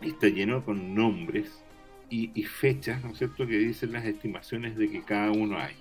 Está 0.00 0.28
lleno 0.28 0.64
con 0.64 0.94
nombres 0.94 1.62
y, 2.10 2.30
y, 2.34 2.42
fechas, 2.42 3.02
¿no 3.02 3.10
es 3.10 3.18
cierto?, 3.18 3.46
que 3.46 3.56
dicen 3.56 3.92
las 3.92 4.04
estimaciones 4.04 4.76
de 4.76 4.90
que 4.90 5.02
cada 5.02 5.30
uno 5.30 5.58
hay. 5.58 5.74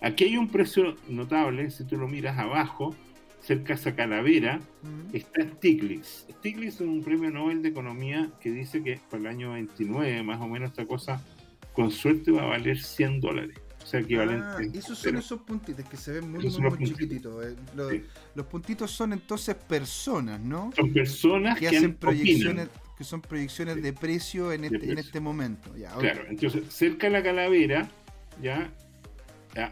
Aquí 0.00 0.24
hay 0.24 0.36
un 0.36 0.48
precio 0.48 0.96
notable, 1.08 1.70
si 1.70 1.84
tú 1.84 1.96
lo 1.96 2.06
miras 2.06 2.38
abajo, 2.38 2.94
cerca 3.44 3.74
de 3.74 3.80
esa 3.80 3.94
calavera, 3.94 4.60
está 5.12 5.42
Stiglitz. 5.42 6.26
Stiglitz 6.30 6.76
es 6.76 6.80
un 6.80 7.02
premio 7.02 7.30
Nobel 7.30 7.62
de 7.62 7.68
Economía 7.68 8.30
que 8.40 8.50
dice 8.50 8.82
que 8.82 8.98
para 9.10 9.20
el 9.20 9.26
año 9.26 9.52
29, 9.52 10.22
más 10.22 10.40
o 10.40 10.48
menos, 10.48 10.70
esta 10.70 10.86
cosa, 10.86 11.22
con 11.74 11.90
suerte 11.90 12.30
va 12.30 12.42
a 12.42 12.46
valer 12.46 12.78
100 12.78 13.20
dólares. 13.20 13.58
O 13.82 13.86
sea, 13.86 14.00
equivalente. 14.00 14.46
Ah, 14.46 14.58
esos 14.72 14.98
son 14.98 15.18
esos 15.18 15.40
puntitos 15.42 15.84
que 15.86 15.98
se 15.98 16.12
ven 16.12 16.30
muy, 16.30 16.48
muy, 16.48 16.88
chiquititos. 16.88 17.44
Eh. 17.44 18.04
Los, 18.34 18.46
puntitos 18.46 18.90
son 18.90 19.12
entonces 19.12 19.54
personas, 19.54 20.40
¿no? 20.40 20.70
Son 20.74 20.90
personas 20.90 21.58
que, 21.58 21.68
hacen 21.68 21.94
proyecciones. 21.94 22.70
Que 22.96 23.04
son 23.04 23.20
proyecciones 23.20 23.82
de 23.82 23.92
precio 23.92 24.52
en 24.52 24.64
este, 24.64 24.90
En 24.90 24.98
este 24.98 25.20
momento. 25.20 25.70
claro, 25.98 26.24
entonces 26.28 26.62
cerca 26.72 27.08
de 27.08 27.12
la 27.12 27.22
calavera, 27.22 27.90
ya 28.40 28.72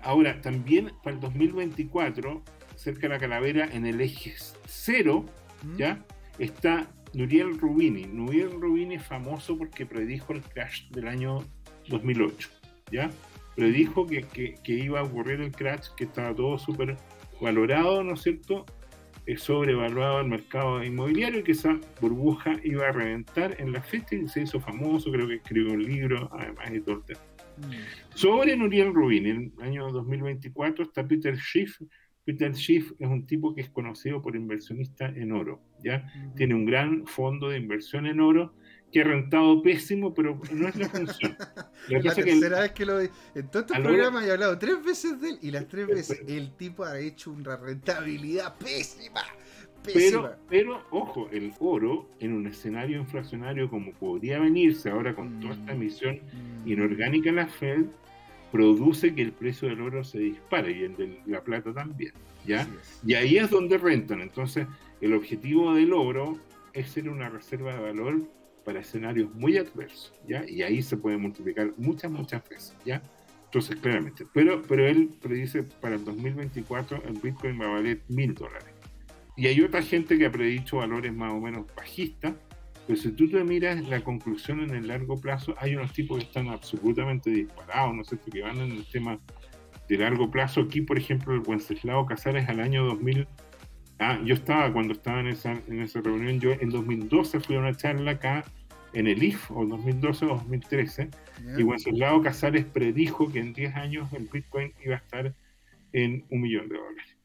Ahora, 0.03 0.41
también 0.41 0.93
para 1.03 1.17
el 1.17 1.21
2024, 1.21 2.43
cerca 2.83 3.03
de 3.03 3.11
la 3.11 3.19
calavera, 3.19 3.69
en 3.73 3.87
el 3.87 4.01
eje 4.01 4.35
cero, 4.67 5.25
mm. 5.63 5.77
¿ya? 5.77 6.05
Está 6.39 6.91
Nuriel 7.15 7.59
Rubini. 7.59 8.05
Nuriel 8.05 8.51
Rubini 8.61 8.97
es 8.97 9.05
famoso 9.05 9.57
porque 9.57 9.87
predijo 9.87 10.33
el 10.33 10.43
crash 10.43 10.89
del 10.91 11.09
año 11.09 11.45
2008, 11.89 12.49
¿ya? 12.91 13.11
Predijo 13.55 14.07
que, 14.07 14.23
que, 14.63 14.73
iba 14.73 15.01
a 15.01 15.03
ocurrir 15.05 15.41
el 15.41 15.53
crash, 15.53 15.89
que 15.97 16.05
estaba 16.05 16.35
todo 16.35 16.59
súper 16.59 16.97
valorado, 17.41 18.03
¿no 18.03 18.15
es 18.15 18.23
cierto? 18.23 18.65
Es 19.27 19.43
sobrevaluado 19.43 20.21
el 20.21 20.29
mercado 20.29 20.83
inmobiliario 20.83 21.41
y 21.41 21.43
que 21.45 21.53
esa 21.53 21.79
burbuja 22.01 22.57
iba 22.65 22.89
a 22.89 22.93
reventar 22.93 23.61
en 23.61 23.73
la 23.73 23.83
fecha 23.83 24.17
y 24.17 24.27
se 24.27 24.43
hizo 24.43 24.59
famoso, 24.59 25.13
creo 25.13 25.29
que 25.29 25.37
escribió 25.37 25.75
un 25.75 25.85
libro, 25.85 26.29
además 26.33 26.73
de 26.73 26.81
todo 26.81 26.97
el 26.97 27.05
tema. 27.05 27.21
Sobre 28.15 28.57
Nuriel 28.57 28.95
Rubin, 28.95 29.27
en 29.27 29.53
el 29.59 29.63
año 29.63 29.91
2024 29.91 30.85
está 30.85 31.07
Peter 31.07 31.37
Schiff. 31.39 31.79
Peter 32.25 32.55
Schiff 32.55 32.93
es 32.99 33.09
un 33.09 33.27
tipo 33.27 33.55
que 33.55 33.63
es 33.63 33.71
conocido 33.71 34.23
por 34.23 34.37
inversionista 34.37 35.07
en 35.07 35.33
oro, 35.33 35.61
¿ya? 35.83 36.07
Tiene 36.37 36.55
un 36.55 36.65
gran 36.65 37.07
fondo 37.07 37.49
de 37.49 37.59
inversión 37.59 38.07
en 38.07 38.21
oro 38.21 38.55
que 38.93 39.01
ha 39.01 39.05
rentado 39.05 39.63
pésimo, 39.63 40.15
pero 40.15 40.39
no 40.53 40.69
es 40.69 40.77
la 40.77 40.89
función. 40.89 41.37
La, 41.89 42.15
tercera 42.15 42.61
vez 42.61 42.73
que 42.73 42.87
lo 42.87 43.01
En 43.01 43.11
todos 43.51 43.67
estos 43.67 43.79
programas 43.81 44.25
he 44.25 44.31
hablado 44.31 44.57
tres 44.57 44.85
veces 44.85 45.21
de 45.21 45.31
él 45.31 45.39
y 45.43 45.51
las 45.51 45.67
tres 45.67 45.89
veces 45.89 46.23
el 46.29 46.55
tipo 46.57 46.85
ha 46.85 46.99
hecho 47.01 47.33
una 47.33 47.57
rentabilidad 47.57 48.57
pésima. 48.57 49.23
Pero, 49.85 50.37
pero, 50.49 50.85
ojo, 50.91 51.29
el 51.33 51.53
oro 51.59 52.09
en 52.21 52.35
un 52.35 52.47
escenario 52.47 52.99
inflacionario 52.99 53.69
como 53.69 53.93
podría 53.95 54.39
venirse 54.39 54.89
ahora 54.89 55.13
con 55.13 55.41
toda 55.41 55.55
esta 55.55 55.73
mm, 55.73 55.77
emisión 55.77 56.21
mm. 56.65 56.69
inorgánica 56.69 57.31
en 57.31 57.37
la 57.37 57.49
Fed, 57.49 57.87
produce 58.53 59.15
que 59.15 59.23
el 59.23 59.33
precio 59.33 59.69
del 59.69 59.81
oro 59.81 60.05
se 60.05 60.19
dispare 60.19 60.73
y 60.73 60.83
el 60.83 60.95
de 60.95 61.19
la 61.27 61.43
plata 61.43 61.73
también. 61.73 62.13
¿ya? 62.47 62.69
Y 63.05 63.15
ahí 63.15 63.39
es 63.39 63.51
donde 63.51 63.79
rentan. 63.79 64.21
Entonces, 64.21 64.67
el 65.01 65.15
objetivo 65.15 65.75
del 65.75 65.93
oro 65.95 66.39
es 66.75 66.91
ser 66.91 67.09
una 67.09 67.31
reserva 67.31 67.75
de 67.75 67.81
valor 67.81 68.23
para 68.65 68.81
escenarios 68.81 69.35
muy 69.35 69.57
adversos. 69.57 70.13
¿ya? 70.29 70.49
Y 70.49 70.63
ahí 70.63 70.83
se 70.83 70.99
puede 70.99 71.17
multiplicar 71.17 71.73
muchas, 71.79 72.11
muchas 72.11 72.47
veces. 72.47 72.77
¿ya? 72.85 73.03
Entonces, 73.47 73.77
claramente. 73.77 74.27
Pero, 74.35 74.63
pero 74.69 74.87
él 74.87 75.09
predice 75.21 75.63
para 75.63 75.97
el 75.97 76.05
2024 76.05 77.03
el 77.09 77.19
Bitcoin 77.21 77.59
va 77.59 77.65
a 77.65 77.71
valer 77.71 78.03
mil 78.09 78.35
dólares. 78.35 78.69
Y 79.35 79.47
hay 79.47 79.63
otra 79.63 79.83
gente 79.83 80.19
que 80.19 80.27
ha 80.27 80.31
predicho 80.31 80.77
valores 80.77 81.13
más 81.15 81.33
o 81.33 81.41
menos 81.41 81.65
bajistas, 81.75 82.35
pero 82.87 82.99
si 82.99 83.13
tú 83.13 83.29
te 83.29 83.43
miras 83.45 83.87
la 83.89 84.03
conclusión 84.03 84.61
en 84.61 84.71
el 84.71 84.89
largo 84.89 85.21
plazo, 85.21 85.55
hay 85.59 85.77
unos 85.77 85.93
tipos 85.93 86.19
que 86.19 86.25
están 86.25 86.49
absolutamente 86.49 87.31
disparados, 87.31 87.95
¿no 87.95 88.05
sé, 88.05 88.19
que 88.19 88.43
van 88.43 88.59
en 88.59 88.73
el 88.73 88.85
tema 88.87 89.21
de 89.89 89.99
largo 89.99 90.31
plazo. 90.31 90.63
Aquí, 90.63 90.81
por 90.81 90.99
ejemplo, 90.99 91.35
el 91.35 91.43
Wenceslao 91.47 92.07
Casares 92.07 92.49
al 92.49 92.61
año 92.61 92.85
2000. 92.85 93.27
Ah, 93.99 94.21
yo 94.25 94.35
estaba 94.35 94.73
cuando 94.73 94.95
estaba 94.95 95.21
en 95.21 95.29
esa, 95.29 95.53
en 95.69 95.81
esa 95.81 96.01
reunión, 96.01 96.41
yo 96.41 96.53
en 96.53 96.71
2012 96.71 97.39
fui 97.41 97.57
a 97.57 97.61
una 97.61 97.77
charla 97.77 98.13
acá 98.13 98.45
en 98.95 99.07
el 99.07 99.23
IF, 99.23 99.51
o 99.53 99.65
2012 99.65 100.25
o 100.25 100.29
2013, 100.29 101.09
y 101.57 101.63
Wenceslao 101.63 102.21
Casares 102.21 102.65
predijo 102.65 103.31
que 103.31 103.39
en 103.39 103.53
10 103.53 103.77
años 103.77 104.13
el 104.13 104.29
Bitcoin 104.31 104.73
iba 104.85 104.97
a 104.97 104.99
estar 104.99 105.35
en 105.93 106.25
un 106.31 106.41
millón 106.41 106.69
de 106.69 106.77
dólares. 106.77 107.17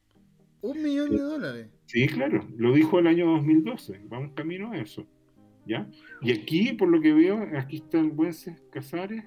¿Un 0.60 0.82
millón 0.82 1.10
de 1.10 1.22
dólares? 1.22 1.68
Sí, 1.86 2.06
claro, 2.06 2.46
lo 2.56 2.72
dijo 2.72 2.98
el 2.98 3.08
año 3.08 3.26
2012, 3.26 4.02
vamos 4.04 4.32
camino 4.34 4.72
a 4.72 4.78
eso. 4.78 5.06
¿Ya? 5.68 5.86
Y 6.22 6.32
aquí, 6.32 6.72
por 6.72 6.88
lo 6.88 7.00
que 7.00 7.12
veo, 7.12 7.46
aquí 7.56 7.76
está 7.76 8.00
el 8.00 8.10
Buences 8.10 8.58
Casares, 8.72 9.22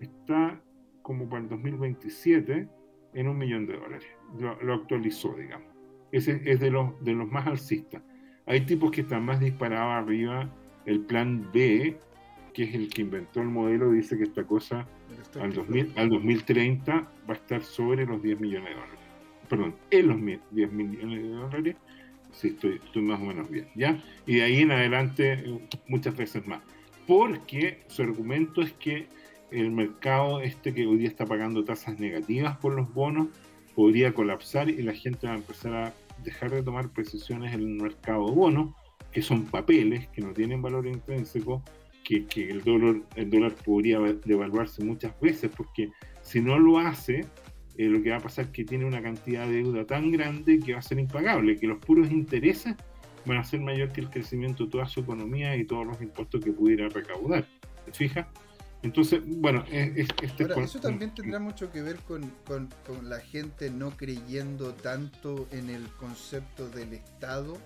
está 0.00 0.60
como 1.02 1.28
para 1.28 1.44
el 1.44 1.48
2027 1.48 2.68
en 3.14 3.28
un 3.28 3.38
millón 3.38 3.66
de 3.66 3.76
dólares. 3.76 4.08
Lo, 4.38 4.74
actualizó, 4.74 5.32
digamos. 5.34 5.68
Ese 6.10 6.42
es 6.44 6.58
de 6.58 6.72
los, 6.72 7.02
de 7.04 7.12
los 7.12 7.30
más 7.30 7.46
alcistas. 7.46 8.02
Hay 8.46 8.62
tipos 8.62 8.90
que 8.90 9.02
están 9.02 9.24
más 9.24 9.38
disparados 9.38 10.04
arriba. 10.04 10.50
El 10.86 11.02
plan 11.02 11.48
B, 11.52 11.96
que 12.52 12.64
es 12.64 12.74
el 12.74 12.88
que 12.88 13.02
inventó 13.02 13.40
el 13.40 13.48
modelo, 13.48 13.92
dice 13.92 14.18
que 14.18 14.24
esta 14.24 14.44
cosa 14.44 14.88
al, 15.40 15.52
2000, 15.52 15.92
al 15.96 16.08
2030 16.08 16.92
va 16.94 17.08
a 17.28 17.32
estar 17.32 17.62
sobre 17.62 18.06
los 18.06 18.20
10 18.20 18.40
millones 18.40 18.70
de 18.70 18.74
dólares 18.74 19.00
perdón, 19.50 19.74
en 19.90 20.06
los 20.06 20.40
10 20.52 20.72
millones 20.72 21.22
de 21.22 21.28
dólares, 21.28 21.76
sí, 22.40 22.48
estoy, 22.48 22.80
estoy 22.84 23.02
más 23.02 23.20
o 23.20 23.24
menos 23.24 23.50
bien, 23.50 23.68
¿ya? 23.74 24.02
Y 24.26 24.36
de 24.36 24.42
ahí 24.42 24.60
en 24.60 24.72
adelante 24.72 25.44
muchas 25.88 26.16
veces 26.16 26.46
más. 26.46 26.60
Porque 27.06 27.82
su 27.88 28.02
argumento 28.02 28.62
es 28.62 28.72
que 28.72 29.08
el 29.50 29.70
mercado 29.70 30.40
este 30.40 30.72
que 30.72 30.86
hoy 30.86 30.98
día 30.98 31.08
está 31.08 31.26
pagando 31.26 31.64
tasas 31.64 31.98
negativas 31.98 32.56
por 32.58 32.74
los 32.74 32.92
bonos 32.94 33.28
podría 33.74 34.12
colapsar 34.12 34.68
y 34.68 34.82
la 34.82 34.94
gente 34.94 35.26
va 35.26 35.34
a 35.34 35.36
empezar 35.36 35.74
a 35.74 35.94
dejar 36.22 36.50
de 36.50 36.62
tomar 36.62 36.90
precisiones 36.90 37.52
en 37.54 37.60
el 37.60 37.82
mercado 37.82 38.26
de 38.26 38.34
bonos, 38.34 38.74
que 39.12 39.22
son 39.22 39.46
papeles 39.46 40.08
que 40.08 40.22
no 40.22 40.32
tienen 40.32 40.62
valor 40.62 40.86
intrínseco, 40.86 41.62
que, 42.04 42.26
que 42.26 42.50
el, 42.50 42.62
dólar, 42.62 43.02
el 43.16 43.30
dólar 43.30 43.54
podría 43.54 43.98
devaluarse 43.98 44.84
muchas 44.84 45.18
veces, 45.20 45.50
porque 45.56 45.90
si 46.22 46.40
no 46.40 46.58
lo 46.58 46.78
hace, 46.78 47.26
eh, 47.80 47.88
lo 47.88 48.02
que 48.02 48.10
va 48.10 48.18
a 48.18 48.20
pasar 48.20 48.44
es 48.44 48.50
que 48.50 48.64
tiene 48.66 48.84
una 48.84 49.02
cantidad 49.02 49.46
de 49.46 49.54
deuda 49.54 49.86
tan 49.86 50.10
grande 50.12 50.60
que 50.60 50.74
va 50.74 50.80
a 50.80 50.82
ser 50.82 50.98
impagable, 50.98 51.56
que 51.56 51.66
los 51.66 51.78
puros 51.78 52.10
intereses 52.10 52.74
van 53.24 53.38
a 53.38 53.44
ser 53.44 53.60
mayor 53.60 53.90
que 53.90 54.02
el 54.02 54.10
crecimiento 54.10 54.66
de 54.66 54.70
toda 54.70 54.86
su 54.86 55.00
economía 55.00 55.56
y 55.56 55.64
todos 55.64 55.86
los 55.86 55.98
impuestos 56.02 56.44
que 56.44 56.52
pudiera 56.52 56.90
recaudar. 56.90 57.46
¿Te 57.86 57.92
fijas? 57.92 58.26
Entonces, 58.82 59.22
bueno, 59.24 59.64
es, 59.70 60.08
este 60.20 60.46
eso 60.62 60.78
también 60.78 61.14
tendrá 61.14 61.38
mucho 61.38 61.72
que 61.72 61.80
ver 61.80 61.96
con, 62.00 62.30
con, 62.46 62.68
la 63.08 63.20
gente 63.20 63.70
no 63.70 63.96
creyendo 63.96 64.74
tanto 64.74 65.48
en 65.50 65.70
el 65.70 65.88
concepto 65.98 66.68
del 66.68 66.92
Estado, 66.92 67.56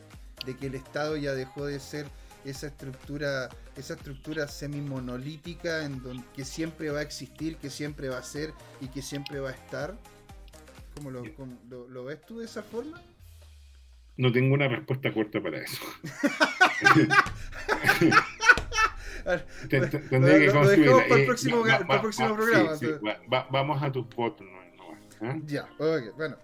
de 0.46 0.56
que 0.56 0.68
el 0.68 0.76
Estado 0.76 1.16
ya 1.16 1.32
dejó 1.32 1.66
de 1.66 1.80
ser 1.80 2.06
esa 2.44 2.66
estructura, 2.68 3.48
esa 3.76 3.94
estructura 3.94 4.46
semi-monolítica 4.48 5.84
en 5.84 6.02
donde, 6.02 6.24
que 6.34 6.44
siempre 6.44 6.90
va 6.90 7.00
a 7.00 7.02
existir, 7.02 7.56
que 7.56 7.70
siempre 7.70 8.08
va 8.08 8.18
a 8.18 8.22
ser 8.22 8.52
y 8.80 8.88
que 8.88 9.02
siempre 9.02 9.40
va 9.40 9.50
a 9.50 9.52
estar? 9.52 9.96
¿Cómo 10.94 11.10
lo, 11.10 11.24
lo, 11.88 12.04
ves 12.04 12.24
tú 12.24 12.38
de 12.38 12.44
esa 12.44 12.62
forma? 12.62 13.02
No 14.16 14.30
tengo 14.30 14.54
una 14.54 14.68
respuesta 14.68 15.12
corta 15.12 15.42
para 15.42 15.58
eso. 15.58 15.82
Tendría 19.68 20.38
que 20.38 20.52
construirla. 20.52 21.08
Para 21.08 21.20
el 21.20 21.26
próximo, 21.26 21.62
programa. 22.36 22.78
vamos 23.50 23.82
a 23.82 23.90
tus 23.90 24.08
votos. 24.10 24.46
¿eh? 25.22 25.42
Ya, 25.46 25.68
ok, 25.78 26.16
bueno. 26.16 26.36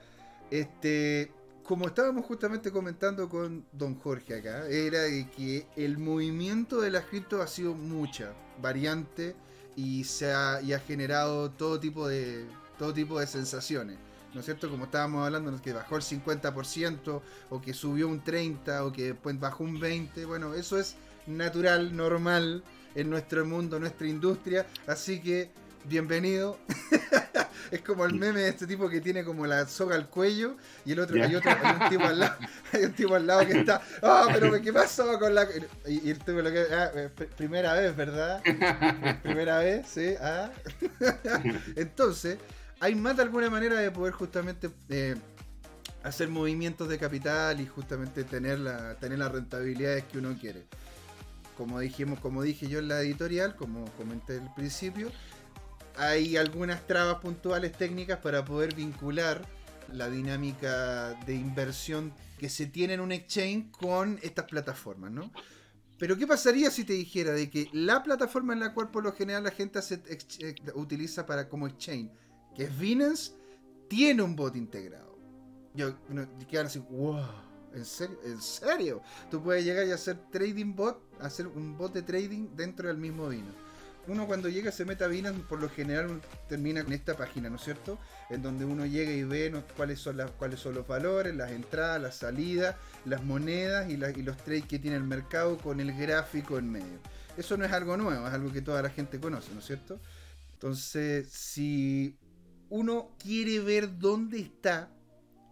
Este, 0.51 1.31
como 1.71 1.87
estábamos 1.87 2.25
justamente 2.25 2.73
comentando 2.73 3.29
con 3.29 3.65
don 3.71 3.95
Jorge 3.95 4.41
acá, 4.41 4.67
era 4.67 5.03
de 5.03 5.31
que 5.31 5.69
el 5.77 5.99
movimiento 5.99 6.81
de 6.81 6.91
las 6.91 7.05
cripto 7.05 7.41
ha 7.41 7.47
sido 7.47 7.75
mucha, 7.75 8.33
variante, 8.61 9.37
y 9.77 10.03
se 10.03 10.33
ha, 10.33 10.59
generado 10.85 11.53
todo 11.53 11.79
tipo 11.79 12.09
de 12.09 12.45
todo 12.77 12.93
tipo 12.93 13.21
de 13.21 13.29
sensaciones. 13.29 13.99
¿No 14.35 14.41
es 14.41 14.47
cierto? 14.47 14.69
Como 14.69 14.87
estábamos 14.87 15.25
hablando, 15.25 15.63
que 15.63 15.73
bajó 15.73 15.95
el 15.95 16.03
50%, 16.03 17.23
o 17.51 17.61
que 17.61 17.73
subió 17.73 18.09
un 18.09 18.25
30%, 18.25 18.89
o 18.89 18.93
que 18.93 19.13
después 19.13 19.39
bajó 19.39 19.63
un 19.63 19.81
20%. 19.81 20.27
Bueno, 20.27 20.55
eso 20.55 20.77
es 20.77 20.97
natural, 21.29 21.95
normal 21.95 22.65
en 22.97 23.11
nuestro 23.11 23.47
mundo, 23.47 23.79
nuestra 23.79 24.09
industria. 24.09 24.67
Así 24.89 25.21
que, 25.21 25.53
bienvenido. 25.85 26.59
es 27.71 27.83
como 27.83 28.05
el 28.05 28.15
meme 28.15 28.41
de 28.41 28.49
este 28.49 28.67
tipo 28.67 28.89
que 28.89 29.01
tiene 29.01 29.25
como 29.25 29.47
la 29.47 29.67
soga 29.67 29.95
al 29.95 30.09
cuello 30.09 30.57
y 30.85 30.93
el 30.93 31.01
otro, 31.01 31.23
hay 31.23 31.35
otro, 31.35 31.51
hay 31.51 31.77
un 31.81 31.89
tipo 31.89 32.05
al 32.05 32.19
lado, 32.19 32.37
hay 32.73 32.85
un 32.85 32.93
tipo 32.93 33.15
al 33.15 33.27
lado 33.27 33.47
que 33.47 33.61
está, 33.61 33.83
ah, 34.03 34.29
pero 34.33 34.61
¿qué 34.61 34.73
pasó 34.73 35.19
con 35.19 35.35
la 35.35 35.47
y, 35.87 36.11
el 36.11 36.19
tipo 36.19 36.41
lo 36.41 36.51
que 36.51 36.67
ah, 36.73 36.91
eh, 36.95 37.11
primera 37.37 37.75
vez, 37.75 37.95
¿verdad? 37.95 38.43
primera 39.23 39.59
vez, 39.59 39.87
sí, 39.89 40.15
ah. 40.21 40.51
Entonces, 41.77 42.39
hay 42.81 42.95
más 42.95 43.17
de 43.17 43.23
alguna 43.23 43.51
manera 43.51 43.77
de 43.77 43.91
poder 43.91 44.13
justamente 44.13 44.71
eh, 44.89 45.17
hacer 46.03 46.29
movimientos 46.29 46.89
de 46.89 46.99
capital 46.99 47.61
y 47.61 47.67
justamente 47.67 48.25
tener 48.25 48.59
la 48.59 48.95
tener 48.97 49.19
las 49.19 49.31
rentabilidades 49.31 50.05
que 50.05 50.19
uno 50.19 50.37
quiere. 50.41 50.65
Como 51.57 51.79
dijimos, 51.79 52.19
como 52.21 52.43
dije 52.43 52.69
yo 52.69 52.79
en 52.79 52.89
la 52.89 53.03
editorial, 53.03 53.55
como 53.55 53.85
comenté 53.97 54.39
al 54.39 54.55
principio, 54.55 55.11
hay 55.97 56.37
algunas 56.37 56.87
trabas 56.87 57.17
puntuales 57.21 57.73
técnicas 57.73 58.19
para 58.19 58.45
poder 58.45 58.75
vincular 58.75 59.45
la 59.93 60.09
dinámica 60.09 61.15
de 61.27 61.35
inversión 61.35 62.13
que 62.39 62.49
se 62.49 62.67
tiene 62.67 62.95
en 62.95 63.01
un 63.01 63.13
exchange 63.13 63.71
con 63.71 64.19
estas 64.23 64.47
plataformas, 64.47 65.11
¿no? 65.11 65.31
Pero 65.99 66.17
¿qué 66.17 66.27
pasaría 66.27 66.71
si 66.71 66.85
te 66.85 66.95
dijera 66.95 67.33
de 67.33 67.51
que 67.51 67.69
la 67.73 68.03
plataforma 68.03 68.55
en 68.55 68.61
la 68.61 68.73
cual 68.73 68.91
por 68.91 69.05
lo 69.05 69.13
general 69.13 69.45
la 69.45 69.51
gente 69.51 69.81
eh, 69.91 70.55
utiliza 70.75 71.27
para 71.27 71.49
como 71.49 71.67
exchange, 71.67 72.11
que 72.55 72.65
es 72.65 72.79
Binance, 72.79 73.33
tiene 73.89 74.23
un 74.23 74.35
bot 74.35 74.57
integrado? 74.57 75.19
Yo 75.75 75.95
quedan 76.49 76.67
así, 76.67 76.79
wow, 76.79 77.23
¿en 77.75 77.85
serio? 77.85 78.19
¿En 78.25 78.41
serio? 78.41 79.03
Tú 79.31 79.43
puedes 79.43 79.65
llegar 79.65 79.87
y 79.87 79.91
hacer 79.91 80.19
trading 80.31 80.75
bot, 80.75 81.03
hacer 81.21 81.47
un 81.47 81.77
bot 81.77 81.93
de 81.93 82.03
trading 82.03 82.49
dentro 82.57 82.89
del 82.89 82.97
mismo 82.97 83.29
Binance 83.29 83.70
uno 84.11 84.27
cuando 84.27 84.49
llega 84.49 84.73
se 84.73 84.85
mete 84.85 85.05
a 85.05 85.07
Binance, 85.07 85.41
por 85.49 85.61
lo 85.61 85.69
general 85.69 86.21
termina 86.49 86.83
con 86.83 86.93
esta 86.93 87.17
página, 87.17 87.49
¿no 87.49 87.57
es 87.57 87.63
cierto? 87.63 87.97
En 88.29 88.43
donde 88.43 88.65
uno 88.65 88.85
llega 88.85 89.13
y 89.13 89.23
ve 89.23 89.53
cuáles, 89.77 90.01
son 90.01 90.17
las, 90.17 90.33
cuáles 90.33 90.59
son 90.59 90.75
los 90.75 90.85
valores, 90.85 91.35
las 91.37 91.53
entradas, 91.53 92.03
las 92.03 92.17
salidas, 92.17 92.75
las 93.05 93.23
monedas 93.23 93.89
y 93.89 93.97
los 93.97 94.37
trades 94.39 94.67
que 94.67 94.81
tiene 94.81 94.97
el 94.97 95.05
mercado 95.05 95.59
con 95.59 95.79
el 95.79 95.97
gráfico 95.97 96.59
en 96.59 96.73
medio. 96.73 96.99
Eso 97.37 97.57
no 97.57 97.65
es 97.65 97.71
algo 97.71 97.97
nuevo, 97.97 98.27
es 98.27 98.35
algo 98.35 98.53
que 98.53 98.63
toda 98.63 98.83
la 98.83 98.91
gente 98.91 99.21
conoce, 99.21 99.55
¿no 99.55 99.61
es 99.61 99.67
cierto? 99.67 100.01
Entonces, 100.55 101.29
si 101.29 102.19
uno 102.69 103.15
quiere 103.17 103.61
ver 103.61 103.97
dónde 103.97 104.41
está 104.41 104.91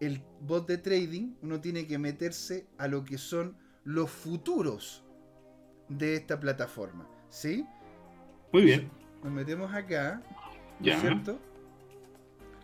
el 0.01 0.21
bot 0.41 0.67
de 0.67 0.77
trading, 0.77 1.35
uno 1.41 1.61
tiene 1.61 1.87
que 1.87 1.97
meterse 1.97 2.67
a 2.77 2.89
lo 2.89 3.05
que 3.05 3.17
son 3.17 3.55
los 3.85 4.11
futuros 4.11 5.05
de 5.87 6.15
esta 6.17 6.37
plataforma, 6.41 7.07
¿sí? 7.29 7.65
Muy 8.51 8.63
bien. 8.63 8.89
Nos 9.23 9.31
metemos 9.33 9.73
acá, 9.73 10.21
¿no 10.79 10.91
es 10.91 11.01
cierto? 11.01 11.39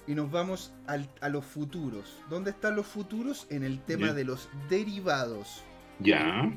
Y 0.07 0.15
nos 0.15 0.31
vamos 0.31 0.73
a 0.87 1.29
los 1.29 1.45
futuros. 1.45 2.19
¿Dónde 2.29 2.51
están 2.51 2.75
los 2.75 2.85
futuros? 2.85 3.47
En 3.49 3.63
el 3.63 3.79
tema 3.81 4.13
de 4.13 4.23
los 4.23 4.49
derivados. 4.69 5.63
Ya. 5.99 6.51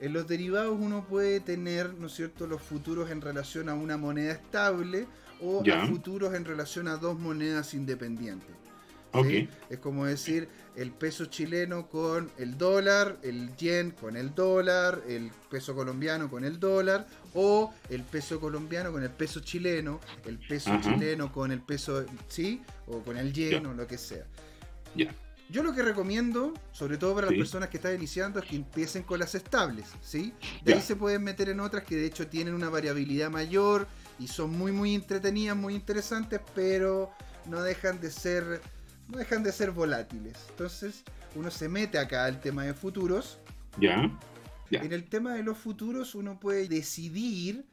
En 0.00 0.12
los 0.12 0.28
derivados 0.28 0.76
uno 0.78 1.04
puede 1.04 1.40
tener, 1.40 1.94
¿no 1.94 2.06
es 2.06 2.14
cierto?, 2.14 2.46
los 2.46 2.62
futuros 2.62 3.10
en 3.10 3.20
relación 3.20 3.68
a 3.68 3.74
una 3.74 3.96
moneda 3.96 4.32
estable 4.32 5.06
o 5.40 5.62
a 5.72 5.86
futuros 5.86 6.34
en 6.34 6.44
relación 6.44 6.88
a 6.88 6.96
dos 6.96 7.18
monedas 7.18 7.74
independientes. 7.74 8.54
Es 9.70 9.78
como 9.78 10.04
decir 10.04 10.48
el 10.76 10.92
peso 10.92 11.26
chileno 11.26 11.88
con 11.88 12.30
el 12.38 12.56
dólar, 12.58 13.18
el 13.22 13.56
yen 13.56 13.90
con 13.90 14.16
el 14.16 14.34
dólar, 14.34 15.02
el 15.08 15.30
peso 15.50 15.74
colombiano 15.74 16.30
con 16.30 16.44
el 16.44 16.60
dólar, 16.60 17.06
o 17.40 17.72
el 17.88 18.02
peso 18.02 18.40
colombiano 18.40 18.90
con 18.90 19.04
el 19.04 19.10
peso 19.10 19.38
chileno, 19.38 20.00
el 20.26 20.38
peso 20.38 20.72
chileno 20.82 21.30
con 21.30 21.52
el 21.52 21.60
peso, 21.60 22.04
¿sí? 22.26 22.60
O 22.88 22.98
con 22.98 23.16
el 23.16 23.32
yen 23.32 23.64
o 23.64 23.74
lo 23.74 23.86
que 23.86 23.96
sea. 23.96 24.24
Yo 25.48 25.62
lo 25.62 25.72
que 25.72 25.82
recomiendo, 25.82 26.52
sobre 26.72 26.98
todo 26.98 27.14
para 27.14 27.28
las 27.28 27.36
personas 27.36 27.68
que 27.68 27.76
están 27.76 27.94
iniciando, 27.94 28.40
es 28.40 28.46
que 28.46 28.56
empiecen 28.56 29.04
con 29.04 29.20
las 29.20 29.36
estables, 29.36 29.86
¿sí? 30.02 30.34
De 30.64 30.74
ahí 30.74 30.82
se 30.82 30.96
pueden 30.96 31.22
meter 31.22 31.48
en 31.48 31.60
otras 31.60 31.84
que 31.84 31.94
de 31.94 32.06
hecho 32.06 32.26
tienen 32.26 32.54
una 32.54 32.70
variabilidad 32.70 33.30
mayor 33.30 33.86
y 34.18 34.26
son 34.26 34.50
muy 34.50 34.72
muy 34.72 34.96
entretenidas, 34.96 35.56
muy 35.56 35.76
interesantes, 35.76 36.40
pero 36.56 37.12
no 37.46 37.62
dejan 37.62 38.00
de 38.00 38.10
ser 38.10 38.60
no 39.06 39.16
dejan 39.16 39.44
de 39.44 39.52
ser 39.52 39.70
volátiles. 39.70 40.36
Entonces, 40.50 41.04
uno 41.36 41.52
se 41.52 41.68
mete 41.68 41.98
acá 41.98 42.24
al 42.24 42.40
tema 42.40 42.64
de 42.64 42.74
futuros. 42.74 43.38
Ya. 43.78 44.10
En 44.70 44.92
el 44.92 45.08
tema 45.08 45.34
de 45.34 45.42
los 45.42 45.58
futuros, 45.58 46.14
uno 46.14 46.38
puede 46.38 46.68
decidir 46.68 47.64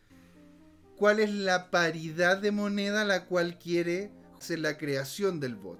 cuál 0.95 1.19
es 1.19 1.33
la 1.33 1.69
paridad 1.71 2.37
de 2.37 2.51
moneda 2.51 3.01
a 3.01 3.05
la 3.05 3.25
cual 3.25 3.57
quiere 3.57 4.11
hacer 4.37 4.59
la 4.59 4.77
creación 4.77 5.39
del 5.39 5.55
bot. 5.55 5.79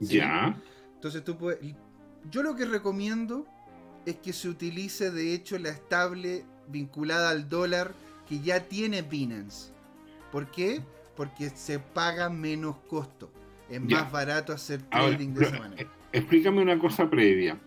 Ya. 0.00 0.60
Entonces 0.94 1.22
tú 1.24 1.36
puedes. 1.36 1.60
Yo 2.30 2.42
lo 2.42 2.56
que 2.56 2.64
recomiendo 2.64 3.46
es 4.06 4.16
que 4.16 4.32
se 4.32 4.48
utilice 4.48 5.10
de 5.10 5.34
hecho 5.34 5.58
la 5.58 5.70
estable 5.70 6.44
vinculada 6.68 7.30
al 7.30 7.48
dólar 7.48 7.94
que 8.28 8.40
ya 8.40 8.68
tiene 8.68 9.02
Binance. 9.02 9.72
¿Por 10.32 10.50
qué? 10.50 10.80
Porque 11.16 11.50
se 11.50 11.78
paga 11.78 12.28
menos 12.28 12.76
costo. 12.88 13.30
Es 13.68 13.80
más 13.80 14.10
barato 14.10 14.52
hacer 14.52 14.82
trading 14.82 15.34
de 15.34 15.44
esa 15.44 15.58
manera. 15.58 15.82
Eh, 15.82 15.88
explícame 16.12 16.60
una 16.60 16.78
cosa 16.78 17.08
previa, 17.08 17.58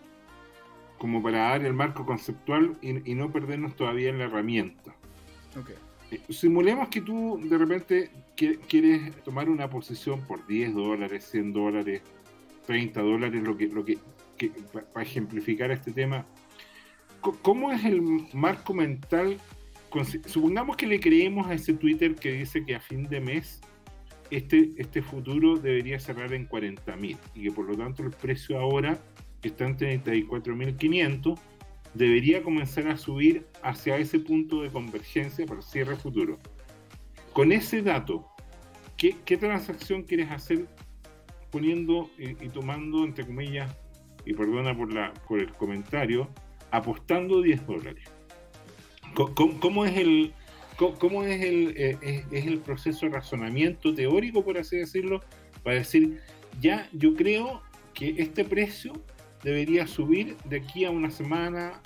como 0.98 1.22
para 1.22 1.50
dar 1.50 1.64
el 1.64 1.74
marco 1.74 2.04
conceptual 2.04 2.76
y, 2.82 3.14
no 3.14 3.32
perdernos 3.32 3.76
todavía 3.76 4.10
en 4.10 4.18
la 4.18 4.24
herramienta. 4.24 4.94
Okay. 5.58 5.76
Eh, 6.10 6.20
simulemos 6.30 6.88
que 6.88 7.00
tú 7.00 7.40
de 7.42 7.58
repente 7.58 8.10
quieres 8.34 9.14
tomar 9.24 9.48
una 9.48 9.68
posición 9.68 10.20
por 10.22 10.46
10 10.46 10.74
dólares, 10.74 11.28
100 11.30 11.52
dólares, 11.52 12.02
30 12.66 13.00
dólares, 13.00 13.42
lo 13.42 13.56
que, 13.56 13.66
lo 13.68 13.84
que, 13.84 13.98
para 14.92 15.06
ejemplificar 15.06 15.70
este 15.70 15.92
tema. 15.92 16.26
¿Cómo 17.42 17.72
es 17.72 17.84
el 17.84 18.00
marco 18.32 18.72
mental? 18.74 19.38
Supongamos 20.26 20.76
que 20.76 20.86
le 20.86 21.00
creemos 21.00 21.46
a 21.48 21.54
ese 21.54 21.74
Twitter 21.74 22.14
que 22.14 22.32
dice 22.32 22.64
que 22.64 22.76
a 22.76 22.80
fin 22.80 23.08
de 23.08 23.20
mes 23.20 23.60
este, 24.30 24.72
este 24.76 25.02
futuro 25.02 25.56
debería 25.56 25.98
cerrar 25.98 26.32
en 26.32 26.48
40.000 26.48 27.16
y 27.34 27.42
que 27.42 27.50
por 27.50 27.66
lo 27.66 27.76
tanto 27.76 28.02
el 28.02 28.10
precio 28.10 28.58
ahora 28.58 29.00
que 29.40 29.48
está 29.48 29.66
en 29.66 29.76
34.500 29.76 31.38
debería 31.94 32.42
comenzar 32.42 32.88
a 32.88 32.96
subir 32.96 33.46
hacia 33.62 33.96
ese 33.96 34.18
punto 34.18 34.62
de 34.62 34.70
convergencia 34.70 35.46
para 35.46 35.62
cierre 35.62 35.96
futuro. 35.96 36.38
Con 37.32 37.52
ese 37.52 37.82
dato, 37.82 38.26
¿qué, 38.96 39.14
transacción 39.36 40.02
quieres 40.02 40.30
hacer 40.30 40.66
poniendo 41.50 42.10
y, 42.18 42.48
tomando, 42.48 43.04
entre 43.04 43.24
comillas, 43.24 43.74
y 44.26 44.34
perdona 44.34 44.76
por, 44.76 44.92
la, 44.92 45.14
por 45.26 45.40
el 45.40 45.52
comentario, 45.52 46.28
apostando 46.70 47.40
10 47.42 47.66
dólares? 47.66 48.04
cómo 49.14 49.84
es 49.84 49.96
el, 49.96 50.32
¿Cómo 50.78 51.24
es 51.24 51.42
el, 51.42 51.74
eh, 51.76 52.24
es, 52.30 52.46
el 52.46 52.58
proceso 52.58 53.06
de 53.06 53.12
razonamiento 53.12 53.92
teórico, 53.92 54.44
por 54.44 54.58
así 54.58 54.76
decirlo, 54.76 55.22
para 55.64 55.78
decir, 55.78 56.20
ya 56.60 56.88
yo 56.92 57.14
creo 57.14 57.62
que 57.94 58.14
este 58.18 58.44
precio 58.44 58.92
debería 59.42 59.86
subir 59.86 60.36
de 60.44 60.58
aquí 60.58 60.84
a 60.84 60.90
una 60.90 61.10
semana 61.10 61.80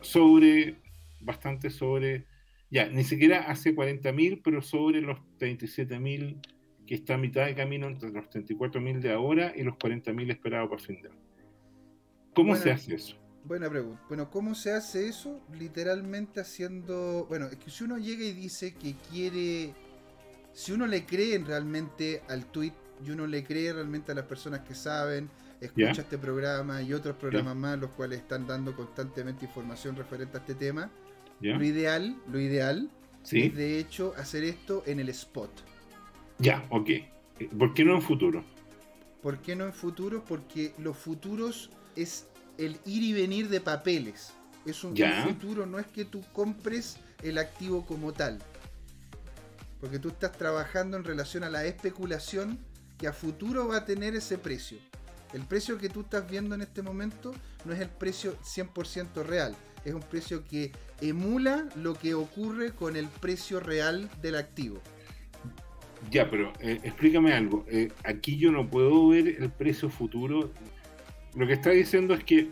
sobre, 0.00 0.76
bastante 1.20 1.70
sobre, 1.70 2.26
ya, 2.70 2.88
ni 2.88 3.04
siquiera 3.04 3.50
hace 3.50 3.74
40.000, 3.74 4.40
pero 4.42 4.62
sobre 4.62 5.00
los 5.00 5.18
37.000 5.38 6.40
que 6.86 6.94
está 6.94 7.14
a 7.14 7.18
mitad 7.18 7.46
de 7.46 7.54
camino 7.54 7.86
entre 7.86 8.10
los 8.10 8.24
34.000 8.26 9.00
de 9.00 9.12
ahora 9.12 9.52
y 9.54 9.62
los 9.62 9.74
40.000 9.74 10.30
esperados 10.30 10.68
para 10.68 10.82
fin 10.82 11.00
de 11.02 11.08
año. 11.08 11.20
¿Cómo 12.34 12.56
se 12.56 12.70
hace 12.70 12.94
eso? 12.94 13.16
Buena 13.44 13.68
pregunta. 13.68 14.00
Bueno, 14.08 14.30
¿cómo 14.30 14.54
se 14.54 14.72
hace 14.72 15.08
eso? 15.08 15.40
Literalmente 15.52 16.40
haciendo. 16.40 17.26
Bueno, 17.28 17.46
es 17.46 17.56
que 17.56 17.70
si 17.70 17.84
uno 17.84 17.98
llega 17.98 18.24
y 18.24 18.32
dice 18.32 18.74
que 18.74 18.94
quiere. 19.10 19.74
Si 20.52 20.72
uno 20.72 20.86
le 20.86 21.04
cree 21.04 21.38
realmente 21.38 22.22
al 22.28 22.46
tweet 22.46 22.72
y 23.04 23.10
uno 23.10 23.26
le 23.26 23.42
cree 23.42 23.72
realmente 23.72 24.12
a 24.12 24.14
las 24.14 24.26
personas 24.26 24.60
que 24.60 24.74
saben, 24.74 25.28
escucha 25.64 26.02
este 26.02 26.18
programa 26.18 26.82
y 26.82 26.92
otros 26.92 27.16
programas 27.16 27.56
más, 27.56 27.78
los 27.78 27.90
cuales 27.90 28.20
están 28.20 28.46
dando 28.46 28.74
constantemente 28.74 29.44
información 29.46 29.96
referente 29.96 30.36
a 30.36 30.40
este 30.40 30.54
tema, 30.54 30.90
lo 31.40 31.64
ideal, 31.64 32.16
lo 32.30 32.40
ideal 32.40 32.90
Sí. 33.22 33.42
es 33.42 33.54
de 33.54 33.78
hecho 33.78 34.14
hacer 34.16 34.42
esto 34.44 34.82
en 34.86 34.98
el 34.98 35.08
spot. 35.08 35.50
Ya, 36.38 36.64
ok. 36.70 36.90
¿Por 37.56 37.72
qué 37.74 37.84
no 37.84 37.94
en 37.94 38.02
futuro? 38.02 38.44
¿Por 39.22 39.38
qué 39.38 39.54
no 39.54 39.64
en 39.64 39.72
futuros? 39.72 40.22
Porque 40.26 40.74
los 40.78 40.96
futuros 40.96 41.70
es 41.94 42.26
el 42.58 42.78
ir 42.84 43.02
y 43.02 43.12
venir 43.12 43.48
de 43.48 43.60
papeles. 43.60 44.32
Es 44.66 44.82
un 44.84 44.96
futuro, 44.96 45.66
no 45.66 45.78
es 45.78 45.86
que 45.86 46.04
tú 46.04 46.24
compres 46.32 46.96
el 47.22 47.38
activo 47.38 47.84
como 47.86 48.12
tal. 48.12 48.38
Porque 49.80 49.98
tú 49.98 50.08
estás 50.08 50.32
trabajando 50.32 50.96
en 50.96 51.04
relación 51.04 51.44
a 51.44 51.50
la 51.50 51.64
especulación 51.64 52.58
que 52.98 53.08
a 53.08 53.12
futuro 53.12 53.68
va 53.68 53.78
a 53.78 53.84
tener 53.84 54.14
ese 54.14 54.38
precio. 54.38 54.78
El 55.32 55.42
precio 55.42 55.78
que 55.78 55.88
tú 55.88 56.02
estás 56.02 56.30
viendo 56.30 56.54
en 56.54 56.62
este 56.62 56.82
momento 56.82 57.32
no 57.64 57.72
es 57.72 57.80
el 57.80 57.88
precio 57.88 58.36
100% 58.42 59.24
real. 59.24 59.56
Es 59.84 59.94
un 59.94 60.02
precio 60.02 60.44
que 60.44 60.72
emula 61.00 61.68
lo 61.76 61.94
que 61.94 62.14
ocurre 62.14 62.72
con 62.72 62.96
el 62.96 63.08
precio 63.08 63.58
real 63.58 64.10
del 64.20 64.36
activo. 64.36 64.80
Ya, 66.10 66.28
pero 66.30 66.52
eh, 66.60 66.80
explícame 66.82 67.32
algo. 67.32 67.64
Eh, 67.68 67.90
aquí 68.04 68.36
yo 68.36 68.52
no 68.52 68.68
puedo 68.68 69.08
ver 69.08 69.28
el 69.28 69.50
precio 69.50 69.88
futuro. 69.88 70.52
Lo 71.34 71.46
que 71.46 71.54
está 71.54 71.70
diciendo 71.70 72.14
es 72.14 72.24
que 72.24 72.48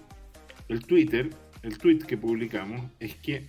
el 0.69 0.87
Twitter, 0.87 1.31
el 1.63 1.79
tweet 1.79 1.99
que 1.99 2.17
publicamos, 2.17 2.91
es 2.99 3.15
que 3.17 3.47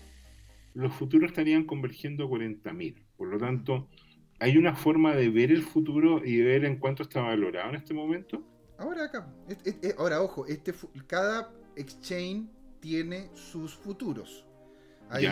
los 0.74 0.94
futuros 0.94 1.30
estarían 1.30 1.66
convergiendo 1.66 2.26
a 2.26 2.28
40.000. 2.28 2.96
Por 3.16 3.30
lo 3.30 3.38
tanto, 3.38 3.88
¿hay 4.40 4.58
una 4.58 4.76
forma 4.76 5.16
de 5.16 5.30
ver 5.30 5.52
el 5.52 5.64
futuro 5.64 6.26
y 6.26 6.42
ver 6.42 6.66
en 6.66 6.78
cuánto 6.78 7.04
está 7.04 7.22
valorado 7.22 7.70
en 7.70 7.76
este 7.76 7.94
momento? 7.94 8.44
Ahora 8.82 9.04
acá, 9.06 9.28
ahora 10.00 10.22
ojo, 10.24 10.46
este 10.48 10.74
cada 11.06 11.52
exchange 11.76 12.48
tiene 12.80 13.30
sus 13.36 13.76
futuros. 13.76 14.44
Hay, 15.10 15.26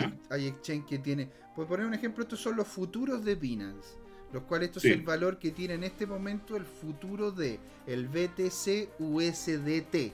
exchange 0.46 0.86
que 0.86 0.98
tiene, 0.98 1.28
por 1.56 1.66
poner 1.66 1.86
un 1.86 1.94
ejemplo, 1.94 2.22
estos 2.22 2.38
son 2.38 2.54
los 2.56 2.68
futuros 2.68 3.24
de 3.24 3.34
Binance, 3.34 3.96
los 4.32 4.44
cuales 4.44 4.68
esto 4.68 4.78
Sí. 4.80 4.88
es 4.90 4.94
el 4.98 5.02
valor 5.02 5.38
que 5.38 5.50
tiene 5.50 5.74
en 5.74 5.82
este 5.84 6.06
momento 6.06 6.56
el 6.56 6.64
futuro 6.64 7.32
de 7.32 7.58
el 7.88 8.06
BTC 8.08 8.90
USDT. 9.00 10.12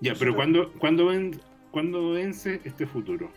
Ya, 0.00 0.14
pero 0.16 0.34
¿cuándo, 0.36 0.72
cuándo, 0.78 1.06
ven- 1.06 1.40
cuándo 1.72 2.12
vence 2.12 2.60
este 2.64 2.86
futuro? 2.86 3.30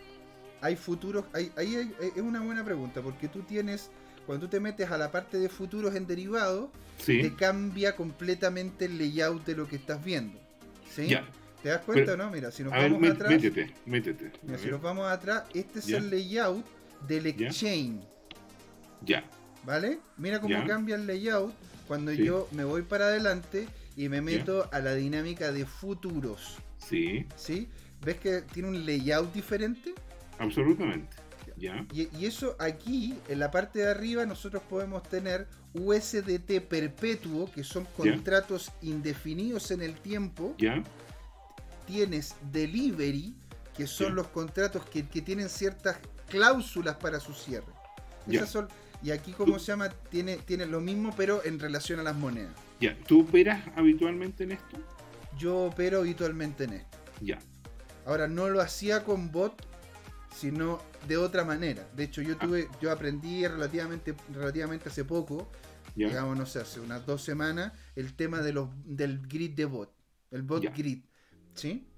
Hay 0.60 0.76
futuros, 0.76 1.24
hay- 1.32 1.50
ahí 1.56 1.74
hay- 1.74 1.94
es 2.14 2.22
una 2.22 2.42
buena 2.42 2.64
pregunta, 2.64 3.02
porque 3.02 3.26
tú 3.28 3.40
tienes, 3.42 3.90
cuando 4.26 4.46
tú 4.46 4.50
te 4.50 4.60
metes 4.60 4.90
a 4.90 4.98
la 4.98 5.10
parte 5.12 5.38
de 5.38 5.48
futuros 5.48 5.94
en 5.94 6.06
derivado, 6.06 6.70
Sí. 6.98 7.22
te 7.22 7.34
cambia 7.34 7.94
completamente 7.94 8.86
el 8.86 8.98
layout 8.98 9.44
de 9.46 9.54
lo 9.56 9.66
que 9.68 9.76
estás 9.76 10.04
viendo. 10.04 10.38
¿Sí? 10.94 11.06
Ya. 11.08 11.24
¿Te 11.62 11.68
das 11.70 11.82
cuenta 11.82 12.12
Pero- 12.12 12.22
o 12.24 12.26
no? 12.26 12.32
Mira, 12.32 12.50
si 12.50 12.62
nos 12.62 12.72
ver, 12.72 12.90
vamos 12.92 13.10
atrás. 13.10 13.30
métete, 13.30 13.74
métete. 13.86 14.32
Mira, 14.42 14.58
si 14.58 14.68
nos 14.68 14.80
vamos 14.82 15.06
atrás, 15.10 15.44
este 15.54 15.78
es 15.80 15.86
Ya. 15.86 15.98
el 15.98 16.10
layout 16.10 16.64
del 17.06 17.26
exchange, 17.26 18.00
Ya, 19.04 19.24
¿vale? 19.64 19.98
Mira 20.16 20.40
cómo 20.40 20.54
Ya. 20.54 20.64
cambia 20.66 20.94
el 20.96 21.06
layout 21.06 21.52
cuando 21.86 22.12
Sí. 22.12 22.24
yo 22.24 22.48
me 22.52 22.64
voy 22.64 22.82
para 22.82 23.06
adelante 23.06 23.66
y 23.96 24.08
me 24.08 24.20
meto 24.22 24.68
a 24.72 24.80
la 24.80 24.94
dinámica 24.94 25.52
de 25.52 25.66
futuros, 25.66 26.56
sí, 26.78 27.26
¿sí? 27.36 27.68
¿Ves 28.04 28.16
que 28.18 28.42
tiene 28.42 28.68
un 28.68 28.84
layout 28.86 29.32
diferente? 29.32 29.92
absolutamente. 30.38 31.16
Ya, 31.56 31.86
Y, 31.92 32.08
y 32.18 32.26
eso 32.26 32.54
aquí, 32.58 33.14
en 33.28 33.38
la 33.38 33.50
parte 33.50 33.78
de 33.80 33.90
arriba, 33.90 34.26
nosotros 34.26 34.62
podemos 34.68 35.02
tener 35.04 35.46
USDT 35.72 36.60
perpetuo, 36.68 37.50
que 37.50 37.64
son 37.64 37.84
Ya. 37.84 37.90
contratos 38.12 38.72
indefinidos 38.82 39.70
en 39.70 39.80
el 39.82 39.94
tiempo. 39.94 40.54
ya, 40.58 40.82
Tienes 41.86 42.34
delivery, 42.52 43.34
que 43.76 43.86
son 43.86 44.14
los 44.16 44.26
contratos 44.28 44.84
que, 44.86 45.06
que 45.06 45.22
tienen 45.22 45.48
ciertas 45.48 45.96
cláusulas 46.28 46.96
para 46.96 47.20
su 47.20 47.32
cierre. 47.32 47.66
Esas 48.28 48.50
son, 48.50 48.68
y 49.02 49.12
aquí, 49.12 49.32
como 49.32 49.58
se 49.60 49.66
llama? 49.66 49.90
Tiene, 50.10 50.36
tiene 50.38 50.66
lo 50.66 50.80
mismo, 50.80 51.14
pero 51.16 51.44
en 51.44 51.60
relación 51.60 52.00
a 52.00 52.02
las 52.02 52.16
monedas. 52.16 52.52
ya. 52.80 52.96
¿Tú 53.06 53.20
operas 53.22 53.62
habitualmente 53.76 54.44
en 54.44 54.52
esto? 54.52 54.78
Yo 55.38 55.56
opero 55.66 56.00
habitualmente 56.00 56.64
en 56.64 56.72
esto. 56.74 56.98
Ya, 57.20 57.38
Ahora, 58.04 58.26
no 58.28 58.48
lo 58.48 58.60
hacía 58.60 59.04
con 59.04 59.30
bot, 59.32 59.62
sino 60.36 60.78
de 61.08 61.16
otra 61.16 61.44
manera. 61.44 61.88
De 61.96 62.04
hecho, 62.04 62.20
yo 62.22 62.36
tuve, 62.36 62.68
yo 62.80 62.92
aprendí 62.92 63.46
relativamente, 63.46 64.14
relativamente 64.34 64.88
hace 64.90 65.04
poco, 65.04 65.50
digamos, 65.94 66.36
no 66.36 66.44
sé, 66.46 66.60
hace 66.60 66.78
unas 66.80 67.06
dos 67.06 67.22
semanas, 67.22 67.72
el 67.94 68.14
tema 68.14 68.40
de 68.42 68.52
los, 68.52 68.68
del 68.84 69.26
grid 69.26 69.52
de 69.56 69.64
bot. 69.64 69.90
El 70.30 70.42
bot 70.42 70.62
grid. 70.76 71.04
¿Sí? 71.54 71.88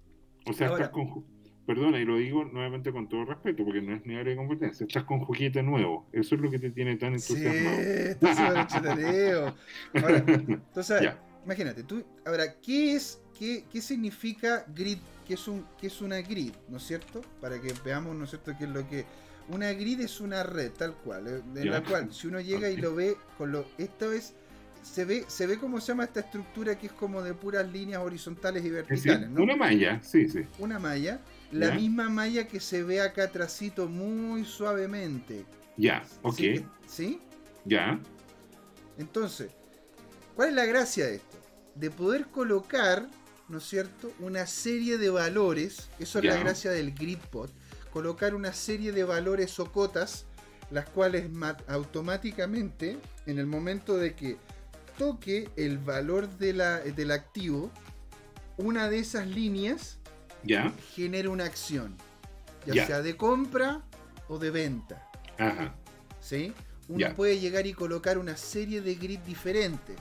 O 0.47 0.52
sea, 0.52 0.69
Ahora- 0.69 0.85
estás 0.86 0.94
con. 0.94 1.39
Perdona, 1.66 1.98
y 2.01 2.06
lo 2.06 2.16
digo 2.16 2.47
nuevamente 2.47 2.90
con 2.93 3.10
todo 3.10 3.27
respeto, 3.27 3.62
porque 3.62 3.82
no 3.82 3.94
es 3.94 4.06
ni 4.06 4.15
área 4.15 4.31
de 4.31 4.36
competencia. 4.36 4.86
Estás 4.86 5.05
con 5.05 5.20
juguete 5.20 5.62
nuevo. 5.62 6.09
Eso 6.15 6.35
es 6.36 6.40
lo 6.40 6.51
que 6.51 6.59
te 6.59 6.70
tiene 6.70 6.97
tan 6.97 7.19
Sí, 7.20 7.35
entusiasmado. 7.35 7.78
está 7.78 8.35
súper 8.35 8.56
entretenido. 8.97 9.55
Ahora, 10.02 10.24
entonces, 10.27 11.02
Ya. 11.02 11.23
Imagínate, 11.49 11.83
tú, 11.83 12.05
ahora, 12.27 12.61
¿qué 12.61 12.95
es, 12.95 13.20
qué, 13.39 13.65
qué 13.73 13.81
significa 13.81 14.66
grid? 14.75 14.99
¿Qué 15.27 15.33
es, 15.33 15.49
un, 15.49 15.66
¿Qué 15.81 15.87
es 15.87 16.03
una 16.03 16.20
grid? 16.20 16.53
¿No 16.69 16.77
es 16.77 16.83
cierto? 16.87 17.23
Para 17.41 17.59
que 17.59 17.73
veamos, 17.83 18.15
¿no 18.15 18.25
es 18.25 18.31
cierto?, 18.31 18.53
qué 18.59 18.65
es 18.65 18.70
lo 18.70 18.87
que... 18.87 19.07
Una 19.49 19.73
grid 19.73 19.99
es 20.01 20.20
una 20.20 20.43
red, 20.43 20.73
tal 20.73 20.95
cual, 20.95 21.27
eh, 21.27 21.43
en 21.57 21.65
Ya. 21.65 21.70
la 21.70 21.83
cual, 21.83 22.12
si 22.12 22.27
uno 22.27 22.39
llega 22.39 22.69
y 22.69 22.77
lo 22.77 22.95
ve 22.95 23.16
con 23.39 23.51
lo... 23.51 23.65
Esto 23.79 24.12
es... 24.12 24.35
Se 24.83 25.07
ve, 25.07 25.25
se 25.27 25.47
ve 25.47 25.59
cómo 25.59 25.81
se 25.81 25.89
llama 25.89 26.05
esta 26.05 26.20
estructura 26.20 26.79
que 26.79 26.87
es 26.89 26.93
como 26.93 27.23
de 27.23 27.33
puras 27.35 27.66
líneas 27.73 28.01
horizontales 28.03 28.62
y 28.65 28.70
verticales, 28.70 29.29
¿no? 29.31 29.43
Una 29.43 29.57
malla, 29.57 30.01
sí, 30.03 30.29
sí. 30.29 30.41
Una 30.59 30.79
malla, 30.79 31.20
la 31.51 31.69
Ya. 31.69 31.75
misma 31.75 32.09
malla 32.11 32.47
que 32.47 32.61
se 32.61 32.83
ve 32.83 33.01
acá 33.01 33.25
atrásito 33.25 33.89
muy 33.89 34.45
suavemente. 34.45 35.45
Ya, 35.79 36.05
ok, 36.23 36.37
¿Sí? 36.37 36.65
¿Sí? 36.87 37.20
ya, 37.65 37.99
Entonces, 38.99 39.51
¿cuál 40.37 40.51
es 40.51 40.55
la 40.55 40.65
gracia 40.66 41.07
de 41.07 41.16
esto? 41.16 41.28
De 41.79 41.91
poder 41.91 42.27
colocar, 42.27 43.09
¿no 43.49 43.59
es 43.59 43.65
cierto?, 43.65 44.13
una 44.21 44.47
serie 44.47 44.99
de 44.99 45.11
valores, 45.11 45.89
eso 45.99 46.19
es 46.19 46.25
la 46.25 46.35
gracia 46.45 46.71
del 46.71 46.93
gridpot, 46.95 47.51
colocar 47.93 48.35
una 48.35 48.53
serie 48.53 48.93
de 48.93 49.05
valores 49.05 49.59
o 49.61 49.71
cotas, 49.71 50.25
las 50.71 50.89
cuales 50.89 51.31
automáticamente, 51.67 52.99
en 53.27 53.39
el 53.39 53.47
momento 53.47 53.97
de 53.97 54.15
que 54.15 54.37
toque 54.99 55.49
el 55.57 55.79
valor 55.79 56.29
de 56.39 56.53
la- 56.53 56.81
del 56.81 57.11
activo, 57.13 57.71
una 58.57 58.91
de 58.91 58.99
esas 58.99 59.27
líneas 59.29 59.99
genera 60.95 61.31
una 61.31 61.45
acción, 61.45 61.97
ya, 62.67 62.75
sea 62.87 63.03
de 63.03 63.17
compra 63.17 63.83
o 64.29 64.39
de 64.39 64.51
venta. 64.51 65.09
ajá, 65.39 65.75
¿sí? 66.21 66.53
Uno 66.89 66.99
puede 67.15 67.39
llegar 67.39 67.67
y 67.67 67.73
colocar 67.75 68.19
una 68.19 68.37
serie 68.37 68.81
de 68.81 68.95
grid 68.97 69.21
diferentes. 69.21 69.97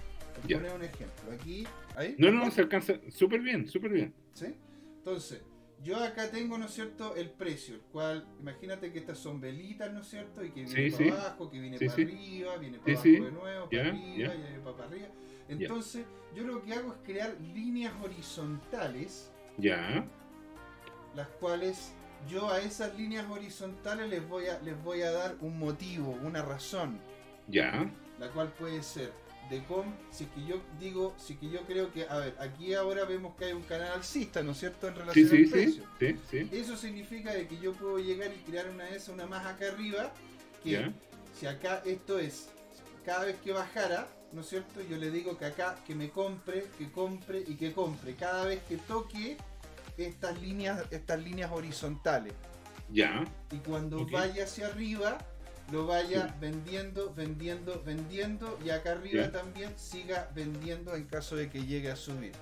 Ya. 0.46 0.58
poner 0.58 0.74
un 0.76 0.84
ejemplo, 0.84 1.32
aquí, 1.34 1.66
ahí. 1.96 2.16
No, 2.18 2.32
no, 2.32 2.50
se 2.52 2.62
alcanza 2.62 2.94
súper 3.10 3.42
bien, 3.42 3.68
súper 3.68 3.92
bien. 3.92 4.14
¿Sí? 4.34 4.56
Entonces, 4.98 5.42
yo 5.84 5.98
acá 5.98 6.30
tengo, 6.30 6.58
¿no 6.58 6.66
es 6.66 6.72
cierto?, 6.74 7.16
el 7.16 7.30
precio, 7.30 7.76
el 7.76 7.82
cual, 7.82 8.28
imagínate 8.40 8.92
que 8.92 9.00
estas 9.00 9.18
son 9.18 9.40
velitas, 9.40 9.92
¿no 9.94 10.02
es 10.02 10.08
cierto? 10.08 10.44
Y 10.44 10.50
que 10.52 10.64
viene 10.64 10.90
Sí, 10.90 10.92
para 10.92 11.04
sí. 11.04 11.10
abajo, 11.12 11.50
que 11.50 11.60
viene 11.60 11.78
Sí, 11.78 11.86
para 11.86 12.02
arriba, 12.04 12.58
viene 12.58 12.78
para 12.80 12.94
abajo 12.94 13.08
de 13.08 13.32
nuevo, 13.32 13.70
para 13.70 13.88
arriba, 13.90 14.18
ya. 14.18 14.36
y 14.36 14.44
ahí 14.44 14.60
para 14.64 14.84
arriba. 14.88 15.08
Entonces, 15.50 16.06
yo 16.36 16.44
lo 16.44 16.62
que 16.62 16.74
hago 16.74 16.92
es 16.94 16.98
crear 17.06 17.36
líneas 17.54 17.94
horizontales, 18.04 19.32
Ya, 19.58 20.06
las 21.16 21.28
cuales 21.40 21.94
yo 22.30 22.50
a 22.50 22.60
esas 22.60 22.96
líneas 22.98 23.30
horizontales 23.30 24.10
les 24.10 24.28
voy 24.28 24.48
a, 24.48 24.60
les 24.62 24.82
voy 24.84 25.02
a 25.02 25.12
dar 25.12 25.36
un 25.42 25.58
motivo, 25.60 26.12
una 26.24 26.42
razón. 26.42 27.00
ya, 27.48 27.90
la 28.20 28.30
cual 28.32 28.52
puede 28.54 28.82
ser 28.84 29.12
de 29.50 29.64
com, 29.64 29.86
si 30.12 30.26
es 30.26 30.30
que 30.32 30.46
yo 30.46 30.62
digo, 30.80 31.16
si 31.18 31.34
es 31.34 31.40
que 31.40 31.50
yo 31.50 31.62
creo 31.62 31.92
que, 31.92 32.08
a 32.08 32.18
ver, 32.18 32.36
aquí 32.40 32.74
ahora 32.74 33.06
vemos 33.06 33.36
que 33.36 33.46
hay 33.46 33.54
un 33.54 33.64
canal 33.64 33.94
alcista, 33.94 34.44
¿no 34.44 34.52
es 34.52 34.60
cierto?, 34.60 34.88
en 34.88 34.96
relación 34.96 35.30
sí, 35.30 35.36
al 35.36 35.46
sí, 35.46 35.52
precio. 35.52 35.84
sí, 36.30 36.50
Eso 36.52 36.76
significa 36.76 37.34
de 37.34 37.48
que 37.48 37.58
yo 37.60 37.74
puedo 37.74 37.98
llegar 38.00 38.32
y 38.34 38.38
crear 38.50 38.70
una 38.70 38.90
esa, 38.90 39.12
una 39.12 39.26
más 39.26 39.46
acá 39.46 39.68
arriba, 39.68 40.12
que 40.64 40.92
si 41.40 41.46
acá 41.46 41.82
esto 41.86 42.20
es, 42.20 42.50
cada 43.06 43.26
vez 43.26 43.38
que 43.44 43.54
bajara, 43.54 44.08
¿no 44.34 44.42
es 44.42 44.50
cierto?, 44.50 44.82
yo 44.82 44.98
le 44.98 45.12
digo 45.12 45.38
que 45.38 45.46
acá, 45.46 45.78
que 45.86 45.96
me 45.96 46.10
compre, 46.10 46.66
que 46.78 46.92
compre 46.92 47.44
y 47.48 47.56
que 47.56 47.72
compre, 47.72 48.16
cada 48.16 48.46
vez 48.46 48.62
que 48.68 48.78
toque 48.78 49.38
estas 49.98 50.40
líneas, 50.42 50.84
estas 50.92 51.24
líneas 51.24 51.52
horizontales. 51.54 52.34
ya, 52.90 53.24
Y 53.52 53.58
cuando 53.58 54.06
vaya 54.08 54.44
hacia 54.44 54.68
arriba, 54.68 55.18
lo 55.72 55.86
vaya 55.86 56.36
vendiendo, 56.40 57.14
vendiendo, 57.14 57.82
vendiendo. 57.86 58.60
Y 58.66 58.70
acá 58.70 58.94
arriba 58.94 59.32
también 59.32 59.74
siga 59.78 60.30
vendiendo 60.36 60.96
en 60.96 61.06
caso 61.06 61.36
de 61.36 61.50
que 61.50 61.66
llegue 61.66 61.92
a 61.92 61.96
subir. 61.96 62.34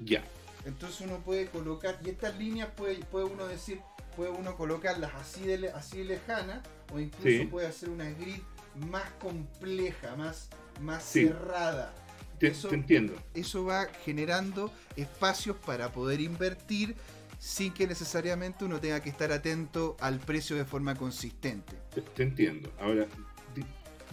ya. 0.00 0.22
Entonces 0.64 1.00
uno 1.00 1.18
puede 1.18 1.46
colocar, 1.46 1.98
y 2.04 2.10
estas 2.10 2.38
líneas 2.38 2.68
puede, 2.76 2.96
puede 3.06 3.24
uno 3.24 3.48
decir, 3.48 3.80
puede 4.16 4.30
uno 4.30 4.56
colocarlas 4.56 5.12
así 5.14 5.42
de, 5.42 5.70
así 5.70 6.04
lejanas, 6.04 6.60
o 6.92 7.00
incluso 7.00 7.48
puede 7.50 7.66
hacer 7.66 7.88
una 7.88 8.08
grid 8.10 8.40
más 8.88 9.10
compleja, 9.20 10.14
más, 10.16 10.48
más 10.80 11.02
cerrada. 11.02 11.92
Te, 12.38 12.52
entiendo. 12.70 13.14
Eso 13.34 13.64
va 13.64 13.86
generando 14.04 14.72
espacios 14.96 15.56
para 15.56 15.92
poder 15.92 16.20
invertir 16.20 16.96
sin 17.42 17.74
que 17.74 17.88
necesariamente 17.88 18.64
uno 18.64 18.78
tenga 18.78 19.00
que 19.02 19.10
estar 19.10 19.32
atento 19.32 19.96
al 19.98 20.20
precio 20.20 20.54
de 20.54 20.64
forma 20.64 20.94
consistente. 20.94 21.74
Te, 22.14 22.22
entiendo. 22.22 22.72
Ahora, 22.78 23.08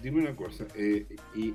dime 0.01 0.21
una 0.21 0.35
cosa, 0.35 0.65
eh, 0.73 1.05
y 1.35 1.53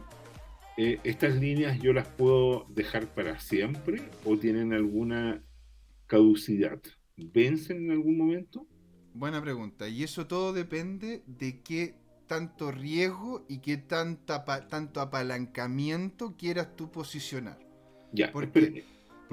eh, 0.76 1.00
¿estas 1.02 1.34
líneas 1.34 1.80
yo 1.80 1.92
las 1.92 2.06
puedo 2.06 2.64
dejar 2.68 3.12
para 3.12 3.40
siempre 3.40 4.00
o 4.24 4.38
tienen 4.38 4.72
alguna 4.72 5.42
caducidad? 6.06 6.80
¿Vencen 7.16 7.86
en 7.86 7.90
algún 7.90 8.18
momento? 8.18 8.68
Buena 9.12 9.42
pregunta. 9.42 9.88
Y 9.88 10.04
eso 10.04 10.28
todo 10.28 10.52
depende 10.52 11.24
de 11.26 11.60
qué 11.60 11.96
tanto 12.28 12.70
riesgo 12.70 13.44
y 13.48 13.58
qué 13.58 13.78
tanta, 13.78 14.44
tanto 14.68 15.00
apalancamiento 15.00 16.36
quieras 16.36 16.76
tú 16.76 16.92
posicionar. 16.92 17.58
Ya, 18.12 18.30
porque, 18.30 18.84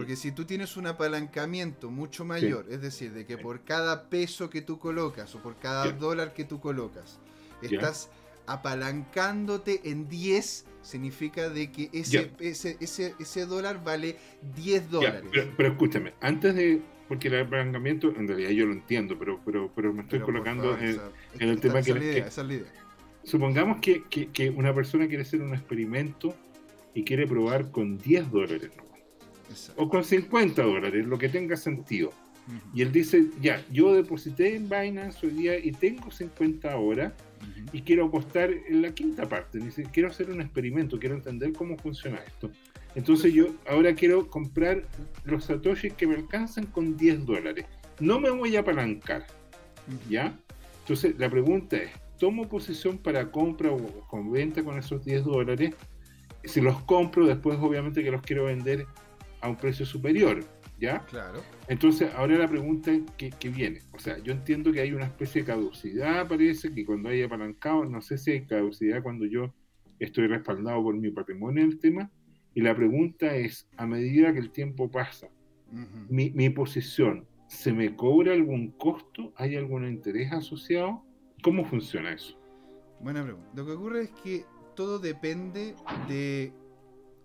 porque 0.02 0.16
si 0.16 0.32
tú 0.32 0.46
tienes 0.46 0.78
un 0.78 0.88
apalancamiento 0.88 1.92
mucho 1.92 2.26
mayor, 2.26 2.66
es 2.72 2.82
decir, 2.82 3.14
de 3.14 3.24
que 3.24 3.38
por 3.38 3.64
cada 3.64 4.10
peso 4.10 4.50
que 4.50 4.64
tú 4.64 4.80
colocas 4.80 5.36
o 5.36 5.44
por 5.44 5.60
cada 5.60 5.92
dólar 5.92 6.34
que 6.34 6.44
tú 6.44 6.60
colocas, 6.60 7.20
estás 7.62 8.10
apalancándote 8.48 9.82
en 9.84 10.10
10 10.10 10.66
significa 10.82 11.50
de 11.50 11.72
que 11.72 11.92
ese, 11.94 12.32
ese, 12.40 12.78
ese, 12.80 13.14
ese, 13.20 13.46
dólar 13.46 13.84
vale 13.84 14.16
10 14.56 14.90
dólares. 14.90 15.30
pero, 15.56 15.70
escúchame, 15.70 16.14
antes 16.20 16.56
de. 16.56 16.82
Porque 17.08 17.28
el 17.28 17.42
apalancamiento, 17.42 18.12
en 18.18 18.28
realidad 18.28 18.50
yo 18.50 18.66
lo 18.66 18.74
entiendo, 18.74 19.20
pero, 19.20 19.40
pero, 19.46 19.72
pero 19.76 19.94
me 19.94 20.02
estoy 20.02 20.22
colocando 20.22 20.80
en, 20.80 21.00
el 21.38 21.60
tema 21.60 21.84
que, 21.84 21.92
idea, 21.92 22.26
esa 22.26 22.42
es 22.42 22.48
la 22.48 22.54
idea. 22.56 22.74
Supongamos 23.24 23.78
que, 23.82 24.06
que, 24.10 24.50
una 24.50 24.74
persona 24.74 25.08
quiere 25.08 25.22
hacer 25.22 25.44
un 25.44 25.54
experimento 25.54 26.34
y 26.96 27.04
quiere 27.04 27.28
probar 27.28 27.70
con 27.70 28.00
10 28.00 28.32
dólares 28.32 28.72
o 29.76 29.90
con 29.90 30.04
50 30.04 30.62
dólares, 30.62 31.06
lo 31.06 31.18
que 31.18 31.30
tenga 31.30 31.56
sentido. 31.56 32.12
Y 32.74 32.82
él 32.82 32.92
dice, 32.92 33.28
ya, 33.42 33.64
yo 33.72 33.94
deposité 33.94 34.56
en 34.56 34.68
Binance 34.68 35.26
hoy 35.26 35.34
día 35.34 35.58
y 35.58 35.72
tengo 35.72 36.12
50 36.12 36.76
horas 36.76 37.14
y 37.72 37.82
quiero 37.82 38.06
apostar 38.06 38.52
en 38.52 38.82
la 38.82 38.94
quinta 38.94 39.28
parte. 39.28 39.60
Dice, 39.60 39.84
quiero 39.92 40.10
hacer 40.10 40.30
un 40.30 40.42
experimento, 40.42 41.00
quiero 41.00 41.16
entender 41.16 41.54
cómo 41.54 41.78
funciona 41.78 42.18
esto. 42.18 42.52
Entonces 42.96 43.34
yo 43.34 43.48
ahora 43.70 43.96
quiero 43.96 44.28
comprar 44.28 44.84
los 45.24 45.46
satoshis 45.46 45.94
que 45.94 46.08
me 46.08 46.16
alcanzan 46.16 46.66
con 46.66 46.98
10 46.98 47.26
dólares. 47.26 47.66
No 48.00 48.20
me 48.20 48.30
voy 48.30 48.56
a 48.56 48.62
apalancar. 48.62 49.26
¿Ya? 50.10 50.38
Entonces 50.82 51.18
la 51.18 51.30
pregunta 51.30 51.78
es, 51.78 51.92
¿tomo 52.18 52.50
posición 52.50 52.98
para 52.98 53.32
compra 53.32 53.72
o 53.72 54.08
con 54.08 54.32
venta 54.32 54.64
con 54.64 54.78
esos 54.78 55.06
10 55.06 55.24
dólares? 55.24 55.74
Si 56.44 56.60
los 56.60 56.82
compro, 56.84 57.28
después 57.28 57.58
obviamente 57.62 58.04
que 58.04 58.12
los 58.12 58.22
quiero 58.22 58.46
vender 58.46 58.86
a 59.42 59.50
un 59.50 59.58
precio 59.58 59.86
superior. 59.86 60.44
¿Ya? 60.80 61.06
Claro. 61.06 61.42
Entonces, 61.68 62.12
ahora 62.16 62.40
la 62.40 62.48
pregunta 62.48 62.92
que, 63.16 63.30
que, 63.30 63.50
viene. 63.50 63.82
O 63.94 64.00
sea, 64.00 64.18
yo 64.18 64.34
entiendo 64.34 64.72
que 64.72 64.82
hay 64.82 64.94
una 64.94 65.06
especie 65.06 65.44
de 65.44 65.48
caducidad, 65.48 66.28
parece, 66.28 66.74
que 66.74 66.84
cuando 66.84 67.10
hay 67.10 67.22
apalancado, 67.22 67.86
no 67.86 68.02
sé 68.02 68.18
si 68.18 68.32
hay 68.32 68.48
caducidad 68.48 69.04
cuando 69.04 69.28
yo 69.28 69.54
estoy 70.00 70.26
respaldado 70.26 70.82
por 70.82 70.96
mi 70.98 71.12
patrimonio 71.12 71.64
en 71.64 71.70
el 71.70 71.80
tema. 71.80 72.10
Y 72.56 72.62
la 72.62 72.76
pregunta 72.76 73.36
es, 73.36 73.70
a 73.78 73.86
medida 73.86 74.34
que 74.34 74.40
el 74.40 74.52
tiempo 74.52 74.90
pasa, 74.90 75.30
mi, 76.10 76.32
mi, 76.32 76.50
posición, 76.50 77.28
¿se 77.48 77.72
me 77.72 77.96
cobra 77.96 78.34
algún 78.34 78.72
costo? 78.72 79.34
¿Hay 79.38 79.56
algún 79.56 79.88
interés 79.88 80.32
asociado? 80.34 81.04
¿Cómo 81.44 81.64
funciona 81.64 82.12
eso? 82.12 82.38
Buena 83.00 83.24
pregunta. 83.24 83.50
Lo 83.56 83.66
que 83.66 83.72
ocurre 83.72 84.02
es 84.02 84.12
que 84.24 84.46
todo 84.76 85.00
depende 85.00 85.76
de, 86.08 86.52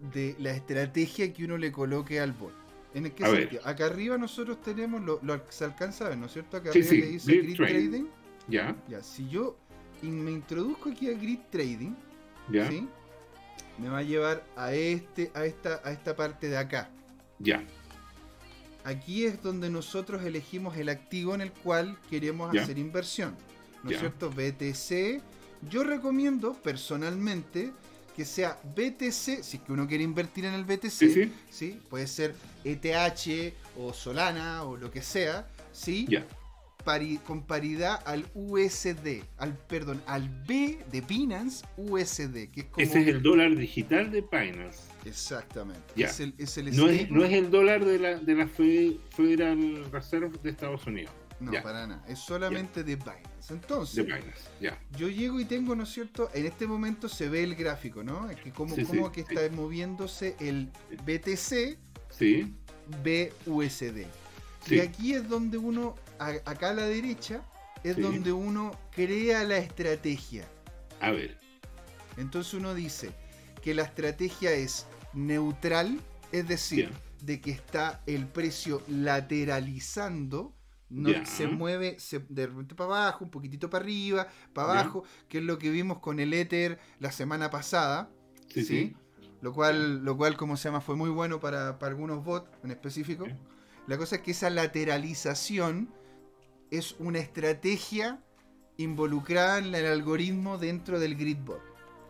de 0.01 0.37
la 0.39 0.51
estrategia 0.51 1.33
que 1.33 1.45
uno 1.45 1.57
le 1.59 1.73
coloque 1.73 2.21
al 2.21 2.33
bot. 2.33 2.53
¿En 2.95 3.11
qué 3.11 3.27
sentido? 3.27 3.63
Acá 3.65 3.87
arriba 3.87 4.17
nosotros 4.17 4.61
tenemos 4.63 5.03
lo, 5.03 5.21
lo 5.23 5.43
se 5.51 5.65
alcanza 5.65 6.07
a 6.07 6.09
ver, 6.11 6.19
¿no 6.19 6.27
es 6.27 6.33
cierto? 6.33 6.57
Acá 6.57 6.71
arriba 6.71 6.89
que 6.89 7.07
dice 7.07 7.37
Grid, 7.37 7.57
Trading. 7.57 8.07
Ya. 8.49 8.77
Ya, 8.89 9.03
si 9.03 9.29
yo 9.29 9.59
me 10.03 10.31
introduzco 10.31 10.91
aquí 10.91 11.11
a 11.11 11.15
Grid 11.15 11.41
Trading, 11.51 11.95
¿sí? 12.51 12.89
Me 13.79 13.91
va 13.91 13.99
a 13.99 14.03
llevar 14.03 14.47
a 14.57 14.73
este, 14.73 15.31
a 15.35 15.45
esta, 15.45 15.83
a 15.85 15.93
esta 15.93 16.17
parte 16.17 16.49
de 16.49 16.57
acá. 16.57 16.91
Ya. 17.39 17.63
Aquí 18.85 19.25
es 19.25 19.43
donde 19.43 19.69
nosotros 19.69 20.25
elegimos 20.25 20.77
el 20.77 20.89
activo 20.89 21.35
en 21.35 21.41
el 21.41 21.53
cual 21.53 21.99
queremos 22.09 22.57
hacer 22.57 22.79
inversión. 22.79 23.37
¿No 23.83 23.91
es 23.91 23.99
cierto? 23.99 24.31
BTC. 24.31 25.23
Yo 25.69 25.85
recomiendo 25.85 26.55
personalmente 26.55 27.73
que 28.17 28.25
sea 28.25 28.59
BTC, 28.75 29.43
si 29.43 29.57
es 29.59 29.61
que 29.61 29.73
uno 29.73 29.87
quiere 29.87 30.03
invertir 30.03 30.47
en 30.47 30.55
el 30.55 30.65
BTC, 30.65 31.31
sí, 31.51 31.81
puede 31.91 32.07
ser 32.07 32.35
ETH 32.65 33.53
o 33.77 33.93
Solana 33.93 34.65
o 34.65 34.79
lo 34.79 34.91
que 34.91 35.03
sea, 35.03 35.47
¿sí? 35.71 36.09
con 37.25 37.43
paridad 37.43 38.01
al 38.07 38.25
USD, 38.35 39.23
al 39.39 39.59
perdón, 39.67 40.01
al 40.07 40.29
B 40.47 40.79
de 40.91 41.01
Binance 41.03 41.67
USD, 41.77 42.49
que 42.53 42.61
es 42.61 42.67
como... 42.67 42.87
Ese 42.87 43.03
es 43.03 43.09
el 43.09 43.23
dólar 43.23 43.55
digital 43.55 44.11
de 44.11 44.23
Binance. 44.23 44.85
Exactamente. 45.05 45.83
Es 45.97 46.21
el, 46.21 46.33
es 46.39 46.57
el 46.57 46.77
no, 46.77 46.89
es, 46.89 47.11
no, 47.11 47.25
es, 47.25 47.33
el 47.33 47.51
dólar 47.51 47.85
de 47.85 47.99
la, 47.99 48.19
de 48.19 48.35
la 48.35 48.47
Federal 48.47 49.85
Reserve 49.93 50.39
de 50.43 50.51
Estados 50.51 50.87
Unidos. 50.87 51.13
No, 51.39 51.53
para 51.63 51.87
nada. 51.87 52.05
Es 52.09 52.19
solamente 52.19 52.83
de 52.83 52.97
Binance. 52.97 53.53
Entonces, 53.53 54.07
ya. 54.61 54.79
yo 54.97 55.09
llego 55.09 55.39
y 55.39 55.45
tengo, 55.45 55.77
¿no 55.77 55.83
es 55.83 55.91
cierto? 55.91 56.31
En 56.33 56.47
este 56.47 56.67
momento 56.67 57.09
se 57.09 57.29
ve 57.29 57.43
el 57.43 57.55
gráfico, 57.55 58.03
¿no? 58.03 58.31
Es 58.31 58.41
que 58.41 58.51
como, 58.53 58.75
que 59.13 59.21
está 59.21 59.41
moviéndose 59.55 60.37
el 60.41 60.71
BTC 61.05 61.79
sí. 62.11 62.55
BUSD. 63.03 64.07
Y 64.69 64.81
aquí 64.81 65.15
es 65.15 65.29
donde 65.29 65.59
uno, 65.59 65.95
acá 66.19 66.71
a 66.71 66.75
la 66.75 66.87
derecha, 66.87 67.43
es 67.85 67.97
donde 67.97 68.33
uno 68.33 68.73
crea 68.91 69.45
la 69.45 69.59
estrategia. 69.59 70.45
A 71.01 71.11
ver. 71.11 71.39
Entonces 72.17 72.55
uno 72.55 72.75
dice 72.75 73.11
que 73.63 73.75
la 73.75 73.83
estrategia 73.83 74.53
es 74.53 74.87
neutral, 75.13 76.01
es 76.33 76.49
decir, 76.49 76.91
de 77.23 77.41
que 77.41 77.51
está 77.51 78.03
el 78.07 78.27
precio 78.27 78.83
lateralizando 78.89 80.56
no, 80.89 81.11
se 81.27 81.49
mueve 81.49 81.97
de 82.29 82.47
repente 82.47 82.75
para 82.75 82.91
abajo, 82.91 83.25
un 83.25 83.31
poquitito 83.31 83.69
para 83.69 83.85
arriba, 83.85 84.29
para 84.53 84.73
abajo, 84.73 85.05
que 85.29 85.39
es 85.39 85.45
lo 85.45 85.59
que 85.59 85.71
vimos 85.71 85.99
con 85.99 86.21
el 86.21 86.33
Ether 86.33 86.79
la 87.01 87.11
semana 87.11 87.51
pasada. 87.51 88.11
Sí, 88.49 88.95
Lo 89.43 89.53
cual, 89.53 90.05
lo 90.05 90.17
cual, 90.17 90.37
como 90.37 90.57
se 90.57 90.69
llama, 90.69 90.81
fue 90.81 90.97
muy 90.97 91.11
bueno 91.11 91.41
para, 91.41 91.71
algunos 91.71 92.25
bots 92.25 92.51
en 92.63 92.71
específico. 92.71 93.27
La 93.87 93.99
cosa 93.99 94.17
es 94.17 94.23
que 94.23 94.31
esa 94.31 94.51
lateralización 94.51 95.93
es 96.71 96.97
una 96.99 97.19
estrategia 97.19 98.21
involucrada 98.77 99.59
en 99.59 99.75
el 99.75 99.87
algoritmo 99.87 100.59
dentro 100.59 100.99
del 100.99 101.17
grid 101.17 101.39
bot. 101.39 101.63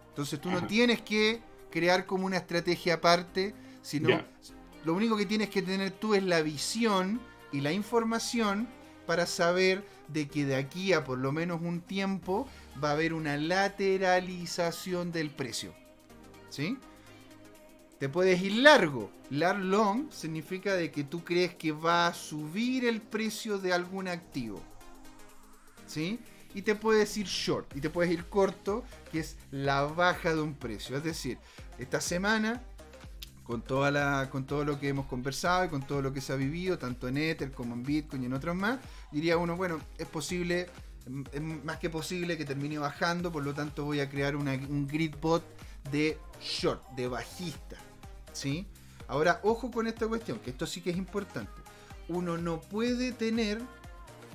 Entonces 0.09 0.41
tú 0.41 0.51
no 0.51 0.67
tienes 0.67 1.03
que 1.03 1.43
crear 1.71 2.07
como 2.07 2.27
una 2.27 2.39
estrategia 2.39 2.95
aparte, 2.95 3.55
sino 3.83 4.09
lo 4.85 4.95
único 4.95 5.17
que 5.17 5.27
tienes 5.27 5.51
que 5.51 5.63
tener 5.63 5.91
tú 5.91 6.15
es 6.15 6.23
la 6.23 6.43
visión 6.43 7.21
y 7.57 7.63
la 7.63 7.73
información 7.73 8.69
para 9.07 9.25
saber 9.25 9.83
de 10.09 10.29
que 10.29 10.45
de 10.45 10.57
aquí 10.57 10.93
a 10.93 11.05
por 11.05 11.17
lo 11.17 11.33
menos 11.33 11.63
un 11.63 11.81
tiempo 11.81 12.47
va 12.83 12.91
a 12.91 12.93
haber 12.93 13.15
una 13.15 13.39
lateralización 13.39 15.11
del 15.11 15.31
precio. 15.31 15.73
¿Sí? 16.51 16.77
Te 17.99 18.11
puedes 18.11 18.43
ir 18.43 18.57
largo. 18.57 19.11
Large 19.31 19.63
long 19.63 20.13
significa 20.13 20.75
de 20.75 20.91
que 20.91 21.03
tú 21.03 21.25
crees 21.25 21.55
que 21.55 21.73
va 21.73 22.09
a 22.09 22.15
subir 22.15 22.85
el 22.85 23.01
precio 23.01 23.57
de 23.57 23.73
algún 23.73 24.07
activo. 24.07 24.61
¿Sí? 25.87 26.21
Y 26.55 26.61
te 26.61 26.75
puedes 26.75 27.17
ir 27.17 27.27
short. 27.27 27.75
Y 27.75 27.81
te 27.81 27.89
puedes 27.89 28.13
ir 28.13 28.27
corto, 28.27 28.85
que 29.11 29.21
es 29.21 29.39
la 29.51 29.85
baja 29.85 30.35
de 30.35 30.43
un 30.43 30.55
precio. 30.55 30.95
Es 30.95 31.05
decir, 31.05 31.39
esta 31.79 32.03
semana 32.03 32.63
con, 33.47 33.63
toda 33.63 33.91
la, 33.91 34.29
con 34.31 34.45
todo 34.45 34.65
lo 34.65 34.81
que 34.81 34.89
hemos 34.89 35.07
conversado 35.07 35.65
y 35.65 35.69
con 35.69 35.87
todo 35.87 36.03
lo 36.03 36.13
que 36.13 36.21
se 36.21 36.33
ha 36.33 36.37
vivido, 36.37 36.79
tanto 36.79 37.09
en 37.09 37.17
Ether 37.17 37.53
como 37.53 37.75
en 37.75 37.83
Bitcoin 37.83 38.23
y 38.23 38.27
en 38.27 38.33
otros 38.33 38.57
más, 38.57 38.79
diría 39.13 39.37
uno, 39.37 39.57
bueno, 39.57 39.81
es 39.99 40.07
posible, 40.09 40.69
es 41.33 41.41
más 41.41 41.79
que 41.79 41.89
posible 41.89 42.37
que 42.37 42.45
termine 42.45 42.79
bajando, 42.79 43.31
por 43.31 43.45
lo 43.45 43.55
tanto 43.55 43.85
voy 43.85 44.01
a 44.01 44.11
crear 44.11 44.35
un 44.37 44.89
grid 44.89 45.15
bot 45.21 45.45
de 45.91 46.19
short, 46.41 46.83
de 46.97 47.09
bajista. 47.09 47.77
¿sí? 48.33 48.67
Ahora, 49.09 49.41
ojo 49.43 49.71
con 49.71 49.87
esta 49.87 50.07
cuestión, 50.07 50.39
que 50.41 50.51
esto 50.51 50.67
sí 50.67 50.81
que 50.81 50.91
es 50.91 50.97
importante. 50.97 51.53
Uno 52.09 52.37
no 52.39 52.61
puede 52.61 53.13
tener, 53.13 53.61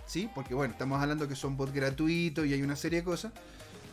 ¿sí? 0.05 0.29
Porque 0.33 0.53
bueno, 0.53 0.73
estamos 0.73 1.01
hablando 1.01 1.27
que 1.27 1.35
son 1.35 1.57
bots 1.57 1.73
gratuitos 1.73 2.45
y 2.45 2.53
hay 2.53 2.61
una 2.61 2.75
serie 2.75 2.99
de 2.99 3.05
cosas. 3.05 3.33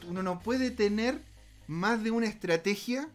Uno 0.08 0.22
no 0.22 0.40
puede 0.40 0.70
tener 0.70 1.20
más 1.66 2.02
de 2.02 2.10
una 2.10 2.26
estrategia 2.26 3.08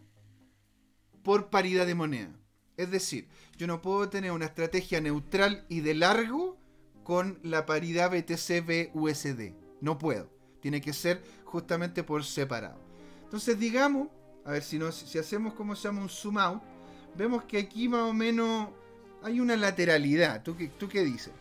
por 1.24 1.50
paridad 1.50 1.86
de 1.86 1.96
moneda. 1.96 2.30
Es 2.76 2.90
decir, 2.90 3.26
yo 3.56 3.66
no 3.66 3.82
puedo 3.82 4.08
tener 4.08 4.30
una 4.30 4.46
estrategia 4.46 5.00
neutral 5.00 5.64
y 5.68 5.80
de 5.80 5.94
largo 5.94 6.56
con 7.02 7.38
la 7.42 7.66
paridad 7.66 8.12
BTC-BUSD. 8.12 9.54
No 9.80 9.98
puedo. 9.98 10.30
Tiene 10.60 10.80
que 10.80 10.92
ser 10.92 11.22
justamente 11.44 12.02
por 12.04 12.24
separado. 12.24 12.78
Entonces, 13.24 13.58
digamos, 13.58 14.08
a 14.44 14.52
ver 14.52 14.62
si, 14.62 14.78
nos, 14.78 14.94
si 14.94 15.18
hacemos 15.18 15.54
como 15.54 15.74
se 15.74 15.88
llama 15.88 16.02
un 16.02 16.08
zoom 16.08 16.38
out, 16.38 16.62
vemos 17.16 17.44
que 17.44 17.58
aquí 17.58 17.88
más 17.88 18.02
o 18.02 18.12
menos 18.12 18.68
hay 19.22 19.40
una 19.40 19.56
lateralidad. 19.56 20.42
¿Tú 20.42 20.56
qué, 20.56 20.68
tú 20.68 20.88
qué 20.88 21.04
dices? 21.04 21.32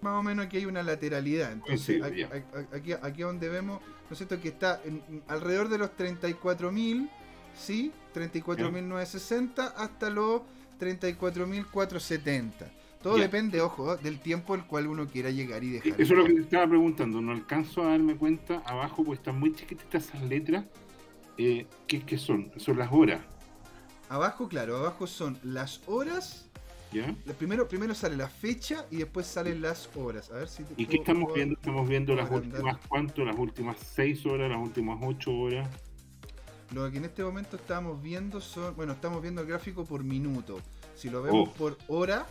Más 0.00 0.14
o 0.14 0.22
menos 0.22 0.46
aquí 0.46 0.58
hay 0.58 0.66
una 0.66 0.82
lateralidad. 0.82 1.52
Entonces, 1.52 2.02
aquí, 2.02 2.22
aquí, 2.22 2.92
aquí, 2.92 3.22
donde 3.22 3.48
vemos, 3.48 3.80
¿no 3.80 4.12
es 4.12 4.18
cierto? 4.18 4.40
Que 4.40 4.48
está 4.48 4.80
en, 4.84 5.22
alrededor 5.26 5.68
de 5.68 5.78
los 5.78 5.90
34.000 5.90 7.10
¿sí? 7.58 7.92
34.960 8.14 9.72
hasta 9.76 10.10
los 10.10 10.42
34.470. 10.80 12.50
Todo 13.02 13.16
depende, 13.16 13.60
ojo, 13.60 13.96
del 13.96 14.18
tiempo 14.18 14.54
al 14.54 14.66
cual 14.66 14.88
uno 14.88 15.06
quiera 15.06 15.30
llegar 15.30 15.62
y 15.62 15.70
dejar. 15.70 16.00
Eso 16.00 16.14
es 16.14 16.18
lo 16.18 16.24
que 16.24 16.34
te 16.34 16.40
estaba 16.40 16.66
preguntando. 16.66 17.20
No 17.20 17.32
alcanzo 17.32 17.82
a 17.82 17.90
darme 17.90 18.16
cuenta. 18.16 18.60
Abajo, 18.66 19.04
pues 19.04 19.20
están 19.20 19.38
muy 19.38 19.54
chiquititas 19.54 20.08
esas 20.08 20.22
letras. 20.22 20.64
Eh, 21.36 21.66
¿qué, 21.86 22.02
¿Qué 22.02 22.18
son? 22.18 22.50
Son 22.56 22.76
las 22.76 22.90
horas. 22.92 23.20
Abajo, 24.08 24.48
claro, 24.48 24.78
abajo 24.78 25.06
son 25.06 25.38
las 25.44 25.80
horas. 25.86 26.50
¿Ya? 26.92 27.14
Primero, 27.38 27.68
primero 27.68 27.94
sale 27.94 28.16
la 28.16 28.28
fecha 28.28 28.86
y 28.90 28.96
después 28.96 29.26
salen 29.26 29.60
las 29.60 29.90
horas. 29.94 30.30
A 30.30 30.38
ver 30.38 30.48
si 30.48 30.64
¿Y 30.76 30.86
qué 30.86 30.96
estamos 30.96 31.32
viendo? 31.34 31.54
Estamos 31.54 31.86
viendo 31.88 32.14
las 32.14 32.30
últimas, 32.30 32.78
¿cuánto? 32.88 33.24
Las 33.24 33.38
últimas 33.38 33.76
6 33.94 34.26
horas, 34.26 34.50
las 34.50 34.58
últimas 34.58 34.98
8 35.00 35.30
horas. 35.30 35.68
Lo 36.72 36.90
que 36.90 36.98
en 36.98 37.06
este 37.06 37.22
momento 37.22 37.56
estamos 37.56 38.02
viendo 38.02 38.40
son, 38.40 38.76
bueno, 38.76 38.92
estamos 38.92 39.22
viendo 39.22 39.40
el 39.40 39.48
gráfico 39.48 39.84
por 39.84 40.04
minuto. 40.04 40.60
Si 40.94 41.08
lo 41.08 41.22
vemos 41.22 41.48
por 41.50 41.78
hora, 41.88 42.26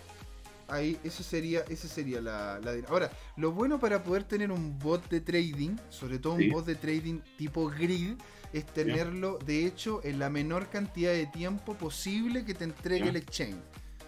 ahí 0.68 1.00
eso 1.04 1.24
sería, 1.24 1.62
ese 1.70 1.88
sería 1.88 2.22
la, 2.22 2.60
la, 2.60 2.74
Ahora, 2.90 3.12
lo 3.36 3.52
bueno 3.52 3.80
para 3.80 4.04
poder 4.04 4.24
tener 4.26 4.52
un 4.52 4.78
bot 4.78 5.10
de 5.10 5.22
trading, 5.22 5.76
sobre 5.90 6.20
todo 6.20 6.34
un 6.34 6.50
bot 6.50 6.66
de 6.66 6.76
trading 6.76 7.20
tipo 7.38 7.68
grid, 7.68 8.14
es 8.54 8.66
tenerlo, 8.66 9.40
de 9.46 9.66
hecho, 9.66 10.02
en 10.04 10.20
la 10.20 10.30
menor 10.30 10.70
cantidad 10.70 11.12
de 11.12 11.26
tiempo 11.26 11.74
posible 11.74 12.46
que 12.46 12.54
te 12.54 12.64
entregue 12.64 13.10
el 13.10 13.16
exchange. 13.16 13.58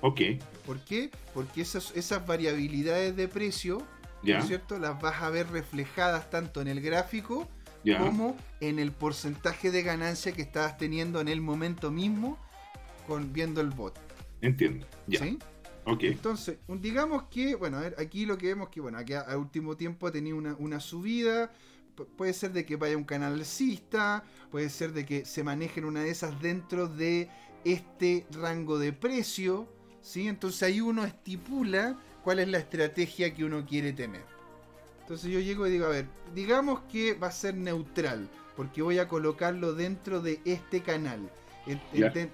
Ok. 0.02 0.22
¿Por 0.66 0.80
qué? 0.82 1.10
Porque 1.34 1.62
esas, 1.62 1.92
esas 1.96 2.26
variabilidades 2.26 3.16
de 3.16 3.28
precio, 3.28 3.82
¿no 4.24 4.38
es 4.38 4.48
cierto? 4.48 4.78
Las 4.80 5.02
vas 5.02 5.22
a 5.22 5.30
ver 5.30 5.50
reflejadas 5.50 6.30
tanto 6.30 6.62
en 6.62 6.68
el 6.68 6.82
gráfico 6.82 7.48
como 7.98 8.36
en 8.60 8.80
el 8.80 8.92
porcentaje 8.92 9.72
de 9.72 9.84
ganancia 9.84 10.32
que 10.32 10.42
estabas 10.42 10.78
teniendo 10.78 11.22
en 11.22 11.28
el 11.28 11.42
momento 11.42 11.92
mismo 11.92 12.38
con 13.08 13.34
viendo 13.34 13.62
el 13.62 13.70
bot. 13.70 13.98
Entiendo. 14.42 14.86
Ya. 15.08 15.20
¿Sí? 15.20 15.40
Ok. 15.86 16.04
Entonces, 16.04 16.58
digamos 16.68 17.24
que, 17.24 17.56
bueno, 17.56 17.78
a 17.78 17.82
ver, 17.82 17.96
aquí 17.98 18.26
lo 18.26 18.38
que 18.38 18.48
vemos 18.48 18.70
que, 18.70 18.82
bueno, 18.82 18.98
aquí 18.98 19.14
a, 19.14 19.38
último 19.38 19.76
tiempo 19.76 20.08
ha 20.08 20.12
tenido 20.12 20.38
una, 20.38 20.56
una 20.60 20.80
subida. 20.80 21.52
puede 22.18 22.34
ser 22.34 22.52
de 22.54 22.66
que 22.66 22.76
vaya 22.76 22.96
un 22.96 23.04
canal 23.04 23.34
alcista, 23.34 24.24
puede 24.52 24.70
ser 24.70 24.94
de 24.94 25.06
que 25.06 25.26
se 25.26 25.44
manejen 25.44 25.86
una 25.86 26.02
de 26.02 26.12
esas 26.12 26.40
dentro 26.42 26.88
de 26.88 27.30
este 27.66 28.26
rango 28.32 28.80
de 28.80 28.94
precio, 28.94 29.68
¿sí? 30.02 30.28
Entonces 30.28 30.64
ahí 30.64 30.82
uno 30.82 31.04
estipula 31.04 32.00
cuál 32.24 32.40
es 32.40 32.48
la 32.48 32.60
estrategia 32.60 33.34
que 33.34 33.44
uno 33.44 33.66
quiere 33.66 33.94
tener. 33.94 34.39
Entonces 35.10 35.32
yo 35.32 35.40
llego 35.40 35.66
y 35.66 35.72
digo, 35.72 35.88
a 35.88 35.90
ver, 35.90 36.06
digamos 36.36 36.82
que 36.82 37.16
va 37.16 37.30
a 37.30 37.32
ser 37.32 37.56
neutral, 37.56 38.30
porque 38.56 38.84
voy 38.84 39.00
a 39.00 39.08
colocarlo 39.08 39.74
dentro 39.74 40.22
de 40.22 40.40
este 40.46 40.84
canal, 40.84 41.32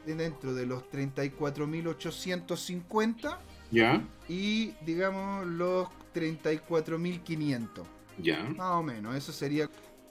dentro 0.05 0.53
de 0.53 0.65
los 0.65 0.83
34.850 0.91 3.37
¿Ya? 3.71 4.05
y 4.27 4.73
digamos 4.85 5.47
los 5.47 5.87
34.500. 6.13 7.85
Ya. 8.17 8.43
Más 8.43 8.71
o 8.71 8.83
menos, 8.83 9.15
eso 9.15 9.31
sería... 9.31 9.69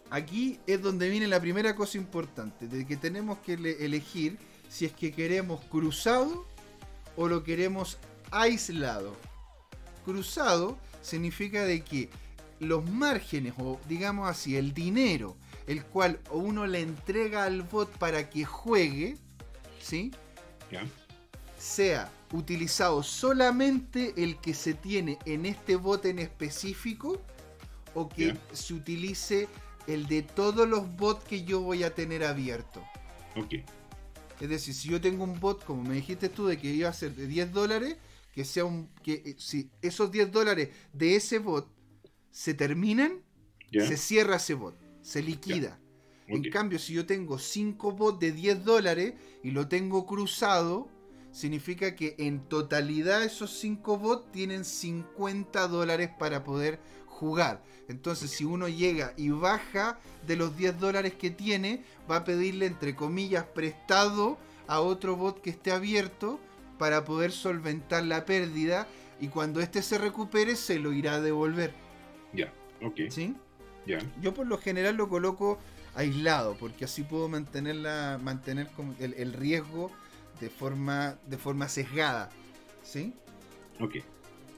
Aquí 0.09 0.59
es 0.67 0.81
donde 0.81 1.11
viene 1.11 1.29
la 1.29 1.41
primera 1.41 1.77
cosa 1.77 1.99
importante, 1.99 2.67
de 2.67 2.87
que 2.87 2.97
tenemos 2.97 3.41
que 3.41 3.53
elegir 3.53 4.39
si 4.71 4.87
es 4.87 4.95
que 4.95 5.13
queremos 5.13 5.63
cruzado 5.67 6.47
o 7.15 7.29
lo 7.29 7.45
queremos 7.45 7.99
aislado. 8.31 9.15
Cruzado 10.07 10.79
significa 11.03 11.67
de 11.67 11.85
que 11.85 12.09
los 12.61 12.89
márgenes, 12.89 13.55
o 13.59 13.81
digamos 13.89 14.29
así, 14.29 14.57
el 14.57 14.75
dinero, 14.75 15.37
el 15.67 15.85
cual 15.85 16.21
uno 16.31 16.67
le 16.67 16.81
entrega 16.81 17.45
al 17.45 17.63
bot 17.63 17.91
para 17.99 18.31
que 18.31 18.45
juegue, 18.45 19.17
¿sí? 19.81 20.13
Sea 21.59 22.11
utilizado 22.33 23.03
solamente 23.03 24.13
el 24.17 24.37
que 24.39 24.55
se 24.55 24.75
tiene 24.75 25.19
en 25.25 25.47
este 25.47 25.77
bot 25.77 26.05
en 26.05 26.19
específico, 26.19 27.21
o 27.95 28.09
que 28.09 28.37
se 28.53 28.75
utilice 28.75 29.49
el 29.87 30.07
de 30.07 30.23
todos 30.23 30.69
los 30.69 30.97
bots 30.97 31.25
que 31.25 31.45
yo 31.45 31.61
voy 31.61 31.85
a 31.85 31.95
tener 31.95 32.25
abierto. 32.25 32.83
Ok. 33.37 33.55
Es 34.41 34.49
decir, 34.49 34.75
si 34.75 34.89
yo 34.89 35.01
tengo 35.01 35.25
un 35.25 35.39
bot, 35.39 35.65
como 35.65 35.83
me 35.83 35.95
dijiste 35.95 36.29
tú, 36.29 36.47
de 36.47 36.59
que 36.59 36.69
iba 36.69 36.89
a 36.89 36.93
ser 36.93 37.15
de 37.15 37.27
10 37.27 37.53
dólares, 37.53 37.97
que 38.35 38.45
sea 38.45 38.65
un. 38.65 38.89
que 39.03 39.23
eh, 39.25 39.37
si 39.39 39.71
esos 39.81 40.11
10 40.11 40.33
dólares 40.33 40.71
de 40.93 41.17
ese 41.17 41.39
bot 41.39 41.69
se 42.35 42.53
terminan, 42.53 43.23
se 43.71 43.97
cierra 43.97 44.37
ese 44.37 44.55
bot, 44.55 44.77
se 45.03 45.23
liquida. 45.23 45.79
En 46.27 46.43
cambio, 46.51 46.81
si 46.81 46.93
yo 46.93 47.07
tengo 47.07 47.39
5 47.39 47.93
bots 47.93 48.19
de 48.19 48.33
10 48.33 48.65
dólares 48.65 49.15
y 49.45 49.53
lo 49.53 49.69
tengo 49.69 50.05
cruzado, 50.05 50.89
significa 51.31 51.95
que 51.95 52.17
en 52.19 52.41
totalidad 52.49 53.23
esos 53.23 53.57
5 53.59 53.99
bots 53.99 54.33
tienen 54.33 54.65
50 54.65 55.69
dólares 55.69 56.11
para 56.19 56.43
poder 56.43 56.81
jugar. 57.07 57.63
Entonces, 57.89 58.33
si 58.33 58.45
uno 58.45 58.67
llega 58.67 59.15
y 59.17 59.29
baja 59.29 60.01
de 60.27 60.35
los 60.35 60.57
10 60.57 60.81
dólares 60.81 61.15
que 61.15 61.31
tiene, 61.31 61.85
va 62.11 62.17
a 62.17 62.25
pedirle, 62.25 62.67
entre 62.67 62.97
comillas, 62.97 63.45
prestado 63.45 64.39
a 64.67 64.81
otro 64.81 65.15
bot 65.15 65.41
que 65.41 65.51
esté 65.51 65.71
abierto 65.71 66.41
para 66.79 67.05
poder 67.05 67.31
solventar 67.31 68.03
la 68.05 68.25
pérdida 68.25 68.89
y 69.21 69.29
cuando 69.29 69.61
éste 69.61 69.83
se 69.83 69.99
recupere 69.99 70.57
se 70.57 70.81
lo 70.81 70.93
irá 70.93 71.15
a 71.15 71.21
devolver. 71.21 71.84
Ya, 72.35 72.53
ok. 72.83 73.01
¿Sí? 73.11 73.35
Ya. 73.87 73.99
Yo 74.21 74.35
por 74.35 74.47
lo 74.47 74.59
general 74.59 74.97
lo 74.97 75.09
coloco 75.09 75.59
aislado, 75.95 76.57
porque 76.59 76.85
así 76.87 77.03
puedo 77.03 77.29
mantener 77.29 77.77
el, 78.99 79.15
el 79.15 79.33
riesgo 79.33 79.91
de 80.41 80.51
forma, 80.51 81.19
de 81.27 81.39
forma 81.39 81.69
sesgada. 81.69 82.31
¿Sí? 82.83 83.15
Ok. 83.81 83.97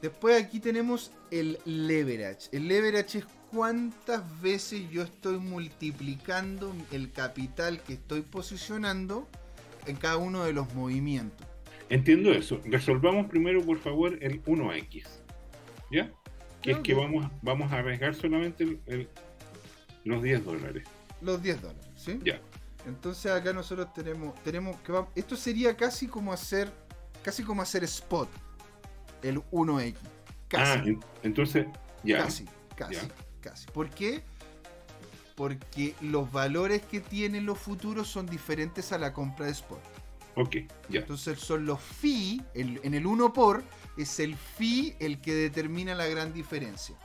Después 0.02 0.42
aquí 0.42 0.60
tenemos 0.60 1.12
el 1.30 1.58
leverage. 1.64 2.48
El 2.52 2.68
leverage 2.68 3.18
es 3.18 3.26
cuántas 3.50 4.40
veces 4.40 4.90
yo 4.90 5.02
estoy 5.02 5.38
multiplicando 5.38 6.74
el 6.92 7.10
capital 7.12 7.82
que 7.82 7.94
estoy 7.94 8.22
posicionando 8.22 9.26
en 9.86 9.96
cada 9.96 10.16
uno 10.16 10.44
de 10.44 10.52
los 10.52 10.72
movimientos. 10.74 11.46
Entiendo 11.88 12.32
eso. 12.32 12.60
Resolvamos 12.64 13.26
primero, 13.26 13.64
por 13.64 13.78
favor, 13.78 14.18
el 14.20 14.42
1X. 14.44 15.04
¿Ya? 15.90 16.12
Que 16.66 16.72
es 16.72 16.78
que 16.80 16.94
vamos, 16.94 17.30
vamos 17.42 17.72
a 17.72 17.78
arriesgar 17.78 18.14
solamente 18.14 18.78
los 20.04 20.22
10 20.22 20.44
dólares. 20.44 20.84
Los 21.20 21.42
10 21.42 21.62
dólares, 21.62 21.86
¿sí? 21.96 22.18
Ya. 22.24 22.40
Entonces 22.86 23.30
acá 23.32 23.52
nosotros 23.52 23.92
tenemos, 23.94 24.34
tenemos 24.42 24.76
que 24.80 24.92
esto 25.14 25.36
sería 25.36 25.76
casi 25.76 26.06
como 26.06 26.32
hacer, 26.32 26.72
casi 27.22 27.42
como 27.42 27.62
hacer 27.62 27.84
spot, 27.84 28.28
el 29.22 29.38
1X. 29.50 29.94
Casi. 30.48 30.90
Ah, 30.90 31.06
entonces, 31.22 31.66
ya. 32.04 32.18
Casi, 32.18 32.44
casi, 32.76 33.08
casi. 33.40 33.66
¿Por 33.68 33.90
qué? 33.90 34.22
Porque 35.34 35.94
los 36.00 36.30
valores 36.30 36.82
que 36.82 37.00
tienen 37.00 37.46
los 37.46 37.58
futuros 37.58 38.08
son 38.08 38.26
diferentes 38.26 38.92
a 38.92 38.98
la 38.98 39.12
compra 39.12 39.46
de 39.46 39.52
spot. 39.52 39.80
Ok, 40.36 40.56
ya. 40.88 41.00
Entonces 41.00 41.40
son 41.40 41.66
los 41.66 41.80
fee, 41.80 42.42
en 42.54 42.94
el 42.94 43.06
1 43.06 43.32
por, 43.32 43.64
es 43.96 44.20
el 44.20 44.36
fee 44.36 44.94
el 45.00 45.20
que 45.20 45.34
determina 45.34 45.94
la 45.94 46.06
gran 46.06 46.32
diferencia. 46.32 46.96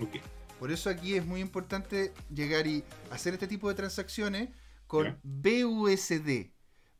Ok. 0.00 0.16
Por 0.58 0.70
eso 0.70 0.90
aquí 0.90 1.14
es 1.14 1.24
muy 1.24 1.40
importante 1.40 2.12
llegar 2.34 2.66
y 2.66 2.84
hacer 3.10 3.34
este 3.34 3.46
tipo 3.46 3.68
de 3.68 3.74
transacciones 3.74 4.50
con 4.86 5.18
BUSD 5.22 6.50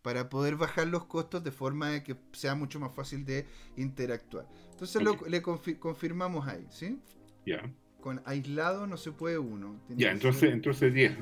para 0.03 0.31
poder 0.31 0.57
bajar 0.57 0.87
los 0.87 1.05
costos 1.05 1.45
de 1.45 1.51
forma 1.51 2.03
que 2.03 2.17
sea 2.33 2.55
mucho 2.55 2.81
más 2.81 2.95
fácil 2.95 3.25
de 3.25 3.47
interactuar. 3.77 4.47
Entonces 4.71 5.03
lo, 5.03 5.19
le 5.29 5.43
confirmamos 5.43 6.49
ahí, 6.49 6.67
¿sí? 6.71 6.99
Ya. 7.45 7.71
Con 8.01 8.23
aislado 8.25 8.87
no 8.87 8.97
se 8.97 9.13
puede 9.13 9.39
uno. 9.39 9.79
ya, 9.91 10.11
entonces, 10.11 10.53
entonces 10.53 10.95
10. 10.95 11.19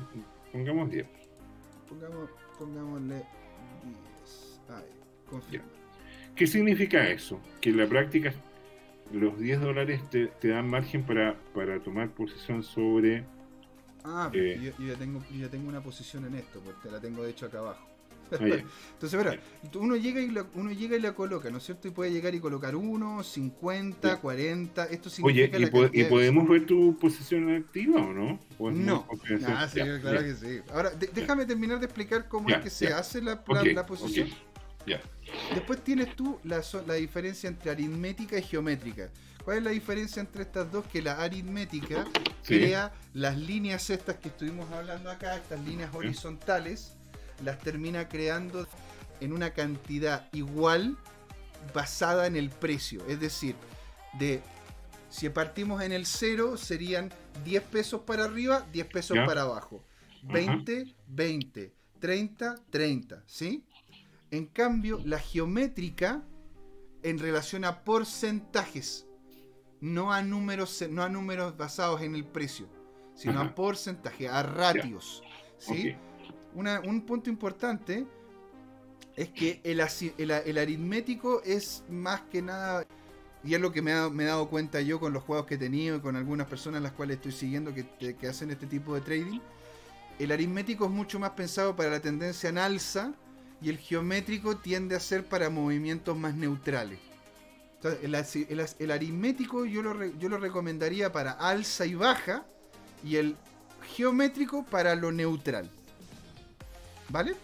Pongamos 0.53 0.89
10. 0.89 1.07
Pongamos, 1.89 2.29
pongámosle 2.57 3.25
¿Qué 6.35 6.47
significa 6.47 7.07
eso? 7.09 7.39
Que 7.61 7.69
en 7.69 7.77
la 7.77 7.87
práctica 7.87 8.33
los 9.11 9.39
10 9.39 9.61
dólares 9.61 10.01
te, 10.09 10.29
dan 10.47 10.69
margen 10.69 11.03
para, 11.03 11.35
para 11.53 11.79
tomar 11.79 12.09
posición 12.11 12.63
sobre... 12.63 13.25
Ah, 14.03 14.29
eh, 14.33 14.71
yo, 14.79 14.85
ya 14.87 14.95
tengo, 14.95 15.21
yo, 15.31 15.41
ya 15.41 15.49
tengo, 15.49 15.67
una 15.67 15.81
posición 15.81 16.25
en 16.25 16.35
esto, 16.35 16.61
porque 16.63 16.89
la 16.89 16.99
tengo 17.01 17.23
de 17.23 17.31
hecho 17.31 17.47
acá 17.47 17.59
abajo. 17.59 17.85
Ah. 18.31 18.37
Entonces, 18.93 19.17
verá, 19.17 19.37
uno 19.75 19.95
llega, 19.95 20.21
y 20.21 20.29
la, 20.29 20.45
uno 20.53 20.71
llega 20.71 20.95
y 20.95 21.01
la 21.01 21.13
coloca, 21.13 21.49
¿no 21.49 21.57
es 21.57 21.63
cierto? 21.63 21.87
Y 21.87 21.91
puede 21.91 22.11
llegar 22.11 22.33
y 22.35 22.39
colocar 22.39 22.75
1, 22.75 23.23
50, 23.23 24.13
Sí. 24.15 24.17
40. 24.21 24.85
Esto 24.85 25.09
Oye, 25.23 25.49
significa 25.49 25.57
¿y, 25.57 25.61
la 25.65 25.71
po- 25.71 25.89
y 25.91 26.03
podemos 26.05 26.47
ver 26.47 26.65
tu 26.65 26.95
posición 26.97 27.53
activa 27.53 27.99
o 28.01 28.13
no? 28.13 28.39
¿O 28.59 28.69
es 28.69 28.75
muy 28.75 28.85
No. 28.85 29.05
confidencial? 29.07 29.53
Ah, 29.57 29.67
sí, 29.67 29.79
Ya, 29.79 29.99
claro 29.99 30.21
ya. 30.21 30.27
que 30.27 30.35
sí. 30.35 30.59
Ahora, 30.71 30.91
déjame 30.91 31.45
terminar 31.45 31.79
de 31.79 31.85
explicar 31.87 32.27
cómo 32.29 32.47
Ya, 32.49 32.57
es 32.57 32.63
que 32.63 32.69
se 32.69 32.93
hace 32.93 33.19
la, 33.21 33.43
la- 33.47 33.61
Ok, 33.61 33.67
la 33.73 33.85
posición. 33.85 34.29
Después 35.53 35.83
tienes 35.83 36.15
tú 36.15 36.39
la, 36.43 36.61
diferencia 36.95 37.47
entre 37.47 37.71
aritmética 37.71 38.37
y 38.37 38.43
geométrica. 38.43 39.09
¿Cuál 39.43 39.57
es 39.57 39.63
la 39.63 39.71
diferencia 39.71 40.19
entre 40.19 40.43
estas 40.43 40.71
dos? 40.71 40.85
Que 40.87 41.01
la 41.01 41.21
aritmética 41.21 42.05
Sí. 42.41 42.55
crea 42.55 42.91
las 43.13 43.37
líneas 43.37 43.89
estas 43.89 44.15
que 44.17 44.29
estuvimos 44.29 44.71
hablando 44.71 45.09
acá, 45.09 45.35
estas 45.35 45.63
líneas 45.65 45.93
horizontales, 45.93 46.93
las 47.43 47.59
termina 47.59 48.07
creando 48.07 48.67
en 49.21 49.33
una 49.33 49.51
cantidad 49.51 50.27
igual 50.33 50.97
basada 51.73 52.27
en 52.27 52.35
el 52.35 52.49
precio. 52.49 53.05
Es 53.07 53.19
decir, 53.19 53.55
de 54.13 54.41
si 55.09 55.29
partimos 55.29 55.81
en 55.81 55.91
el 55.91 56.05
cero 56.05 56.57
serían 56.57 57.11
10 57.43 57.63
pesos 57.63 58.01
para 58.01 58.25
arriba, 58.25 58.65
10 58.71 58.87
pesos 58.87 59.17
para 59.25 59.41
abajo. 59.41 59.83
20, 60.23 60.95
20, 61.07 61.73
30, 61.99 62.55
30, 62.69 63.23
¿sí? 63.25 63.65
En 64.31 64.45
cambio, 64.45 64.99
la 65.05 65.19
geométrica 65.19 66.23
en 67.03 67.17
relación 67.19 67.63
a 67.65 67.83
porcentajes, 67.83 69.07
no 69.81 70.11
a 70.11 70.21
números, 70.21 70.83
no 70.89 71.03
a 71.03 71.09
números 71.09 71.55
basados 71.57 72.01
en 72.01 72.13
el 72.15 72.25
precio, 72.25 72.67
sino 73.15 73.39
a 73.39 73.55
porcentaje, 73.55 74.27
a 74.27 74.43
ratios, 74.43 75.23
¿sí? 75.57 75.95
Una- 76.53 76.79
un 76.81 77.05
punto 77.05 77.29
importante 77.29 78.05
es 79.15 79.29
que 79.29 79.61
el, 79.63 79.79
aritmético 80.57 81.41
es 81.43 81.83
más 81.89 82.21
que 82.21 82.41
nada, 82.41 82.85
y 83.43 83.53
es 83.53 83.61
lo 83.61 83.71
que 83.71 83.81
me, 83.81 83.93
ha- 83.93 84.09
me 84.09 84.23
he 84.23 84.27
dado 84.27 84.49
cuenta 84.49 84.81
yo 84.81 84.99
con 84.99 85.13
los 85.13 85.23
juegos 85.23 85.45
que 85.45 85.55
he 85.55 85.57
tenido 85.57 85.97
y 85.97 85.99
con 86.01 86.15
algunas 86.15 86.47
personas 86.47 86.81
las 86.81 86.91
cuales 86.91 87.17
estoy 87.17 87.31
siguiendo 87.31 87.73
que 87.73 88.27
hacen 88.27 88.51
este 88.51 88.67
tipo 88.67 88.93
de 88.95 89.01
trading. 89.01 89.39
El 90.19 90.31
aritmético 90.33 90.85
es 90.85 90.91
mucho 90.91 91.17
más 91.19 91.31
pensado 91.31 91.75
para 91.75 91.89
la 91.89 91.99
tendencia 92.01 92.49
en 92.49 92.57
alza 92.57 93.13
y 93.61 93.69
el 93.69 93.77
geométrico 93.77 94.57
tiende 94.57 94.95
a 94.95 94.99
ser 94.99 95.25
para 95.25 95.49
movimientos 95.49 96.17
más 96.17 96.35
neutrales. 96.35 96.99
El, 98.01 98.91
aritmético 98.91 99.65
yo 99.65 99.81
lo, 99.81 99.93
re- 99.93 100.13
yo 100.19 100.27
lo 100.29 100.37
recomendaría 100.37 101.11
para 101.11 101.31
alza 101.31 101.85
y 101.85 101.95
baja 101.95 102.45
y 103.03 103.15
el 103.15 103.35
geométrico 103.95 104.65
para 104.65 104.95
lo 104.95 105.11
neutral. 105.11 105.69
¿Vale? 107.09 107.35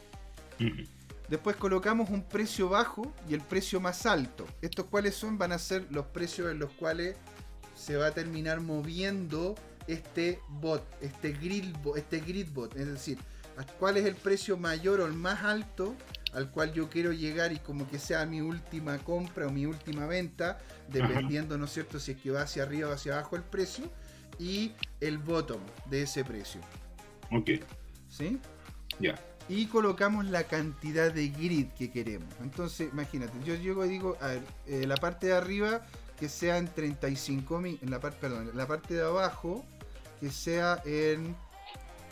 Después 1.30 1.56
colocamos 1.56 2.10
un 2.10 2.24
precio 2.24 2.70
bajo 2.70 3.14
y 3.30 3.34
el 3.34 3.42
precio 3.42 3.80
más 3.80 4.06
alto. 4.06 4.46
¿Estos 4.62 4.86
cuáles 4.86 5.16
son? 5.16 5.38
Van 5.38 5.52
a 5.52 5.60
ser 5.60 5.88
los 5.90 6.06
precios 6.08 6.52
en 6.52 6.60
los 6.60 6.72
cuales 6.72 7.16
se 7.76 7.96
va 7.96 8.08
a 8.08 8.12
terminar 8.12 8.62
moviendo 8.62 9.56
este 9.88 10.40
bot, 10.48 10.84
este 11.02 11.32
grid, 11.32 11.76
este 11.96 12.20
grid 12.20 12.48
bot. 12.54 12.76
Es 12.76 12.88
decir, 12.88 13.18
cuál 13.80 13.98
es 13.98 14.06
el 14.06 14.16
precio 14.16 14.58
mayor 14.58 15.00
o 15.02 15.06
el 15.06 15.14
más 15.14 15.44
alto 15.44 15.96
al 16.36 16.52
cual 16.52 16.74
yo 16.74 16.90
quiero 16.90 17.14
llegar 17.14 17.54
y 17.54 17.60
como 17.60 17.90
que 17.90 17.98
sea 17.98 18.26
mi 18.26 18.42
última 18.42 18.98
compra 19.00 19.48
o 19.48 19.52
mi 19.52 19.66
última 19.66 20.06
venta, 20.06 20.60
dependiendo, 20.90 21.58
¿no 21.58 21.64
es 21.64 21.72
cierto?, 21.72 21.98
si 21.98 22.12
es 22.12 22.18
que 22.18 22.30
va 22.30 22.42
hacia 22.42 22.64
arriba 22.64 22.90
o 22.90 22.92
hacia 22.92 23.14
abajo 23.14 23.38
el 23.38 23.44
precio, 23.44 23.90
y 24.38 24.74
el 25.00 25.18
bottom 25.18 25.62
de 25.90 26.02
ese 26.02 26.26
precio. 26.26 26.60
Ok, 27.32 27.52
¿Sí? 28.10 28.38
ya. 29.00 29.16
y 29.48 29.68
colocamos 29.68 30.26
la 30.26 30.44
cantidad 30.44 31.12
de 31.12 31.30
grid 31.30 31.68
que 31.70 31.90
queremos. 31.90 32.28
Entonces, 32.42 32.90
imagínate, 32.92 33.34
yo 33.46 33.56
llego 33.56 33.86
y 33.86 33.90
digo, 33.90 34.18
a 34.20 34.28
ver, 34.28 34.42
eh, 34.68 34.86
la 34.86 34.96
parte 34.96 35.28
de 35.28 35.34
arriba 35.34 35.86
que 36.20 36.28
sea 36.28 36.58
en 36.58 36.68
35.000, 36.68 37.80
en 37.82 37.90
la 37.90 38.02
parte, 38.02 38.18
perdón, 38.20 38.52
la 38.54 38.68
parte 38.68 38.94
de 38.94 39.04
abajo 39.04 39.66
que 40.20 40.32
sea 40.32 40.82
en 40.86 41.36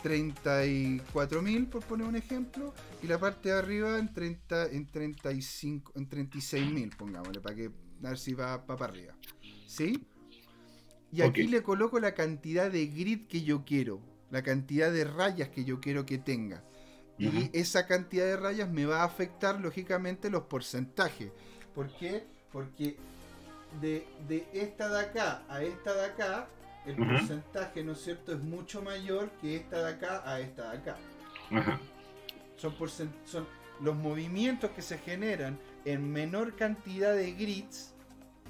34.000 0.04 1.68
por 1.68 1.82
poner 1.84 2.06
un 2.06 2.16
ejemplo, 2.16 2.74
y 3.02 3.06
la 3.06 3.18
parte 3.18 3.48
de 3.48 3.58
arriba 3.58 3.98
en 3.98 4.12
30 4.12 4.66
en 4.66 4.86
35 4.86 5.92
en 5.96 6.08
36.000, 6.08 6.96
pongámosle 6.96 7.40
para 7.40 7.56
que 7.56 7.70
a 8.04 8.08
ver 8.08 8.18
si 8.18 8.34
va, 8.34 8.58
va 8.58 8.76
para 8.76 8.92
arriba. 8.92 9.14
¿Sí? 9.66 10.06
Y 11.10 11.22
aquí 11.22 11.46
le 11.46 11.62
coloco 11.62 12.00
la 12.00 12.12
cantidad 12.12 12.70
de 12.70 12.86
grid 12.86 13.26
que 13.28 13.42
yo 13.42 13.64
quiero, 13.64 14.00
la 14.30 14.42
cantidad 14.42 14.92
de 14.92 15.04
rayas 15.04 15.48
que 15.48 15.64
yo 15.64 15.80
quiero 15.80 16.04
que 16.04 16.18
tenga. 16.18 16.62
Y 17.16 17.50
esa 17.52 17.86
cantidad 17.86 18.24
de 18.24 18.36
rayas 18.36 18.68
me 18.68 18.86
va 18.86 19.02
a 19.02 19.04
afectar 19.04 19.60
lógicamente 19.60 20.28
los 20.28 20.42
porcentajes. 20.44 21.30
¿Por 21.72 21.88
qué? 21.96 22.26
Porque 22.52 22.96
de, 23.80 24.06
de 24.26 24.48
esta 24.52 24.88
de 24.88 25.00
acá 25.00 25.44
a 25.48 25.62
esta 25.62 25.94
de 25.94 26.04
acá, 26.04 26.48
el 26.86 26.96
porcentaje, 26.96 27.82
¿no 27.82 27.92
es 27.92 28.02
cierto?, 28.02 28.32
es 28.32 28.40
mucho 28.40 28.82
mayor 28.82 29.30
que 29.40 29.56
esta 29.56 29.82
de 29.84 29.92
acá 29.94 30.22
a 30.24 30.40
esta 30.40 30.70
de 30.72 30.78
acá. 30.78 30.96
Ajá. 31.50 31.80
Son, 32.56 32.76
porcent- 32.76 33.24
son 33.24 33.46
los 33.80 33.96
movimientos 33.96 34.70
que 34.70 34.82
se 34.82 34.98
generan 34.98 35.58
en 35.84 36.12
menor 36.12 36.54
cantidad 36.56 37.14
de 37.14 37.32
grids, 37.32 37.92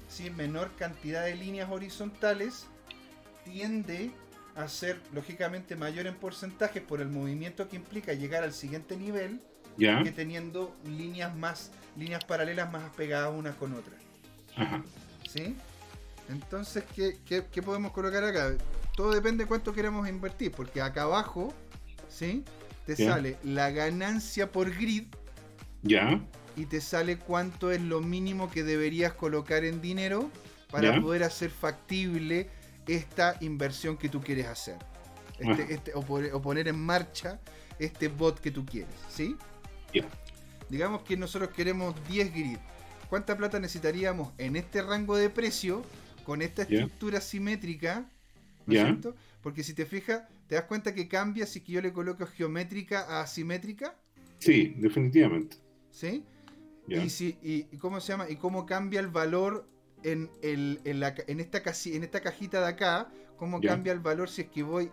¿sí? 0.07 0.29
menor 0.29 0.71
cantidad 0.77 1.25
de 1.25 1.35
líneas 1.35 1.69
horizontales, 1.71 2.67
tiende 3.43 4.11
a 4.55 4.67
ser 4.67 5.01
lógicamente 5.13 5.75
mayor 5.75 6.07
en 6.07 6.15
porcentajes 6.15 6.81
por 6.81 7.01
el 7.01 7.09
movimiento 7.09 7.67
que 7.67 7.75
implica 7.75 8.13
llegar 8.13 8.43
al 8.43 8.53
siguiente 8.53 8.95
nivel 8.95 9.41
que 10.03 10.11
teniendo 10.11 10.73
líneas 10.85 11.35
más 11.35 11.71
líneas 11.97 12.23
paralelas 12.23 12.71
más 12.71 12.89
pegadas 12.95 13.33
unas 13.33 13.55
con 13.55 13.73
otras. 13.73 13.99
Ajá. 14.55 14.81
¿Sí? 15.29 15.55
Entonces, 16.29 16.83
¿qué, 16.95 17.19
qué, 17.25 17.45
qué 17.51 17.61
podemos 17.61 17.91
colocar 17.91 18.23
acá? 18.23 18.53
Todo 18.95 19.11
depende 19.11 19.43
de 19.43 19.47
cuánto 19.47 19.73
queremos 19.73 20.07
invertir, 20.07 20.51
porque 20.51 20.81
acá 20.81 21.03
abajo, 21.03 21.53
¿sí? 22.09 22.43
Te 22.85 22.95
sale 22.95 23.37
la 23.43 23.71
ganancia 23.71 24.51
por 24.51 24.71
grid 24.75 25.05
Ya. 25.83 26.21
y 26.55 26.65
te 26.65 26.81
sale 26.81 27.17
cuánto 27.17 27.71
es 27.71 27.81
lo 27.81 27.99
mínimo 28.01 28.49
que 28.49 28.63
deberías 28.63 29.13
colocar 29.13 29.63
en 29.65 29.81
dinero 29.81 30.29
para 30.71 30.99
poder 31.01 31.23
hacer 31.23 31.49
factible 31.51 32.49
esta 32.87 33.37
inversión 33.41 33.97
que 33.97 34.09
tú 34.09 34.21
quieres 34.21 34.45
hacer. 34.47 34.77
Este- 35.39 35.63
Ajá. 35.63 35.73
este- 35.73 35.93
o, 35.95 35.99
o 35.99 36.41
poner 36.41 36.67
en 36.67 36.79
marcha 36.79 37.39
este 37.79 38.07
bot 38.07 38.39
que 38.39 38.51
tú 38.51 38.65
quieres, 38.65 38.93
¿sí? 39.09 39.35
Digamos 40.69 41.01
que 41.03 41.15
nosotros 41.17 41.51
queremos 41.51 41.95
10 42.07 42.31
grid. 42.33 42.57
¿Cuánta 43.09 43.37
plata 43.37 43.59
necesitaríamos 43.59 44.33
en 44.37 44.55
este 44.55 44.81
rango 44.81 45.15
de 45.15 45.29
precio 45.29 45.83
con 46.25 46.41
esta 46.41 46.63
estructura 46.63 47.21
simétrica? 47.21 48.09
¿no 48.67 48.75
cierto? 48.75 49.15
Porque 49.41 49.63
si 49.63 49.73
te 49.75 49.85
fijas, 49.85 50.23
¿te 50.47 50.55
das 50.55 50.65
cuenta 50.65 50.93
que 50.95 51.07
cambia 51.07 51.47
si 51.47 51.61
que 51.61 51.73
yo 51.73 51.81
le 51.81 51.93
coloco 51.93 52.27
geométrica 52.27 53.01
a 53.01 53.21
asimétrica? 53.23 53.95
Sí, 54.39 54.73
definitivamente. 54.77 55.57
¿Sí? 55.91 56.25
Y, 56.93 57.09
si, 57.09 57.37
y, 57.41 57.67
y 57.71 57.77
cómo 57.77 57.99
se 58.01 58.09
llama 58.13 58.29
y 58.29 58.37
cómo 58.37 58.65
cambia 58.65 58.99
el 58.99 59.07
valor 59.09 59.67
en, 60.03 60.29
el, 60.41 60.81
en, 60.85 60.99
la, 60.99 61.15
ca- 61.15 61.23
en, 61.27 61.39
esta, 61.39 61.63
casi, 61.63 61.95
en 61.95 62.03
esta 62.03 62.21
cajita 62.21 62.61
de 62.61 62.67
acá, 62.67 63.11
cómo 63.37 63.63
cambia 63.63 63.93
el 63.93 63.99
valor 63.99 64.29
si 64.29 64.43
es 64.43 64.49
que 64.49 64.63
voy 64.63 64.91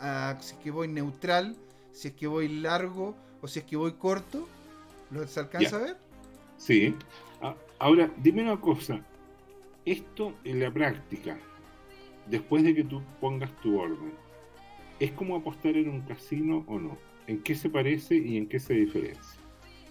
a, 0.00 0.38
si 0.40 0.54
es 0.56 0.60
que 0.60 0.70
voy 0.70 0.88
neutral, 0.88 1.56
si 1.92 2.08
es 2.08 2.14
que 2.14 2.26
voy 2.26 2.48
largo 2.48 3.16
o 3.40 3.48
si 3.48 3.60
es 3.60 3.64
que 3.66 3.76
voy 3.76 3.94
corto. 3.94 4.48
¿Lo 5.10 5.26
se 5.26 5.40
alcanza 5.40 5.76
a 5.76 5.80
ver? 5.80 5.96
Sí. 6.56 6.94
Ahora, 7.78 8.12
dime 8.18 8.42
una 8.42 8.60
cosa. 8.60 9.00
Esto 9.88 10.38
en 10.44 10.60
la 10.60 10.70
práctica, 10.70 11.38
después 12.26 12.62
de 12.62 12.74
que 12.74 12.84
tú 12.84 13.02
pongas 13.20 13.50
tu 13.60 13.78
orden, 13.80 14.12
¿es 14.98 15.12
como 15.12 15.36
apostar 15.36 15.76
en 15.76 15.88
un 15.88 16.02
casino 16.02 16.64
o 16.68 16.78
no? 16.78 16.98
¿En 17.26 17.42
qué 17.42 17.54
se 17.54 17.70
parece 17.70 18.16
y 18.16 18.36
en 18.36 18.48
qué 18.48 18.60
se 18.60 18.74
diferencia? 18.74 19.40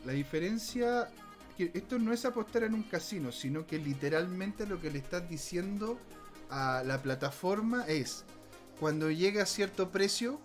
La 0.05 0.13
diferencia 0.13 1.09
que 1.57 1.71
esto 1.73 1.97
no 1.99 2.13
es 2.13 2.25
apostar 2.25 2.63
en 2.63 2.73
un 2.75 2.83
casino, 2.83 3.31
sino 3.31 3.65
que 3.65 3.79
literalmente 3.79 4.67
lo 4.67 4.79
que 4.79 4.91
le 4.91 4.99
estás 4.99 5.27
diciendo 5.27 5.99
a 6.49 6.83
la 6.85 7.01
plataforma 7.01 7.85
es 7.87 8.25
cuando 8.79 9.09
llega 9.11 9.43
a 9.43 9.45
cierto 9.45 9.91
precio 9.91 10.39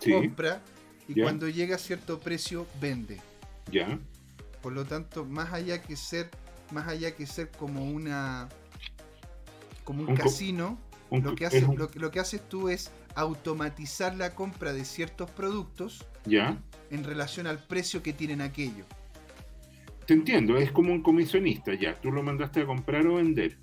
Sí, 0.00 0.10
compra 0.12 0.62
y 1.08 1.14
cuando 1.16 1.48
llega 1.48 1.76
a 1.76 1.78
cierto 1.78 2.20
precio 2.20 2.66
vende. 2.80 3.24
ya, 3.70 3.98
Por 4.60 4.72
lo 4.72 4.84
tanto, 4.84 5.24
más 5.24 5.52
allá 5.52 5.82
que 5.82 5.96
ser, 5.96 6.30
más 6.72 6.88
allá 6.88 7.14
que 7.14 7.26
ser 7.26 7.50
como 7.52 7.84
una 7.84 8.48
como 9.86 10.02
un, 10.02 10.14
casino, 10.16 10.78
un- 11.08 11.22
lo 11.22 11.34
que 11.34 11.44
es 11.44 11.48
haces, 11.54 11.62
un- 11.62 11.78
lo, 11.78 11.88
que- 11.88 11.98
lo 12.00 12.10
que 12.10 12.20
haces 12.20 12.46
tú 12.46 12.68
es 12.68 12.90
automatizar 13.14 14.14
la 14.16 14.34
compra 14.34 14.74
de 14.74 14.84
ciertos 14.84 15.30
productos 15.30 16.04
ya. 16.26 16.58
en 16.90 17.04
relación 17.04 17.46
al 17.46 17.58
precio 17.58 18.02
que 18.02 18.12
tienen 18.12 18.40
aquello. 18.42 18.84
Te 20.06 20.14
entiendo, 20.14 20.56
es 20.58 20.70
como 20.70 20.92
un 20.92 21.02
comisionista, 21.02 21.72
ya. 21.74 21.94
Tú 22.00 22.12
lo 22.12 22.22
mandaste 22.22 22.60
a 22.60 22.66
comprar 22.66 23.06
o 23.06 23.14
vender 23.16 23.56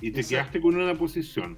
y 0.00 0.10
te 0.10 0.20
Exacto. 0.20 0.28
quedaste 0.28 0.60
con 0.60 0.76
una 0.76 0.94
posición. 0.94 1.56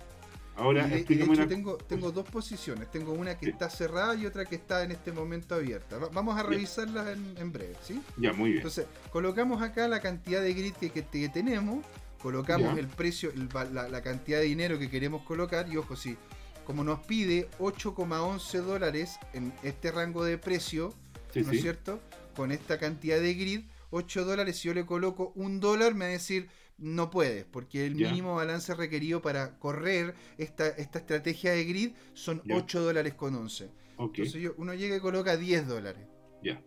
Ahora, 0.57 0.87
de, 0.87 1.03
de 1.03 1.15
hecho 1.15 1.31
una 1.33 1.49
tengo, 1.49 1.77
tengo 1.79 2.13
dos 2.13 2.29
posiciones. 2.31 2.89
Tengo 2.91 3.13
una 3.13 3.37
que 3.37 3.47
Sí. 3.47 3.51
está 3.53 3.69
cerrada 3.69 4.15
y 4.15 4.25
otra 4.25 4.45
que 4.45 4.55
está 4.55 4.85
en 4.85 4.93
este 4.93 5.11
momento 5.11 5.57
abierta. 5.57 5.99
Va- 5.99 6.11
Vamos 6.13 6.39
a 6.39 6.45
revisarlas 6.45 7.09
en, 7.09 7.35
en 7.39 7.51
breve, 7.53 7.75
¿sí? 7.83 8.01
Ya, 8.17 8.33
muy 8.33 8.51
bien. 8.51 8.59
Entonces, 8.59 8.87
colocamos 9.11 9.61
acá 9.63 9.89
la 9.89 10.01
cantidad 10.01 10.41
de 10.43 10.55
grid 10.55 10.73
que, 10.75 10.91
que- 10.91 11.03
que 11.05 11.29
tenemos, 11.29 11.85
colocamos 12.25 12.79
el 12.79 12.87
precio, 12.89 13.31
el 13.31 13.49
la, 13.75 13.87
la 13.91 14.03
cantidad 14.03 14.39
de 14.39 14.47
dinero 14.47 14.79
que 14.79 14.89
queremos 14.89 15.23
colocar 15.25 15.69
y 15.71 15.77
ojo, 15.77 15.95
si 15.95 16.17
como 16.65 16.83
nos 16.83 17.01
pide 17.01 17.51
8,11 17.59 18.63
dólares 18.63 19.19
en 19.35 19.53
este 19.63 19.93
rango 19.93 20.25
de 20.25 20.39
precio, 20.39 20.95
Sí, 21.35 21.43
¿no 21.43 21.51
sí. 21.51 21.57
es 21.57 21.63
cierto? 21.63 22.01
Con 22.35 22.51
esta 22.51 22.79
cantidad 22.79 23.21
de 23.21 23.35
grid, 23.35 23.61
8 23.91 24.25
dólares, 24.25 24.57
si 24.59 24.69
yo 24.69 24.75
le 24.75 24.87
coloco 24.87 25.33
un 25.35 25.61
dólar, 25.61 25.93
me 25.95 26.07
va 26.07 26.09
a 26.09 26.13
decir, 26.13 26.49
no 26.79 27.11
puedes, 27.11 27.45
porque 27.45 27.85
el 27.87 27.95
mínimo 27.97 28.35
balance 28.37 28.75
requerido 28.75 29.21
para 29.21 29.59
correr 29.59 30.15
esta, 30.39 30.67
esta 30.69 30.99
estrategia 31.01 31.53
de 31.53 31.65
grid 31.65 31.93
son 32.15 32.41
Ya. 32.47 32.57
8 32.57 32.81
dólares 32.81 33.13
con 33.15 33.35
11. 33.35 33.69
Ok, 33.99 34.19
Entonces 34.19 34.41
yo- 34.43 34.55
uno 34.57 34.73
llega 34.75 34.97
y 34.97 35.01
coloca 35.01 35.37
10 35.37 35.67
dólares. 35.69 36.07
ya. 36.43 36.61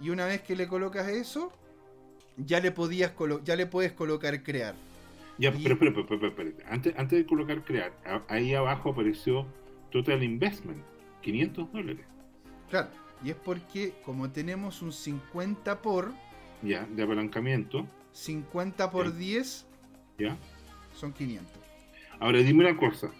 Y 0.00 0.10
una 0.10 0.26
vez 0.26 0.42
que 0.42 0.56
le 0.56 0.66
colocas 0.68 1.08
eso, 1.08 1.52
ya 2.36 2.60
le 2.60 2.70
podías 2.72 3.12
colo- 3.12 3.42
ya 3.44 3.56
le 3.56 3.66
puedes 3.66 3.92
colocar 3.92 4.42
crear. 4.42 4.74
Ya, 5.38 5.50
Y- 5.50 5.62
pero, 5.62 5.78
pero, 5.78 5.92
pero, 5.94 6.06
pero, 6.20 6.34
pero, 6.34 6.50
antes, 6.68 6.94
antes 6.96 7.18
de 7.18 7.26
colocar 7.26 7.64
crear, 7.64 7.92
ahí 8.28 8.54
abajo 8.54 8.90
apareció 8.90 9.46
Total 9.90 10.22
Investment, 10.22 10.82
500 11.22 11.70
dólares, 11.72 12.06
Claro. 12.70 12.88
Y 13.22 13.30
es 13.30 13.36
porque 13.36 13.94
como 14.04 14.30
tenemos 14.30 14.82
un 14.82 14.92
50 14.92 15.80
por, 15.80 16.12
ya, 16.62 16.84
de 16.86 17.02
apalancamiento, 17.04 17.86
50 18.12 18.90
por 18.90 19.06
Ya. 19.12 19.18
10 19.18 19.66
ya. 20.18 20.36
son 20.94 21.12
500. 21.12 21.52
Ahora 22.20 22.38
dime 22.38 22.68
una 22.68 22.76
cosa, 22.76 23.10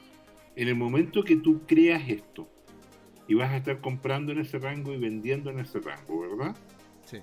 en 0.56 0.68
el 0.68 0.74
momento 0.74 1.22
que 1.24 1.36
tú 1.36 1.62
creas 1.66 2.02
esto, 2.08 2.48
y 3.28 3.34
vas 3.34 3.50
a 3.52 3.56
estar 3.56 3.80
comprando 3.80 4.32
en 4.32 4.40
ese 4.40 4.58
rango 4.58 4.92
y 4.92 4.98
vendiendo 4.98 5.50
en 5.50 5.60
ese 5.60 5.78
rango, 5.80 6.20
¿verdad? 6.20 6.56
Sí. 7.04 7.18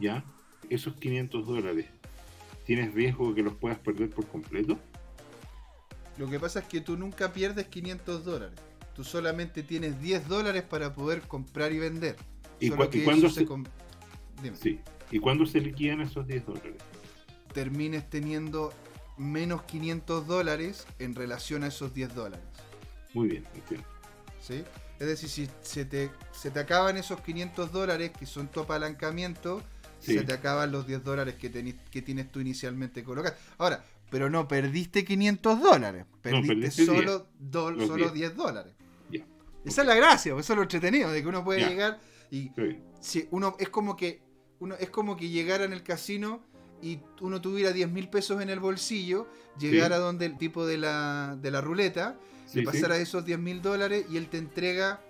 Ya, 0.00 0.24
esos 0.70 0.94
500 0.96 1.46
dólares, 1.46 1.86
¿tienes 2.64 2.94
riesgo 2.94 3.30
de 3.30 3.36
que 3.36 3.42
los 3.42 3.54
puedas 3.54 3.78
perder 3.78 4.10
por 4.10 4.26
completo? 4.26 4.78
Lo 6.16 6.28
que 6.28 6.40
pasa 6.40 6.60
es 6.60 6.66
que 6.66 6.80
tú 6.80 6.96
nunca 6.96 7.32
pierdes 7.32 7.66
500 7.68 8.24
dólares. 8.24 8.58
Tú 8.94 9.04
solamente 9.04 9.62
tienes 9.62 10.00
10 10.00 10.26
dólares 10.28 10.64
para 10.64 10.92
poder 10.92 11.22
comprar 11.22 11.72
y 11.72 11.78
vender. 11.78 12.16
¿Y, 12.58 12.70
cuándo 12.70 13.30
se, 13.30 13.46
sí. 14.60 14.80
¿Y 15.12 15.18
cuándo 15.20 15.46
se 15.46 15.60
liquidan 15.60 16.00
esos 16.00 16.26
10 16.26 16.46
dólares? 16.46 16.82
termines 17.52 18.08
teniendo 18.08 18.72
menos 19.16 19.62
500 19.62 20.26
dólares 20.26 20.86
en 20.98 21.14
relación 21.14 21.64
a 21.64 21.68
esos 21.68 21.92
10 21.92 22.14
dólares. 22.14 22.46
Muy 23.14 23.28
bien, 23.28 23.44
entiendo. 23.54 23.86
¿sí? 24.40 24.62
Es 25.00 25.06
decir, 25.06 25.28
si 25.28 25.48
se 25.62 25.84
te, 25.84 26.10
se 26.32 26.50
te 26.50 26.60
acaban 26.60 26.96
esos 26.96 27.20
500 27.20 27.72
dólares 27.72 28.12
que 28.16 28.26
son 28.26 28.48
tu 28.48 28.60
apalancamiento, 28.60 29.62
Sí. 30.00 30.14
se 30.18 30.24
te 30.24 30.32
acaban 30.32 30.70
los 30.72 30.86
10 30.86 31.02
dólares 31.04 31.34
que, 31.34 31.52
teni- 31.52 31.76
que 31.90 32.02
tienes 32.02 32.30
tú 32.30 32.40
inicialmente 32.40 33.02
colocar. 33.04 33.36
Ahora, 33.58 33.84
pero 34.10 34.30
no 34.30 34.46
perdiste 34.48 35.04
500 35.04 35.60
dólares, 35.60 36.06
perdiste, 36.22 36.48
perdiste 36.54 36.86
solo, 36.86 37.26
do- 37.38 37.70
Los 37.72 37.86
solo 37.88 38.04
10. 38.10 38.12
10 38.14 38.36
dólares. 38.36 38.74
Esa 39.64 39.82
es 39.82 39.86
la 39.88 39.94
gracia, 39.96 40.32
eso 40.38 40.52
es 40.52 40.56
lo 40.56 40.62
entretenido, 40.62 41.10
de 41.10 41.20
que 41.20 41.28
uno 41.28 41.44
puede 41.44 41.68
llegar 41.68 42.00
y 42.30 42.50
si 43.00 43.28
uno 43.32 43.54
es 43.58 43.68
como 43.68 43.96
que 43.96 44.22
uno 44.60 44.76
es 44.76 44.88
como 44.88 45.16
que 45.16 45.28
llegara 45.28 45.64
en 45.64 45.72
el 45.72 45.82
casino 45.82 46.42
y 46.80 47.00
uno 47.20 47.40
tuviera 47.40 47.72
10 47.72 47.90
mil 47.90 48.08
pesos 48.08 48.40
en 48.40 48.48
el 48.50 48.60
bolsillo, 48.60 49.26
llegara 49.58 49.98
donde 49.98 50.26
el 50.26 50.38
tipo 50.38 50.64
de 50.64 50.78
la, 50.78 51.36
de 51.42 51.50
la 51.50 51.60
ruleta, 51.60 52.16
Sí, 52.46 52.60
le 52.60 52.62
sí. 52.62 52.66
pasara 52.66 52.96
esos 52.96 53.24
10 53.26 53.38
mil 53.38 53.60
dólares 53.60 54.06
y 54.10 54.16
él 54.16 54.28
te 54.28 54.38
entrega 54.38 55.00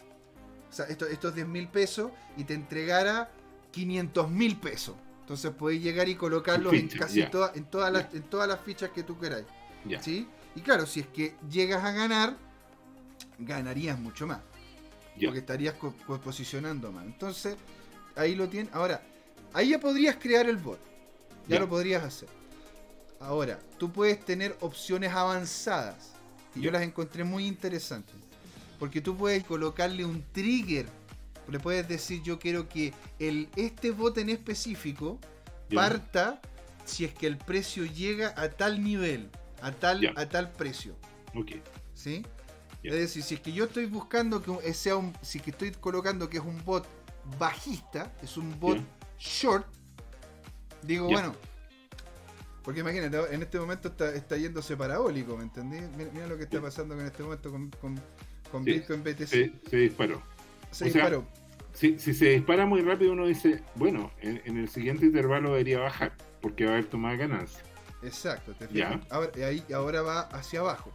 o 0.69 0.73
sea, 0.73 0.87
esto- 0.87 1.07
estos 1.07 1.35
10 1.35 1.47
mil 1.47 1.69
pesos 1.69 2.11
y 2.37 2.45
te 2.45 2.55
entregara 2.55 3.31
500 3.79 4.31
mil 4.31 4.57
pesos. 4.57 4.97
Entonces 5.21 5.51
podéis 5.53 5.83
llegar 5.83 6.09
y 6.09 6.15
colocarlos 6.15 6.73
en 6.73 6.89
casi 7.01 7.21
todas, 7.31 7.57
en 7.57 7.65
todas 7.67 7.93
las, 7.93 8.15
en 8.15 8.23
todas 8.23 8.49
las 8.49 8.61
fichas 8.61 8.91
que 8.91 9.03
tú 9.03 9.19
queráis. 9.19 9.47
¿sí? 10.03 10.27
Y 10.57 10.61
claro, 10.61 10.87
si 10.87 11.01
es 11.01 11.07
que 11.09 11.35
llegas 11.51 11.85
a 11.85 11.93
ganar, 11.93 12.37
ganarías 13.39 13.99
mucho 13.99 14.27
más 14.27 14.41
porque 15.27 15.41
estarías 15.41 15.75
co- 15.75 15.95
co- 16.07 16.21
posicionando 16.21 16.91
más. 16.93 17.05
Entonces, 17.05 17.57
ahí 18.17 18.35
lo 18.35 18.49
tienes. 18.49 18.73
Ahora, 18.75 19.03
ahí 19.53 19.71
ya 19.71 19.79
podrías 19.81 20.17
crear 20.17 20.49
el 20.49 20.57
bot. 20.57 20.79
Ya, 21.49 21.59
lo 21.61 21.69
podrías 21.69 22.03
hacer. 22.05 22.29
Ahora, 23.21 23.59
tú 23.79 23.91
puedes 23.93 24.25
tener 24.25 24.57
opciones 24.61 25.13
avanzadas. 25.13 26.13
Y 26.55 26.61
yo 26.61 26.71
las 26.71 26.83
encontré 26.83 27.25
muy 27.25 27.47
interesantes. 27.47 28.15
Porque 28.79 29.01
tú 29.01 29.17
puedes 29.17 29.45
colocarle 29.45 30.05
un 30.05 30.23
trigger. 30.33 30.87
Le 31.49 31.61
puedes 31.61 31.89
decir, 31.89 32.23
yo 32.23 32.39
quiero 32.39 32.69
que 32.69 32.93
el, 33.19 33.49
este 33.57 33.91
bot 33.91 34.19
en 34.19 34.29
específico 34.29 35.19
parta 35.75 36.41
si 36.85 37.05
es 37.05 37.13
que 37.13 37.27
el 37.27 37.37
precio 37.37 37.85
llega 37.85 38.35
a 38.37 38.49
tal 38.51 38.83
nivel, 38.83 39.31
a 39.61 39.73
tal, 39.73 40.13
a 40.17 40.29
tal 40.29 40.51
precio. 40.53 40.97
Ok. 41.35 41.53
¿sí? 41.95 42.25
Es 42.83 42.95
decir, 42.95 43.23
si 43.23 43.35
es 43.35 43.41
que 43.41 43.53
yo 43.53 43.65
estoy 43.65 43.87
buscando 43.87 44.43
que 44.43 44.73
sea 44.73 44.97
un, 44.97 45.13
si 45.21 45.39
es 45.39 45.45
que 45.45 45.51
estoy 45.51 45.73
colocando 45.73 46.31
que 46.31 46.39
es 46.39 46.45
un 46.45 46.65
bot 46.65 46.87
bajista, 47.39 48.13
es 48.23 48.37
un 48.37 48.59
bot 48.59 48.79
short, 49.19 49.67
digo, 50.83 51.07
bueno, 51.07 51.35
porque 52.63 52.81
imagínate, 52.81 53.35
en 53.35 53.43
este 53.43 53.59
momento 53.59 53.89
está, 53.89 54.15
está 54.15 54.37
yéndose 54.37 54.77
parabólico, 54.77 55.37
¿me 55.37 55.45
entendí? 55.45 55.81
Mira, 55.97 56.11
mira 56.13 56.27
lo 56.29 56.37
que 56.37 56.45
está 56.45 56.61
pasando 56.61 56.95
en 56.99 57.07
este 57.07 57.23
momento 57.23 57.51
con, 57.51 57.71
con, 57.71 58.01
con 58.51 58.65
Sí, 58.65 58.73
Bitcoin 58.73 59.03
BTC. 59.03 59.27
Se, 59.27 59.53
se 59.69 59.77
disparó. 59.77 60.23
Se 60.71 60.85
o 60.85 60.91
sea, 60.91 61.03
disparó. 61.03 61.27
Si, 61.79 61.97
si 61.99 62.13
se 62.13 62.31
dispara 62.31 62.67
muy 62.67 62.83
rápido, 62.83 63.13
uno 63.13 63.27
dice, 63.27 63.63
bueno, 63.77 64.11
en, 64.21 64.43
en 64.45 64.57
el 64.57 64.69
siguiente 64.69 65.07
intervalo 65.07 65.51
debería 65.51 65.79
bajar, 65.79 66.13
porque 66.41 66.65
va 66.65 66.71
a 66.71 66.75
haber 66.75 66.87
tomado 66.87 67.17
ganancia. 67.17 67.61
Exacto, 68.03 68.53
te 68.53 68.67
fijas. 68.67 69.01
Ahora, 69.11 69.31
y 69.37 69.43
ahí, 69.43 69.65
ahora 69.73 70.03
va 70.03 70.21
hacia 70.23 70.59
abajo. 70.61 70.93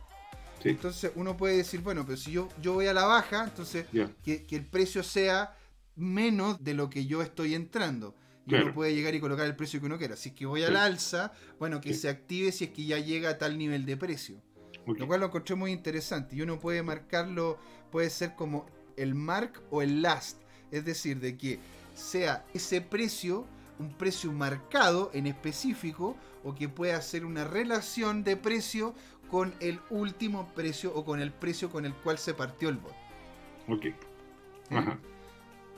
Sí. 0.61 0.69
Entonces 0.69 1.11
uno 1.15 1.37
puede 1.37 1.57
decir, 1.57 1.79
bueno, 1.81 2.05
pero 2.05 2.17
si 2.17 2.31
yo, 2.31 2.49
yo 2.61 2.73
voy 2.73 2.87
a 2.87 2.93
la 2.93 3.05
baja, 3.05 3.45
entonces 3.45 3.85
que, 4.23 4.45
que 4.45 4.55
el 4.57 4.65
precio 4.65 5.03
sea 5.03 5.55
menos 5.95 6.61
de 6.63 6.73
lo 6.73 6.89
que 6.89 7.05
yo 7.05 7.21
estoy 7.21 7.53
entrando. 7.55 8.15
Y 8.45 8.49
Claro. 8.49 8.65
uno 8.65 8.73
puede 8.73 8.93
llegar 8.93 9.15
y 9.15 9.21
colocar 9.21 9.45
el 9.45 9.55
precio 9.55 9.79
que 9.79 9.85
uno 9.85 9.97
quiera. 9.97 10.17
Si 10.17 10.29
es 10.29 10.35
que 10.35 10.45
voy 10.45 10.63
al 10.63 10.71
Sí. 10.73 10.77
alza, 10.77 11.31
bueno, 11.59 11.79
que 11.79 11.93
Sí. 11.93 12.01
se 12.01 12.09
active 12.09 12.51
si 12.51 12.65
es 12.65 12.69
que 12.71 12.85
ya 12.85 12.97
llega 12.99 13.29
a 13.29 13.37
tal 13.37 13.57
nivel 13.57 13.85
de 13.85 13.95
precio. 13.95 14.41
Lo 14.85 15.07
cual 15.07 15.21
lo 15.21 15.27
encontré 15.27 15.55
muy 15.55 15.71
interesante. 15.71 16.35
Y 16.35 16.41
uno 16.41 16.59
puede 16.59 16.83
marcarlo, 16.83 17.57
puede 17.89 18.09
ser 18.09 18.35
como 18.35 18.65
el 18.97 19.15
mark 19.15 19.61
o 19.71 19.81
el 19.81 20.01
last. 20.01 20.41
Es 20.73 20.85
decir, 20.85 21.19
de 21.19 21.37
que 21.37 21.59
sea 21.95 22.45
ese 22.53 22.81
precio, 22.81 23.45
un 23.79 23.93
precio 23.93 24.31
marcado 24.31 25.11
en 25.13 25.27
específico, 25.27 26.15
o 26.43 26.53
que 26.55 26.67
pueda 26.67 27.01
ser 27.01 27.25
una 27.25 27.43
relación 27.45 28.23
de 28.23 28.35
precio 28.35 28.93
con 29.29 29.53
el 29.59 29.79
último 29.89 30.47
precio 30.53 30.93
o 30.93 31.05
con 31.05 31.21
el 31.21 31.31
precio 31.31 31.69
con 31.71 31.85
el 31.85 31.93
cual 31.93 32.17
se 32.17 32.33
partió 32.33 32.69
el 32.69 32.77
bot. 32.77 32.93
Ok. 33.69 33.85
Ajá. 34.71 34.99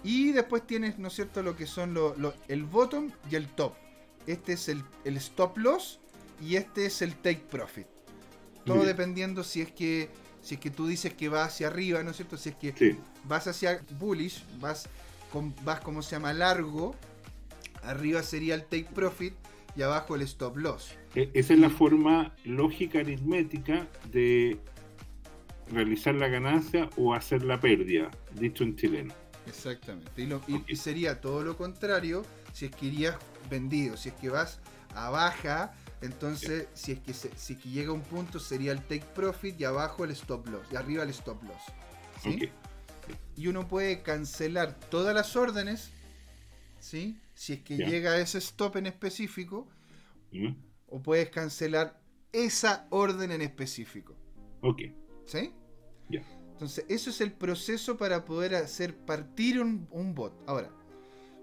Y 0.04 0.32
después 0.32 0.66
tienes, 0.66 0.98
¿no 1.00 1.08
es 1.10 1.14
cierto?, 1.16 1.42
lo 1.44 1.56
que 1.56 1.66
son 1.68 1.94
lo- 1.94 2.16
lo- 2.16 2.34
el 2.48 2.64
bottom 2.64 3.12
y 3.30 3.36
el 3.36 3.48
top. 3.50 3.74
Este 4.28 4.54
es 4.54 4.70
el, 4.70 4.84
el 5.04 5.18
stop 5.18 5.58
loss 5.58 6.00
y 6.42 6.56
este 6.56 6.86
es 6.86 7.02
el 7.02 7.16
take 7.16 7.44
profit. 7.50 7.88
Todo 8.66 8.78
bien. 8.78 8.88
dependiendo 8.88 9.44
si 9.44 9.62
es 9.62 9.72
que 9.72 10.10
si 10.46 10.56
es 10.56 10.62
que 10.62 10.70
tú 10.70 10.86
dices 10.86 11.12
que 11.16 11.28
va 11.28 11.44
hacia 11.46 11.68
arriba, 11.68 12.04
¿no 12.04 12.12
es 12.12 12.18
cierto? 12.18 12.38
Si 12.38 12.50
es 12.50 12.56
que 12.56 12.72
Sí. 12.78 12.96
vas 13.24 13.48
hacia 13.48 13.82
bullish, 14.00 14.44
vas 14.60 14.88
con, 15.32 15.56
vas 15.64 15.80
como 15.82 16.04
se 16.04 16.12
llama 16.12 16.34
largo, 16.34 16.94
arriba 17.84 18.22
sería 18.22 18.54
el 18.54 18.62
take 18.64 18.88
profit 18.94 19.34
y 19.76 19.82
abajo 19.82 20.16
el 20.16 20.22
stop 20.22 20.58
loss. 20.58 20.92
E- 21.16 21.32
Esa 21.34 21.54
es 21.54 21.60
la 21.60 21.72
forma 21.72 22.36
lógica 22.44 23.00
aritmética 23.00 23.88
de 24.12 24.60
realizar 25.72 26.14
la 26.14 26.28
ganancia 26.28 26.92
o 26.96 27.16
hacer 27.16 27.44
la 27.44 27.60
pérdida, 27.60 28.12
dicho 28.40 28.64
en 28.64 28.76
chileno. 28.76 29.14
Exactamente. 29.48 30.12
Y, 30.22 30.28
lo- 30.28 30.42
y- 30.48 30.58
Ok. 30.58 30.70
y 30.70 30.76
sería 30.76 31.22
todo 31.22 31.44
lo 31.44 31.58
contrario 31.58 32.24
si 32.54 32.66
es 32.66 32.72
que 32.72 32.86
irías 32.86 33.16
vendido. 33.50 33.98
Si 33.98 34.10
es 34.10 34.16
que 34.16 34.30
vas 34.30 34.60
a 34.94 35.10
baja, 35.10 35.74
entonces 36.06 36.68
si 36.74 36.94
es 36.94 37.00
que 37.00 37.14
se- 37.14 37.36
si 37.38 37.54
es 37.54 37.60
que 37.60 37.70
llega 37.70 37.92
un 37.92 38.02
punto 38.02 38.40
sería 38.40 38.72
el 38.72 38.82
take 38.82 39.06
profit 39.14 39.60
y 39.60 39.64
abajo 39.66 40.04
el 40.06 40.12
stop 40.12 40.48
loss. 40.48 40.66
Y 40.72 40.76
arriba 40.76 41.04
el 41.04 41.10
stop 41.10 41.44
loss. 41.44 41.62
¿sí? 42.22 42.50
Y 43.36 43.48
uno 43.48 43.68
puede 43.68 44.02
cancelar 44.02 44.80
todas 44.90 45.14
las 45.14 45.36
órdenes. 45.36 45.92
¿sí? 46.80 47.20
Si 47.34 47.54
es 47.54 47.62
que 47.62 47.78
llega 47.78 48.12
a 48.12 48.20
ese 48.20 48.38
stop 48.38 48.78
en 48.78 48.88
específico. 48.88 49.68
¿Mm? 50.32 50.54
O 50.88 51.02
puedes 51.02 51.30
cancelar 51.30 52.00
esa 52.32 52.88
orden 52.90 53.32
en 53.32 53.42
específico. 53.42 54.16
Ok. 54.62 54.82
¿Sí? 55.26 55.54
Ya. 56.10 56.22
Entonces, 56.52 56.86
eso 56.88 57.10
es 57.10 57.20
el 57.22 57.32
proceso 57.34 57.98
para 57.98 58.24
poder 58.24 58.56
hacer 58.56 58.96
partir 58.96 59.60
un, 59.62 59.88
un 59.92 60.16
bot. 60.16 60.34
Ahora, 60.48 60.70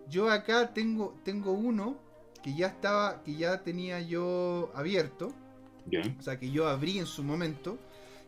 yo 0.08 0.30
acá 0.30 0.72
tengo, 0.72 1.18
tengo 1.24 1.52
uno 1.52 1.98
que 2.42 2.54
ya 2.54 2.66
estaba, 2.68 3.22
que 3.22 3.34
ya 3.34 3.62
tenía 3.62 4.00
yo 4.00 4.70
abierto, 4.74 5.32
o 6.18 6.22
sea, 6.22 6.38
que 6.38 6.50
yo 6.50 6.68
abrí 6.68 6.98
en 6.98 7.06
su 7.06 7.22
momento, 7.24 7.78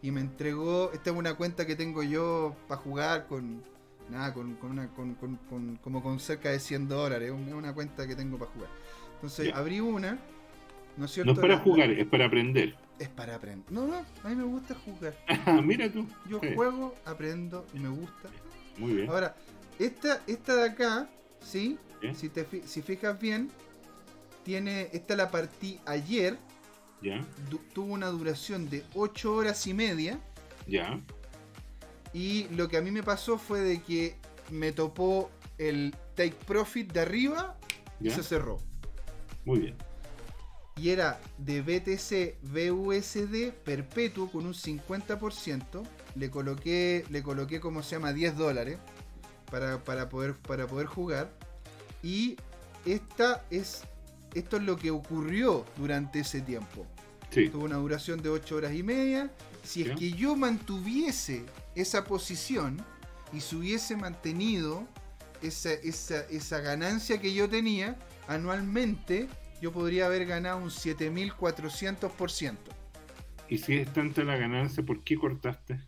y 0.03 0.11
me 0.11 0.21
entregó, 0.21 0.91
esta 0.93 1.11
es 1.11 1.17
una 1.17 1.35
cuenta 1.35 1.67
que 1.67 1.77
tengo 1.77 2.03
yo 2.03 2.55
para 2.69 2.81
jugar 2.81 3.27
con, 3.27 3.63
nada, 4.11 4.35
con, 4.35 4.55
con 4.57 4.73
una, 4.73 4.89
con, 4.89 5.79
como 5.83 6.03
con 6.03 6.21
cerca 6.21 6.51
de 6.51 6.61
100 6.61 6.89
dólares, 6.89 7.33
es 7.33 7.53
una, 7.55 7.73
cuenta 7.73 8.07
que 8.07 8.15
tengo 8.15 8.39
para 8.39 8.51
jugar. 8.53 8.71
Entonces 9.15 9.53
abrí 9.55 9.81
una, 9.81 10.19
¿no 10.97 11.07
es 11.07 11.11
cierto? 11.13 11.33
No 11.33 11.41
es 11.41 11.43
para 11.43 11.55
La- 11.55 11.61
jugar, 11.61 11.91
es 11.91 12.07
para 12.07 12.27
aprender. 12.27 12.77
Es 12.99 13.09
para 13.09 13.35
aprender. 13.37 13.73
No, 13.73 13.87
no, 13.87 13.97
a 14.23 14.29
mí 14.29 14.37
me 14.37 14.45
gusta 14.45 14.75
jugar. 14.85 15.15
Ah, 15.47 15.61
mira 15.63 15.91
tú. 15.91 16.07
Yo 16.29 16.39
Sí. 16.41 16.49
juego, 16.55 16.95
aprendo 17.05 17.67
y 17.75 17.79
me 17.79 17.89
gusta. 17.89 18.29
Muy 18.79 18.93
bien. 18.95 19.09
Ahora, 19.11 19.35
esta, 19.79 20.21
esta 20.27 20.55
de 20.57 20.71
acá, 20.71 21.09
¿sí? 21.41 21.79
Si 22.15 22.29
te 22.29 22.47
si 22.67 22.83
fijas 22.83 23.19
bien, 23.19 23.51
tiene, 24.45 24.91
esta 24.93 25.17
la 25.17 25.31
partí 25.31 25.81
ayer, 25.87 26.39
Ya, 27.01 27.29
tuvo 27.75 27.93
una 27.95 28.09
duración 28.09 28.71
de 28.71 28.85
8 28.95 29.35
horas 29.35 29.67
y 29.67 29.75
media. 29.75 30.21
ya, 30.67 31.01
Y 32.13 32.49
lo 32.51 32.69
que 32.69 32.77
a 32.77 32.83
mí 32.83 32.91
me 32.91 33.03
pasó 33.03 33.39
fue 33.39 33.61
de 33.61 33.83
que 33.83 34.17
me 34.51 34.73
topó 34.73 35.31
el 35.59 35.95
take 36.15 36.37
profit 36.47 36.93
de 36.93 37.01
arriba 37.01 37.59
y 38.01 38.11
ya. 38.11 38.11
se 38.11 38.23
cerró. 38.23 38.63
Muy 39.45 39.61
bien. 39.61 39.77
Y 40.77 40.91
era 40.91 41.21
de 41.39 41.63
BTC 41.63 42.39
BUSD 42.43 43.53
perpetuo 43.65 44.31
con 44.31 44.47
un 44.47 44.55
50%. 44.55 45.83
Le 46.17 46.31
coloqué, 46.31 47.05
le 47.11 47.23
coloqué 47.23 47.61
como 47.61 47.83
se 47.83 47.97
llama 47.97 48.13
10 48.13 48.37
dólares 48.37 48.79
para, 49.51 49.85
para 49.85 50.09
poder, 50.09 50.35
para 50.37 50.67
poder 50.67 50.87
jugar. 50.87 51.33
Y 52.03 52.37
esta 52.85 53.45
es, 53.51 53.85
esto 54.35 54.57
es 54.57 54.63
lo 54.63 54.77
que 54.77 54.91
ocurrió 54.91 55.65
durante 55.77 56.21
ese 56.21 56.41
tiempo. 56.41 56.87
Sí, 57.31 57.49
Tuvo 57.49 57.65
una 57.65 57.77
duración 57.77 58.23
de 58.23 58.29
8 58.29 58.57
horas 58.57 58.75
y 58.75 58.83
media. 58.83 59.31
Si 59.63 59.83
es 59.83 59.97
que 59.97 60.13
yo 60.13 60.37
mantuviese 60.37 61.45
esa 61.75 62.05
posición 62.05 62.85
y 63.33 63.41
se 63.41 63.57
hubiese 63.57 63.97
mantenido 63.97 64.87
esa, 65.43 65.73
esa, 65.73 66.21
esa 66.29 66.61
ganancia 66.61 67.21
que 67.21 67.35
yo 67.35 67.49
tenía 67.49 67.99
anualmente, 68.29 69.29
yo 69.61 69.73
podría 69.73 70.07
haber 70.07 70.27
ganado 70.27 70.59
un 70.59 70.71
7400%. 70.71 72.57
y 73.49 73.59
si 73.59 73.75
es 73.75 73.93
tanta 73.93 74.25
la 74.25 74.37
ganancia, 74.37 74.85
¿por 74.85 75.03
qué 75.05 75.17
cortaste? 75.17 75.81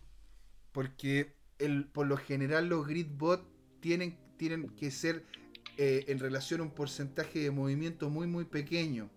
Porque 0.72 1.34
el, 1.58 1.86
por 1.86 2.06
lo 2.06 2.16
general 2.16 2.68
los 2.68 2.86
grid 2.86 3.08
bot 3.10 3.46
tienen, 3.80 4.18
tienen 4.36 4.68
que 4.70 4.90
ser 4.90 5.24
eh, 5.76 6.04
en 6.08 6.18
relación 6.18 6.60
a 6.60 6.64
un 6.64 6.70
porcentaje 6.70 7.40
de 7.40 7.50
movimiento 7.50 8.08
muy 8.10 8.26
muy 8.26 8.44
pequeño. 8.44 9.08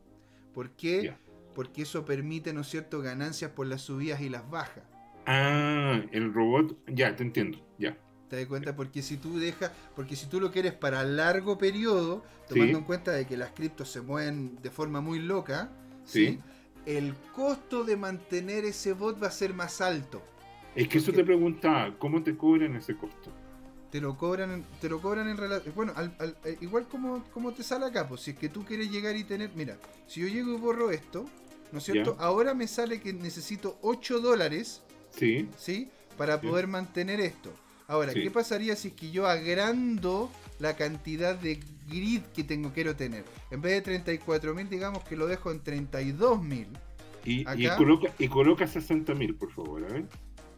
¿Por 0.53 0.71
qué? 0.71 1.13
Porque 1.55 1.81
eso 1.83 2.05
permite, 2.05 2.53
¿no 2.53 2.61
es 2.61 2.67
cierto?, 2.69 3.01
ganancias 3.01 3.51
por 3.51 3.67
las 3.67 3.81
subidas 3.81 4.21
y 4.21 4.29
las 4.29 4.49
bajas. 4.49 4.83
Ah, 5.25 6.01
el 6.11 6.33
robot, 6.33 6.77
ya, 6.87 7.15
te 7.15 7.23
entiendo, 7.23 7.59
ya. 7.77 7.97
¿Te 8.29 8.37
das 8.37 8.45
cuenta? 8.45 8.75
Porque 8.75 9.01
si 9.01 9.17
tú 9.17 9.39
dejas, 9.39 9.71
porque 9.95 10.15
si 10.15 10.27
tú 10.27 10.39
lo 10.39 10.51
quieres 10.51 10.73
para 10.73 11.03
largo 11.03 11.57
periodo, 11.57 12.23
tomando 12.47 12.73
Sí. 12.73 12.77
en 12.79 12.83
cuenta 12.83 13.11
de 13.11 13.25
que 13.25 13.37
las 13.37 13.51
criptos 13.51 13.89
se 13.91 14.01
mueven 14.01 14.57
de 14.61 14.69
forma 14.69 15.01
muy 15.01 15.19
loca, 15.19 15.69
Sí. 16.05 16.27
¿sí? 16.27 16.39
el 16.85 17.13
costo 17.35 17.83
de 17.83 17.97
mantener 17.97 18.65
ese 18.65 18.93
bot 18.93 19.21
va 19.21 19.27
a 19.27 19.31
ser 19.31 19.53
más 19.53 19.81
alto. 19.81 20.23
Es 20.75 20.87
que 20.87 20.99
eso 20.99 21.11
te 21.11 21.23
preguntaba, 21.23 21.95
¿cómo 21.99 22.23
te 22.23 22.35
cobran 22.37 22.75
ese 22.75 22.95
costo? 22.95 23.31
Te 23.91 23.99
lo 24.01 24.17
cobran, 24.17 24.51
en- 24.51 24.63
te 24.81 24.87
lo 24.89 25.01
cobran 25.01 25.27
en 25.27 25.37
relación. 25.37 25.73
Bueno, 25.75 25.93
al- 25.95 26.15
al- 26.19 26.37
eh, 26.45 26.57
igual 26.61 26.87
como, 26.87 27.23
como 27.33 27.53
te 27.53 27.63
sale 27.63 27.85
acá, 27.87 28.07
pues 28.07 28.21
si 28.21 28.31
es 28.31 28.37
que 28.37 28.49
tú 28.49 28.63
quieres 28.63 28.91
llegar 28.91 29.15
y 29.15 29.23
tener. 29.23 29.49
Mira, 29.55 29.77
si 30.07 30.21
yo 30.21 30.27
llego 30.27 30.53
y 30.53 30.57
borro 30.57 30.91
esto, 30.91 31.25
¿no 31.71 31.79
es 31.79 31.85
cierto? 31.85 32.15
Ahora 32.19 32.53
me 32.53 32.67
sale 32.67 32.99
que 33.01 33.13
necesito 33.13 33.77
8 33.81 34.19
dólares, 34.19 34.81
Sí, 35.11 35.49
¿sí? 35.57 35.89
Para 36.17 36.39
poder 36.39 36.67
mantener 36.67 37.19
esto. 37.19 37.51
Ahora, 37.87 38.11
Sí. 38.13 38.21
¿qué 38.21 38.29
pasaría 38.29 38.75
si 38.75 38.89
es 38.89 38.93
que 38.93 39.09
yo 39.09 39.25
agrando 39.25 40.29
la 40.59 40.75
cantidad 40.75 41.35
de 41.35 41.59
grid 41.87 42.21
que 42.35 42.43
tengo 42.43 42.71
quiero 42.73 42.95
tener? 42.95 43.25
En 43.49 43.61
vez 43.61 43.71
de 43.73 43.81
34.000, 43.81 44.69
digamos 44.69 45.03
que 45.03 45.15
lo 45.15 45.25
dejo 45.25 45.49
en 45.49 45.63
32.000 45.63 46.67
y, 47.25 47.41
y 47.41 47.69
coloca, 47.75 48.13
y 48.19 48.27
coloca 48.27 48.67
60 48.67 49.15
mil, 49.15 49.33
por 49.33 49.51
favor, 49.51 49.83
a 49.83 49.87
ver. 49.87 50.05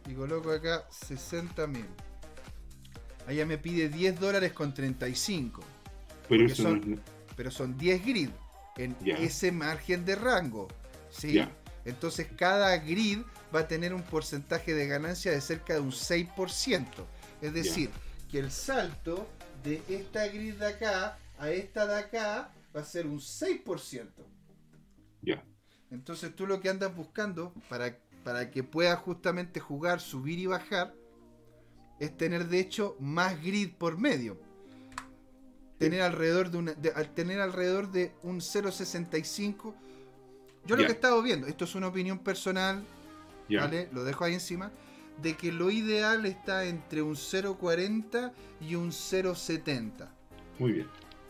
y 0.08 0.12
coloco 0.14 0.50
acá 0.50 0.86
60.000. 0.90 1.86
Allá 3.26 3.46
me 3.46 3.58
pide 3.58 3.88
10 3.88 4.18
dólares 4.18 4.52
con 4.52 4.74
35. 4.74 5.62
Pero 6.28 6.46
eso 6.46 6.62
son- 6.62 6.80
no 6.80 6.94
es... 6.94 7.00
pero 7.36 7.50
son 7.50 7.76
10 7.78 8.04
grid 8.04 8.30
en 8.76 8.96
ese 9.16 9.52
margen 9.52 10.04
de 10.04 10.16
rango. 10.16 10.68
¿sí? 11.10 11.52
Entonces 11.84 12.28
cada 12.36 12.76
grid 12.78 13.20
va 13.54 13.60
a 13.60 13.68
tener 13.68 13.92
un 13.94 14.02
porcentaje 14.02 14.74
de 14.74 14.86
ganancia 14.86 15.32
de 15.32 15.40
cerca 15.40 15.74
de 15.74 15.80
un 15.80 15.92
6%. 15.92 17.06
Es 17.40 17.52
decir, 17.52 17.90
que 18.30 18.38
el 18.38 18.50
salto 18.50 19.28
de 19.62 19.82
esta 19.88 20.26
grid 20.28 20.54
de 20.54 20.66
acá 20.66 21.18
a 21.38 21.50
esta 21.50 21.86
de 21.86 21.96
acá 21.98 22.50
va 22.74 22.80
a 22.80 22.84
ser 22.84 23.06
un 23.06 23.20
6%. 23.20 24.24
Ya, 25.22 25.42
Entonces 25.90 26.34
tú 26.34 26.46
lo 26.46 26.60
que 26.60 26.68
andas 26.70 26.94
buscando 26.94 27.52
para, 27.68 27.96
para 28.24 28.50
que 28.50 28.62
puedas 28.64 28.98
justamente 29.00 29.60
jugar, 29.60 30.00
subir 30.00 30.38
y 30.38 30.46
bajar, 30.46 30.94
es 32.04 32.16
tener 32.16 32.48
de 32.48 32.58
hecho 32.60 32.96
más 33.00 33.40
grid 33.42 33.70
por 33.78 33.96
medio. 33.98 34.36
Tener 35.78 36.02
alrededor 36.02 36.50
de, 36.50 36.58
una, 36.58 36.74
de- 36.74 36.90
tener 37.14 37.40
alrededor 37.40 37.90
de 37.90 38.12
un 38.22 38.40
0.65. 38.40 39.74
Yo 40.66 40.76
lo 40.76 40.82
que 40.84 40.90
he 40.90 40.94
estado 40.94 41.22
viendo, 41.22 41.46
esto 41.46 41.64
es 41.64 41.74
una 41.74 41.88
opinión 41.88 42.18
personal. 42.18 42.84
¿vale? 43.48 43.88
Lo 43.92 44.04
dejo 44.04 44.24
ahí 44.24 44.34
encima, 44.34 44.70
de 45.20 45.36
que 45.36 45.52
lo 45.52 45.70
ideal 45.70 46.24
está 46.26 46.64
entre 46.64 47.02
un 47.02 47.14
0.40 47.14 48.32
y 48.60 48.74
un 48.76 48.90
0.70 48.90 50.08
Muy 50.58 50.72
bien. 50.72 50.86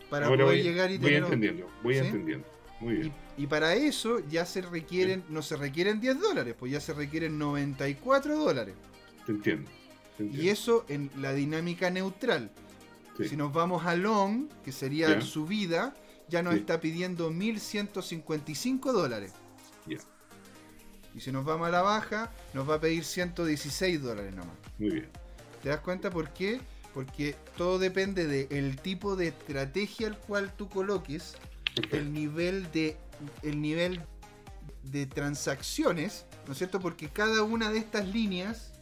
para 0.09 0.27
Ahora 0.27 0.45
poder 0.45 0.57
voy, 0.59 0.63
llegar 0.63 0.89
y 0.91 0.97
voy 0.97 1.05
tener 1.07 1.23
entendiendo, 1.23 1.69
voy 1.83 1.95
¿Sí? 1.95 1.99
entendiendo. 2.05 2.47
Muy 2.79 2.93
bien. 2.95 3.13
Y, 3.37 3.43
y 3.43 3.47
para 3.47 3.73
eso 3.75 4.19
ya 4.29 4.45
se 4.45 4.61
requieren, 4.61 5.23
no 5.29 5.41
se 5.41 5.55
requieren 5.57 5.99
10 5.99 6.19
dólares, 6.19 6.55
pues 6.57 6.71
ya 6.71 6.79
se 6.79 6.93
requieren 6.93 7.37
94 7.39 8.37
dólares. 8.37 8.75
Te 9.25 9.31
entiendo. 9.33 9.69
Entiendo. 10.19 10.41
Y 10.43 10.49
eso 10.49 10.85
en 10.89 11.09
la 11.17 11.33
dinámica 11.33 11.89
neutral. 11.89 12.51
Sí. 13.17 13.29
Si 13.29 13.37
nos 13.37 13.53
vamos 13.53 13.85
a 13.85 13.95
long, 13.95 14.47
que 14.63 14.71
sería 14.71 15.09
Ya. 15.09 15.21
subida, 15.21 15.93
ya 16.29 16.41
nos 16.41 16.53
Sí. 16.55 16.59
está 16.61 16.79
pidiendo 16.79 17.29
1155 17.29 18.91
dólares. 18.93 19.33
Ya. 19.85 19.97
Y 21.15 21.19
si 21.19 21.31
nos 21.31 21.45
vamos 21.45 21.67
a 21.67 21.71
la 21.71 21.81
baja, 21.83 22.31
nos 22.53 22.67
va 22.69 22.75
a 22.75 22.79
pedir 22.79 23.03
116 23.03 24.01
dólares 24.01 24.33
nomás. 24.33 24.55
Muy 24.79 24.89
bien. 24.89 25.09
¿Te 25.61 25.69
das 25.69 25.79
cuenta 25.81 26.09
por 26.09 26.29
qué? 26.33 26.59
Porque 26.93 27.35
todo 27.57 27.79
depende 27.79 28.25
del 28.27 28.75
tipo 28.79 29.15
de 29.15 29.27
estrategia 29.29 30.07
al 30.07 30.17
cual 30.17 30.53
tú 30.55 30.69
coloques 30.69 31.35
el 31.91 32.13
nivel 32.13 32.71
de 32.71 32.97
el 33.41 33.61
nivel 33.61 34.01
de 34.83 35.05
transacciones, 35.05 36.25
¿no 36.45 36.51
es 36.51 36.57
cierto? 36.57 36.79
Porque 36.79 37.09
cada 37.09 37.43
una 37.43 37.71
de 37.71 37.77
estas 37.79 38.07
líneas, 38.07 38.72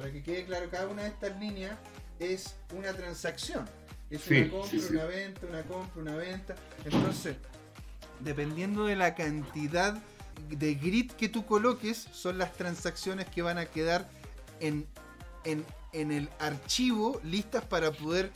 para 0.00 0.12
que 0.12 0.22
quede 0.22 0.46
claro, 0.46 0.70
cada 0.70 0.88
una 0.88 1.02
de 1.02 1.08
estas 1.08 1.38
líneas 1.38 1.78
es 2.18 2.56
una 2.74 2.92
transacción. 2.94 3.68
Es 4.08 4.22
Sí, 4.22 4.34
una 4.34 4.48
compra, 4.50 4.70
sí, 4.70 4.80
sí. 4.80 4.94
una 4.94 5.04
venta, 5.04 5.46
una 5.46 5.62
compra, 5.62 6.02
una 6.02 6.16
venta. 6.16 6.54
Entonces, 6.84 7.36
dependiendo 8.18 8.86
de 8.86 8.96
la 8.96 9.14
cantidad 9.14 10.02
de 10.48 10.74
grid 10.74 11.12
que 11.12 11.28
tú 11.28 11.44
coloques, 11.44 12.08
son 12.12 12.38
las 12.38 12.54
transacciones 12.54 13.26
que 13.28 13.42
van 13.42 13.58
a 13.58 13.66
quedar 13.66 14.08
en, 14.58 14.86
en, 15.44 15.64
en 15.92 16.12
el 16.12 16.28
archivo 16.38 17.20
listas 17.22 17.64
para 17.64 17.92
poder 17.92 18.32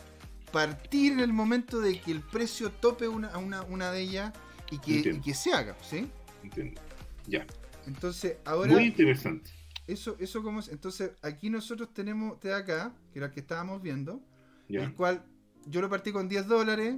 partir 0.52 1.12
en 1.14 1.20
el 1.20 1.32
momento 1.32 1.80
de 1.80 2.00
que 2.00 2.12
el 2.12 2.22
precio 2.22 2.70
tope 2.70 3.08
una, 3.08 3.36
una, 3.38 3.62
una 3.62 3.90
de 3.90 4.00
ellas 4.02 4.32
y 4.70 4.78
que, 4.78 5.06
y 5.10 5.20
que 5.20 5.34
se 5.34 5.52
haga, 5.52 5.76
¿sí? 5.82 6.10
Entiendo. 6.42 6.80
Ya. 7.26 7.46
Entonces, 7.86 8.38
ahora, 8.44 8.72
Muy 8.72 8.84
interesante. 8.86 9.50
Eso, 9.86 10.16
eso 10.18 10.42
como 10.42 10.60
es, 10.60 10.68
entonces 10.68 11.12
aquí 11.22 11.50
nosotros 11.50 11.92
tenemos 11.92 12.40
de 12.40 12.54
acá, 12.54 12.94
que 13.12 13.18
era 13.18 13.26
el 13.26 13.32
que 13.32 13.40
estábamos 13.40 13.82
viendo, 13.82 14.20
Ya. 14.68 14.82
el 14.82 14.94
cual 14.94 15.24
yo 15.66 15.80
lo 15.80 15.88
partí 15.90 16.12
con 16.12 16.28
10 16.28 16.46
dólares, 16.46 16.96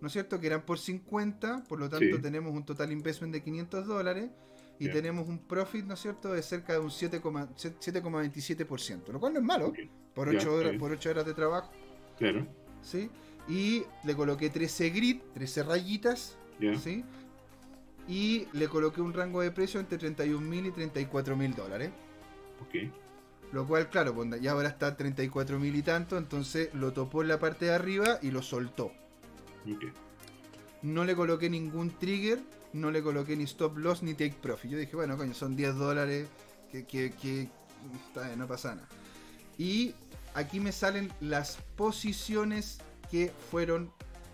¿no 0.00 0.06
es 0.06 0.12
cierto? 0.12 0.38
Que 0.40 0.46
eran 0.48 0.62
por 0.62 0.78
50, 0.78 1.64
por 1.68 1.78
lo 1.78 1.88
tanto 1.88 2.16
Sí. 2.16 2.22
tenemos 2.22 2.52
un 2.52 2.64
total 2.64 2.92
investment 2.92 3.32
de 3.32 3.42
500 3.42 3.86
dólares 3.86 4.30
y 4.78 4.86
Ya. 4.86 4.92
tenemos 4.92 5.28
un 5.28 5.38
profit, 5.38 5.84
¿no 5.86 5.94
es 5.94 6.00
cierto?, 6.00 6.32
de 6.32 6.42
cerca 6.42 6.72
de 6.74 6.78
un 6.78 6.90
7,- 6.90 7.20
7,27%, 7.56 9.12
lo 9.12 9.20
cual 9.20 9.34
no 9.34 9.40
es 9.40 9.44
malo, 9.44 9.66
Ok. 9.68 9.78
por 10.14 10.30
Ya, 10.32 10.38
8, 10.38 10.54
horas, 10.54 10.72
sí. 10.72 10.78
por 10.78 10.92
8 10.92 11.10
horas 11.10 11.26
de 11.26 11.34
trabajo, 11.34 11.70
Claro. 12.18 12.46
¿sí? 12.82 13.10
Y 13.48 13.84
le 14.04 14.14
coloqué 14.14 14.48
13 14.50 14.90
grid, 14.90 15.20
13 15.34 15.62
rayitas. 15.62 16.36
¿sí? 16.82 17.04
Y 18.06 18.46
le 18.52 18.68
coloqué 18.68 19.00
un 19.00 19.14
rango 19.14 19.40
de 19.40 19.50
precio 19.50 19.80
entre 19.80 19.96
31 19.96 20.46
mil 20.46 20.66
y 20.66 20.70
34 20.72 21.36
mil 21.36 21.54
dólares. 21.54 21.90
Lo 23.52 23.66
cual, 23.66 23.88
claro, 23.90 24.14
pues, 24.14 24.40
ya 24.40 24.52
ahora 24.52 24.68
está 24.68 24.88
a 24.88 24.96
34 24.96 25.58
mil 25.58 25.74
y 25.74 25.82
tanto, 25.82 26.16
entonces 26.16 26.72
lo 26.74 26.92
topó 26.92 27.22
en 27.22 27.28
la 27.28 27.38
parte 27.40 27.64
de 27.66 27.74
arriba 27.74 28.18
y 28.22 28.30
lo 28.30 28.42
soltó. 28.42 28.92
No 30.82 31.04
le 31.04 31.14
coloqué 31.16 31.50
ningún 31.50 31.90
trigger, 31.90 32.40
no 32.72 32.90
le 32.90 33.02
coloqué 33.02 33.36
ni 33.36 33.44
stop 33.44 33.76
loss 33.78 34.02
ni 34.02 34.12
take 34.14 34.36
profit. 34.40 34.70
Yo 34.70 34.78
dije, 34.78 34.94
bueno, 34.96 35.16
coño, 35.16 35.34
son 35.34 35.56
10 35.56 35.74
dólares 35.74 36.28
que, 36.70 36.86
que- 36.86 37.12
que- 37.12 37.48
está 38.06 38.34
no 38.36 38.46
pasa 38.46 38.74
nada. 38.76 38.88
Y 39.58 39.94
aquí 40.34 40.60
me 40.60 40.70
salen 40.72 41.12
las 41.20 41.58
posiciones 41.76 42.78
que 43.10 43.32
fueron 43.50 43.90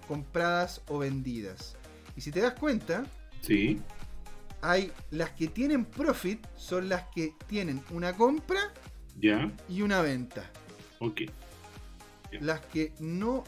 compradas 0.06 0.82
o 0.88 0.98
vendidas. 0.98 1.76
Y 2.16 2.20
si 2.20 2.30
te 2.30 2.40
das 2.40 2.54
cuenta, 2.54 3.04
Sí, 3.40 3.80
hay 4.70 4.92
las 5.10 5.30
que 5.30 5.48
tienen 5.48 5.84
profit, 5.84 6.44
son 6.56 6.88
las 6.88 7.04
que 7.14 7.34
tienen 7.46 7.82
una 7.90 8.14
compra 8.16 8.60
y 9.68 9.82
una 9.82 10.00
venta. 10.02 10.50
ok. 11.00 11.22
Las 12.40 12.60
que 12.66 12.92
no 12.98 13.44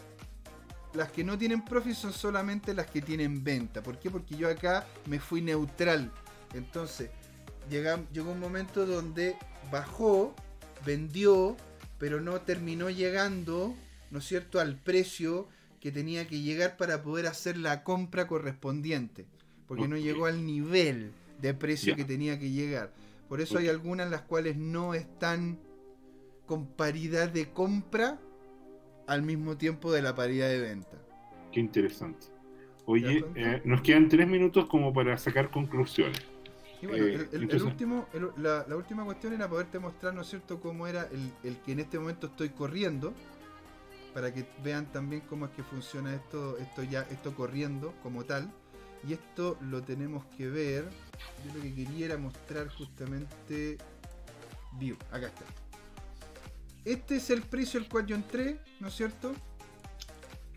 las 0.95 1.13
que 1.13 1.23
no 1.23 1.37
tienen 1.37 1.63
profit 1.65 1.95
son 1.95 2.13
solamente 2.13 2.73
las 2.73 2.87
que 2.87 3.03
tienen 3.03 3.45
venta. 3.45 3.83
¿Por 3.83 3.99
qué? 3.99 4.11
Porque 4.11 4.37
yo 4.37 4.49
acá 4.49 4.87
me 5.07 5.21
fui 5.21 5.43
neutral. 5.43 6.11
Entonces, 6.55 7.11
llega- 7.69 8.01
llegó 8.13 8.33
un 8.33 8.41
momento 8.41 8.87
donde 8.87 9.37
bajó, 9.71 10.35
vendió, 10.87 11.57
pero 11.99 12.21
no 12.21 12.41
terminó 12.41 12.89
llegando, 12.89 13.75
¿no 14.11 14.19
es 14.21 14.25
cierto?, 14.25 14.61
al 14.61 14.77
precio 14.77 15.47
que 15.81 15.93
tenía 15.93 16.27
que 16.27 16.41
llegar 16.41 16.77
para 16.79 17.03
poder 17.03 17.27
hacer 17.27 17.59
la 17.59 17.85
compra 17.85 18.27
correspondiente. 18.27 19.27
Porque 19.69 19.87
no 19.87 19.97
llegó 19.97 20.27
al 20.27 20.45
nivel 20.45 21.13
de 21.41 21.55
precio 21.55 21.95
que 21.95 22.05
tenía 22.05 22.39
que 22.39 22.51
llegar. 22.51 22.93
Por 23.29 23.41
eso 23.41 23.59
hay 23.59 23.69
algunas 23.69 24.11
las 24.11 24.23
cuales 24.23 24.57
no 24.57 24.95
están 24.95 25.59
con 26.47 26.67
paridad 26.67 27.29
de 27.29 27.51
compra 27.53 28.19
al 29.07 29.23
mismo 29.23 29.57
tiempo 29.59 29.93
de 29.93 30.01
la 30.03 30.15
paridad 30.15 30.49
de 30.49 30.59
venta. 30.61 30.97
Qué 31.53 31.61
interesante. 31.61 32.27
¿Te 32.27 32.33
Oye, 32.87 33.25
eh, 33.35 33.61
nos 33.67 33.83
quedan 33.83 34.09
tres 34.09 34.27
minutos 34.27 34.67
como 34.67 34.93
para 34.95 35.19
sacar 35.19 35.51
conclusiones. 35.51 36.23
Y 36.81 36.87
bueno, 36.87 37.05
Eh, 37.05 37.15
el, 37.15 37.21
el- 37.21 37.29
el 37.33 37.43
entonces- 37.43 37.69
último, 37.69 38.07
el- 38.15 38.31
la, 38.43 38.65
la 38.67 38.77
última 38.77 39.05
cuestión 39.05 39.35
era 39.35 39.49
poderte 39.49 39.79
mostrar, 39.79 40.15
¿no 40.15 40.23
es 40.23 40.29
cierto?, 40.29 40.59
cómo 40.61 40.87
era 40.87 41.07
el, 41.13 41.31
el 41.43 41.59
que 41.59 41.73
en 41.73 41.81
este 41.81 41.99
momento 41.99 42.29
estoy 42.29 42.49
corriendo, 42.51 43.13
para 44.15 44.33
que 44.33 44.47
vean 44.65 44.91
también 44.91 45.23
cómo 45.29 45.45
es 45.47 45.51
que 45.53 45.63
funciona 45.63 46.15
esto, 46.15 46.57
esto 46.59 46.83
ya, 46.83 47.03
esto 47.11 47.35
corriendo 47.35 47.93
como 48.03 48.25
tal. 48.25 48.51
Y 49.07 49.13
esto 49.13 49.57
lo 49.61 49.83
tenemos 49.83 50.25
que 50.37 50.49
ver. 50.49 50.89
Yo 51.45 51.55
lo 51.55 51.63
que 51.63 51.75
quería 51.75 52.07
era 52.07 52.17
mostrar 52.19 52.69
justamente 52.69 53.79
View. 54.79 54.97
Acá 55.11 55.29
está. 55.29 55.45
Este 56.85 57.17
es 57.17 57.31
el 57.31 57.43
precio 57.43 57.81
al 57.81 57.89
cual 57.89 58.07
yo 58.07 58.17
entré, 58.17 58.59
¿no 58.81 58.89
es 58.89 58.95
cierto? 58.95 59.35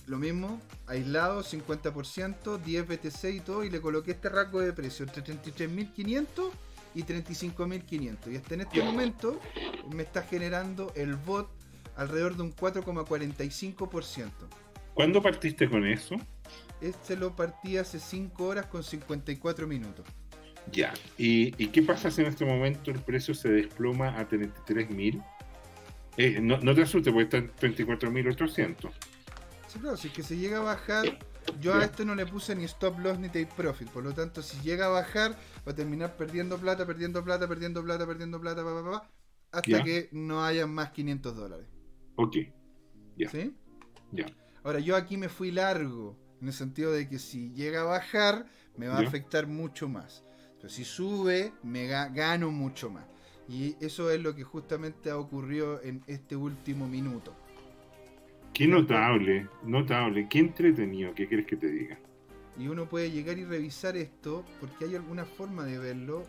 Lo 0.07 0.17
mismo, 0.17 0.61
aislado, 0.87 1.43
50%, 1.43 2.57
10 2.57 2.87
BTC 2.87 3.23
y 3.35 3.39
todo, 3.41 3.63
y 3.63 3.69
le 3.69 3.81
coloqué 3.81 4.11
este 4.11 4.29
rango 4.29 4.59
de 4.59 4.73
precio 4.73 5.05
entre 5.05 5.23
33.500 5.23 6.51
y 6.95 7.03
35.500. 7.03 8.31
Y 8.31 8.35
hasta 8.37 8.53
en 8.53 8.61
este 8.61 8.83
momento 8.83 9.39
me 9.93 10.03
está 10.03 10.23
generando 10.23 10.91
el 10.95 11.15
bot 11.15 11.49
alrededor 11.95 12.35
de 12.35 12.43
un 12.43 12.55
4,45%. 12.55 14.29
¿Cuándo 14.93 15.21
partiste 15.21 15.69
con 15.69 15.85
eso? 15.85 16.15
Este 16.81 17.15
lo 17.15 17.35
partí 17.35 17.77
hace 17.77 17.99
5 17.99 18.43
horas 18.43 18.65
con 18.65 18.83
54 18.83 19.67
minutos. 19.67 20.05
Ya. 20.71 20.93
¿Y, 21.17 21.53
y 21.63 21.67
qué 21.67 21.81
pasa 21.83 22.11
si 22.11 22.21
en 22.21 22.27
este 22.27 22.45
momento 22.45 22.91
el 22.91 22.99
precio 22.99 23.33
se 23.33 23.49
desploma 23.49 24.17
a 24.19 24.27
33.000? 24.27 25.23
Eh, 26.17 26.39
no, 26.41 26.59
no 26.59 26.75
te 26.75 26.81
asustes, 26.83 27.13
porque 27.13 27.23
está 27.23 27.37
en 27.37 27.75
34.800. 27.75 28.91
Sí, 29.67 29.79
claro, 29.79 29.95
si 29.97 30.07
es 30.09 30.13
que 30.13 30.23
se 30.23 30.37
llega 30.37 30.57
a 30.57 30.61
bajar, 30.61 31.17
yo 31.61 31.73
a 31.73 31.83
este 31.85 32.03
no 32.03 32.13
le 32.15 32.25
puse 32.25 32.55
ni 32.55 32.65
stop 32.65 32.99
loss 32.99 33.17
ni 33.17 33.27
take 33.29 33.47
profit. 33.55 33.89
Por 33.89 34.03
lo 34.03 34.13
tanto, 34.13 34.41
si 34.41 34.59
llega 34.61 34.87
a 34.87 34.89
bajar, 34.89 35.31
va 35.65 35.71
a 35.71 35.75
terminar 35.75 36.17
perdiendo 36.17 36.57
plata, 36.57 36.85
perdiendo 36.85 37.23
plata, 37.23 37.47
perdiendo 37.47 37.83
plata, 37.83 38.05
perdiendo 38.05 38.39
plata, 38.41 38.63
pa, 38.63 38.73
pa, 38.83 38.91
pa, 38.91 39.09
hasta 39.51 39.69
Ya. 39.69 39.83
que 39.83 40.09
no 40.11 40.43
haya 40.43 40.67
más 40.67 40.91
500 40.91 41.35
dólares. 41.35 41.67
Ok. 42.15 42.35
Ya. 43.17 43.29
¿Sí? 43.29 43.55
Ya. 44.11 44.25
Ahora, 44.63 44.79
yo 44.79 44.95
aquí 44.95 45.15
me 45.17 45.29
fui 45.29 45.51
largo, 45.51 46.17
en 46.41 46.47
el 46.47 46.53
sentido 46.53 46.91
de 46.91 47.07
que 47.07 47.19
si 47.19 47.51
llega 47.53 47.81
a 47.81 47.85
bajar, 47.85 48.45
me 48.77 48.87
va 48.87 48.97
a 48.97 49.01
afectar 49.01 49.47
mucho 49.47 49.87
más. 49.87 50.23
Pero 50.57 50.69
si 50.69 50.83
sube, 50.83 51.53
me 51.63 51.87
ga- 51.87 52.13
gano 52.13 52.51
mucho 52.51 52.89
más. 52.89 53.05
Y 53.47 53.75
eso 53.83 54.09
es 54.11 54.21
lo 54.21 54.35
que 54.35 54.43
justamente 54.43 55.09
ha 55.09 55.17
ocurrido 55.17 55.81
en 55.83 56.03
este 56.07 56.35
último 56.35 56.87
minuto. 56.87 57.35
Qué 58.53 58.67
notable, 58.67 59.47
notable, 59.63 60.27
qué 60.29 60.39
entretenido, 60.39 61.13
¿qué 61.13 61.27
quieres 61.27 61.45
que 61.47 61.55
te 61.57 61.67
diga? 61.67 61.97
Y 62.57 62.67
uno 62.67 62.87
puede 62.87 63.09
llegar 63.11 63.37
y 63.37 63.45
revisar 63.45 63.95
esto 63.95 64.43
porque 64.59 64.85
hay 64.85 64.95
alguna 64.95 65.25
forma 65.25 65.63
de 65.63 65.77
verlo, 65.79 66.23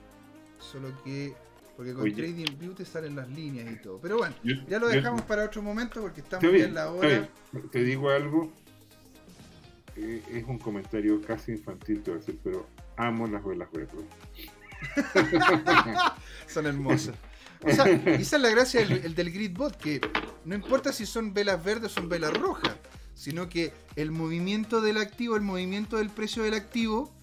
solo 0.59 0.89
que 1.05 1.35
porque 1.77 1.95
con 1.95 2.03
Oye. 2.03 2.15
Trading 2.15 2.59
View 2.59 2.75
te 2.75 2.85
salen 2.85 3.17
las 3.17 3.29
líneas 3.31 3.71
y 3.73 3.77
todo. 3.83 3.99
Pero 4.01 4.19
bueno, 4.19 4.35
Yo- 4.45 4.55
ya 4.69 4.79
lo 4.79 4.89
yo- 4.89 4.95
dejamos 4.97 5.23
para 5.23 5.45
otro 5.45 5.63
momento 5.63 6.01
porque 6.01 6.21
estamos 6.21 6.53
bien, 6.53 6.67
en 6.67 6.75
la 6.75 6.93
hora. 6.93 7.29
Te 7.71 7.83
digo 7.83 8.11
algo, 8.11 8.53
eh, 9.97 10.23
es 10.31 10.45
un 10.45 10.59
comentario 10.59 11.21
casi 11.21 11.53
infantil, 11.53 12.03
te 12.03 12.11
voy 12.11 12.19
a 12.19 12.21
decir, 12.21 12.39
pero 12.43 12.67
amo 12.97 13.27
las 13.27 13.45
velas 13.45 13.69
retro. 13.73 14.03
Son 16.47 16.67
hermosas. 16.67 17.15
O 17.65 17.71
sea, 17.71 17.87
esa 17.87 18.37
es 18.37 18.43
la 18.43 18.51
gracia 18.51 18.81
del, 18.81 19.05
el 19.05 19.15
del 19.15 19.31
Gridbot, 19.31 19.77
que 19.77 20.01
no 20.45 20.55
importa 20.55 20.93
si 20.93 21.07
son 21.07 21.33
velas 21.33 21.63
verdes 21.63 21.93
o 21.93 21.95
son 21.95 22.09
velas 22.09 22.33
rojas, 22.37 22.77
sino 23.15 23.49
que 23.49 23.73
el 23.95 24.11
movimiento 24.11 24.81
del 24.81 24.97
activo, 24.97 25.37
el 25.37 25.43
movimiento 25.43 25.99
del 25.99 26.11
precio 26.11 26.43
del 26.43 26.55
activo, 26.55 27.15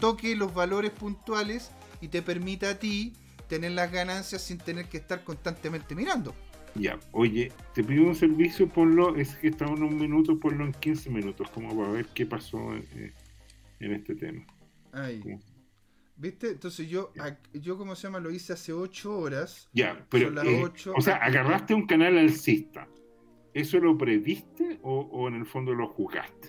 toque 0.00 0.36
los 0.36 0.54
valores 0.54 0.90
puntuales 0.90 1.70
y 2.00 2.08
te 2.08 2.22
permita 2.22 2.70
a 2.70 2.74
ti 2.78 3.12
tener 3.48 3.72
las 3.72 3.92
ganancias 3.92 4.42
sin 4.42 4.58
tener 4.58 4.88
que 4.88 4.96
estar 4.96 5.22
constantemente 5.24 5.94
mirando. 5.94 6.34
Ya. 6.74 6.98
Oye, 7.12 7.52
te 7.72 7.84
pido 7.84 8.04
un 8.04 8.14
servicio, 8.14 8.68
ponlo, 8.68 9.16
es 9.16 9.36
que 9.36 9.48
estamos 9.48 9.78
en 9.78 9.86
un 9.86 9.96
minuto, 9.96 10.38
ponlo 10.38 10.64
en 10.64 10.72
15 10.72 11.10
minutos, 11.10 11.50
como 11.50 11.76
para 11.76 11.92
ver 11.92 12.06
qué 12.14 12.26
pasó 12.26 12.74
en, 12.74 13.12
en 13.80 13.92
este 13.92 14.14
tema. 14.14 14.44
Ahí. 14.92 15.22
¿Viste? 16.16 16.50
Entonces 16.50 16.88
yo, 16.88 17.12
yo 17.52 17.76
como 17.76 17.96
se 17.96 18.06
llama, 18.06 18.20
lo 18.20 18.30
hice 18.30 18.52
hace 18.52 18.72
8 18.72 19.18
horas. 19.18 19.68
Ya, 19.72 20.06
pero, 20.10 20.30
las 20.30 20.46
eh, 20.46 20.70
o 20.94 21.00
sea, 21.00 21.16
agarraste 21.16 21.74
un 21.74 21.86
canal 21.86 22.18
alcista. 22.18 22.88
¿Eso 23.52 23.78
lo 23.78 23.96
previste 23.96 24.78
o, 24.82 25.00
o 25.00 25.28
en 25.28 25.34
el 25.34 25.46
fondo 25.46 25.74
lo 25.74 25.88
jugaste? 25.88 26.48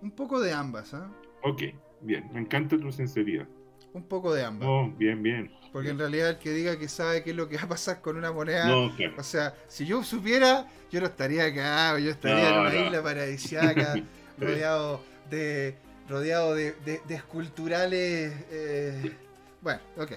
Un 0.00 0.10
poco 0.10 0.40
de 0.40 0.52
ambas, 0.52 0.94
¿ah? 0.94 1.10
Ok, 1.42 1.62
bien, 2.02 2.28
me 2.32 2.40
encanta 2.40 2.78
tu 2.78 2.90
sinceridad. 2.90 3.48
Un 3.92 4.06
poco 4.06 4.32
de 4.32 4.44
ambas. 4.44 4.68
Oh, 4.68 4.90
bien, 4.96 5.22
bien. 5.22 5.50
Porque 5.72 5.90
en 5.90 5.98
realidad 5.98 6.30
el 6.30 6.38
que 6.38 6.50
diga 6.52 6.78
que 6.78 6.88
sabe 6.88 7.22
qué 7.22 7.30
es 7.30 7.36
lo 7.36 7.48
que 7.48 7.56
va 7.56 7.62
a 7.62 7.68
pasar 7.68 8.00
con 8.00 8.16
una 8.16 8.32
moneda. 8.32 8.66
No, 8.66 8.94
claro. 8.96 9.14
O 9.18 9.22
sea, 9.22 9.54
si 9.68 9.86
yo 9.86 10.02
supiera, 10.02 10.66
yo 10.90 11.00
no 11.00 11.06
estaría 11.06 11.44
acá, 11.44 11.98
yo 12.00 12.10
estaría 12.10 12.48
en 12.54 12.58
una 12.60 12.70
no. 12.72 12.86
isla 12.86 13.02
paradisíaca, 13.02 13.94
rodeado 14.38 15.02
de 15.30 15.76
rodeado 16.08 16.54
de, 16.56 16.72
de- 16.84 17.00
de 17.06 17.14
esculturales. 17.14 18.32
eh, 18.50 19.12
bueno, 19.62 19.80
ok. 19.96 20.12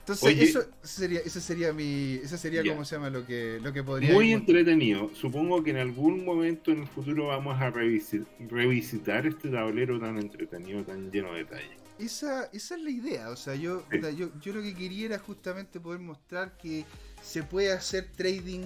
Entonces, 0.00 0.24
Oye. 0.28 0.44
eso 0.44 0.64
sería, 0.82 1.20
eso 1.20 1.40
sería 1.40 1.72
mi. 1.72 2.14
Eso 2.22 2.36
sería 2.36 2.62
Ya. 2.62 2.72
como 2.72 2.84
se 2.84 2.96
llama 2.96 3.08
lo 3.10 3.24
que, 3.26 3.58
lo 3.62 3.72
que 3.72 3.82
podría 3.84 4.12
Muy 4.12 4.32
entretenido. 4.32 5.10
Supongo 5.14 5.62
que 5.62 5.70
en 5.70 5.76
algún 5.78 6.24
momento 6.24 6.70
en 6.72 6.82
el 6.82 6.86
futuro 6.88 7.28
vamos 7.28 7.60
a 7.60 7.70
revisi- 7.72 8.26
revisitar 8.48 9.26
este 9.26 9.48
tablero 9.48 9.98
tan 10.00 10.18
entretenido, 10.18 10.82
tan 10.84 11.10
lleno 11.10 11.32
de 11.32 11.38
detalles. 11.40 11.81
Esa, 11.98 12.44
esa 12.52 12.74
es 12.74 12.80
la 12.82 12.90
idea, 12.90 13.28
o 13.30 13.36
sea, 13.36 13.54
yo, 13.54 13.84
Sí. 13.90 13.98
yo, 14.16 14.30
yo 14.40 14.52
lo 14.52 14.62
que 14.62 14.74
quería 14.74 15.06
era 15.06 15.18
justamente 15.18 15.78
poder 15.78 16.00
mostrar 16.00 16.56
que 16.56 16.84
se 17.22 17.42
puede 17.42 17.72
hacer 17.72 18.10
trading 18.16 18.62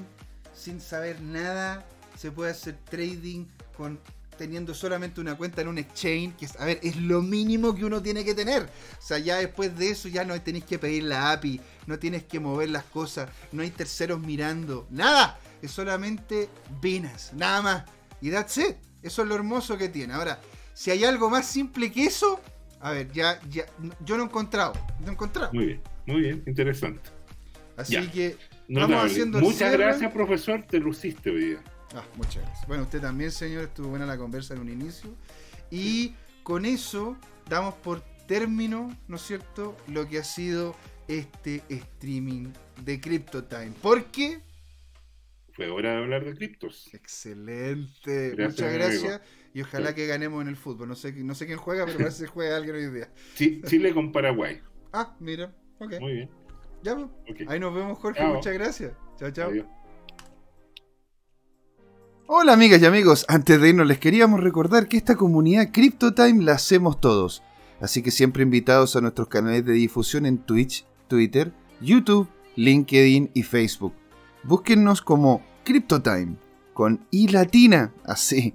sin 0.55 0.81
saber 0.81 1.20
nada, 1.20 1.85
se 2.16 2.31
puede 2.31 2.51
hacer 2.53 2.77
trading 2.89 3.44
con 3.77 3.98
teniendo 4.39 4.74
solamente 4.74 5.19
una 5.20 5.35
cuenta 5.35 5.62
en 5.62 5.69
un 5.69 5.78
exchange, 5.78 6.36
que 6.36 6.44
es, 6.44 6.57
a 6.61 6.66
ver, 6.66 6.78
es 6.82 6.97
lo 6.97 7.23
mínimo 7.23 7.74
que 7.74 7.86
uno 7.86 8.03
tiene 8.03 8.23
que 8.23 8.35
tener. 8.35 8.65
O 8.98 9.03
sea, 9.03 9.19
ya 9.19 9.36
después 9.36 9.74
de 9.78 9.89
eso 9.90 10.09
ya 10.09 10.24
no 10.24 10.39
tenéis 10.43 10.65
que 10.66 10.78
pedir 10.78 11.05
la 11.05 11.32
API, 11.32 11.59
no 11.86 11.98
tienes 11.98 12.24
que 12.24 12.39
mover 12.39 12.69
las 12.69 12.85
cosas, 12.85 13.31
no 13.53 13.62
hay 13.62 13.70
terceros 13.70 14.20
mirando, 14.20 14.86
nada, 14.90 15.39
es 15.62 15.70
solamente 15.70 16.51
Binance, 16.82 17.35
nada 17.35 17.62
más. 17.62 17.85
Y 18.20 18.31
that's 18.31 18.59
it, 18.59 18.77
eso 19.03 19.23
es 19.23 19.28
lo 19.28 19.35
hermoso 19.35 19.78
que 19.78 19.89
tiene. 19.89 20.12
Ahora, 20.12 20.39
si 20.74 20.90
hay 20.90 21.05
algo 21.05 21.31
más 21.31 21.47
simple 21.47 21.90
que 21.90 22.05
eso, 22.05 22.39
a 22.81 22.93
ver, 22.93 23.11
ya, 23.12 23.40
ya, 23.48 23.66
yo 24.05 24.16
no 24.16 24.24
he 24.24 24.27
encontrado, 24.27 24.73
no 25.01 25.09
he 25.09 25.11
encontrado. 25.12 25.53
Muy 25.53 25.66
bien, 25.66 25.82
muy 26.07 26.20
bien, 26.20 26.43
interesante. 26.47 27.11
Así 27.77 27.94
ya. 27.94 28.11
que, 28.11 28.36
Notable. 28.69 29.11
haciendo 29.11 29.40
Muchas 29.40 29.73
gracias, 29.73 30.12
profesor, 30.12 30.62
te 30.62 30.78
luciste 30.78 31.31
hoy 31.31 31.44
día. 31.44 31.62
ah, 31.94 32.05
muchas 32.16 32.43
gracias. 32.43 32.66
Bueno, 32.66 32.85
usted 32.85 33.01
también, 33.01 33.31
señor, 33.31 33.65
estuvo 33.65 33.89
buena 33.89 34.07
la 34.07 34.16
conversa 34.16 34.55
en 34.55 34.61
un 34.61 34.70
inicio. 34.70 35.11
Y 35.70 36.15
con 36.43 36.65
eso 36.65 37.16
damos 37.48 37.74
por 37.74 38.01
término, 38.27 38.97
¿no 39.09 39.16
es 39.16 39.23
cierto?, 39.23 39.77
lo 39.89 40.09
que 40.09 40.19
ha 40.19 40.24
sido 40.24 40.74
este 41.09 41.62
streaming 41.69 42.53
de 42.85 43.01
CryptoTime. 43.01 43.73
¿Por 43.82 44.07
qué? 44.07 44.40
Fue 45.53 45.69
hora 45.70 45.93
de 45.93 45.97
hablar 45.98 46.24
de 46.24 46.35
criptos. 46.35 46.89
Excelente, 46.93 48.31
Gracias, 48.31 48.61
muchas 48.73 49.03
amigo. 49.03 49.20
Y 49.57 49.62
ojalá 49.62 49.95
que 49.95 50.07
ganemos 50.07 50.43
en 50.43 50.49
el 50.49 50.57
fútbol. 50.57 50.87
No 50.87 50.95
sé, 50.95 51.12
no 51.12 51.35
sé 51.35 51.47
quién 51.47 51.57
juega, 51.57 51.87
pero 51.87 51.97
parece 51.97 52.24
que 52.24 52.31
juega 52.31 52.59
alguien 52.59 52.77
hoy 52.77 52.91
día. 52.91 53.09
Sí, 53.37 53.62
Chile 53.65 53.95
con 53.95 54.12
Paraguay. 54.12 54.61
Ah, 54.93 55.16
mira, 55.19 55.51
ok. 55.78 55.95
Muy 55.99 56.12
bien. 56.12 56.31
Ya, 56.83 56.95
pues. 56.95 57.07
Ok. 57.31 57.51
Ahí 57.51 57.59
nos 57.59 57.74
vemos, 57.74 57.99
Jorge. 57.99 58.20
Chao. 58.20 58.35
Muchas 58.35 58.53
gracias. 58.53 58.93
Chao, 59.19 59.31
chao. 59.31 59.49
Adiós. 59.49 59.66
Hola 62.27 62.53
amigas 62.53 62.83
y 62.83 62.85
amigos, 62.85 63.24
antes 63.28 63.59
de 63.59 63.70
irnos 63.70 63.87
les 63.87 63.99
queríamos 63.99 64.41
recordar 64.41 64.89
que 64.89 64.99
esta 64.99 65.16
comunidad 65.16 65.70
CryptoTime 65.73 66.45
la 66.45 66.53
hacemos 66.53 67.01
todos, 67.01 67.43
así 67.81 68.03
que 68.03 68.11
siempre 68.11 68.43
invitados 68.43 68.95
a 68.95 69.01
nuestros 69.01 69.28
canales 69.28 69.65
de 69.65 69.73
difusión 69.73 70.27
en 70.27 70.37
Twitch, 70.37 70.85
Twitter, 71.09 71.51
YouTube, 71.81 72.28
LinkedIn 72.57 73.31
y 73.33 73.43
Facebook. 73.43 73.95
Búsquennos 74.43 75.01
como 75.01 75.43
CryptoTime, 75.65 76.37
con 76.74 77.07
I 77.11 77.28
latina, 77.28 77.95
así, 78.05 78.55